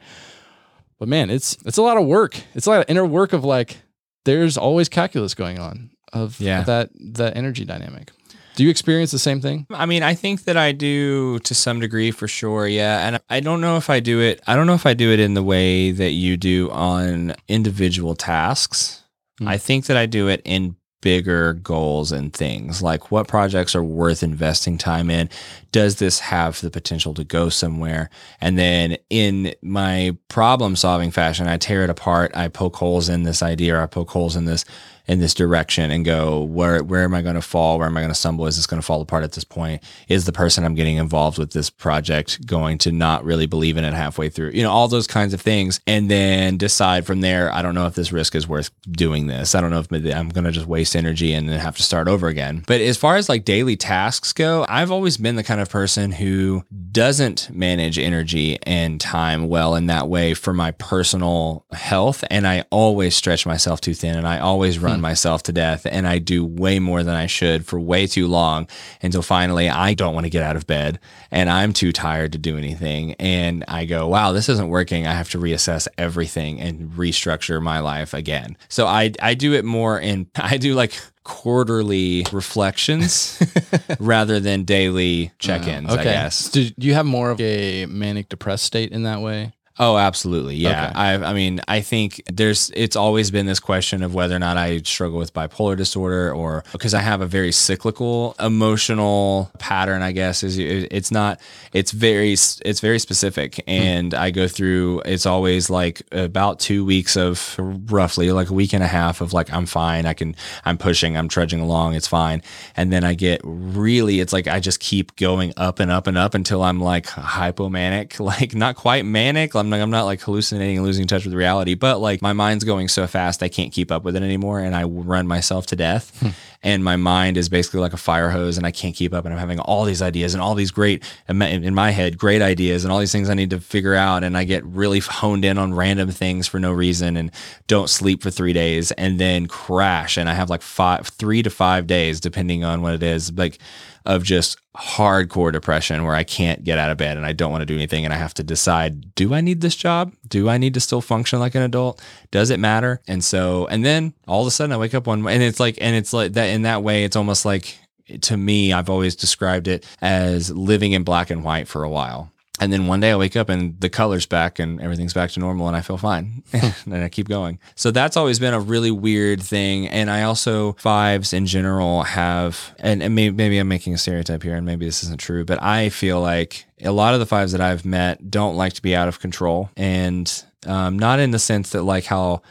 But 0.97 1.07
man, 1.07 1.29
it's, 1.29 1.55
it's 1.65 1.77
a 1.77 1.83
lot 1.83 1.97
of 1.97 2.05
work. 2.07 2.37
It's 2.55 2.65
a 2.65 2.69
lot 2.71 2.79
of 2.79 2.85
inner 2.87 3.05
work 3.05 3.31
of 3.31 3.43
like, 3.43 3.77
there's 4.23 4.57
always 4.57 4.89
calculus 4.89 5.35
going 5.35 5.59
on 5.59 5.91
of 6.13 6.39
Yeah. 6.41 6.63
that, 6.63 6.89
that 7.13 7.37
energy 7.37 7.63
dynamic. 7.63 8.09
Do 8.55 8.63
you 8.63 8.69
experience 8.69 9.11
the 9.11 9.19
same 9.19 9.41
thing? 9.41 9.67
I 9.69 9.85
mean, 9.85 10.03
I 10.03 10.13
think 10.13 10.45
that 10.45 10.57
I 10.57 10.71
do 10.71 11.39
to 11.39 11.53
some 11.53 11.79
degree 11.79 12.11
for 12.11 12.27
sure. 12.27 12.67
Yeah. 12.67 13.07
And 13.07 13.19
I 13.29 13.39
don't 13.39 13.61
know 13.61 13.77
if 13.77 13.89
I 13.89 13.99
do 13.99 14.21
it, 14.21 14.41
I 14.47 14.55
don't 14.55 14.67
know 14.67 14.73
if 14.73 14.85
I 14.85 14.93
do 14.93 15.11
it 15.11 15.19
in 15.19 15.33
the 15.33 15.43
way 15.43 15.91
that 15.91 16.11
you 16.11 16.37
do 16.37 16.69
on 16.71 17.35
individual 17.47 18.15
tasks. 18.15 19.03
Hmm. 19.39 19.47
I 19.47 19.57
think 19.57 19.85
that 19.87 19.97
I 19.97 20.05
do 20.05 20.27
it 20.27 20.41
in 20.45 20.75
bigger 21.05 21.53
goals 21.53 22.11
and 22.11 22.33
things 22.33 22.81
like 22.81 23.11
what 23.11 23.27
projects 23.27 23.75
are 23.75 23.83
worth 23.83 24.23
investing 24.23 24.75
time 24.75 25.11
in 25.11 25.29
does 25.71 25.97
this 25.97 26.19
have 26.19 26.59
the 26.61 26.71
potential 26.71 27.13
to 27.13 27.23
go 27.23 27.47
somewhere 27.47 28.09
and 28.41 28.57
then 28.57 28.97
in 29.11 29.53
my 29.61 30.17
problem 30.29 30.75
solving 30.75 31.11
fashion 31.11 31.47
i 31.47 31.57
tear 31.57 31.83
it 31.83 31.91
apart 31.91 32.31
i 32.35 32.47
poke 32.47 32.75
holes 32.77 33.07
in 33.07 33.21
this 33.21 33.43
idea 33.43 33.75
or 33.75 33.81
i 33.81 33.85
poke 33.85 34.09
holes 34.09 34.35
in 34.35 34.45
this 34.45 34.65
in 35.07 35.19
this 35.19 35.33
direction 35.33 35.91
and 35.91 36.03
go 36.03 36.41
where 36.41 36.83
where 36.83 37.03
am 37.03 37.13
I 37.13 37.21
going 37.21 37.35
to 37.35 37.41
fall? 37.41 37.77
Where 37.77 37.87
am 37.87 37.97
I 37.97 38.01
going 38.01 38.11
to 38.11 38.15
stumble? 38.15 38.47
Is 38.47 38.55
this 38.55 38.67
going 38.67 38.81
to 38.81 38.85
fall 38.85 39.01
apart 39.01 39.23
at 39.23 39.33
this 39.33 39.43
point? 39.43 39.83
Is 40.07 40.25
the 40.25 40.31
person 40.31 40.63
I'm 40.63 40.75
getting 40.75 40.97
involved 40.97 41.37
with 41.37 41.51
this 41.51 41.69
project 41.69 42.45
going 42.45 42.77
to 42.79 42.91
not 42.91 43.23
really 43.23 43.45
believe 43.45 43.77
in 43.77 43.83
it 43.83 43.93
halfway 43.93 44.29
through? 44.29 44.51
You 44.51 44.63
know, 44.63 44.71
all 44.71 44.87
those 44.87 45.07
kinds 45.07 45.33
of 45.33 45.41
things, 45.41 45.79
and 45.85 46.09
then 46.09 46.57
decide 46.57 47.05
from 47.05 47.21
there. 47.21 47.51
I 47.51 47.61
don't 47.61 47.75
know 47.75 47.87
if 47.87 47.95
this 47.95 48.11
risk 48.11 48.35
is 48.35 48.47
worth 48.47 48.71
doing 48.89 49.27
this. 49.27 49.55
I 49.55 49.61
don't 49.61 49.69
know 49.69 49.79
if 49.79 49.91
I'm 49.91 50.29
going 50.29 50.45
to 50.45 50.51
just 50.51 50.67
waste 50.67 50.95
energy 50.95 51.33
and 51.33 51.47
then 51.47 51.59
have 51.59 51.77
to 51.77 51.83
start 51.83 52.07
over 52.07 52.27
again. 52.27 52.63
But 52.67 52.81
as 52.81 52.97
far 52.97 53.15
as 53.15 53.29
like 53.29 53.45
daily 53.45 53.75
tasks 53.75 54.33
go, 54.33 54.65
I've 54.67 54.91
always 54.91 55.17
been 55.17 55.35
the 55.35 55.43
kind 55.43 55.61
of 55.61 55.69
person 55.69 56.11
who 56.11 56.63
doesn't 56.91 57.49
manage 57.51 57.99
energy 57.99 58.57
and 58.63 58.99
time 58.99 59.47
well 59.47 59.75
in 59.75 59.87
that 59.87 60.07
way 60.07 60.33
for 60.33 60.53
my 60.53 60.71
personal 60.71 61.65
health, 61.71 62.23
and 62.29 62.47
I 62.47 62.65
always 62.69 63.15
stretch 63.15 63.45
myself 63.45 63.81
too 63.81 63.93
thin, 63.93 64.17
and 64.17 64.27
I 64.27 64.39
always 64.39 64.79
run 64.79 64.94
myself 65.01 65.43
to 65.43 65.53
death 65.53 65.85
and 65.89 66.07
I 66.07 66.19
do 66.19 66.45
way 66.45 66.79
more 66.79 67.03
than 67.03 67.15
I 67.15 67.27
should 67.27 67.65
for 67.65 67.79
way 67.79 68.07
too 68.07 68.27
long 68.27 68.67
until 69.01 69.21
finally 69.21 69.69
I 69.69 69.93
don't 69.93 70.13
want 70.13 70.25
to 70.25 70.29
get 70.29 70.43
out 70.43 70.55
of 70.55 70.67
bed 70.67 70.99
and 71.31 71.49
I'm 71.49 71.73
too 71.73 71.91
tired 71.91 72.31
to 72.33 72.37
do 72.37 72.57
anything. 72.57 73.13
And 73.15 73.63
I 73.67 73.85
go, 73.85 74.07
wow, 74.07 74.31
this 74.31 74.49
isn't 74.49 74.69
working. 74.69 75.07
I 75.07 75.13
have 75.13 75.29
to 75.31 75.37
reassess 75.37 75.87
everything 75.97 76.59
and 76.59 76.91
restructure 76.91 77.61
my 77.61 77.79
life 77.79 78.13
again. 78.13 78.57
So 78.69 78.87
I, 78.87 79.11
I 79.21 79.33
do 79.33 79.53
it 79.53 79.65
more 79.65 79.99
in, 79.99 80.27
I 80.35 80.57
do 80.57 80.73
like 80.73 80.99
quarterly 81.23 82.23
reflections 82.31 83.41
rather 83.99 84.39
than 84.39 84.63
daily 84.63 85.27
uh, 85.27 85.31
check 85.39 85.67
ins, 85.67 85.91
I 85.91 86.03
guess. 86.03 86.49
Do 86.49 86.69
you 86.77 86.93
have 86.93 87.05
more 87.05 87.31
of 87.31 87.41
a 87.41 87.87
manic 87.87 88.29
depressed 88.29 88.63
state 88.63 88.91
in 88.91 89.03
that 89.03 89.21
way? 89.21 89.54
Oh, 89.77 89.97
absolutely. 89.97 90.55
Yeah. 90.55 90.85
Okay. 90.85 90.93
I 90.95 91.13
I 91.15 91.33
mean, 91.33 91.59
I 91.67 91.81
think 91.81 92.21
there's 92.31 92.71
it's 92.75 92.95
always 92.95 93.29
been 93.29 93.45
this 93.45 93.59
question 93.59 94.03
of 94.03 94.13
whether 94.13 94.33
or 94.33 94.39
not 94.39 94.55
I 94.55 94.77
struggle 94.79 95.19
with 95.19 95.33
bipolar 95.33 95.75
disorder 95.75 96.33
or 96.33 96.63
because 96.71 96.93
I 96.93 97.01
have 97.01 97.19
a 97.19 97.25
very 97.25 97.51
cyclical 97.51 98.35
emotional 98.39 99.51
pattern, 99.59 100.01
I 100.01 100.13
guess 100.13 100.43
is 100.43 100.57
it's 100.57 101.11
not 101.11 101.41
it's 101.73 101.91
very 101.91 102.31
it's 102.31 102.79
very 102.79 102.99
specific 102.99 103.55
hmm. 103.55 103.69
and 103.69 104.13
I 104.13 104.31
go 104.31 104.47
through 104.47 105.01
it's 105.03 105.25
always 105.25 105.69
like 105.69 106.03
about 106.13 106.59
2 106.59 106.85
weeks 106.85 107.17
of 107.17 107.55
roughly 107.57 108.31
like 108.31 108.49
a 108.49 108.53
week 108.53 108.71
and 108.71 108.83
a 108.83 108.87
half 108.87 109.19
of 109.19 109.33
like 109.33 109.51
I'm 109.51 109.65
fine, 109.65 110.05
I 110.05 110.13
can 110.13 110.37
I'm 110.63 110.77
pushing, 110.77 111.17
I'm 111.17 111.27
trudging 111.27 111.59
along, 111.59 111.95
it's 111.95 112.07
fine. 112.07 112.41
And 112.77 112.93
then 112.93 113.03
I 113.03 113.13
get 113.13 113.41
really 113.43 114.21
it's 114.21 114.31
like 114.31 114.47
I 114.47 114.61
just 114.61 114.79
keep 114.79 115.17
going 115.17 115.51
up 115.57 115.81
and 115.81 115.91
up 115.91 116.07
and 116.07 116.17
up 116.17 116.33
until 116.33 116.63
I'm 116.63 116.79
like 116.79 117.07
hypomanic, 117.07 118.19
like 118.21 118.55
not 118.55 118.77
quite 118.77 119.03
manic, 119.03 119.53
I'm 119.53 119.64
I'm 119.65 119.71
like 119.71 119.81
I'm 119.81 119.89
not 119.89 120.05
like 120.05 120.21
hallucinating 120.21 120.77
and 120.77 120.85
losing 120.85 121.07
touch 121.07 121.25
with 121.25 121.33
reality, 121.33 121.73
but 121.75 121.99
like 121.99 122.21
my 122.21 122.33
mind's 122.33 122.63
going 122.63 122.87
so 122.87 123.07
fast 123.07 123.43
I 123.43 123.49
can't 123.49 123.71
keep 123.73 123.91
up 123.91 124.03
with 124.03 124.15
it 124.15 124.23
anymore, 124.23 124.59
and 124.59 124.75
I 124.75 124.83
run 124.83 125.27
myself 125.27 125.65
to 125.67 125.75
death. 125.75 126.17
Hmm. 126.19 126.29
and 126.63 126.83
my 126.83 126.95
mind 126.95 127.37
is 127.37 127.47
basically 127.47 127.79
like 127.79 127.93
a 127.93 127.97
fire 127.97 128.29
hose, 128.31 128.57
and 128.57 128.65
I 128.65 128.71
can't 128.71 128.95
keep 128.95 129.13
up, 129.13 129.23
and 129.25 129.33
I'm 129.33 129.39
having 129.39 129.59
all 129.59 129.85
these 129.85 130.01
ideas 130.01 130.33
and 130.33 130.41
all 130.41 130.55
these 130.55 130.71
great 130.71 131.03
in 131.29 131.37
my- 131.37 131.47
in 131.49 131.75
my 131.75 131.91
head 131.91 132.17
great 132.17 132.41
ideas 132.41 132.83
and 132.83 132.91
all 132.91 132.99
these 132.99 133.11
things 133.11 133.29
I 133.29 133.33
need 133.35 133.51
to 133.51 133.59
figure 133.59 133.93
out, 133.95 134.23
and 134.23 134.35
I 134.37 134.43
get 134.45 134.63
really 134.65 134.99
honed 134.99 135.45
in 135.45 135.57
on 135.57 135.73
random 135.73 136.09
things 136.11 136.47
for 136.47 136.59
no 136.59 136.71
reason, 136.71 137.17
and 137.17 137.31
don't 137.67 137.89
sleep 137.89 138.23
for 138.23 138.31
three 138.31 138.53
days, 138.53 138.91
and 138.93 139.19
then 139.19 139.47
crash, 139.47 140.17
and 140.17 140.27
I 140.29 140.33
have 140.33 140.49
like 140.49 140.61
five, 140.61 141.07
three 141.07 141.43
to 141.43 141.49
five 141.49 141.85
days, 141.87 142.19
depending 142.19 142.63
on 142.63 142.81
what 142.81 142.93
it 142.95 143.03
is, 143.03 143.31
like 143.33 143.59
of 144.05 144.23
just 144.23 144.57
hardcore 144.75 145.51
depression 145.51 146.03
where 146.03 146.15
I 146.15 146.23
can't 146.23 146.63
get 146.63 146.77
out 146.77 146.91
of 146.91 146.97
bed 146.97 147.17
and 147.17 147.25
I 147.25 147.33
don't 147.33 147.51
want 147.51 147.61
to 147.61 147.65
do 147.65 147.75
anything 147.75 148.05
and 148.05 148.13
I 148.13 148.17
have 148.17 148.33
to 148.35 148.43
decide 148.43 149.15
do 149.15 149.33
I 149.33 149.41
need 149.41 149.61
this 149.61 149.75
job? 149.75 150.13
Do 150.27 150.49
I 150.49 150.57
need 150.57 150.73
to 150.73 150.79
still 150.79 151.01
function 151.01 151.39
like 151.39 151.55
an 151.55 151.61
adult? 151.61 152.01
Does 152.31 152.49
it 152.49 152.59
matter? 152.59 153.01
And 153.07 153.23
so 153.23 153.67
and 153.67 153.85
then 153.85 154.13
all 154.27 154.41
of 154.41 154.47
a 154.47 154.51
sudden 154.51 154.73
I 154.73 154.77
wake 154.77 154.93
up 154.93 155.07
one 155.07 155.27
and 155.27 155.41
it's 155.41 155.59
like 155.59 155.77
and 155.81 155.95
it's 155.95 156.13
like 156.13 156.33
that 156.33 156.47
in 156.47 156.63
that 156.63 156.83
way 156.83 157.03
it's 157.03 157.15
almost 157.15 157.45
like 157.45 157.77
to 158.21 158.37
me 158.37 158.73
I've 158.73 158.89
always 158.89 159.15
described 159.15 159.67
it 159.67 159.85
as 160.01 160.51
living 160.51 160.91
in 160.91 161.03
black 161.03 161.29
and 161.29 161.43
white 161.43 161.67
for 161.67 161.83
a 161.83 161.89
while. 161.89 162.31
And 162.59 162.71
then 162.71 162.87
one 162.87 163.01
day 163.01 163.11
I 163.11 163.15
wake 163.17 163.35
up 163.35 163.49
and 163.49 163.79
the 163.81 163.89
color's 163.89 164.25
back 164.25 164.59
and 164.59 164.79
everything's 164.79 165.13
back 165.13 165.31
to 165.31 165.39
normal 165.39 165.67
and 165.67 165.75
I 165.75 165.81
feel 165.81 165.97
fine 165.97 166.43
and 166.85 166.95
I 166.95 167.09
keep 167.09 167.27
going. 167.27 167.59
So 167.75 167.91
that's 167.91 168.15
always 168.15 168.39
been 168.39 168.53
a 168.53 168.59
really 168.59 168.91
weird 168.91 169.41
thing. 169.41 169.87
And 169.87 170.09
I 170.09 170.23
also, 170.23 170.73
fives 170.73 171.33
in 171.33 171.45
general 171.45 172.03
have, 172.03 172.73
and, 172.79 173.03
and 173.03 173.13
maybe, 173.13 173.35
maybe 173.35 173.57
I'm 173.57 173.67
making 173.67 173.93
a 173.93 173.97
stereotype 173.97 174.43
here 174.43 174.55
and 174.55 174.65
maybe 174.65 174.85
this 174.85 175.03
isn't 175.03 175.19
true, 175.19 175.43
but 175.43 175.61
I 175.61 175.89
feel 175.89 176.21
like 176.21 176.65
a 176.81 176.91
lot 176.91 177.13
of 177.13 177.19
the 177.19 177.25
fives 177.25 177.51
that 177.51 177.61
I've 177.61 177.85
met 177.85 178.31
don't 178.31 178.55
like 178.55 178.73
to 178.73 178.81
be 178.81 178.95
out 178.95 179.07
of 179.07 179.19
control. 179.19 179.69
And 179.75 180.31
um, 180.65 180.97
not 180.97 181.19
in 181.19 181.31
the 181.31 181.39
sense 181.39 181.71
that 181.71 181.83
like 181.83 182.05
how 182.05 182.41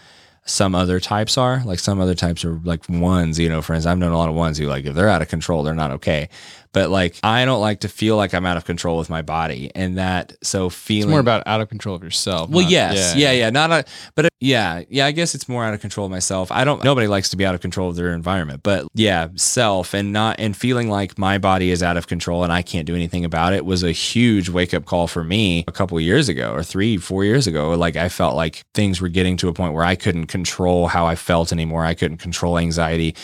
some 0.47 0.75
other 0.75 1.01
types 1.01 1.39
are. 1.39 1.63
Like 1.65 1.79
some 1.79 2.01
other 2.01 2.15
types 2.15 2.45
are 2.45 2.61
like 2.65 2.89
ones, 2.89 3.39
you 3.39 3.49
know, 3.49 3.63
friends. 3.63 3.87
I've 3.87 3.99
known 3.99 4.13
a 4.13 4.19
lot 4.19 4.29
of 4.29 4.35
ones 4.35 4.59
who 4.59 4.67
like 4.67 4.85
if 4.85 4.95
they're 4.95 5.09
out 5.09 5.23
of 5.23 5.29
control, 5.29 5.63
they're 5.63 5.75
not 5.75 5.91
okay. 5.93 6.29
But 6.75 6.91
like 6.91 7.17
I 7.23 7.47
don't 7.47 7.63
like 7.63 7.81
to 7.81 7.89
feel 7.89 8.17
like 8.17 8.35
I'm 8.35 8.45
out 8.45 8.59
of 8.59 8.67
control 8.67 8.99
with 8.99 9.09
my 9.09 9.23
body, 9.23 9.71
and 9.75 9.97
that 9.97 10.35
so 10.43 10.69
feeling 10.69 11.05
It's 11.05 11.11
more 11.11 11.21
about 11.21 11.45
out 11.47 11.63
of 11.63 11.71
control 11.71 11.97
of 11.97 12.03
yourself. 12.05 12.51
well, 12.51 12.63
not- 12.65 12.71
yes, 12.71 13.15
yeah, 13.17 13.33
yeah, 13.33 13.49
not 13.49 13.71
a, 13.71 13.85
but 14.15 14.27
uh, 14.27 14.29
yeah, 14.41 14.83
yeah. 14.91 15.07
I 15.07 15.13
guess 15.13 15.35
it's 15.35 15.49
more 15.49 15.65
out 15.65 15.73
of 15.73 15.81
control 15.81 16.05
of 16.05 16.11
myself. 16.11 16.53
I 16.53 16.65
don't. 16.65 16.85
Nobody 16.85 17.07
likes 17.07 17.31
to 17.31 17.37
be 17.37 17.47
out 17.47 17.55
of 17.55 17.63
control 17.63 17.89
of 17.89 17.97
their 17.97 18.13
environment, 18.13 18.61
but 18.63 18.87
yeah, 18.93 19.29
self 19.37 19.95
and 19.95 20.13
not 20.13 20.37
and 20.39 20.55
feeling 20.57 20.91
like 20.91 21.17
my 21.17 21.39
body 21.39 21.71
is 21.71 21.83
out 21.83 21.97
of 21.97 22.07
control 22.09 22.45
and 22.45 22.53
I 22.53 22.61
can't 22.63 22.87
do 22.87 22.95
anything 22.95 23.25
about 23.25 23.53
it 23.55 23.65
was 23.65 23.83
a 23.83 23.93
huge 23.93 24.49
wake 24.51 24.75
up 24.75 24.85
call 24.85 25.07
for 25.07 25.23
me 25.25 25.65
a 25.69 25.73
couple 25.73 25.97
of 25.97 26.03
years 26.03 26.29
ago 26.29 26.53
or 26.53 26.63
three, 26.65 26.97
four 26.97 27.25
years 27.25 27.47
ago. 27.47 27.71
Like 27.71 27.97
I 27.97 28.09
felt 28.09 28.35
like 28.35 28.65
things 28.75 29.01
were 29.01 29.09
getting 29.09 29.37
to 29.39 29.49
a 29.49 29.53
point 29.55 29.73
where 29.75 29.85
I 29.85 29.95
couldn't 29.95 30.27
control 30.27 30.89
how 30.89 31.07
I 31.07 31.15
felt 31.15 31.53
anymore. 31.53 31.85
I 31.85 31.95
couldn't 31.95 32.19
control 32.19 32.59
anxiety, 32.59 33.15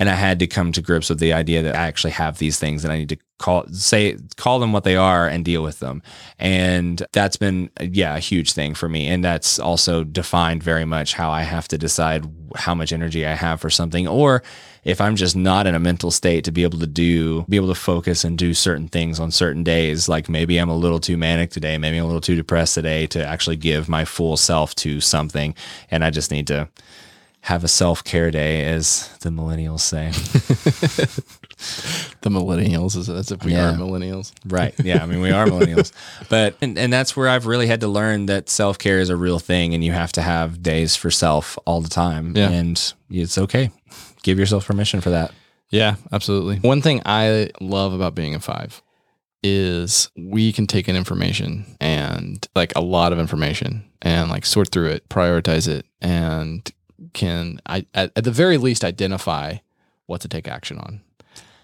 and 0.00 0.08
I 0.08 0.14
had 0.14 0.38
to 0.38 0.46
come 0.46 0.72
to 0.72 0.80
grips 0.80 1.10
with 1.10 1.20
the 1.20 1.34
idea 1.34 1.60
that 1.62 1.76
I 1.76 1.86
actually 1.86 2.12
have 2.12 2.38
these 2.38 2.58
things 2.58 2.84
and 2.84 2.92
I 2.92 2.96
need 2.96 3.10
to 3.10 3.18
call 3.38 3.66
say 3.70 4.16
call 4.36 4.58
them 4.58 4.72
what 4.72 4.84
they 4.84 4.96
are 4.96 5.28
and 5.28 5.44
deal 5.44 5.62
with 5.62 5.78
them. 5.78 6.02
And 6.38 7.04
that's 7.12 7.36
been 7.36 7.70
yeah 7.80 8.16
a 8.16 8.18
huge 8.18 8.52
thing 8.54 8.74
for 8.74 8.88
me. 8.88 9.08
And 9.08 9.22
that's 9.22 9.58
also 9.58 10.02
defined 10.02 10.62
very 10.62 10.86
much 10.86 11.12
how 11.12 11.30
i 11.30 11.42
have 11.42 11.68
to 11.68 11.78
decide 11.78 12.26
how 12.56 12.74
much 12.74 12.92
energy 12.92 13.26
i 13.26 13.34
have 13.34 13.60
for 13.60 13.68
something. 13.68 14.08
Or 14.08 14.42
if 14.84 15.02
i'm 15.02 15.16
just 15.16 15.36
not 15.36 15.66
in 15.66 15.74
a 15.74 15.78
mental 15.78 16.10
state 16.10 16.44
to 16.44 16.50
be 16.50 16.62
able 16.62 16.78
to 16.78 16.86
do 16.86 17.44
be 17.50 17.56
able 17.56 17.68
to 17.68 17.74
focus 17.74 18.24
and 18.24 18.38
do 18.38 18.54
certain 18.54 18.88
things 18.88 19.20
on 19.20 19.30
certain 19.30 19.62
days 19.62 20.08
like 20.08 20.30
maybe 20.30 20.56
i'm 20.56 20.70
a 20.70 20.74
little 20.74 20.98
too 20.98 21.18
manic 21.18 21.50
today 21.50 21.76
maybe 21.76 21.98
i'm 21.98 22.04
a 22.04 22.06
little 22.06 22.22
too 22.22 22.34
depressed 22.34 22.72
today 22.76 23.06
to 23.06 23.22
actually 23.22 23.56
give 23.56 23.90
my 23.90 24.06
full 24.06 24.38
self 24.38 24.74
to 24.74 24.98
something. 24.98 25.54
And 25.90 26.02
i 26.02 26.08
just 26.08 26.30
need 26.30 26.46
to 26.46 26.68
have 27.42 27.64
a 27.64 27.68
self-care 27.68 28.30
day 28.30 28.64
as 28.66 29.08
the 29.22 29.30
millennials 29.30 29.80
say 29.80 30.10
the 32.20 32.30
millennials 32.30 32.96
is 32.96 33.08
as 33.08 33.32
if 33.32 33.44
we 33.44 33.52
Yeah. 33.52 33.70
are 33.70 33.74
millennials. 33.74 34.32
Right. 34.46 34.74
Yeah. 34.82 35.02
I 35.02 35.06
mean, 35.06 35.20
we 35.20 35.30
are 35.30 35.46
millennials, 35.46 35.92
but 36.28 36.56
and, 36.60 36.78
and 36.78 36.92
that's 36.92 37.16
where 37.16 37.28
I've 37.28 37.46
really 37.46 37.66
had 37.66 37.80
to 37.80 37.88
learn 37.88 38.26
that 38.26 38.48
self 38.48 38.78
care 38.78 38.98
is 38.98 39.08
a 39.08 39.16
real 39.16 39.38
thing, 39.38 39.74
and 39.74 39.82
you 39.84 39.92
have 39.92 40.12
to 40.12 40.22
have 40.22 40.62
days 40.62 40.96
for 40.96 41.10
self 41.10 41.58
all 41.64 41.80
the 41.80 41.88
time. 41.88 42.34
Yeah. 42.36 42.50
And 42.50 42.92
it's 43.10 43.38
okay. 43.38 43.70
Give 44.22 44.38
yourself 44.38 44.66
permission 44.66 45.00
for 45.00 45.10
that. 45.10 45.32
Yeah, 45.70 45.96
absolutely. 46.12 46.56
One 46.56 46.82
thing 46.82 47.00
I 47.06 47.50
love 47.60 47.92
about 47.92 48.14
being 48.14 48.34
a 48.34 48.40
five 48.40 48.82
is 49.42 50.10
we 50.16 50.52
can 50.52 50.66
take 50.66 50.88
in 50.88 50.96
information 50.96 51.64
and 51.80 52.46
like 52.54 52.72
a 52.76 52.80
lot 52.82 53.12
of 53.12 53.18
information 53.18 53.84
and 54.02 54.28
like 54.30 54.44
sort 54.44 54.68
through 54.70 54.88
it, 54.88 55.08
prioritize 55.08 55.66
it, 55.68 55.86
and 56.02 56.70
can 57.12 57.60
I 57.66 57.86
at, 57.94 58.12
at 58.16 58.24
the 58.24 58.30
very 58.30 58.58
least 58.58 58.84
identify 58.84 59.56
what 60.06 60.20
to 60.22 60.28
take 60.28 60.48
action 60.48 60.78
on. 60.78 61.00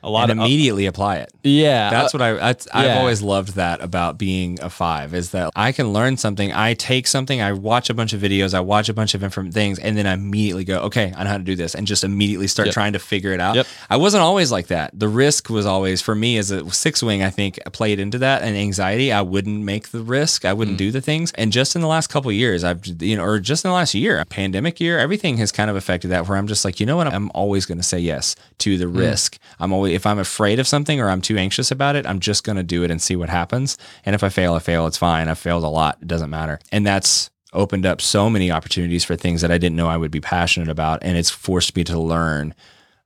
A 0.03 0.11
lot 0.11 0.31
and 0.31 0.39
of 0.39 0.45
immediately 0.47 0.87
apply 0.87 1.17
it. 1.17 1.33
yeah, 1.43 1.91
That's 1.91 2.13
what 2.13 2.23
I. 2.23 2.35
That's, 2.35 2.69
I've 2.73 2.97
always 2.99 3.23
loved 3.23 3.55
that 3.57 3.81
about 3.81 4.19
being 4.19 4.59
a 4.63 4.71
five 4.71 5.15
is 5.15 5.31
that 5.31 5.51
I 5.57 5.73
can 5.73 5.93
learn 5.93 6.17
something. 6.17 6.53
I 6.53 6.75
take 6.75 7.07
something. 7.09 7.41
I 7.41 7.53
watch 7.53 7.91
a 7.91 7.95
bunch 7.95 8.13
of 8.13 8.21
videos. 8.21 8.55
I 8.55 8.61
watch 8.61 8.89
a 8.89 8.95
bunch 8.95 9.15
of 9.15 9.21
different 9.21 9.53
things, 9.53 9.79
and 9.81 9.97
then 9.99 10.07
I 10.07 10.13
immediately 10.13 10.63
go, 10.65 10.79
okay, 10.83 11.13
I 11.17 11.25
know 11.25 11.31
how 11.31 11.39
to 11.39 11.43
do 11.43 11.57
this, 11.57 11.75
and 11.75 11.87
just 11.87 12.05
immediately 12.05 12.47
start 12.47 12.67
Yep. 12.67 12.75
trying 12.75 12.93
to 12.93 12.99
figure 13.01 13.33
it 13.33 13.41
out. 13.41 13.57
Yep. 13.57 13.67
I 13.91 13.97
wasn't 13.97 14.23
always 14.23 14.53
like 14.53 14.69
that. 14.69 14.91
The 14.99 15.09
risk 15.09 15.51
was 15.51 15.67
always 15.67 16.01
for 16.03 16.15
me 16.15 16.37
as 16.39 16.51
a 16.53 16.71
six 16.71 17.03
wing. 17.03 17.23
I 17.25 17.31
think 17.31 17.59
played 17.73 17.99
into 17.99 18.19
that 18.19 18.43
and 18.43 18.57
anxiety. 18.57 19.11
I 19.13 19.23
wouldn't 19.23 19.65
make 19.65 19.89
the 19.89 20.01
risk. 20.03 20.45
I 20.45 20.53
Mm. 20.53 20.57
wouldn't 20.59 20.79
do 20.79 20.91
the 20.93 21.01
things. 21.01 21.33
And 21.35 21.51
just 21.53 21.75
in 21.75 21.81
the 21.83 21.89
last 21.89 22.09
couple 22.09 22.31
of 22.31 22.37
years, 22.37 22.63
I've 22.63 22.87
you 23.01 23.17
know, 23.17 23.25
or 23.25 23.41
just 23.41 23.65
in 23.65 23.71
the 23.71 23.75
last 23.75 23.95
year, 23.95 24.25
pandemic 24.29 24.79
year, 24.81 24.99
everything 24.99 25.37
has 25.39 25.51
kind 25.51 25.69
of 25.71 25.77
affected 25.77 26.09
that. 26.13 26.29
Where 26.29 26.39
I'm 26.39 26.47
just 26.47 26.65
like, 26.65 26.79
you 26.81 26.87
know 26.87 26.97
what? 26.97 27.07
I'm 27.09 27.31
always 27.35 27.67
going 27.67 27.79
to 27.79 27.85
say 27.85 27.99
yes 27.99 28.37
to 28.59 28.77
Mm. 28.77 28.79
the 28.79 28.89
risk. 28.89 29.39
I'm 29.59 29.73
always 29.73 29.86
if 29.95 30.07
I'm 30.07 30.19
afraid 30.19 30.59
of 30.59 30.67
something 30.67 31.01
or 31.01 31.09
I'm 31.09 31.21
too 31.21 31.37
anxious 31.37 31.71
about 31.71 31.97
it, 31.97 32.07
I'm 32.07 32.21
just 32.21 32.45
going 32.45 32.57
to 32.57 32.63
do 32.63 32.83
it 32.83 32.91
and 32.91 33.01
see 33.01 33.17
what 33.17 33.29
happens. 33.29 33.79
And 34.05 34.15
if 34.15 34.23
I 34.25 34.29
fail, 34.29 34.55
I 34.55 34.59
fail. 34.59 34.87
It's 34.87 34.99
fine. 34.99 35.29
I 35.29 35.35
failed 35.35 35.65
a 35.65 35.69
lot. 35.69 35.99
It 36.01 36.09
doesn't 36.09 36.31
matter. 36.31 36.59
And 36.73 36.87
that's 36.87 37.31
opened 37.53 37.87
up 37.87 38.01
so 38.01 38.29
many 38.29 38.51
opportunities 38.51 39.05
for 39.05 39.17
things 39.17 39.41
that 39.41 39.51
I 39.51 39.59
didn't 39.59 39.77
know 39.77 39.89
I 39.89 39.97
would 39.97 40.11
be 40.11 40.21
passionate 40.21 40.69
about. 40.69 41.03
And 41.03 41.17
it's 41.17 41.31
forced 41.31 41.75
me 41.77 41.85
to 41.85 41.99
learn 41.99 42.55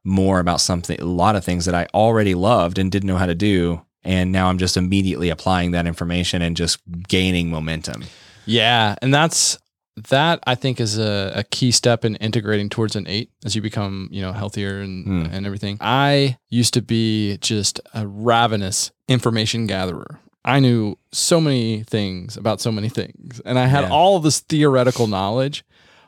more 0.02 0.40
about 0.40 0.60
something, 0.60 1.00
a 1.00 1.04
lot 1.04 1.36
of 1.36 1.44
things 1.44 1.66
that 1.66 1.74
I 1.74 1.86
already 1.94 2.34
loved 2.34 2.78
and 2.78 2.90
didn't 2.90 3.06
know 3.06 3.18
how 3.18 3.26
to 3.26 3.34
do. 3.34 3.82
And 4.02 4.32
now 4.32 4.48
I'm 4.48 4.58
just 4.58 4.76
immediately 4.76 5.28
applying 5.28 5.72
that 5.72 5.86
information 5.86 6.40
and 6.42 6.56
just 6.56 6.80
gaining 7.06 7.50
momentum. 7.50 8.04
Yeah, 8.46 8.96
and 9.02 9.12
that's 9.12 9.58
that 10.08 10.40
I 10.46 10.54
think 10.54 10.80
is 10.80 10.98
a, 10.98 11.32
a 11.34 11.44
key 11.44 11.70
step 11.70 12.04
in 12.04 12.16
integrating 12.16 12.68
towards 12.68 12.96
an 12.96 13.06
eight 13.06 13.30
as 13.44 13.54
you 13.56 13.62
become, 13.62 14.08
you 14.10 14.22
know, 14.22 14.32
healthier 14.32 14.80
and 14.80 15.04
Hmm. 15.04 15.26
and 15.34 15.46
everything. 15.46 15.76
I 15.80 16.38
used 16.48 16.74
to 16.74 16.82
be 16.82 17.36
just 17.38 17.80
a 17.94 18.06
ravenous 18.06 18.90
information 19.08 19.66
gatherer. 19.66 20.20
I 20.44 20.58
knew 20.60 20.96
so 21.12 21.40
many 21.40 21.82
things 21.82 22.36
about 22.36 22.60
so 22.62 22.72
many 22.72 22.88
things, 22.88 23.40
and 23.44 23.58
I 23.58 23.66
had 23.66 23.82
Yeah. 23.82 23.90
all 23.90 24.20
this 24.20 24.40
theoretical 24.40 25.06
knowledge. 25.06 25.64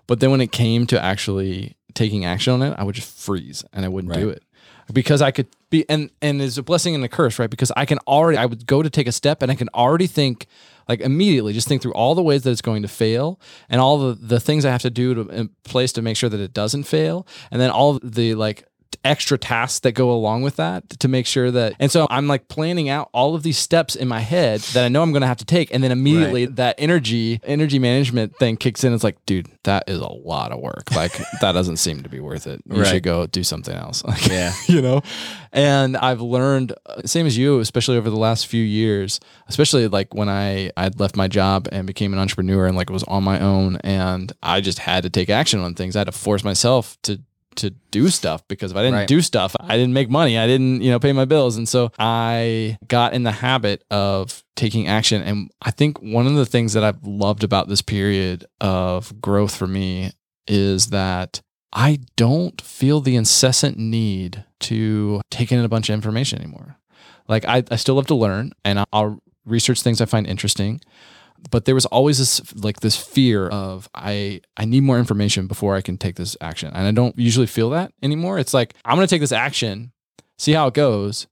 But 0.06 0.20
then 0.20 0.30
when 0.30 0.40
it 0.40 0.52
came 0.52 0.86
to 0.86 1.02
actually 1.02 1.76
taking 1.94 2.24
action 2.24 2.54
on 2.54 2.62
it, 2.62 2.74
I 2.78 2.84
would 2.84 2.94
just 2.94 3.08
freeze 3.18 3.64
and 3.72 3.84
I 3.84 3.88
wouldn't 3.88 4.14
do 4.14 4.30
it 4.30 4.42
because 4.92 5.20
I 5.22 5.30
could 5.30 5.46
be 5.70 5.84
and 5.88 6.10
and 6.22 6.40
it's 6.42 6.56
a 6.56 6.62
blessing 6.62 6.94
and 6.94 7.04
a 7.04 7.08
curse, 7.08 7.38
right? 7.38 7.50
Because 7.50 7.70
I 7.76 7.84
can 7.84 7.98
already 8.06 8.38
I 8.38 8.46
would 8.46 8.66
go 8.66 8.82
to 8.82 8.88
take 8.90 9.06
a 9.06 9.12
step 9.12 9.42
and 9.42 9.52
I 9.52 9.54
can 9.54 9.68
already 9.74 10.06
think 10.06 10.46
like 10.88 11.00
immediately 11.00 11.52
just 11.52 11.68
think 11.68 11.82
through 11.82 11.94
all 11.94 12.14
the 12.14 12.22
ways 12.22 12.42
that 12.42 12.50
it's 12.50 12.62
going 12.62 12.82
to 12.82 12.88
fail 12.88 13.40
and 13.68 13.80
all 13.80 13.98
the 13.98 14.14
the 14.14 14.40
things 14.40 14.64
I 14.64 14.70
have 14.70 14.82
to 14.82 14.90
do 14.90 15.14
to 15.14 15.20
in 15.28 15.50
place 15.64 15.92
to 15.92 16.02
make 16.02 16.16
sure 16.16 16.30
that 16.30 16.40
it 16.40 16.52
doesn't 16.52 16.84
fail. 16.84 17.26
And 17.50 17.60
then 17.60 17.70
all 17.70 17.98
the 18.02 18.34
like 18.34 18.66
extra 19.04 19.38
tasks 19.38 19.80
that 19.80 19.92
go 19.92 20.10
along 20.10 20.42
with 20.42 20.56
that 20.56 20.88
to 20.90 21.08
make 21.08 21.26
sure 21.26 21.50
that 21.50 21.74
and 21.78 21.90
so 21.90 22.06
I'm 22.10 22.28
like 22.28 22.48
planning 22.48 22.88
out 22.88 23.08
all 23.12 23.34
of 23.34 23.42
these 23.42 23.58
steps 23.58 23.94
in 23.96 24.08
my 24.08 24.20
head 24.20 24.60
that 24.74 24.84
I 24.84 24.88
know 24.88 25.02
I'm 25.02 25.12
going 25.12 25.22
to 25.22 25.26
have 25.26 25.38
to 25.38 25.44
take 25.44 25.72
and 25.74 25.82
then 25.82 25.92
immediately 25.92 26.46
that 26.46 26.74
energy 26.78 27.40
energy 27.44 27.78
management 27.78 28.36
thing 28.38 28.56
kicks 28.56 28.84
in. 28.84 28.92
It's 28.94 29.04
like 29.04 29.16
dude 29.26 29.48
that 29.64 29.84
is 29.88 29.98
a 29.98 30.08
lot 30.12 30.52
of 30.52 30.60
work. 30.60 30.90
Like 30.94 31.12
that 31.40 31.52
doesn't 31.52 31.76
seem 31.76 32.02
to 32.02 32.08
be 32.08 32.20
worth 32.20 32.46
it. 32.46 32.60
You 32.70 32.78
Right. 32.80 32.86
should 32.86 33.02
go 33.02 33.26
do 33.26 33.42
something 33.44 33.74
else. 33.74 34.02
Like 34.12 34.26
Yeah. 34.28 34.52
you 34.68 34.82
know? 34.82 35.02
And 35.54 35.96
i've 35.98 36.20
learned 36.22 36.72
same 37.04 37.26
as 37.26 37.36
you 37.36 37.58
especially 37.60 37.96
over 37.98 38.08
the 38.08 38.16
last 38.16 38.46
few 38.46 38.62
years 38.62 39.20
especially 39.48 39.86
like 39.86 40.14
when 40.14 40.28
i 40.30 40.70
i'd 40.78 40.98
left 40.98 41.14
my 41.14 41.28
job 41.28 41.68
and 41.70 41.86
became 41.86 42.14
an 42.14 42.18
entrepreneur 42.18 42.66
and 42.66 42.74
like 42.76 42.88
it 42.88 42.92
was 42.92 43.02
on 43.04 43.22
my 43.22 43.38
own 43.38 43.76
and 43.84 44.32
i 44.42 44.62
just 44.62 44.78
had 44.78 45.02
to 45.02 45.10
take 45.10 45.28
action 45.28 45.60
on 45.60 45.74
things. 45.74 45.94
I 45.94 46.00
had 46.00 46.04
to 46.06 46.12
force 46.12 46.42
myself 46.42 46.96
to 47.02 47.20
to 47.56 47.70
do 47.90 48.08
stuff 48.08 48.46
because 48.48 48.70
if 48.70 48.76
i 48.76 48.80
didn't 48.82 48.94
Right. 48.94 49.08
do 49.08 49.20
stuff 49.20 49.54
i 49.60 49.76
didn't 49.76 49.92
make 49.92 50.08
money 50.10 50.38
i 50.38 50.46
didn't 50.46 50.80
you 50.82 50.90
know 50.90 50.98
pay 50.98 51.12
my 51.12 51.24
bills 51.24 51.56
and 51.56 51.68
so 51.68 51.90
i 51.98 52.76
got 52.88 53.12
in 53.14 53.22
the 53.22 53.32
habit 53.32 53.84
of 53.90 54.42
taking 54.56 54.88
action 54.88 55.22
and 55.22 55.50
i 55.62 55.70
think 55.70 56.00
one 56.02 56.26
of 56.26 56.34
the 56.34 56.46
things 56.46 56.72
that 56.74 56.84
i've 56.84 57.02
loved 57.06 57.44
about 57.44 57.68
this 57.68 57.82
period 57.82 58.44
of 58.60 59.20
growth 59.20 59.54
for 59.54 59.66
me 59.66 60.10
is 60.48 60.88
that 60.88 61.40
I 61.74 62.00
don't 62.16 62.60
feel 62.60 63.00
the 63.00 63.16
incessant 63.16 63.78
need 63.78 64.44
to 64.60 65.22
take 65.30 65.50
in 65.52 65.58
a 65.64 65.68
bunch 65.70 65.88
of 65.88 65.94
information 65.94 66.38
anymore. 66.38 66.76
Like 67.28 67.46
I, 67.46 67.62
I 67.70 67.76
still 67.76 67.94
love 67.94 68.08
to 68.08 68.14
learn 68.14 68.52
and 68.62 68.78
I'll- 68.80 68.86
I'll 68.92 69.22
research 69.46 69.80
things 69.80 70.02
I 70.02 70.04
find 70.04 70.26
interesting, 70.26 70.82
but 71.50 71.64
there 71.64 71.74
was 71.74 71.86
always 71.86 72.18
this 72.18 72.54
like 72.54 72.80
this 72.80 72.96
fear 72.96 73.48
of 73.48 73.88
I 73.94 74.40
I 74.56 74.64
need 74.64 74.82
more 74.82 74.98
information 74.98 75.46
before 75.46 75.74
I 75.76 75.80
can 75.80 75.96
take 75.98 76.16
this 76.16 76.36
action. 76.40 76.70
And 76.74 76.86
I 76.86 76.92
don't 76.92 77.18
usually 77.18 77.46
feel 77.46 77.70
that 77.70 77.92
anymore. 78.02 78.38
It's 78.38 78.54
like 78.54 78.74
I'm 78.84 78.96
going 78.96 79.06
to 79.06 79.12
take 79.14 79.20
this 79.20 79.32
action, 79.32 79.92
see 80.38 80.52
how 80.52 80.68
it 80.68 80.74
goes, 80.74 81.26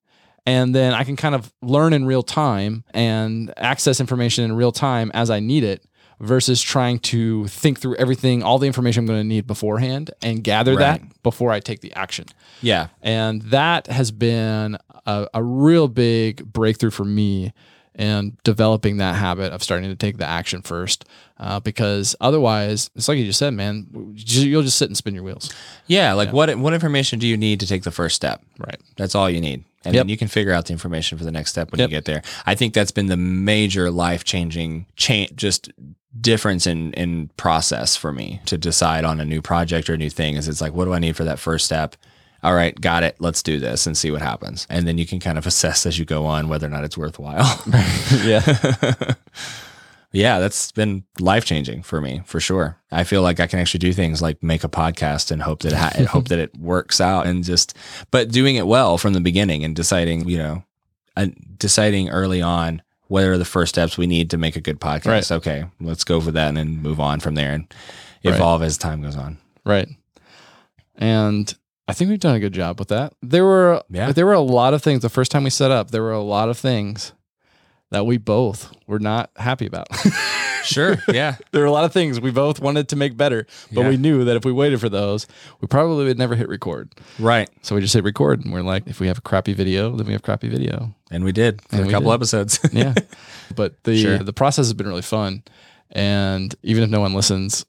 and 0.46 0.74
then 0.74 0.94
I 0.94 1.04
can 1.04 1.16
kind 1.16 1.34
of 1.34 1.52
learn 1.62 1.92
in 1.92 2.04
real 2.06 2.22
time 2.22 2.84
and 2.92 3.52
access 3.56 4.00
information 4.00 4.44
in 4.44 4.52
real 4.54 4.72
time 4.72 5.10
as 5.14 5.30
I 5.30 5.38
need 5.40 5.64
it 5.64 5.84
versus 6.18 6.60
trying 6.60 6.98
to 6.98 7.46
think 7.46 7.78
through 7.80 7.96
everything, 7.96 8.42
all 8.42 8.58
the 8.58 8.66
information 8.66 9.00
I'm 9.02 9.06
going 9.06 9.20
to 9.20 9.24
need 9.26 9.46
beforehand 9.46 10.10
and 10.20 10.44
gather 10.44 10.72
Right. 10.74 11.00
that 11.00 11.22
before 11.22 11.50
I 11.50 11.60
take 11.60 11.80
the 11.80 11.94
action. 11.94 12.26
Yeah. 12.60 12.88
And 13.00 13.40
that 13.44 13.86
has 13.86 14.10
been 14.10 14.76
a, 15.06 15.28
a 15.32 15.42
real 15.42 15.88
big 15.88 16.44
breakthrough 16.52 16.90
for 16.90 17.06
me 17.06 17.54
in 18.00 18.36
developing 18.44 18.96
that 18.96 19.14
habit 19.16 19.52
of 19.52 19.62
starting 19.62 19.90
to 19.90 19.96
take 19.96 20.16
the 20.16 20.24
action 20.26 20.62
first. 20.62 21.04
Uh, 21.38 21.60
because 21.60 22.16
otherwise, 22.20 22.90
it's 22.96 23.08
like 23.08 23.18
you 23.18 23.24
just 23.26 23.38
said, 23.38 23.52
man, 23.54 23.86
you- 24.16 24.48
you'll 24.48 24.62
just 24.62 24.78
sit 24.78 24.88
and 24.88 24.96
spin 24.96 25.14
your 25.14 25.22
wheels. 25.22 25.52
Yeah, 25.86 26.12
like 26.14 26.32
what 26.32 26.54
what 26.58 26.72
information 26.74 27.18
do 27.18 27.26
you 27.26 27.36
need 27.36 27.60
to 27.60 27.66
take 27.66 27.82
the 27.82 27.90
first 27.90 28.16
step? 28.16 28.42
Right. 28.58 28.80
That's 28.96 29.14
all 29.14 29.28
you 29.30 29.40
need. 29.40 29.64
And 29.84 29.94
Yep. 29.94 30.02
then 30.04 30.08
you 30.10 30.16
can 30.18 30.28
figure 30.28 30.52
out 30.52 30.66
the 30.66 30.72
information 30.72 31.16
for 31.16 31.24
the 31.24 31.30
next 31.30 31.50
step 31.50 31.72
when 31.72 31.78
Yep. 31.78 31.88
you 31.90 31.96
get 31.96 32.04
there. 32.04 32.22
I 32.46 32.54
think 32.54 32.74
that's 32.74 32.90
been 32.90 33.06
the 33.06 33.16
major 33.16 33.90
life 33.90 34.24
changing 34.24 34.86
change 34.96 35.34
just 35.36 35.70
difference 36.20 36.66
in 36.66 36.92
in 36.94 37.30
process 37.36 37.96
for 37.96 38.12
me 38.12 38.40
to 38.44 38.58
decide 38.58 39.04
on 39.04 39.20
a 39.20 39.24
new 39.24 39.40
project 39.40 39.88
or 39.88 39.94
a 39.94 39.96
new 39.96 40.10
thing 40.10 40.34
is 40.36 40.48
it's 40.48 40.60
like 40.60 40.72
what 40.74 40.84
do 40.86 40.92
I 40.92 40.98
need 40.98 41.16
for 41.16 41.24
that 41.24 41.38
first 41.38 41.64
step? 41.64 41.96
All 42.42 42.54
right, 42.54 42.78
got 42.80 43.02
it. 43.02 43.16
Let's 43.18 43.42
do 43.42 43.58
this 43.58 43.86
and 43.86 43.96
see 43.96 44.10
what 44.10 44.22
happens. 44.22 44.66
And 44.70 44.86
then 44.88 44.96
you 44.98 45.06
can 45.06 45.20
kind 45.20 45.36
of 45.38 45.46
assess 45.46 45.84
as 45.86 45.98
you 45.98 46.04
go 46.04 46.24
on 46.26 46.48
whether 46.48 46.66
or 46.66 46.70
not 46.70 46.84
it's 46.84 46.96
worthwhile. 46.96 47.62
yeah. 48.24 49.14
yeah, 50.12 50.38
that's 50.40 50.72
been 50.72 51.04
life 51.18 51.44
changing 51.44 51.82
for 51.82 52.00
me 52.00 52.22
for 52.24 52.40
sure. 52.40 52.78
I 52.90 53.04
feel 53.04 53.22
like 53.22 53.40
I 53.40 53.46
can 53.46 53.58
actually 53.58 53.78
do 53.80 53.92
things 53.92 54.20
like 54.22 54.42
make 54.42 54.64
a 54.64 54.68
podcast 54.68 55.30
and 55.30 55.42
hope 55.42 55.60
that 55.62 55.72
it 55.72 55.76
ha- 55.78 56.04
hope 56.10 56.28
that 56.28 56.38
it 56.38 56.56
works 56.58 57.00
out 57.00 57.26
and 57.26 57.44
just, 57.44 57.76
but 58.10 58.30
doing 58.30 58.56
it 58.56 58.66
well 58.66 58.98
from 58.98 59.12
the 59.12 59.20
beginning 59.20 59.62
and 59.64 59.76
deciding, 59.76 60.28
you 60.28 60.38
know, 60.38 60.64
uh, 61.16 61.26
deciding 61.58 62.08
early 62.08 62.40
on 62.42 62.82
what 63.08 63.24
are 63.24 63.36
the 63.38 63.44
first 63.44 63.74
steps 63.74 63.98
we 63.98 64.06
need 64.06 64.30
to 64.30 64.38
make 64.38 64.56
a 64.56 64.60
good 64.60 64.80
podcast. 64.80 65.06
Right. 65.06 65.30
Okay, 65.32 65.64
let's 65.80 66.04
go 66.04 66.20
for 66.20 66.30
that 66.30 66.48
and 66.48 66.56
then 66.56 66.78
move 66.80 67.00
on 67.00 67.20
from 67.20 67.34
there 67.34 67.52
and 67.52 67.72
Right. 68.24 68.34
evolve 68.34 68.62
as 68.62 68.76
time 68.78 69.00
goes 69.02 69.16
on. 69.16 69.38
Right. 69.64 69.88
And 70.96 71.52
I 71.88 71.92
think 71.92 72.08
we've 72.10 72.20
done 72.20 72.36
a 72.36 72.40
good 72.40 72.52
job 72.54 72.78
with 72.78 72.88
that. 72.88 73.14
There 73.22 73.44
were 73.44 73.82
Yeah. 73.90 74.12
there 74.12 74.26
were 74.26 74.32
a 74.32 74.40
lot 74.40 74.74
of 74.74 74.82
things 74.82 75.02
the 75.02 75.08
first 75.08 75.30
time 75.32 75.44
we 75.44 75.50
set 75.50 75.70
up, 75.70 75.90
there 75.90 76.02
were 76.02 76.12
a 76.12 76.22
lot 76.22 76.48
of 76.48 76.56
things 76.58 77.12
that 77.90 78.06
we 78.06 78.16
both 78.18 78.72
were 78.86 79.00
not 79.00 79.30
happy 79.36 79.66
about. 79.66 79.88
Sure. 80.62 80.98
Yeah. 81.08 81.36
there 81.52 81.62
were 81.62 81.66
a 81.66 81.72
lot 81.72 81.84
of 81.86 81.92
things 81.94 82.20
we 82.20 82.30
both 82.30 82.60
wanted 82.60 82.90
to 82.90 82.96
make 82.96 83.16
better, 83.16 83.46
but 83.72 83.80
Yeah. 83.80 83.88
we 83.88 83.96
knew 83.96 84.24
that 84.26 84.36
if 84.36 84.44
we 84.44 84.52
waited 84.52 84.78
for 84.78 84.90
those, 84.90 85.26
we 85.62 85.66
probably 85.66 86.04
would 86.04 86.18
never 86.18 86.34
hit 86.36 86.50
record. 86.50 86.92
right. 87.18 87.48
So 87.62 87.74
we 87.74 87.80
just 87.80 87.94
hit 87.94 88.04
record 88.04 88.44
and 88.44 88.52
we're 88.52 88.60
like, 88.60 88.86
if 88.86 89.00
we 89.00 89.06
have 89.06 89.16
a 89.16 89.22
crappy 89.22 89.54
video, 89.54 89.96
then 89.96 90.06
we 90.06 90.12
have 90.12 90.20
crappy 90.20 90.50
video. 90.50 90.94
And 91.10 91.24
we 91.24 91.32
did 91.32 91.62
for 91.62 91.76
And 91.76 91.88
a 91.88 91.90
couple 91.90 92.10
did. 92.10 92.14
episodes. 92.16 92.60
Yeah. 92.74 92.92
but 93.56 93.82
the 93.84 93.96
Sure. 94.02 94.18
the 94.18 94.34
process 94.34 94.66
has 94.66 94.74
been 94.74 94.86
really 94.86 95.00
fun. 95.00 95.44
And 95.92 96.54
even 96.62 96.84
if 96.84 96.90
no 96.90 97.00
one 97.00 97.14
listens, 97.14 97.64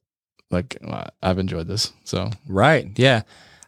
like 0.52 0.78
I've 1.24 1.40
enjoyed 1.40 1.68
this. 1.70 1.94
So 2.04 2.30
Right. 2.46 2.92
Yeah. 2.98 3.22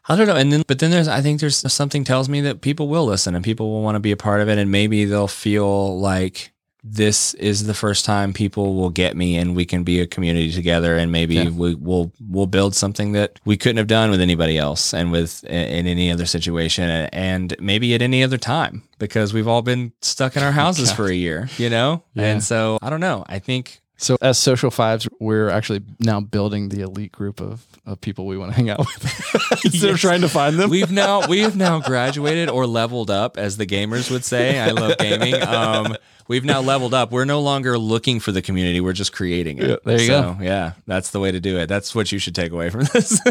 I 0.07 0.15
don't 0.15 0.27
know. 0.27 0.35
And 0.35 0.51
then, 0.51 0.63
but 0.67 0.79
then 0.79 0.91
there's, 0.91 1.07
I 1.07 1.21
think 1.21 1.39
there's 1.39 1.71
something 1.71 2.03
tells 2.03 2.27
me 2.27 2.41
that 2.41 2.61
people 2.61 2.87
will 2.87 3.05
listen 3.05 3.35
and 3.35 3.43
people 3.43 3.69
will 3.71 3.81
want 3.81 3.95
to 3.95 3.99
be 4.01 4.11
a 4.11 4.17
part 4.17 4.41
of 4.41 4.49
it. 4.49 4.57
And 4.57 4.69
maybe 4.71 5.05
they'll 5.05 5.27
feel 5.27 5.97
like 5.99 6.51
this 6.85 7.33
is 7.35 7.65
the 7.65 7.73
first 7.73 8.03
time 8.03 8.33
people 8.33 8.75
will 8.75 8.89
get 8.89 9.15
me 9.15 9.37
and 9.37 9.55
we 9.55 9.63
can 9.63 9.83
be 9.85 10.01
a 10.01 10.05
community 10.05 10.51
together. 10.51 10.97
And 10.97 11.09
maybe 11.13 11.35
Yeah. 11.35 11.49
we 11.49 11.75
will, 11.75 12.11
we'll 12.19 12.47
build 12.47 12.75
something 12.75 13.13
that 13.13 13.39
we 13.45 13.55
couldn't 13.55 13.77
have 13.77 13.87
done 13.87 14.11
with 14.11 14.19
anybody 14.19 14.57
else 14.57 14.93
and 14.93 15.09
with 15.09 15.45
in 15.45 15.87
any 15.87 16.11
other 16.11 16.25
situation 16.25 16.89
and 16.89 17.55
maybe 17.61 17.93
at 17.95 18.01
any 18.01 18.21
other 18.21 18.37
time 18.37 18.83
because 18.99 19.33
we've 19.33 19.47
all 19.47 19.61
been 19.61 19.93
stuck 20.01 20.35
in 20.35 20.43
our 20.43 20.49
oh 20.51 20.51
houses 20.51 20.91
for 20.91 21.05
a 21.05 21.13
year, 21.15 21.47
you 21.57 21.69
know? 21.69 22.03
Yeah. 22.15 22.25
And 22.25 22.43
so 22.43 22.77
I 22.81 22.89
don't 22.89 22.99
know. 22.99 23.23
I 23.29 23.39
think 23.39 23.79
So 24.03 24.17
as 24.21 24.37
social 24.37 24.69
fives, 24.69 25.07
we're 25.19 25.49
actually 25.49 25.81
now 25.99 26.19
building 26.19 26.67
the 26.67 26.81
elite 26.81 27.13
group 27.13 27.39
of, 27.39 27.65
of 27.85 28.01
people 28.01 28.25
we 28.25 28.37
want 28.37 28.51
to 28.51 28.55
hang 28.55 28.69
out 28.69 28.79
with 28.79 29.63
instead 29.65 29.91
of 29.91 29.99
trying 29.99 30.21
to 30.21 30.29
find 30.29 30.59
them. 30.59 30.69
We've 30.69 30.91
now 30.91 31.25
we 31.27 31.39
have 31.39 31.55
now 31.55 31.79
graduated 31.79 32.49
or 32.49 32.67
leveled 32.67 33.09
up, 33.09 33.37
as 33.37 33.55
the 33.55 33.65
gamers 33.65 34.11
would 34.11 34.25
say. 34.25 34.59
I 34.59 34.71
love 34.71 34.97
gaming. 34.97 35.41
Um, 35.41 35.95
we've 36.27 36.43
now 36.43 36.59
leveled 36.59 36.93
up. 36.93 37.11
We're 37.11 37.23
no 37.23 37.39
longer 37.39 37.77
looking 37.77 38.19
for 38.19 38.33
the 38.33 38.41
community. 38.41 38.81
We're 38.81 38.91
just 38.91 39.13
creating 39.13 39.59
it. 39.59 39.69
Yeah, 39.69 39.75
there 39.85 40.01
you 40.01 40.07
so, 40.07 40.37
Yeah, 40.41 40.73
that's 40.85 41.11
the 41.11 41.21
way 41.21 41.31
to 41.31 41.39
do 41.39 41.57
it. 41.57 41.67
That's 41.67 41.95
what 41.95 42.11
you 42.11 42.19
should 42.19 42.35
take 42.35 42.51
away 42.51 42.69
from 42.69 42.83
this. 42.93 43.21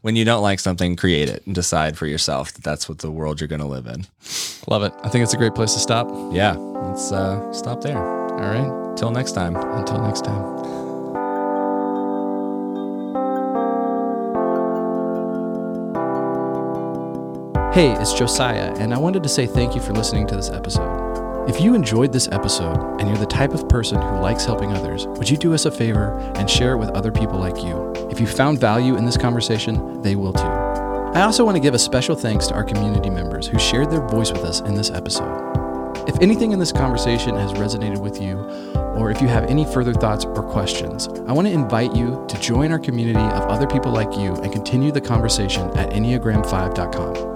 when 0.00 0.16
you 0.16 0.24
don't 0.24 0.42
like 0.42 0.60
something, 0.60 0.96
create 0.96 1.28
it 1.28 1.44
and 1.44 1.54
decide 1.54 1.98
for 1.98 2.06
yourself 2.06 2.54
that 2.54 2.64
that's 2.64 2.88
what 2.88 3.00
the 3.00 3.10
world 3.10 3.38
you're 3.38 3.48
going 3.48 3.60
to 3.60 3.66
live 3.66 3.86
in. 3.86 4.06
Love 4.66 4.82
it. 4.82 4.94
I 5.02 5.10
think 5.10 5.24
it's 5.24 5.34
a 5.34 5.38
great 5.38 5.54
place 5.54 5.74
to 5.74 5.80
stop. 5.80 6.08
Yeah, 6.32 6.54
let's 6.54 7.12
uh, 7.12 7.52
stop 7.52 7.82
there. 7.82 8.23
All 8.44 8.50
right. 8.50 8.96
Till 8.96 9.10
next 9.10 9.32
time. 9.32 9.56
Until 9.56 10.02
next 10.02 10.24
time. 10.24 10.64
Hey, 17.72 17.90
it's 18.00 18.12
Josiah, 18.12 18.72
and 18.78 18.94
I 18.94 18.98
wanted 18.98 19.22
to 19.24 19.28
say 19.28 19.46
thank 19.46 19.74
you 19.74 19.80
for 19.80 19.94
listening 19.94 20.26
to 20.28 20.36
this 20.36 20.50
episode. 20.50 21.48
If 21.48 21.60
you 21.60 21.74
enjoyed 21.74 22.12
this 22.12 22.28
episode 22.30 23.00
and 23.00 23.08
you're 23.08 23.18
the 23.18 23.26
type 23.26 23.52
of 23.52 23.68
person 23.68 24.00
who 24.00 24.20
likes 24.20 24.44
helping 24.44 24.72
others, 24.72 25.06
would 25.06 25.28
you 25.28 25.36
do 25.36 25.54
us 25.54 25.64
a 25.64 25.70
favor 25.70 26.16
and 26.36 26.48
share 26.48 26.72
it 26.72 26.78
with 26.78 26.90
other 26.90 27.10
people 27.10 27.38
like 27.38 27.64
you? 27.64 27.92
If 28.10 28.20
you 28.20 28.26
found 28.26 28.60
value 28.60 28.96
in 28.96 29.06
this 29.06 29.16
conversation, 29.16 30.02
they 30.02 30.16
will 30.16 30.32
too. 30.32 30.42
I 30.42 31.22
also 31.22 31.44
want 31.44 31.56
to 31.56 31.60
give 31.60 31.74
a 31.74 31.78
special 31.78 32.14
thanks 32.14 32.46
to 32.48 32.54
our 32.54 32.64
community 32.64 33.10
members 33.10 33.46
who 33.46 33.58
shared 33.58 33.90
their 33.90 34.06
voice 34.06 34.30
with 34.30 34.44
us 34.44 34.60
in 34.60 34.74
this 34.74 34.90
episode. 34.90 35.53
If 36.06 36.20
anything 36.20 36.52
in 36.52 36.58
this 36.58 36.70
conversation 36.70 37.34
has 37.36 37.52
resonated 37.52 37.98
with 37.98 38.20
you, 38.20 38.36
or 38.94 39.10
if 39.10 39.22
you 39.22 39.28
have 39.28 39.44
any 39.44 39.64
further 39.64 39.94
thoughts 39.94 40.26
or 40.26 40.42
questions, 40.42 41.08
I 41.26 41.32
want 41.32 41.48
to 41.48 41.52
invite 41.52 41.96
you 41.96 42.24
to 42.28 42.40
join 42.40 42.72
our 42.72 42.78
community 42.78 43.18
of 43.18 43.44
other 43.44 43.66
people 43.66 43.90
like 43.90 44.12
you 44.16 44.34
and 44.36 44.52
continue 44.52 44.92
the 44.92 45.00
conversation 45.00 45.70
at 45.78 45.90
Enneagram5.com. 45.90 47.33